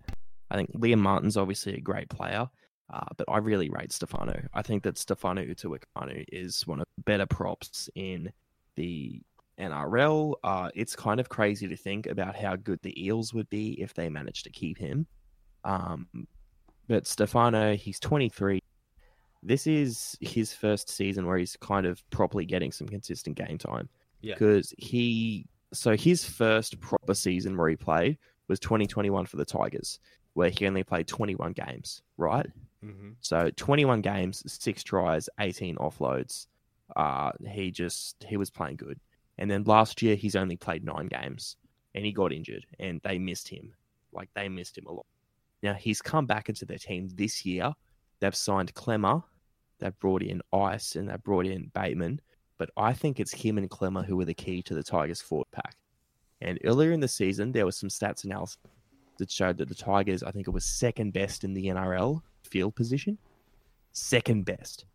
I 0.51 0.57
think 0.57 0.73
Liam 0.73 0.99
Martin's 0.99 1.37
obviously 1.37 1.75
a 1.75 1.81
great 1.81 2.09
player, 2.09 2.49
uh, 2.93 3.07
but 3.17 3.29
I 3.31 3.39
really 3.39 3.71
rate 3.71 3.93
Stefano. 3.93 4.43
I 4.53 4.63
think 4.63 4.83
that 4.83 4.99
Stefano 4.99 5.43
Utoikamanu 5.43 6.25
is 6.33 6.67
one 6.67 6.81
of 6.81 6.87
the 6.97 7.03
better 7.03 7.27
props 7.27 7.89
in 7.95 8.33
the 8.77 9.23
NRL. 9.59 10.35
Uh, 10.43 10.71
it's 10.75 10.97
kind 10.97 11.21
of 11.21 11.29
crazy 11.29 11.69
to 11.69 11.77
think 11.77 12.07
about 12.07 12.37
how 12.37 12.57
good 12.57 12.81
the 12.83 13.05
Eels 13.05 13.33
would 13.35 13.49
be 13.51 13.81
if 13.81 13.95
they 13.95 14.09
managed 14.09 14.45
to 14.45 14.51
keep 14.51 14.79
him. 14.79 15.07
Um, 15.65 16.09
but 16.89 17.07
Stefano, 17.07 17.75
he's 17.77 17.99
23. 18.01 18.61
This 19.43 19.67
is 19.67 20.17
his 20.21 20.53
first 20.53 20.89
season 20.89 21.27
where 21.27 21.37
he's 21.39 21.57
kind 21.61 21.87
of 21.87 22.03
properly 22.11 22.47
getting 22.47 22.73
some 22.73 22.89
consistent 22.89 23.37
game 23.37 23.59
time 23.59 23.89
Yeah. 24.23 24.35
because 24.35 24.73
he 24.79 25.47
so 25.73 25.97
his 25.97 26.25
first 26.25 26.81
proper 26.81 27.15
season 27.15 27.57
where 27.57 27.69
he 27.69 27.77
played 27.77 28.17
was 28.49 28.61
2021 28.61 29.27
for 29.27 29.37
the 29.37 29.45
Tigers, 29.45 29.99
where 30.35 30.51
he 30.51 30.67
only 30.67 30.83
played 30.85 31.07
21 31.09 31.53
games, 31.53 32.03
right? 32.17 32.47
Mm-hmm. 32.85 33.11
So 33.21 33.51
21 33.57 34.01
games, 34.03 34.43
six 34.47 34.83
tries, 34.83 35.29
18 35.41 35.77
offloads. 35.77 36.47
Uh, 36.95 37.33
he 37.51 37.71
just 37.71 38.25
he 38.29 38.37
was 38.37 38.51
playing 38.51 38.77
good. 38.77 39.01
And 39.39 39.51
then 39.51 39.65
last 39.65 40.03
year 40.03 40.15
he's 40.17 40.37
only 40.37 40.57
played 40.57 40.85
nine 40.85 41.07
games, 41.07 41.57
and 41.95 42.05
he 42.05 42.13
got 42.13 42.33
injured, 42.33 42.67
and 42.79 43.01
they 43.05 43.19
missed 43.19 43.49
him. 43.49 43.73
Like 44.13 44.29
they 44.35 44.49
missed 44.49 44.79
him 44.79 44.87
a 44.87 44.93
lot. 44.93 45.07
Now 45.63 45.75
he's 45.75 46.01
come 46.01 46.27
back 46.27 46.49
into 46.49 46.65
their 46.65 46.79
team 46.79 47.09
this 47.15 47.45
year. 47.45 47.73
They've 48.21 48.35
signed 48.35 48.75
Klemmer, 48.75 49.23
they've 49.81 49.99
brought 49.99 50.23
in 50.23 50.41
Ice, 50.53 50.97
and 50.97 51.09
they've 51.09 51.23
brought 51.23 51.47
in 51.47 51.71
Bateman 51.75 52.21
but 52.59 52.71
I 52.77 52.93
think 52.93 53.19
it's 53.19 53.33
him 53.33 53.59
and 53.59 53.69
Klemmer 53.69 54.05
who 54.05 54.21
are 54.21 54.25
the 54.25 54.35
key 54.35 54.63
to 54.63 54.75
the 54.75 54.83
Tigers 54.83 55.21
forward 55.21 55.51
pack. 55.53 55.77
And 56.41 56.59
earlier 56.65 56.93
in 56.93 57.01
the 57.01 57.09
season, 57.09 57.53
there 57.53 57.67
was 57.67 57.77
some 57.77 57.89
stats 57.89 58.25
analysis 58.25 58.59
that 59.19 59.31
showed 59.31 59.59
that 59.59 59.69
the 59.69 59.75
Tigers, 59.75 60.23
I 60.23 60.31
think 60.31 60.49
it 60.49 60.53
was 60.53 60.65
second 60.65 61.13
best 61.13 61.45
in 61.45 61.55
the 61.55 61.67
NRL 61.67 62.21
field 62.43 62.75
position. 62.75 63.19
Second 63.93 64.45
best. 64.45 64.87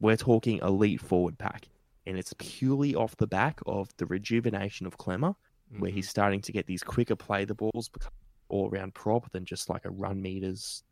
We're 0.00 0.16
talking 0.16 0.58
elite 0.62 1.00
forward 1.00 1.38
pack. 1.38 1.68
And 2.06 2.18
it's 2.18 2.34
purely 2.38 2.94
off 2.94 3.16
the 3.16 3.26
back 3.26 3.60
of 3.66 3.90
the 3.98 4.06
rejuvenation 4.06 4.86
of 4.86 4.96
Klemmer, 4.96 5.34
where 5.78 5.90
he's 5.90 6.08
starting 6.08 6.40
to 6.42 6.52
get 6.52 6.66
these 6.66 6.82
quicker 6.82 7.16
play 7.16 7.44
the 7.44 7.54
balls, 7.54 7.88
become 7.88 8.12
all 8.48 8.68
round 8.70 8.94
prop 8.94 9.30
than 9.32 9.44
just 9.44 9.68
like 9.68 9.84
a 9.84 9.90
run 9.90 10.20
meters 10.20 10.82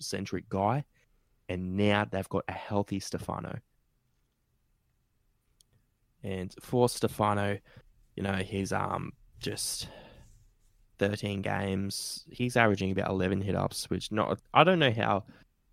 centric 0.00 0.48
guy. 0.48 0.84
And 1.48 1.76
now 1.76 2.06
they've 2.10 2.28
got 2.28 2.44
a 2.48 2.52
healthy 2.52 3.00
Stefano. 3.00 3.58
And 6.22 6.54
for 6.60 6.88
Stefano, 6.88 7.58
you 8.16 8.22
know, 8.22 8.36
he's 8.36 8.72
um 8.72 9.12
just 9.38 9.88
13 10.98 11.42
games. 11.42 12.24
He's 12.30 12.56
averaging 12.56 12.90
about 12.90 13.10
11 13.10 13.42
hit 13.42 13.54
ups, 13.54 13.88
which 13.90 14.10
not 14.10 14.40
I 14.52 14.64
don't 14.64 14.78
know 14.78 14.92
how 14.92 15.24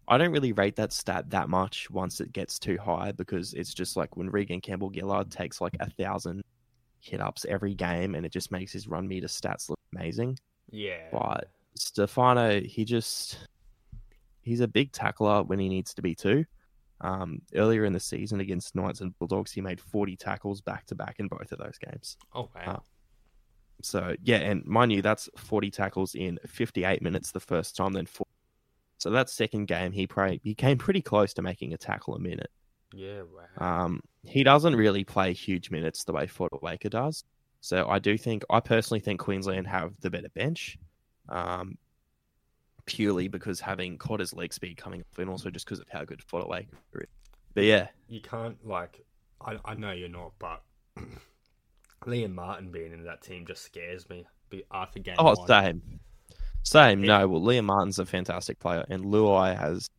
I 0.08 0.18
don't 0.18 0.32
really 0.32 0.52
rate 0.52 0.76
that 0.76 0.92
stat 0.92 1.30
that 1.30 1.50
much 1.50 1.90
once 1.90 2.20
it 2.20 2.34
gets 2.34 2.60
too 2.60 2.78
high 2.78 3.12
because 3.14 3.54
it's 3.54 3.74
just 3.74 3.96
like 3.96 4.18
when 4.18 4.30
Reagan 4.30 4.62
Campbell 4.62 4.92
Gillard 4.94 5.32
takes 5.32 5.62
like 5.62 5.76
a 5.80 5.90
thousand 5.90 6.44
hit 7.00 7.22
ups 7.22 7.46
every 7.50 7.74
game 7.74 8.16
and 8.16 8.26
it 8.26 8.32
just 8.32 8.52
makes 8.52 8.72
his 8.72 8.88
run 8.88 9.08
meter 9.08 9.28
stats 9.28 9.70
look 9.70 9.80
amazing. 9.96 10.38
Yeah. 10.72 11.08
But 11.12 11.50
Stefano, 11.76 12.62
he 12.62 12.86
just 12.86 13.48
he's 14.42 14.60
a 14.60 14.68
big 14.68 14.92
tackler 14.92 15.44
when 15.44 15.60
he 15.60 15.70
needs 15.70 15.94
to 15.94 16.02
be 16.02 16.16
too. 16.16 16.46
Um, 17.02 17.42
earlier 17.56 17.84
in 17.84 17.92
the 17.92 18.00
season 18.00 18.40
against 18.40 18.76
Knights 18.76 19.02
and 19.02 19.18
Bulldogs, 19.20 19.52
he 19.52 19.62
made 19.62 19.82
40 19.82 20.16
tackles 20.16 20.62
back 20.62 20.86
to 20.86 20.96
back 20.96 21.16
in 21.20 21.28
both 21.28 21.52
of 21.52 21.60
those 21.60 21.78
games. 21.78 22.18
Oh, 22.34 22.50
wow. 22.56 22.82
So 23.82 24.16
yeah, 24.24 24.38
and 24.38 24.66
mind 24.66 24.94
you, 24.94 25.02
that's 25.02 25.30
40 25.38 25.70
tackles 25.72 26.16
in 26.16 26.40
58 26.48 27.02
minutes 27.02 27.32
the 27.32 27.40
first 27.40 27.76
time, 27.76 27.94
then 27.94 28.06
four. 28.06 28.26
So 29.04 29.10
that 29.10 29.30
second 29.30 29.66
game, 29.66 29.92
he 29.92 30.08
pray, 30.08 30.40
he 30.44 30.56
came 30.56 30.78
pretty 30.78 31.02
close 31.02 31.34
to 31.34 31.42
making 31.42 31.74
a 31.74 31.78
tackle 31.78 32.16
a 32.16 32.20
minute. 32.20 32.50
yeah, 32.94 33.24
wow. 33.60 33.84
Um, 33.84 34.02
he 34.24 34.46
doesn't 34.46 34.78
really 34.78 35.04
play 35.04 35.34
huge 35.34 35.70
minutes 35.72 36.06
the 36.06 36.14
way 36.14 36.26
Waker 36.62 36.88
does. 36.88 37.26
So 37.60 37.86
I 37.90 38.00
do 38.00 38.18
think, 38.18 38.46
I 38.50 38.62
personally 38.62 39.02
think 39.02 39.20
Queensland 39.20 39.68
have 39.68 39.92
the 40.00 40.10
better 40.10 40.30
bench, 40.30 40.78
um, 41.28 41.78
purely 42.86 43.28
because 43.28 43.60
having 43.60 43.98
Cotter's 43.98 44.34
leg 44.34 44.54
speed 44.54 44.78
coming 44.78 45.02
off, 45.02 45.20
and 45.20 45.30
also 45.30 45.50
just 45.50 45.66
because 45.66 45.82
of 45.82 45.90
how 45.90 46.06
good 46.06 46.22
Waker 46.32 46.70
is. 46.94 47.08
But 47.54 47.66
yeah, 47.66 47.88
you 48.08 48.22
can't, 48.22 48.56
like, 48.66 49.06
I, 49.46 49.58
I 49.66 49.74
know 49.74 49.92
you're 49.92 50.08
not, 50.08 50.32
but 50.40 50.64
Liam 52.06 52.34
Martin 52.34 52.72
being 52.72 52.94
in 52.94 53.04
that 53.04 53.22
team 53.22 53.46
just 53.46 53.64
scares 53.64 54.08
me. 54.08 54.26
After 54.72 55.00
game 55.00 55.16
oh, 55.18 55.36
one. 55.36 55.48
same, 55.48 56.00
same. 56.64 57.04
Yeah. 57.04 57.20
No, 57.20 57.28
well, 57.28 57.42
Liam 57.42 57.66
Martin's 57.66 58.00
a 58.00 58.06
fantastic 58.06 58.60
player, 58.60 58.86
and 58.90 59.04
Luai 59.06 59.58
has, 59.58 59.90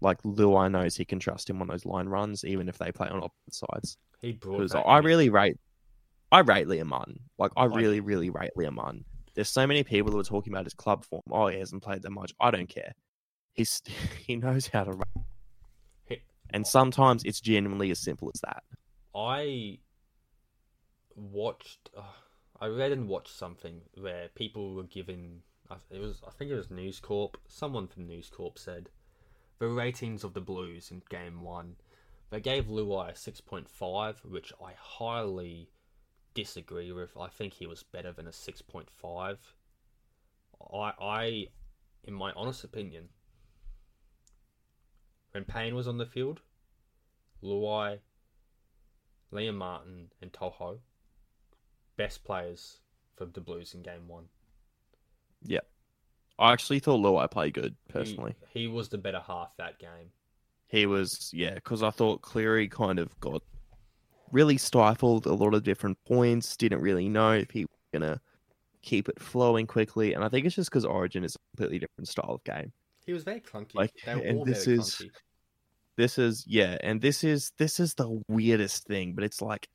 like, 0.00 0.20
Luai 0.22 0.70
knows 0.70 0.96
he 0.96 1.04
can 1.04 1.18
trust 1.18 1.48
him 1.48 1.60
on 1.62 1.68
those 1.68 1.84
line 1.86 2.08
runs, 2.08 2.44
even 2.44 2.68
if 2.68 2.78
they 2.78 2.90
play 2.92 3.08
on 3.08 3.22
opposite 3.22 3.54
sides. 3.70 3.96
He 4.20 4.32
brought 4.32 4.70
that 4.70 4.80
I 4.80 4.98
really 4.98 5.28
rate, 5.30 5.56
I 6.30 6.40
rate 6.40 6.66
Liam 6.66 6.86
Martin. 6.86 7.18
Like 7.38 7.52
I 7.56 7.64
Like- 7.66 7.76
really, 7.76 8.00
really 8.00 8.30
rate 8.30 8.50
Liam 8.56 8.74
Martin. 8.74 9.04
There's 9.34 9.48
so 9.48 9.66
many 9.66 9.82
people 9.82 10.12
who 10.12 10.18
are 10.18 10.24
talking 10.24 10.52
about 10.52 10.64
his 10.66 10.74
club 10.74 11.04
form. 11.04 11.22
Oh, 11.30 11.46
he 11.48 11.58
hasn't 11.58 11.82
played 11.82 12.02
that 12.02 12.10
much. 12.10 12.32
I 12.38 12.50
don't 12.50 12.68
care. 12.68 12.92
He's 13.54 13.82
he 14.26 14.36
knows 14.36 14.66
how 14.66 14.84
to 14.84 14.92
run, 14.92 15.24
and 16.50 16.66
sometimes 16.66 17.24
it's 17.24 17.40
genuinely 17.40 17.90
as 17.90 17.98
simple 17.98 18.30
as 18.34 18.40
that. 18.42 18.62
I 19.14 19.78
watched. 21.16 21.90
Uh, 21.96 22.02
I 22.60 22.66
read 22.68 22.92
and 22.92 23.08
watched 23.08 23.36
something 23.36 23.80
where 23.98 24.28
people 24.34 24.74
were 24.74 24.84
giving. 24.84 25.42
It 25.90 26.00
was. 26.00 26.22
I 26.26 26.30
think 26.30 26.50
it 26.50 26.56
was 26.56 26.70
News 26.70 27.00
Corp. 27.00 27.36
Someone 27.46 27.86
from 27.86 28.06
News 28.06 28.30
Corp 28.30 28.58
said 28.58 28.90
the 29.58 29.68
ratings 29.68 30.24
of 30.24 30.34
the 30.34 30.40
Blues 30.40 30.90
in 30.90 31.02
Game 31.08 31.42
One. 31.42 31.76
They 32.30 32.40
gave 32.40 32.66
Luai 32.66 33.12
a 33.12 33.16
six 33.16 33.40
point 33.40 33.68
five, 33.68 34.20
which 34.24 34.52
I 34.62 34.72
highly 34.78 35.70
disagree 36.34 36.90
with. 36.92 37.16
I 37.16 37.28
think 37.28 37.52
he 37.54 37.66
was 37.66 37.82
better 37.82 38.12
than 38.12 38.26
a 38.26 38.32
six 38.32 38.62
point 38.62 38.88
five. 38.90 39.38
I, 40.72 40.92
I, 41.00 41.46
in 42.04 42.14
my 42.14 42.32
honest 42.34 42.64
opinion, 42.64 43.08
when 45.32 45.44
Payne 45.44 45.74
was 45.74 45.88
on 45.88 45.98
the 45.98 46.06
field, 46.06 46.40
Luai, 47.42 47.98
Liam 49.32 49.56
Martin, 49.56 50.12
and 50.20 50.32
To'o, 50.32 50.80
best 51.96 52.24
players 52.24 52.78
for 53.16 53.26
the 53.26 53.40
Blues 53.40 53.74
in 53.74 53.82
Game 53.82 54.08
One. 54.08 54.26
I 56.38 56.52
actually 56.52 56.80
thought 56.80 56.98
Luai 57.00 57.30
played 57.30 57.54
good 57.54 57.76
He- 57.86 57.92
personally. 57.92 58.34
he, 58.48 58.66
was 58.66 58.88
the 58.88 58.98
better 58.98 59.20
half 59.20 59.56
that 59.58 59.78
game. 59.78 60.10
He 60.66 60.86
was, 60.86 61.30
yeah, 61.32 61.54
because 61.54 61.82
I 61.82 61.90
thought 61.90 62.22
Cleary 62.22 62.66
kind 62.68 62.98
of 62.98 63.18
got 63.20 63.42
really 64.32 64.56
stifled 64.56 65.26
a 65.26 65.34
lot 65.34 65.54
of 65.54 65.62
different 65.62 66.02
points. 66.04 66.56
Didn't 66.56 66.80
really 66.80 67.08
know 67.08 67.32
if 67.32 67.50
he 67.50 67.60
was 67.60 67.68
gonna 67.92 68.20
keep 68.80 69.08
it 69.08 69.20
flowing 69.20 69.66
quickly, 69.66 70.14
and 70.14 70.24
I 70.24 70.28
think 70.30 70.46
it's 70.46 70.56
just 70.56 70.70
because 70.70 70.86
Origin 70.86 71.22
is 71.24 71.36
a 71.36 71.38
completely 71.56 71.78
different 71.78 72.08
style 72.08 72.30
of 72.36 72.44
game. 72.44 72.72
He 73.04 73.12
was 73.12 73.22
very 73.22 73.40
clunky. 73.40 73.74
Like, 73.74 73.92
they 74.06 74.14
were 74.14 74.22
and 74.22 74.38
all 74.38 74.44
this 74.44 74.64
very 74.64 74.78
is- 74.78 74.94
clunky. 74.96 75.10
This 75.96 76.16
is 76.18 76.44
yeah, 76.46 76.78
and 76.80 77.02
this 77.02 77.22
is 77.22 77.52
this 77.58 77.78
is 77.78 77.92
the 77.94 78.22
weirdest 78.26 78.86
thing, 78.86 79.12
but 79.14 79.24
it's 79.24 79.42
like 79.42 79.68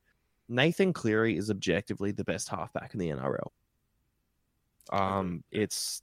Nathan 0.49 0.91
Cleary 0.91 1.37
is 1.37 1.51
objectively 1.51 2.11
the 2.11 2.23
best 2.23 2.49
halfback 2.49 2.95
in 2.95 2.99
the 2.99 3.09
NRL. 3.09 3.51
Um, 4.91 5.43
it's 5.51 6.01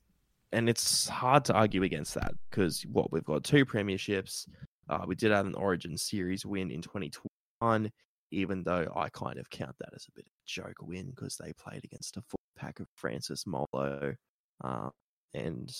and 0.52 0.68
it's 0.68 1.08
hard 1.08 1.44
to 1.46 1.52
argue 1.52 1.82
against 1.82 2.14
that 2.14 2.32
because 2.48 2.82
what 2.92 3.12
we've 3.12 3.24
got 3.24 3.44
two 3.44 3.66
premierships. 3.66 4.46
Uh, 4.88 5.04
we 5.06 5.14
did 5.14 5.32
have 5.32 5.46
an 5.46 5.54
Origin 5.54 5.96
series 5.96 6.44
win 6.44 6.70
in 6.70 6.82
2021, 6.82 7.90
even 8.30 8.62
though 8.62 8.86
I 8.94 9.08
kind 9.08 9.38
of 9.38 9.48
count 9.50 9.74
that 9.80 9.88
as 9.94 10.06
a 10.06 10.12
bit 10.14 10.26
of 10.26 10.32
a 10.32 10.46
joke 10.46 10.76
win 10.82 11.10
because 11.10 11.36
they 11.36 11.52
played 11.54 11.84
against 11.84 12.16
a 12.18 12.22
full 12.22 12.38
pack 12.56 12.80
of 12.80 12.86
Francis 12.94 13.46
Molo 13.46 14.14
uh, 14.62 14.88
and 15.32 15.74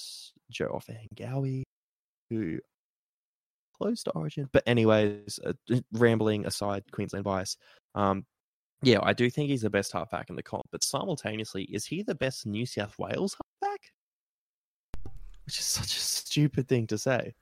Joe 0.51 0.81
Ofahengaue, 0.81 1.63
who 2.31 2.59
close 3.77 4.03
to 4.05 4.11
Origin. 4.13 4.49
But 4.53 4.63
anyways, 4.67 5.39
uh, 5.45 5.53
rambling 5.93 6.47
aside, 6.47 6.85
Queensland 6.91 7.25
bias. 7.25 7.57
Um, 7.95 8.25
yeah, 8.87 8.99
I 9.03 9.13
do 9.13 9.29
think 9.31 9.51
he's 9.51 9.63
the 9.63 9.71
best 9.71 9.93
halfback 9.93 10.31
in 10.31 10.37
the 10.37 10.43
comp, 10.43 10.67
but 10.71 10.83
simultaneously, 10.83 11.65
is 11.65 11.85
he 11.87 12.03
the 12.03 12.15
best 12.15 12.47
New 12.47 12.67
South 12.67 12.99
Wales 12.99 13.37
halfback? 13.63 13.93
Which 15.47 15.59
is 15.59 15.65
such 15.65 15.97
a 15.97 16.01
stupid 16.01 16.69
thing 16.69 16.87
to 16.89 16.99
say. 16.99 17.35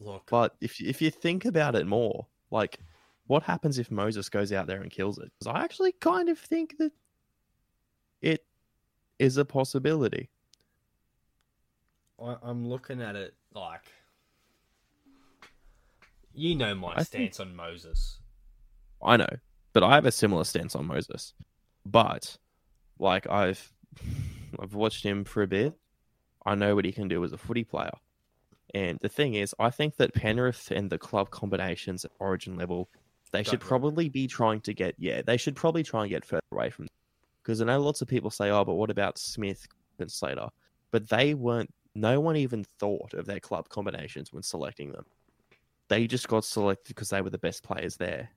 Look, 0.00 0.28
But 0.30 0.56
if 0.60 0.80
if 0.80 1.02
you 1.02 1.10
think 1.10 1.44
about 1.44 1.74
it 1.74 1.86
more, 1.86 2.26
like, 2.50 2.78
what 3.26 3.42
happens 3.42 3.78
if 3.78 3.90
Moses 3.90 4.28
goes 4.28 4.50
out 4.52 4.66
there 4.66 4.80
and 4.80 4.90
kills 4.90 5.18
it? 5.18 5.30
Because 5.38 5.54
I 5.54 5.62
actually 5.62 5.92
kind 5.92 6.28
of 6.30 6.38
think 6.38 6.76
that 6.78 6.92
it 8.22 8.44
is 9.18 9.36
a 9.36 9.44
possibility. 9.44 10.30
I, 12.22 12.36
I'm 12.42 12.66
looking 12.68 13.00
at 13.02 13.14
it 13.16 13.34
like 13.54 13.82
you 16.34 16.54
know 16.54 16.74
my 16.74 16.92
I 16.92 17.04
think- 17.04 17.34
stance 17.34 17.40
on 17.40 17.54
Moses. 17.54 18.18
I 19.02 19.16
know, 19.16 19.28
but 19.72 19.82
I 19.82 19.94
have 19.94 20.06
a 20.06 20.12
similar 20.12 20.44
stance 20.44 20.74
on 20.74 20.86
Moses. 20.86 21.34
But 21.86 22.36
like 22.98 23.28
I've 23.28 23.72
I've 24.58 24.74
watched 24.74 25.04
him 25.04 25.24
for 25.24 25.42
a 25.42 25.46
bit. 25.46 25.74
I 26.46 26.54
know 26.54 26.74
what 26.74 26.84
he 26.84 26.92
can 26.92 27.08
do 27.08 27.22
as 27.24 27.32
a 27.32 27.38
footy 27.38 27.64
player. 27.64 27.92
And 28.74 28.98
the 29.00 29.08
thing 29.08 29.34
is, 29.34 29.54
I 29.58 29.70
think 29.70 29.96
that 29.96 30.14
Penrith 30.14 30.70
and 30.70 30.88
the 30.88 30.98
club 30.98 31.30
combinations 31.30 32.04
at 32.04 32.12
Origin 32.18 32.56
level, 32.56 32.88
they 33.32 33.42
should 33.42 33.60
probably 33.60 34.08
be 34.08 34.26
trying 34.26 34.60
to 34.62 34.74
get 34.74 34.94
yeah, 34.98 35.22
they 35.22 35.36
should 35.36 35.56
probably 35.56 35.82
try 35.82 36.02
and 36.02 36.10
get 36.10 36.24
further 36.24 36.42
away 36.52 36.70
from 36.70 36.86
because 37.42 37.60
I 37.60 37.64
know 37.64 37.80
lots 37.80 38.02
of 38.02 38.08
people 38.08 38.30
say, 38.30 38.50
oh, 38.50 38.64
but 38.64 38.74
what 38.74 38.90
about 38.90 39.18
Smith 39.18 39.66
and 39.98 40.10
Slater? 40.10 40.48
But 40.90 41.08
they 41.08 41.34
weren't. 41.34 41.72
No 41.94 42.20
one 42.20 42.36
even 42.36 42.64
thought 42.78 43.14
of 43.14 43.26
their 43.26 43.40
club 43.40 43.68
combinations 43.68 44.32
when 44.32 44.42
selecting 44.42 44.92
them. 44.92 45.04
They 45.88 46.06
just 46.06 46.28
got 46.28 46.44
selected 46.44 46.94
because 46.94 47.10
they 47.10 47.20
were 47.20 47.30
the 47.30 47.38
best 47.38 47.64
players 47.64 47.96
there. 47.96 48.30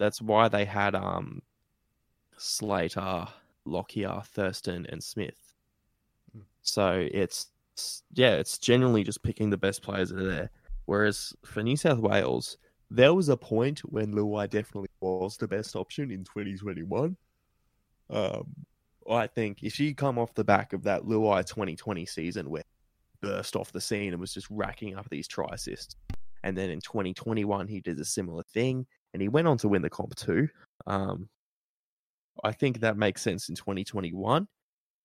That's 0.00 0.22
why 0.22 0.48
they 0.48 0.64
had 0.64 0.94
um 0.94 1.42
Slater, 2.38 3.28
Lockyer, 3.66 4.22
Thurston, 4.24 4.86
and 4.88 5.04
Smith. 5.04 5.54
Hmm. 6.32 6.40
So 6.62 7.06
it's 7.12 7.48
yeah, 8.14 8.32
it's 8.32 8.56
generally 8.58 9.04
just 9.04 9.22
picking 9.22 9.50
the 9.50 9.58
best 9.58 9.82
players 9.82 10.08
that 10.08 10.18
are 10.18 10.26
there. 10.26 10.50
Whereas 10.86 11.34
for 11.44 11.62
New 11.62 11.76
South 11.76 11.98
Wales, 11.98 12.56
there 12.90 13.12
was 13.12 13.28
a 13.28 13.36
point 13.36 13.80
when 13.80 14.14
Luai 14.14 14.48
definitely 14.48 14.88
was 15.00 15.36
the 15.36 15.46
best 15.46 15.76
option 15.76 16.10
in 16.10 16.24
2021. 16.24 17.14
Um, 18.08 18.46
I 19.08 19.26
think 19.26 19.62
if 19.62 19.78
you 19.78 19.94
come 19.94 20.18
off 20.18 20.32
the 20.34 20.44
back 20.44 20.72
of 20.72 20.82
that 20.84 21.02
Luai 21.02 21.46
2020 21.46 22.06
season 22.06 22.48
where 22.48 22.62
he 22.62 23.28
burst 23.28 23.54
off 23.54 23.70
the 23.70 23.80
scene 23.82 24.12
and 24.12 24.20
was 24.20 24.32
just 24.32 24.48
racking 24.50 24.96
up 24.96 25.10
these 25.10 25.28
try 25.28 25.48
assists, 25.52 25.94
and 26.42 26.56
then 26.56 26.70
in 26.70 26.80
2021 26.80 27.68
he 27.68 27.80
did 27.80 28.00
a 28.00 28.04
similar 28.04 28.42
thing, 28.42 28.86
and 29.12 29.22
he 29.22 29.28
went 29.28 29.48
on 29.48 29.58
to 29.58 29.68
win 29.68 29.82
the 29.82 29.90
comp 29.90 30.14
too. 30.14 30.48
Um, 30.86 31.28
I 32.44 32.52
think 32.52 32.80
that 32.80 32.96
makes 32.96 33.22
sense 33.22 33.48
in 33.48 33.54
2021. 33.54 34.46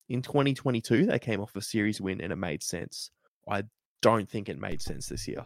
In 0.08 0.22
2022, 0.22 1.06
they 1.06 1.18
came 1.18 1.40
off 1.40 1.56
a 1.56 1.60
series 1.60 2.00
win 2.00 2.20
and 2.20 2.32
it 2.32 2.36
made 2.36 2.62
sense. 2.62 3.10
I 3.48 3.64
don't 4.00 4.28
think 4.28 4.48
it 4.48 4.58
made 4.58 4.80
sense 4.80 5.08
this 5.08 5.26
year. 5.26 5.44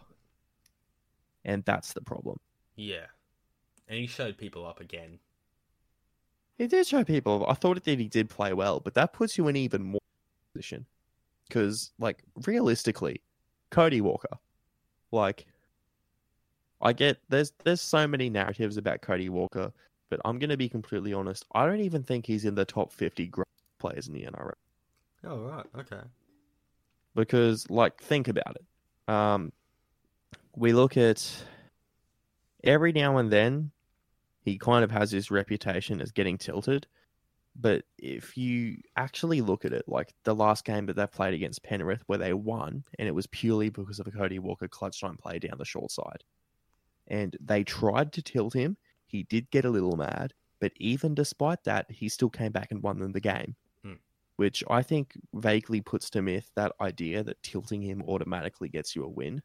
And 1.45 1.65
that's 1.65 1.95
the 1.95 2.03
problem. 2.03 2.39
Yeah, 2.77 3.07
and 3.91 3.99
he 3.99 4.07
showed 4.07 4.39
people 4.39 4.65
up 4.65 4.81
again. 4.81 5.19
He 6.59 6.67
did 6.67 6.87
show 6.87 7.03
people. 7.03 7.45
I 7.49 7.55
thought 7.55 7.83
that 7.83 7.99
he 7.99 8.09
did 8.09 8.31
play 8.31 8.53
well, 8.53 8.81
but 8.81 8.95
that 8.95 9.13
puts 9.13 9.37
you 9.37 9.49
in 9.49 9.57
even 9.57 9.83
more 9.83 10.01
position. 10.55 10.87
Because, 11.49 11.91
like, 11.99 12.23
realistically, 12.47 13.23
Cody 13.71 14.01
Walker, 14.01 14.39
like, 15.11 15.47
I 16.83 16.93
get 16.93 17.19
there's 17.29 17.53
there's 17.65 17.81
so 17.81 18.07
many 18.07 18.31
narratives 18.31 18.77
about 18.77 19.03
Cody 19.03 19.29
Walker, 19.29 19.73
but 20.09 20.21
I'm 20.25 20.39
gonna 20.39 20.57
be 20.57 20.69
completely 20.69 21.13
honest. 21.13 21.45
I 21.53 21.67
don't 21.67 21.81
even 21.81 22.03
think 22.03 22.27
he's 22.27 22.45
in 22.45 22.55
the 22.55 22.65
top 22.65 22.93
50 22.93 23.31
players 23.79 24.09
in 24.09 24.15
the 24.15 24.23
NRL. 24.23 24.53
Oh 25.25 25.39
right, 25.41 25.67
okay. 25.79 26.01
because 27.15 27.69
like 27.69 28.01
think 28.01 28.29
about 28.29 28.57
it 28.57 29.13
um 29.13 29.53
we 30.57 30.73
look 30.73 30.97
at 30.97 31.45
every 32.65 32.93
now 32.93 33.19
and 33.19 33.31
then 33.31 33.71
he 34.43 34.57
kind 34.59 34.85
of 34.85 34.91
has 34.91 35.11
this 35.11 35.31
reputation 35.31 36.01
as 36.01 36.13
getting 36.13 36.39
tilted 36.39 36.87
but 37.57 37.85
if 37.99 38.37
you 38.37 38.77
actually 38.97 39.41
look 39.41 39.65
at 39.65 39.73
it 39.73 39.85
like 39.89 40.15
the 40.25 40.35
last 40.35 40.65
game 40.65 40.87
that 40.87 40.97
they 40.97 41.07
played 41.07 41.35
against 41.35 41.63
penrith 41.63 42.03
where 42.07 42.19
they 42.19 42.33
won 42.33 42.85
and 42.99 43.09
it 43.09 43.15
was 43.15 43.27
purely 43.27 43.69
because 43.69 43.99
of 43.99 44.07
a 44.07 44.11
cody 44.11 44.39
walker 44.39 44.69
clutch 44.69 45.01
time 45.01 45.17
play 45.17 45.39
down 45.39 45.59
the 45.59 45.65
short 45.65 45.91
side 45.91 46.23
and 47.11 47.37
they 47.41 47.63
tried 47.63 48.13
to 48.13 48.23
tilt 48.23 48.55
him 48.55 48.77
he 49.07 49.25
did 49.25 49.51
get 49.51 49.65
a 49.65 49.71
little 49.71 49.97
mad 49.97 50.33
but 50.61 50.73
even 50.77 51.15
despite 51.15 51.63
that 51.65 51.91
he 51.91 52.09
still 52.09 52.31
came 52.31 52.53
back 52.53 52.69
and 52.71 52.83
won 52.83 52.99
them 52.99 53.13
the 53.13 53.21
game 53.21 53.55
which 54.41 54.65
I 54.71 54.83
think 54.83 55.19
vaguely 55.35 55.83
puts 55.83 56.09
to 56.11 56.23
myth 56.23 56.51
that 56.57 56.73
idea 56.81 57.23
that 57.23 57.43
tilting 57.43 57.83
him 57.83 58.03
automatically 58.09 58.71
gets 58.71 58.97
you 58.97 59.05
a 59.05 59.09
win. 59.09 59.43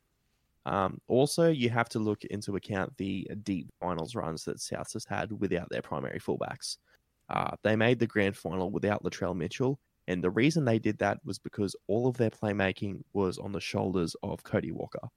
Um, 0.65 1.01
also, 1.09 1.49
you 1.49 1.69
have 1.69 1.89
to 1.89 1.99
look 1.99 2.23
into 2.23 2.55
account 2.55 2.95
the 2.95 3.29
deep 3.43 3.67
finals 3.81 4.15
runs 4.15 4.45
that 4.45 4.59
Souths 4.59 4.93
has 4.93 5.03
had 5.03 5.33
without 5.33 5.67
their 5.69 5.81
primary 5.81 6.21
fullbacks. 6.21 6.77
Uh, 7.27 7.57
they 7.61 7.75
made 7.75 7.99
the 7.99 8.07
grand 8.07 8.37
final 8.37 8.71
without 8.71 9.03
Latrell 9.03 9.35
Mitchell, 9.35 9.81
and 10.07 10.23
the 10.23 10.31
reason 10.31 10.63
they 10.63 10.79
did 10.79 10.97
that 10.99 11.19
was 11.25 11.39
because 11.39 11.75
all 11.87 12.07
of 12.07 12.15
their 12.15 12.31
playmaking 12.31 13.01
was 13.11 13.37
on 13.37 13.51
the 13.51 13.59
shoulders 13.59 14.15
of 14.23 14.45
Cody 14.45 14.71
Walker. 14.71 15.09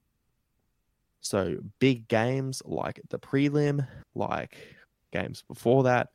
So, 1.21 1.57
big 1.79 2.09
games 2.09 2.63
like 2.65 3.01
the 3.11 3.19
prelim, 3.19 3.87
like 4.15 4.57
games 5.13 5.43
before 5.49 5.83
that, 5.85 6.11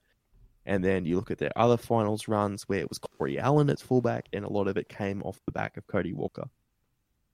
and 0.65 0.84
then 0.84 1.05
you 1.05 1.17
look 1.17 1.31
at 1.31 1.38
their 1.38 1.51
other 1.57 1.77
finals 1.77 2.27
runs 2.27 2.63
where 2.63 2.80
it 2.80 2.89
was 2.89 2.99
Corey 2.99 3.38
Allan 3.38 3.69
at 3.69 3.80
fullback, 3.80 4.27
and 4.34 4.45
a 4.45 4.51
lot 4.51 4.67
of 4.67 4.77
it 4.77 4.88
came 4.88 5.21
off 5.23 5.39
the 5.45 5.51
back 5.51 5.77
of 5.77 5.85
Cody 5.88 6.13
Walker. 6.13 6.45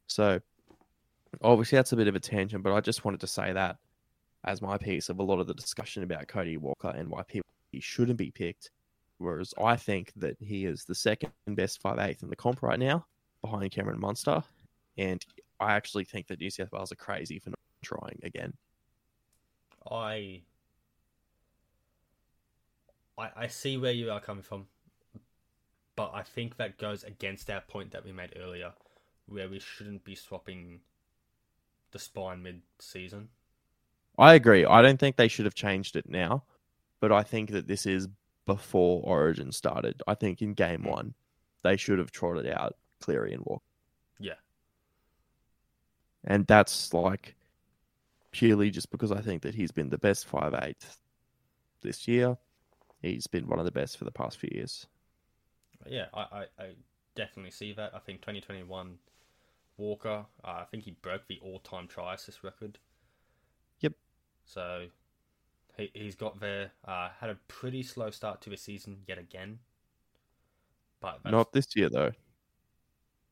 So, 0.08 0.40
obviously, 1.42 1.76
that's 1.78 1.92
a 1.92 1.98
bit 1.98 2.08
of 2.08 2.16
a 2.16 2.20
tangent, 2.20 2.64
but 2.64 2.74
I 2.74 2.82
just 2.82 3.06
wanted 3.06 3.20
to 3.22 3.28
say 3.28 3.54
that 3.54 3.78
as 4.46 4.62
my 4.62 4.78
piece 4.78 5.10
of 5.10 5.20
a 5.20 5.24
lot 5.24 5.40
of 5.40 5.48
the 5.48 5.54
discussion 5.54 6.04
about 6.04 6.28
Cody 6.28 6.58
Walker 6.58 6.94
and 6.96 7.10
why 7.10 7.24
people 7.24 7.50
he 7.72 7.80
shouldn't 7.80 8.18
be 8.18 8.32
picked. 8.32 8.72
Whereas 9.18 9.54
I 9.62 9.76
think 9.76 10.14
that 10.16 10.38
he 10.40 10.66
is 10.66 10.86
the 10.86 10.96
second 10.96 11.32
best 11.50 11.82
five 11.82 12.00
eighth 12.00 12.24
in 12.24 12.30
the 12.30 12.36
comp 12.36 12.64
right 12.64 12.80
now, 12.80 13.06
behind 13.42 13.72
Cameron 13.72 14.00
Munster, 14.00 14.42
and 14.98 15.24
I 15.60 15.74
actually 15.74 16.06
think 16.06 16.28
that 16.28 16.40
New 16.40 16.50
South 16.50 16.72
Wales 16.72 16.92
are 16.92 16.96
crazy 16.96 17.38
for 17.38 17.50
not 17.50 17.59
trying 17.82 18.20
again. 18.24 18.54
I 19.90 20.42
I, 23.18 23.30
I 23.36 23.48
see 23.48 23.78
where 23.78 23.92
you 23.92 24.12
are 24.12 24.20
coming 24.20 24.44
from, 24.44 24.68
but 25.96 26.12
I 26.14 26.24
think 26.24 26.58
that 26.58 26.78
goes 26.78 27.04
against 27.04 27.50
our 27.50 27.62
point 27.62 27.92
that 27.92 28.06
we 28.06 28.12
made 28.12 28.34
earlier, 28.40 28.74
where 29.28 29.50
we 29.50 29.60
shouldn't 29.60 30.04
be 30.04 30.16
swapping 30.16 30.80
the 31.92 32.00
spine 32.00 32.42
mid 32.42 32.62
season. 32.80 33.30
I 34.18 34.34
agree. 34.34 34.66
I 34.66 34.82
don't 34.82 35.00
think 35.00 35.16
they 35.16 35.28
should 35.28 35.46
have 35.46 35.56
changed 35.56 35.96
it 35.96 36.10
now, 36.10 36.44
but 37.00 37.12
I 37.12 37.24
think 37.24 37.52
that 37.52 37.68
this 37.68 37.86
is 37.86 38.08
before 38.46 39.02
Origin 39.04 39.52
started. 39.52 40.02
I 40.08 40.16
think 40.16 40.42
in 40.42 40.54
game 40.54 40.84
one, 40.84 41.14
they 41.64 41.78
should 41.78 42.00
have 42.00 42.12
trotted 42.12 42.48
out 42.48 42.76
Cleary 43.00 43.34
and 43.34 43.44
Walker. 43.46 43.64
Yeah. 44.20 44.34
And 46.26 46.46
that's 46.48 46.94
like 46.94 47.36
purely 48.32 48.70
just 48.70 48.92
because 48.92 49.12
I 49.12 49.22
think 49.22 49.42
that 49.44 49.56
he's 49.56 49.72
been 49.72 49.90
the 49.90 49.98
best 49.98 50.26
five 50.26 50.54
eight 50.64 50.86
this 51.82 52.08
year. 52.08 52.38
He's 53.02 53.28
been 53.28 53.48
one 53.48 53.60
of 53.60 53.66
the 53.66 53.72
best 53.72 53.98
for 53.98 54.06
the 54.06 54.12
past 54.12 54.38
few 54.38 54.50
years. 54.54 54.88
Yeah, 55.88 56.06
I, 56.14 56.20
I, 56.20 56.46
I 56.60 56.70
definitely 57.16 57.52
see 57.52 57.74
that. 57.74 57.92
I 57.96 58.00
think 58.00 58.22
2021 58.22 58.98
Walker, 59.78 60.26
uh, 60.44 60.48
I 60.48 60.66
think 60.70 60.84
he 60.84 60.92
broke 60.92 61.28
the 61.28 61.40
all 61.42 61.60
time 61.60 61.88
try 61.88 62.14
assist 62.14 62.44
record. 62.44 62.78
Yep. 63.80 63.94
So 64.44 64.88
he, 65.78 65.90
he's 65.94 66.16
got 66.16 66.40
there. 66.42 66.72
Uh, 66.86 67.10
had 67.20 67.30
a 67.30 67.36
pretty 67.48 67.84
slow 67.84 68.10
start 68.10 68.42
to 68.42 68.50
the 68.50 68.58
season 68.58 68.98
yet 69.08 69.18
again. 69.18 69.60
But 71.00 71.20
that's- 71.24 71.32
Not 71.32 71.54
this 71.54 71.68
year 71.76 71.90
though. 71.90 72.12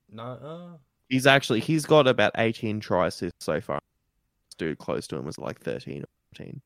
no, 0.09 0.23
uh, 0.23 0.77
He's 1.09 1.27
actually 1.27 1.61
he's 1.61 1.85
got 1.85 2.05
about 2.07 2.33
eighteen 2.37 2.79
try 2.81 3.07
assists 3.07 3.45
so 3.45 3.61
far. 3.61 3.79
Dude 4.57 4.77
close 4.79 5.07
to 5.07 5.17
him 5.17 5.25
was 5.25 5.37
like 5.37 5.59
thirteen 5.61 6.03
or 6.03 6.07
fourteen. 6.31 6.61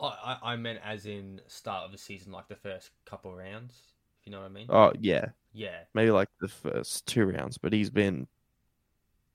I, 0.00 0.38
I 0.42 0.52
I 0.52 0.56
meant 0.56 0.80
as 0.82 1.06
in 1.06 1.40
start 1.48 1.84
of 1.84 1.92
the 1.92 1.98
season, 1.98 2.32
like 2.32 2.48
the 2.48 2.56
first 2.56 2.90
couple 3.04 3.34
rounds. 3.34 3.92
If 4.20 4.26
you 4.26 4.32
know 4.32 4.40
what 4.40 4.46
I 4.46 4.50
mean. 4.50 4.70
Oh 4.70 4.92
yeah, 5.00 5.26
Yeah, 5.52 5.84
maybe 5.94 6.10
like 6.12 6.28
the 6.40 6.48
first 6.48 7.06
two 7.06 7.26
rounds, 7.26 7.58
but 7.58 7.72
he's 7.72 7.90
been 7.90 8.28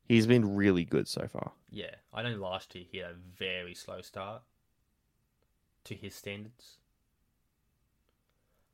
he's 0.08 0.28
been 0.28 0.56
really 0.56 0.86
good 0.86 1.08
so 1.08 1.28
far. 1.28 1.54
yeah. 1.70 1.96
I 2.14 2.22
know 2.24 2.36
last 2.36 2.76
year 2.76 2.86
he 2.90 2.98
had 3.00 3.12
a 3.12 3.16
very 3.38 3.74
slow 3.74 4.02
start 4.02 4.44
to 5.84 5.94
his 5.96 6.16
standards. 6.16 6.80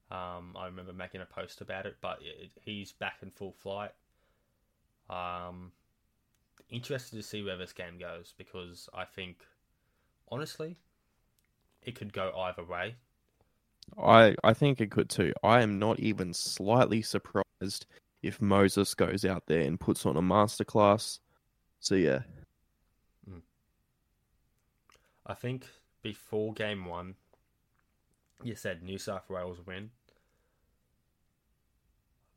Um, 0.09 0.55
I 0.57 0.65
remember 0.67 0.91
making 0.93 1.21
a 1.21 1.25
post 1.25 1.59
about 1.61 1.85
it, 1.85 1.97
but 2.01 2.19
it, 2.21 2.51
he's 2.61 2.91
back 2.93 3.17
in 3.21 3.31
full 3.31 3.51
flight. 3.53 3.91
Um, 5.09 5.71
interested 6.69 7.15
to 7.15 7.23
see 7.23 7.43
where 7.43 7.57
this 7.57 7.73
game 7.73 7.97
goes 7.99 8.33
because 8.37 8.89
I 8.93 9.05
think, 9.05 9.37
honestly, 10.29 10.77
it 11.81 11.95
could 11.95 12.13
go 12.13 12.31
either 12.37 12.63
way. 12.63 12.95
I 14.01 14.35
I 14.43 14.53
think 14.53 14.81
it 14.81 14.91
could 14.91 15.09
too. 15.09 15.33
I 15.43 15.61
am 15.61 15.79
not 15.79 15.99
even 15.99 16.33
slightly 16.33 17.01
surprised 17.01 17.85
if 18.21 18.41
Moses 18.41 18.93
goes 18.93 19.23
out 19.23 19.43
there 19.47 19.61
and 19.61 19.79
puts 19.79 20.05
on 20.05 20.17
a 20.17 20.21
masterclass. 20.21 21.19
So 21.79 21.95
yeah, 21.95 22.21
I 25.27 25.33
think 25.33 25.67
before 26.01 26.53
game 26.53 26.85
one, 26.85 27.15
you 28.41 28.55
said 28.55 28.81
New 28.81 28.97
South 28.97 29.29
Wales 29.29 29.59
win. 29.65 29.91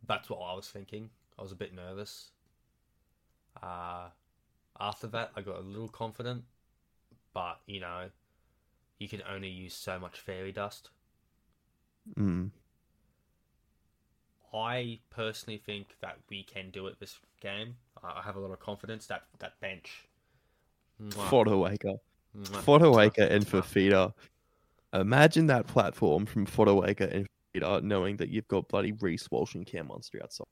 That's 0.06 0.28
what 0.28 0.38
I 0.38 0.54
was 0.54 0.68
thinking. 0.68 1.10
I 1.38 1.42
was 1.42 1.52
a 1.52 1.56
bit 1.56 1.72
nervous. 1.72 2.30
Uh, 3.62 4.08
after 4.80 5.06
that, 5.08 5.30
I 5.36 5.42
got 5.42 5.58
a 5.58 5.62
little 5.62 5.88
confident, 5.88 6.44
but 7.34 7.60
you 7.66 7.80
know, 7.80 8.08
you 8.98 9.08
can 9.08 9.22
only 9.30 9.48
use 9.48 9.74
so 9.74 9.98
much 9.98 10.18
fairy 10.20 10.52
dust. 10.52 10.90
mm. 12.18 12.50
I 14.52 14.98
personally 15.10 15.62
think 15.64 15.94
that 16.00 16.16
we 16.28 16.42
can 16.42 16.70
do 16.70 16.88
it 16.88 16.98
this 16.98 17.18
game. 17.40 17.76
I 18.02 18.20
have 18.22 18.34
a 18.34 18.40
lot 18.40 18.50
of 18.50 18.58
confidence 18.58 19.06
that 19.06 19.22
that 19.38 19.60
bench. 19.60 20.08
Mwah, 21.00 21.28
Fotuaika, 21.28 21.98
mwah. 22.36 22.62
Fotuaika, 22.62 23.30
and 23.30 23.46
Fifita. 23.46 24.12
Imagine 24.92 25.46
that 25.46 25.68
platform 25.68 26.26
from 26.26 26.46
Fotuaika 26.46 27.14
and 27.14 27.28
Fifita, 27.54 27.82
knowing 27.82 28.16
that 28.16 28.28
you've 28.28 28.48
got 28.48 28.68
bloody 28.68 28.92
Reece 28.92 29.30
Walsh 29.30 29.54
and 29.54 29.64
Cam 29.64 29.86
Munster 29.86 30.18
outside. 30.20 30.46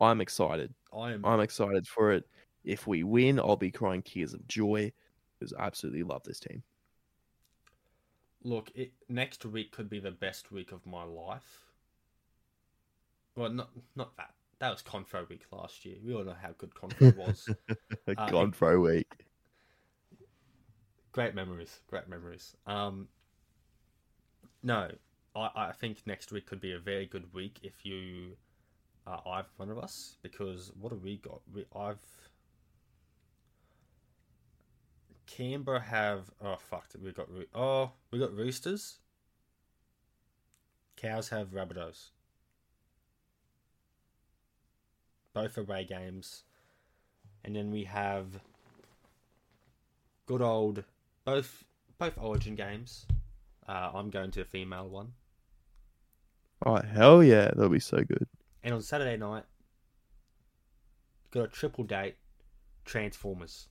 I'm 0.00 0.20
excited. 0.20 0.72
I 0.96 1.12
am. 1.12 1.24
I'm 1.24 1.40
excited 1.40 1.86
for 1.88 2.12
it. 2.12 2.24
If 2.64 2.86
we 2.86 3.02
win, 3.02 3.38
I'll 3.38 3.56
be 3.56 3.70
crying 3.70 4.02
tears 4.02 4.34
of 4.34 4.46
joy 4.46 4.92
because 5.38 5.52
I 5.52 5.64
absolutely 5.66 6.04
love 6.04 6.22
this 6.24 6.40
team. 6.40 6.62
Look, 8.44 8.70
it, 8.74 8.92
next 9.08 9.44
week 9.44 9.72
could 9.72 9.88
be 9.88 10.00
the 10.00 10.10
best 10.10 10.50
week 10.52 10.72
of 10.72 10.84
my 10.86 11.04
life. 11.04 11.66
Well, 13.36 13.50
not 13.50 13.70
not 13.96 14.16
that. 14.16 14.34
That 14.58 14.70
was 14.70 14.82
Confro 14.82 15.28
week 15.28 15.44
last 15.50 15.84
year. 15.84 15.96
We 16.04 16.14
all 16.14 16.24
know 16.24 16.36
how 16.40 16.50
good 16.56 16.72
Confro 16.74 17.16
was. 17.26 17.48
Uh, 18.16 18.78
week. 18.78 19.26
great 21.12 21.34
memories. 21.34 21.80
Great 21.88 22.08
memories. 22.08 22.56
Um, 22.66 23.08
no, 24.62 24.90
I, 25.36 25.50
I 25.54 25.72
think 25.72 26.02
next 26.04 26.32
week 26.32 26.46
could 26.46 26.60
be 26.60 26.72
a 26.72 26.78
very 26.78 27.06
good 27.06 27.32
week 27.32 27.60
if 27.62 27.84
you 27.84 28.36
are 29.06 29.22
either 29.26 29.48
one 29.56 29.70
of 29.70 29.78
us. 29.78 30.16
Because 30.22 30.72
what 30.78 30.92
have 30.92 31.02
we 31.02 31.18
got? 31.18 31.40
We, 31.52 31.64
I've 31.74 32.04
Canberra 35.36 35.80
have 35.80 36.30
oh 36.44 36.56
fuck 36.56 36.88
we 37.02 37.10
got 37.10 37.26
oh 37.54 37.92
we 38.10 38.18
got 38.18 38.36
Roosters. 38.36 38.98
Cows 40.96 41.30
have 41.30 41.48
Rabbitohs. 41.48 42.10
Both 45.32 45.56
away 45.56 45.84
games, 45.84 46.44
and 47.42 47.56
then 47.56 47.70
we 47.70 47.84
have 47.84 48.40
good 50.26 50.42
old 50.42 50.84
both 51.24 51.64
both 51.98 52.18
Origin 52.18 52.54
games. 52.54 53.06
Uh, 53.66 53.90
I'm 53.94 54.10
going 54.10 54.32
to 54.32 54.42
a 54.42 54.44
female 54.44 54.88
one, 54.88 55.14
Oh 56.66 56.76
hell 56.82 57.22
yeah, 57.22 57.46
that'll 57.46 57.70
be 57.70 57.80
so 57.80 57.98
good. 57.98 58.26
and 58.62 58.74
on 58.74 58.82
Saturday 58.82 59.16
night, 59.16 59.44
got 61.30 61.44
a 61.44 61.48
triple 61.48 61.84
date. 61.84 62.16
Transformers, 62.84 63.68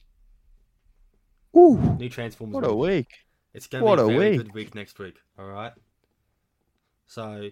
Ooh, 1.56 1.78
new 1.99 2.10
Transformers. 2.10 2.53
what 2.53 2.65
a 2.65 2.73
week! 2.73 3.07
It's 3.53 3.68
gonna 3.68 3.86
a 3.86 3.95
be 3.95 4.02
a 4.02 4.06
very 4.06 4.30
week. 4.32 4.38
good 4.38 4.53
week 4.53 4.76
next 4.76 4.99
week. 4.99 5.18
All 5.38 5.45
right. 5.45 5.73
So, 7.07 7.49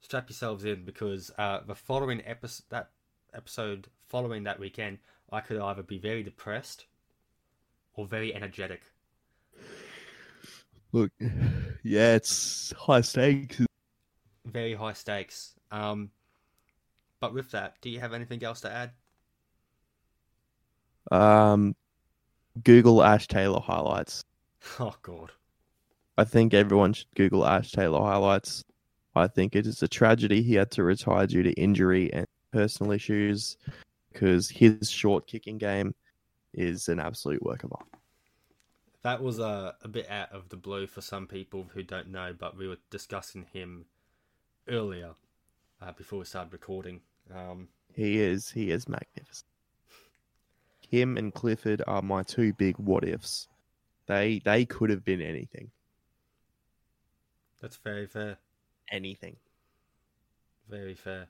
strap 0.00 0.28
yourselves 0.28 0.64
in 0.64 0.84
because 0.84 1.30
uh, 1.38 1.60
the 1.66 1.74
following 1.74 2.22
episode, 2.26 2.64
that 2.70 2.90
episode 3.32 3.88
following 4.08 4.44
that 4.44 4.58
weekend, 4.58 4.98
I 5.32 5.40
could 5.40 5.58
either 5.58 5.82
be 5.82 5.98
very 5.98 6.22
depressed 6.22 6.86
or 7.94 8.06
very 8.06 8.34
energetic. 8.34 8.82
Look, 10.92 11.12
yeah, 11.82 12.14
it's 12.16 12.72
high 12.76 13.00
stakes. 13.00 13.60
Very 14.44 14.74
high 14.74 14.92
stakes. 14.92 15.54
Um, 15.70 16.10
but 17.20 17.32
with 17.32 17.50
that, 17.52 17.76
do 17.80 17.88
you 17.90 18.00
have 18.00 18.12
anything 18.12 18.42
else 18.42 18.60
to 18.62 18.70
add? 18.72 18.90
Um, 21.10 21.74
Google 22.64 23.02
Ash 23.02 23.26
Taylor 23.26 23.60
highlights. 23.60 24.24
Oh 24.78 24.94
God. 25.02 25.30
I 26.18 26.24
think 26.24 26.52
everyone 26.52 26.92
should 26.92 27.06
Google 27.14 27.46
Ash 27.46 27.70
Taylor 27.72 28.00
highlights. 28.00 28.62
I 29.14 29.26
think 29.26 29.56
it 29.56 29.66
is 29.66 29.82
a 29.82 29.88
tragedy 29.88 30.42
he 30.42 30.54
had 30.54 30.70
to 30.72 30.84
retire 30.84 31.26
due 31.26 31.42
to 31.42 31.52
injury 31.52 32.12
and 32.12 32.26
personal 32.52 32.92
issues 32.92 33.56
because 34.12 34.48
his 34.48 34.90
short 34.90 35.26
kicking 35.26 35.58
game 35.58 35.94
is 36.52 36.88
an 36.88 37.00
absolute 37.00 37.42
work 37.42 37.64
of 37.64 37.72
art. 37.72 37.86
That 39.02 39.22
was 39.22 39.38
a, 39.38 39.74
a 39.82 39.88
bit 39.88 40.10
out 40.10 40.30
of 40.32 40.48
the 40.50 40.56
blue 40.56 40.86
for 40.86 41.00
some 41.00 41.26
people 41.26 41.70
who 41.72 41.82
don't 41.82 42.08
know, 42.08 42.34
but 42.38 42.56
we 42.56 42.68
were 42.68 42.76
discussing 42.90 43.46
him 43.52 43.86
earlier 44.68 45.14
uh, 45.80 45.92
before 45.92 46.18
we 46.18 46.24
started 46.26 46.52
recording. 46.52 47.00
Um, 47.34 47.68
He 47.94 48.20
is 48.20 48.50
he 48.50 48.70
is 48.70 48.88
magnificent. 48.88 49.49
Him 50.90 51.16
and 51.16 51.32
Clifford 51.32 51.82
are 51.86 52.02
my 52.02 52.24
two 52.24 52.52
big 52.52 52.76
what 52.78 53.04
ifs. 53.04 53.46
They 54.06 54.40
they 54.44 54.64
could 54.64 54.90
have 54.90 55.04
been 55.04 55.22
anything. 55.22 55.70
that's 57.60 57.76
very 57.76 58.06
fair. 58.06 58.38
Anything. 58.90 59.36
Very 60.68 60.94
fair. 60.94 61.28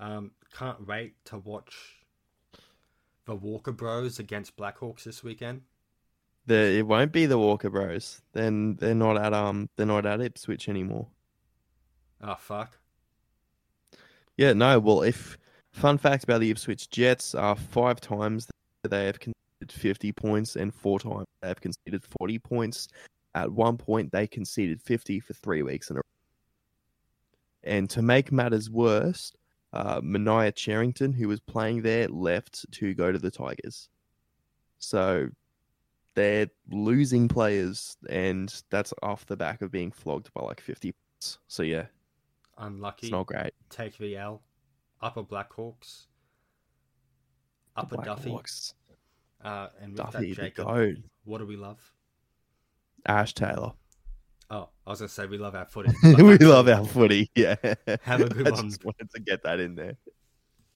Um, 0.00 0.32
can't 0.52 0.86
wait 0.86 1.14
to 1.26 1.38
watch 1.38 1.74
the 3.26 3.34
Walker 3.34 3.72
Bros 3.72 4.18
against 4.18 4.56
Blackhawks 4.56 5.04
this 5.04 5.22
weekend. 5.22 5.62
The 6.46 6.78
it 6.78 6.86
won't 6.86 7.12
be 7.12 7.26
the 7.26 7.38
Walker 7.38 7.70
Bros. 7.70 8.22
Then 8.32 8.76
they're 8.76 8.94
not 8.94 9.16
at 9.16 9.32
um 9.32 9.68
they're 9.76 9.86
not 9.86 10.04
at 10.04 10.20
Ipswich 10.20 10.68
anymore. 10.68 11.06
Oh 12.20 12.36
fuck. 12.38 12.78
Yeah, 14.36 14.52
no. 14.52 14.78
Well, 14.80 15.02
if 15.02 15.38
fun 15.76 15.98
fact 15.98 16.24
about 16.24 16.40
the 16.40 16.50
Ipswich 16.50 16.88
Jets 16.90 17.34
are 17.34 17.54
five 17.56 18.00
times 18.00 18.48
they 18.88 19.06
have 19.06 19.18
conceded 19.20 19.70
fifty 19.70 20.12
points 20.12 20.56
and 20.56 20.72
four 20.74 20.98
times 20.98 21.26
they 21.40 21.48
have 21.48 21.60
conceded 21.60 22.02
forty 22.18 22.38
points. 22.38 22.88
at 23.34 23.50
one 23.52 23.76
point 23.76 24.10
they 24.12 24.26
conceded 24.26 24.80
50 24.80 25.20
for 25.20 25.34
three 25.34 25.62
weeks 25.62 25.90
in 25.90 25.96
a 25.96 25.98
row. 25.98 26.02
And 27.64 27.90
to 27.90 28.00
make 28.00 28.32
matters 28.32 28.70
worse, 28.70 29.30
uh, 29.74 30.00
Mania 30.02 30.52
Charrington, 30.52 31.12
who 31.12 31.28
was 31.28 31.40
playing 31.40 31.82
there, 31.82 32.08
left 32.08 32.64
to 32.72 32.94
go 32.94 33.12
to 33.12 33.18
the 33.18 33.30
Tigers. 33.30 33.90
So 34.78 35.28
they're 36.14 36.46
losing 36.70 37.28
players, 37.28 37.98
and 38.08 38.54
that's 38.70 38.94
off 39.02 39.26
the 39.26 39.36
back 39.36 39.60
of 39.60 39.70
being 39.70 39.90
flogged 39.90 40.32
by 40.32 40.40
like 40.42 40.60
50. 40.60 40.92
points. 40.92 41.38
So 41.48 41.62
yeah, 41.62 41.86
Unlucky. 42.56 43.08
it's 43.08 43.12
not 43.12 43.26
great. 43.26 43.52
Take 43.68 43.98
the 43.98 44.16
L. 44.16 44.40
Upper 45.00 45.22
Blackhawks. 45.22 46.06
Upper 47.76 47.96
Duffy. 47.96 48.30
Blackhawks. 48.30 48.74
Uh, 49.44 49.68
and 49.80 49.92
with 49.92 49.98
Duffy, 49.98 50.34
that, 50.34 50.56
Jacob, 50.56 50.96
what 51.24 51.38
do 51.38 51.46
we 51.46 51.56
love? 51.56 51.92
Ash 53.06 53.34
Taylor. 53.34 53.72
Oh, 54.50 54.68
I 54.86 54.90
was 54.90 55.00
going 55.00 55.08
to 55.08 55.14
say 55.14 55.26
we 55.26 55.38
love 55.38 55.54
our 55.54 55.66
footy. 55.66 55.92
we 56.02 56.38
love 56.38 56.68
our 56.68 56.84
footy. 56.84 57.30
Yeah. 57.34 57.56
Have 58.02 58.20
a 58.20 58.28
good 58.28 58.48
I 58.48 58.50
one. 58.52 58.68
just 58.68 58.84
wanted 58.84 59.10
to 59.14 59.20
get 59.20 59.42
that 59.42 59.60
in 59.60 59.74
there. 59.74 59.96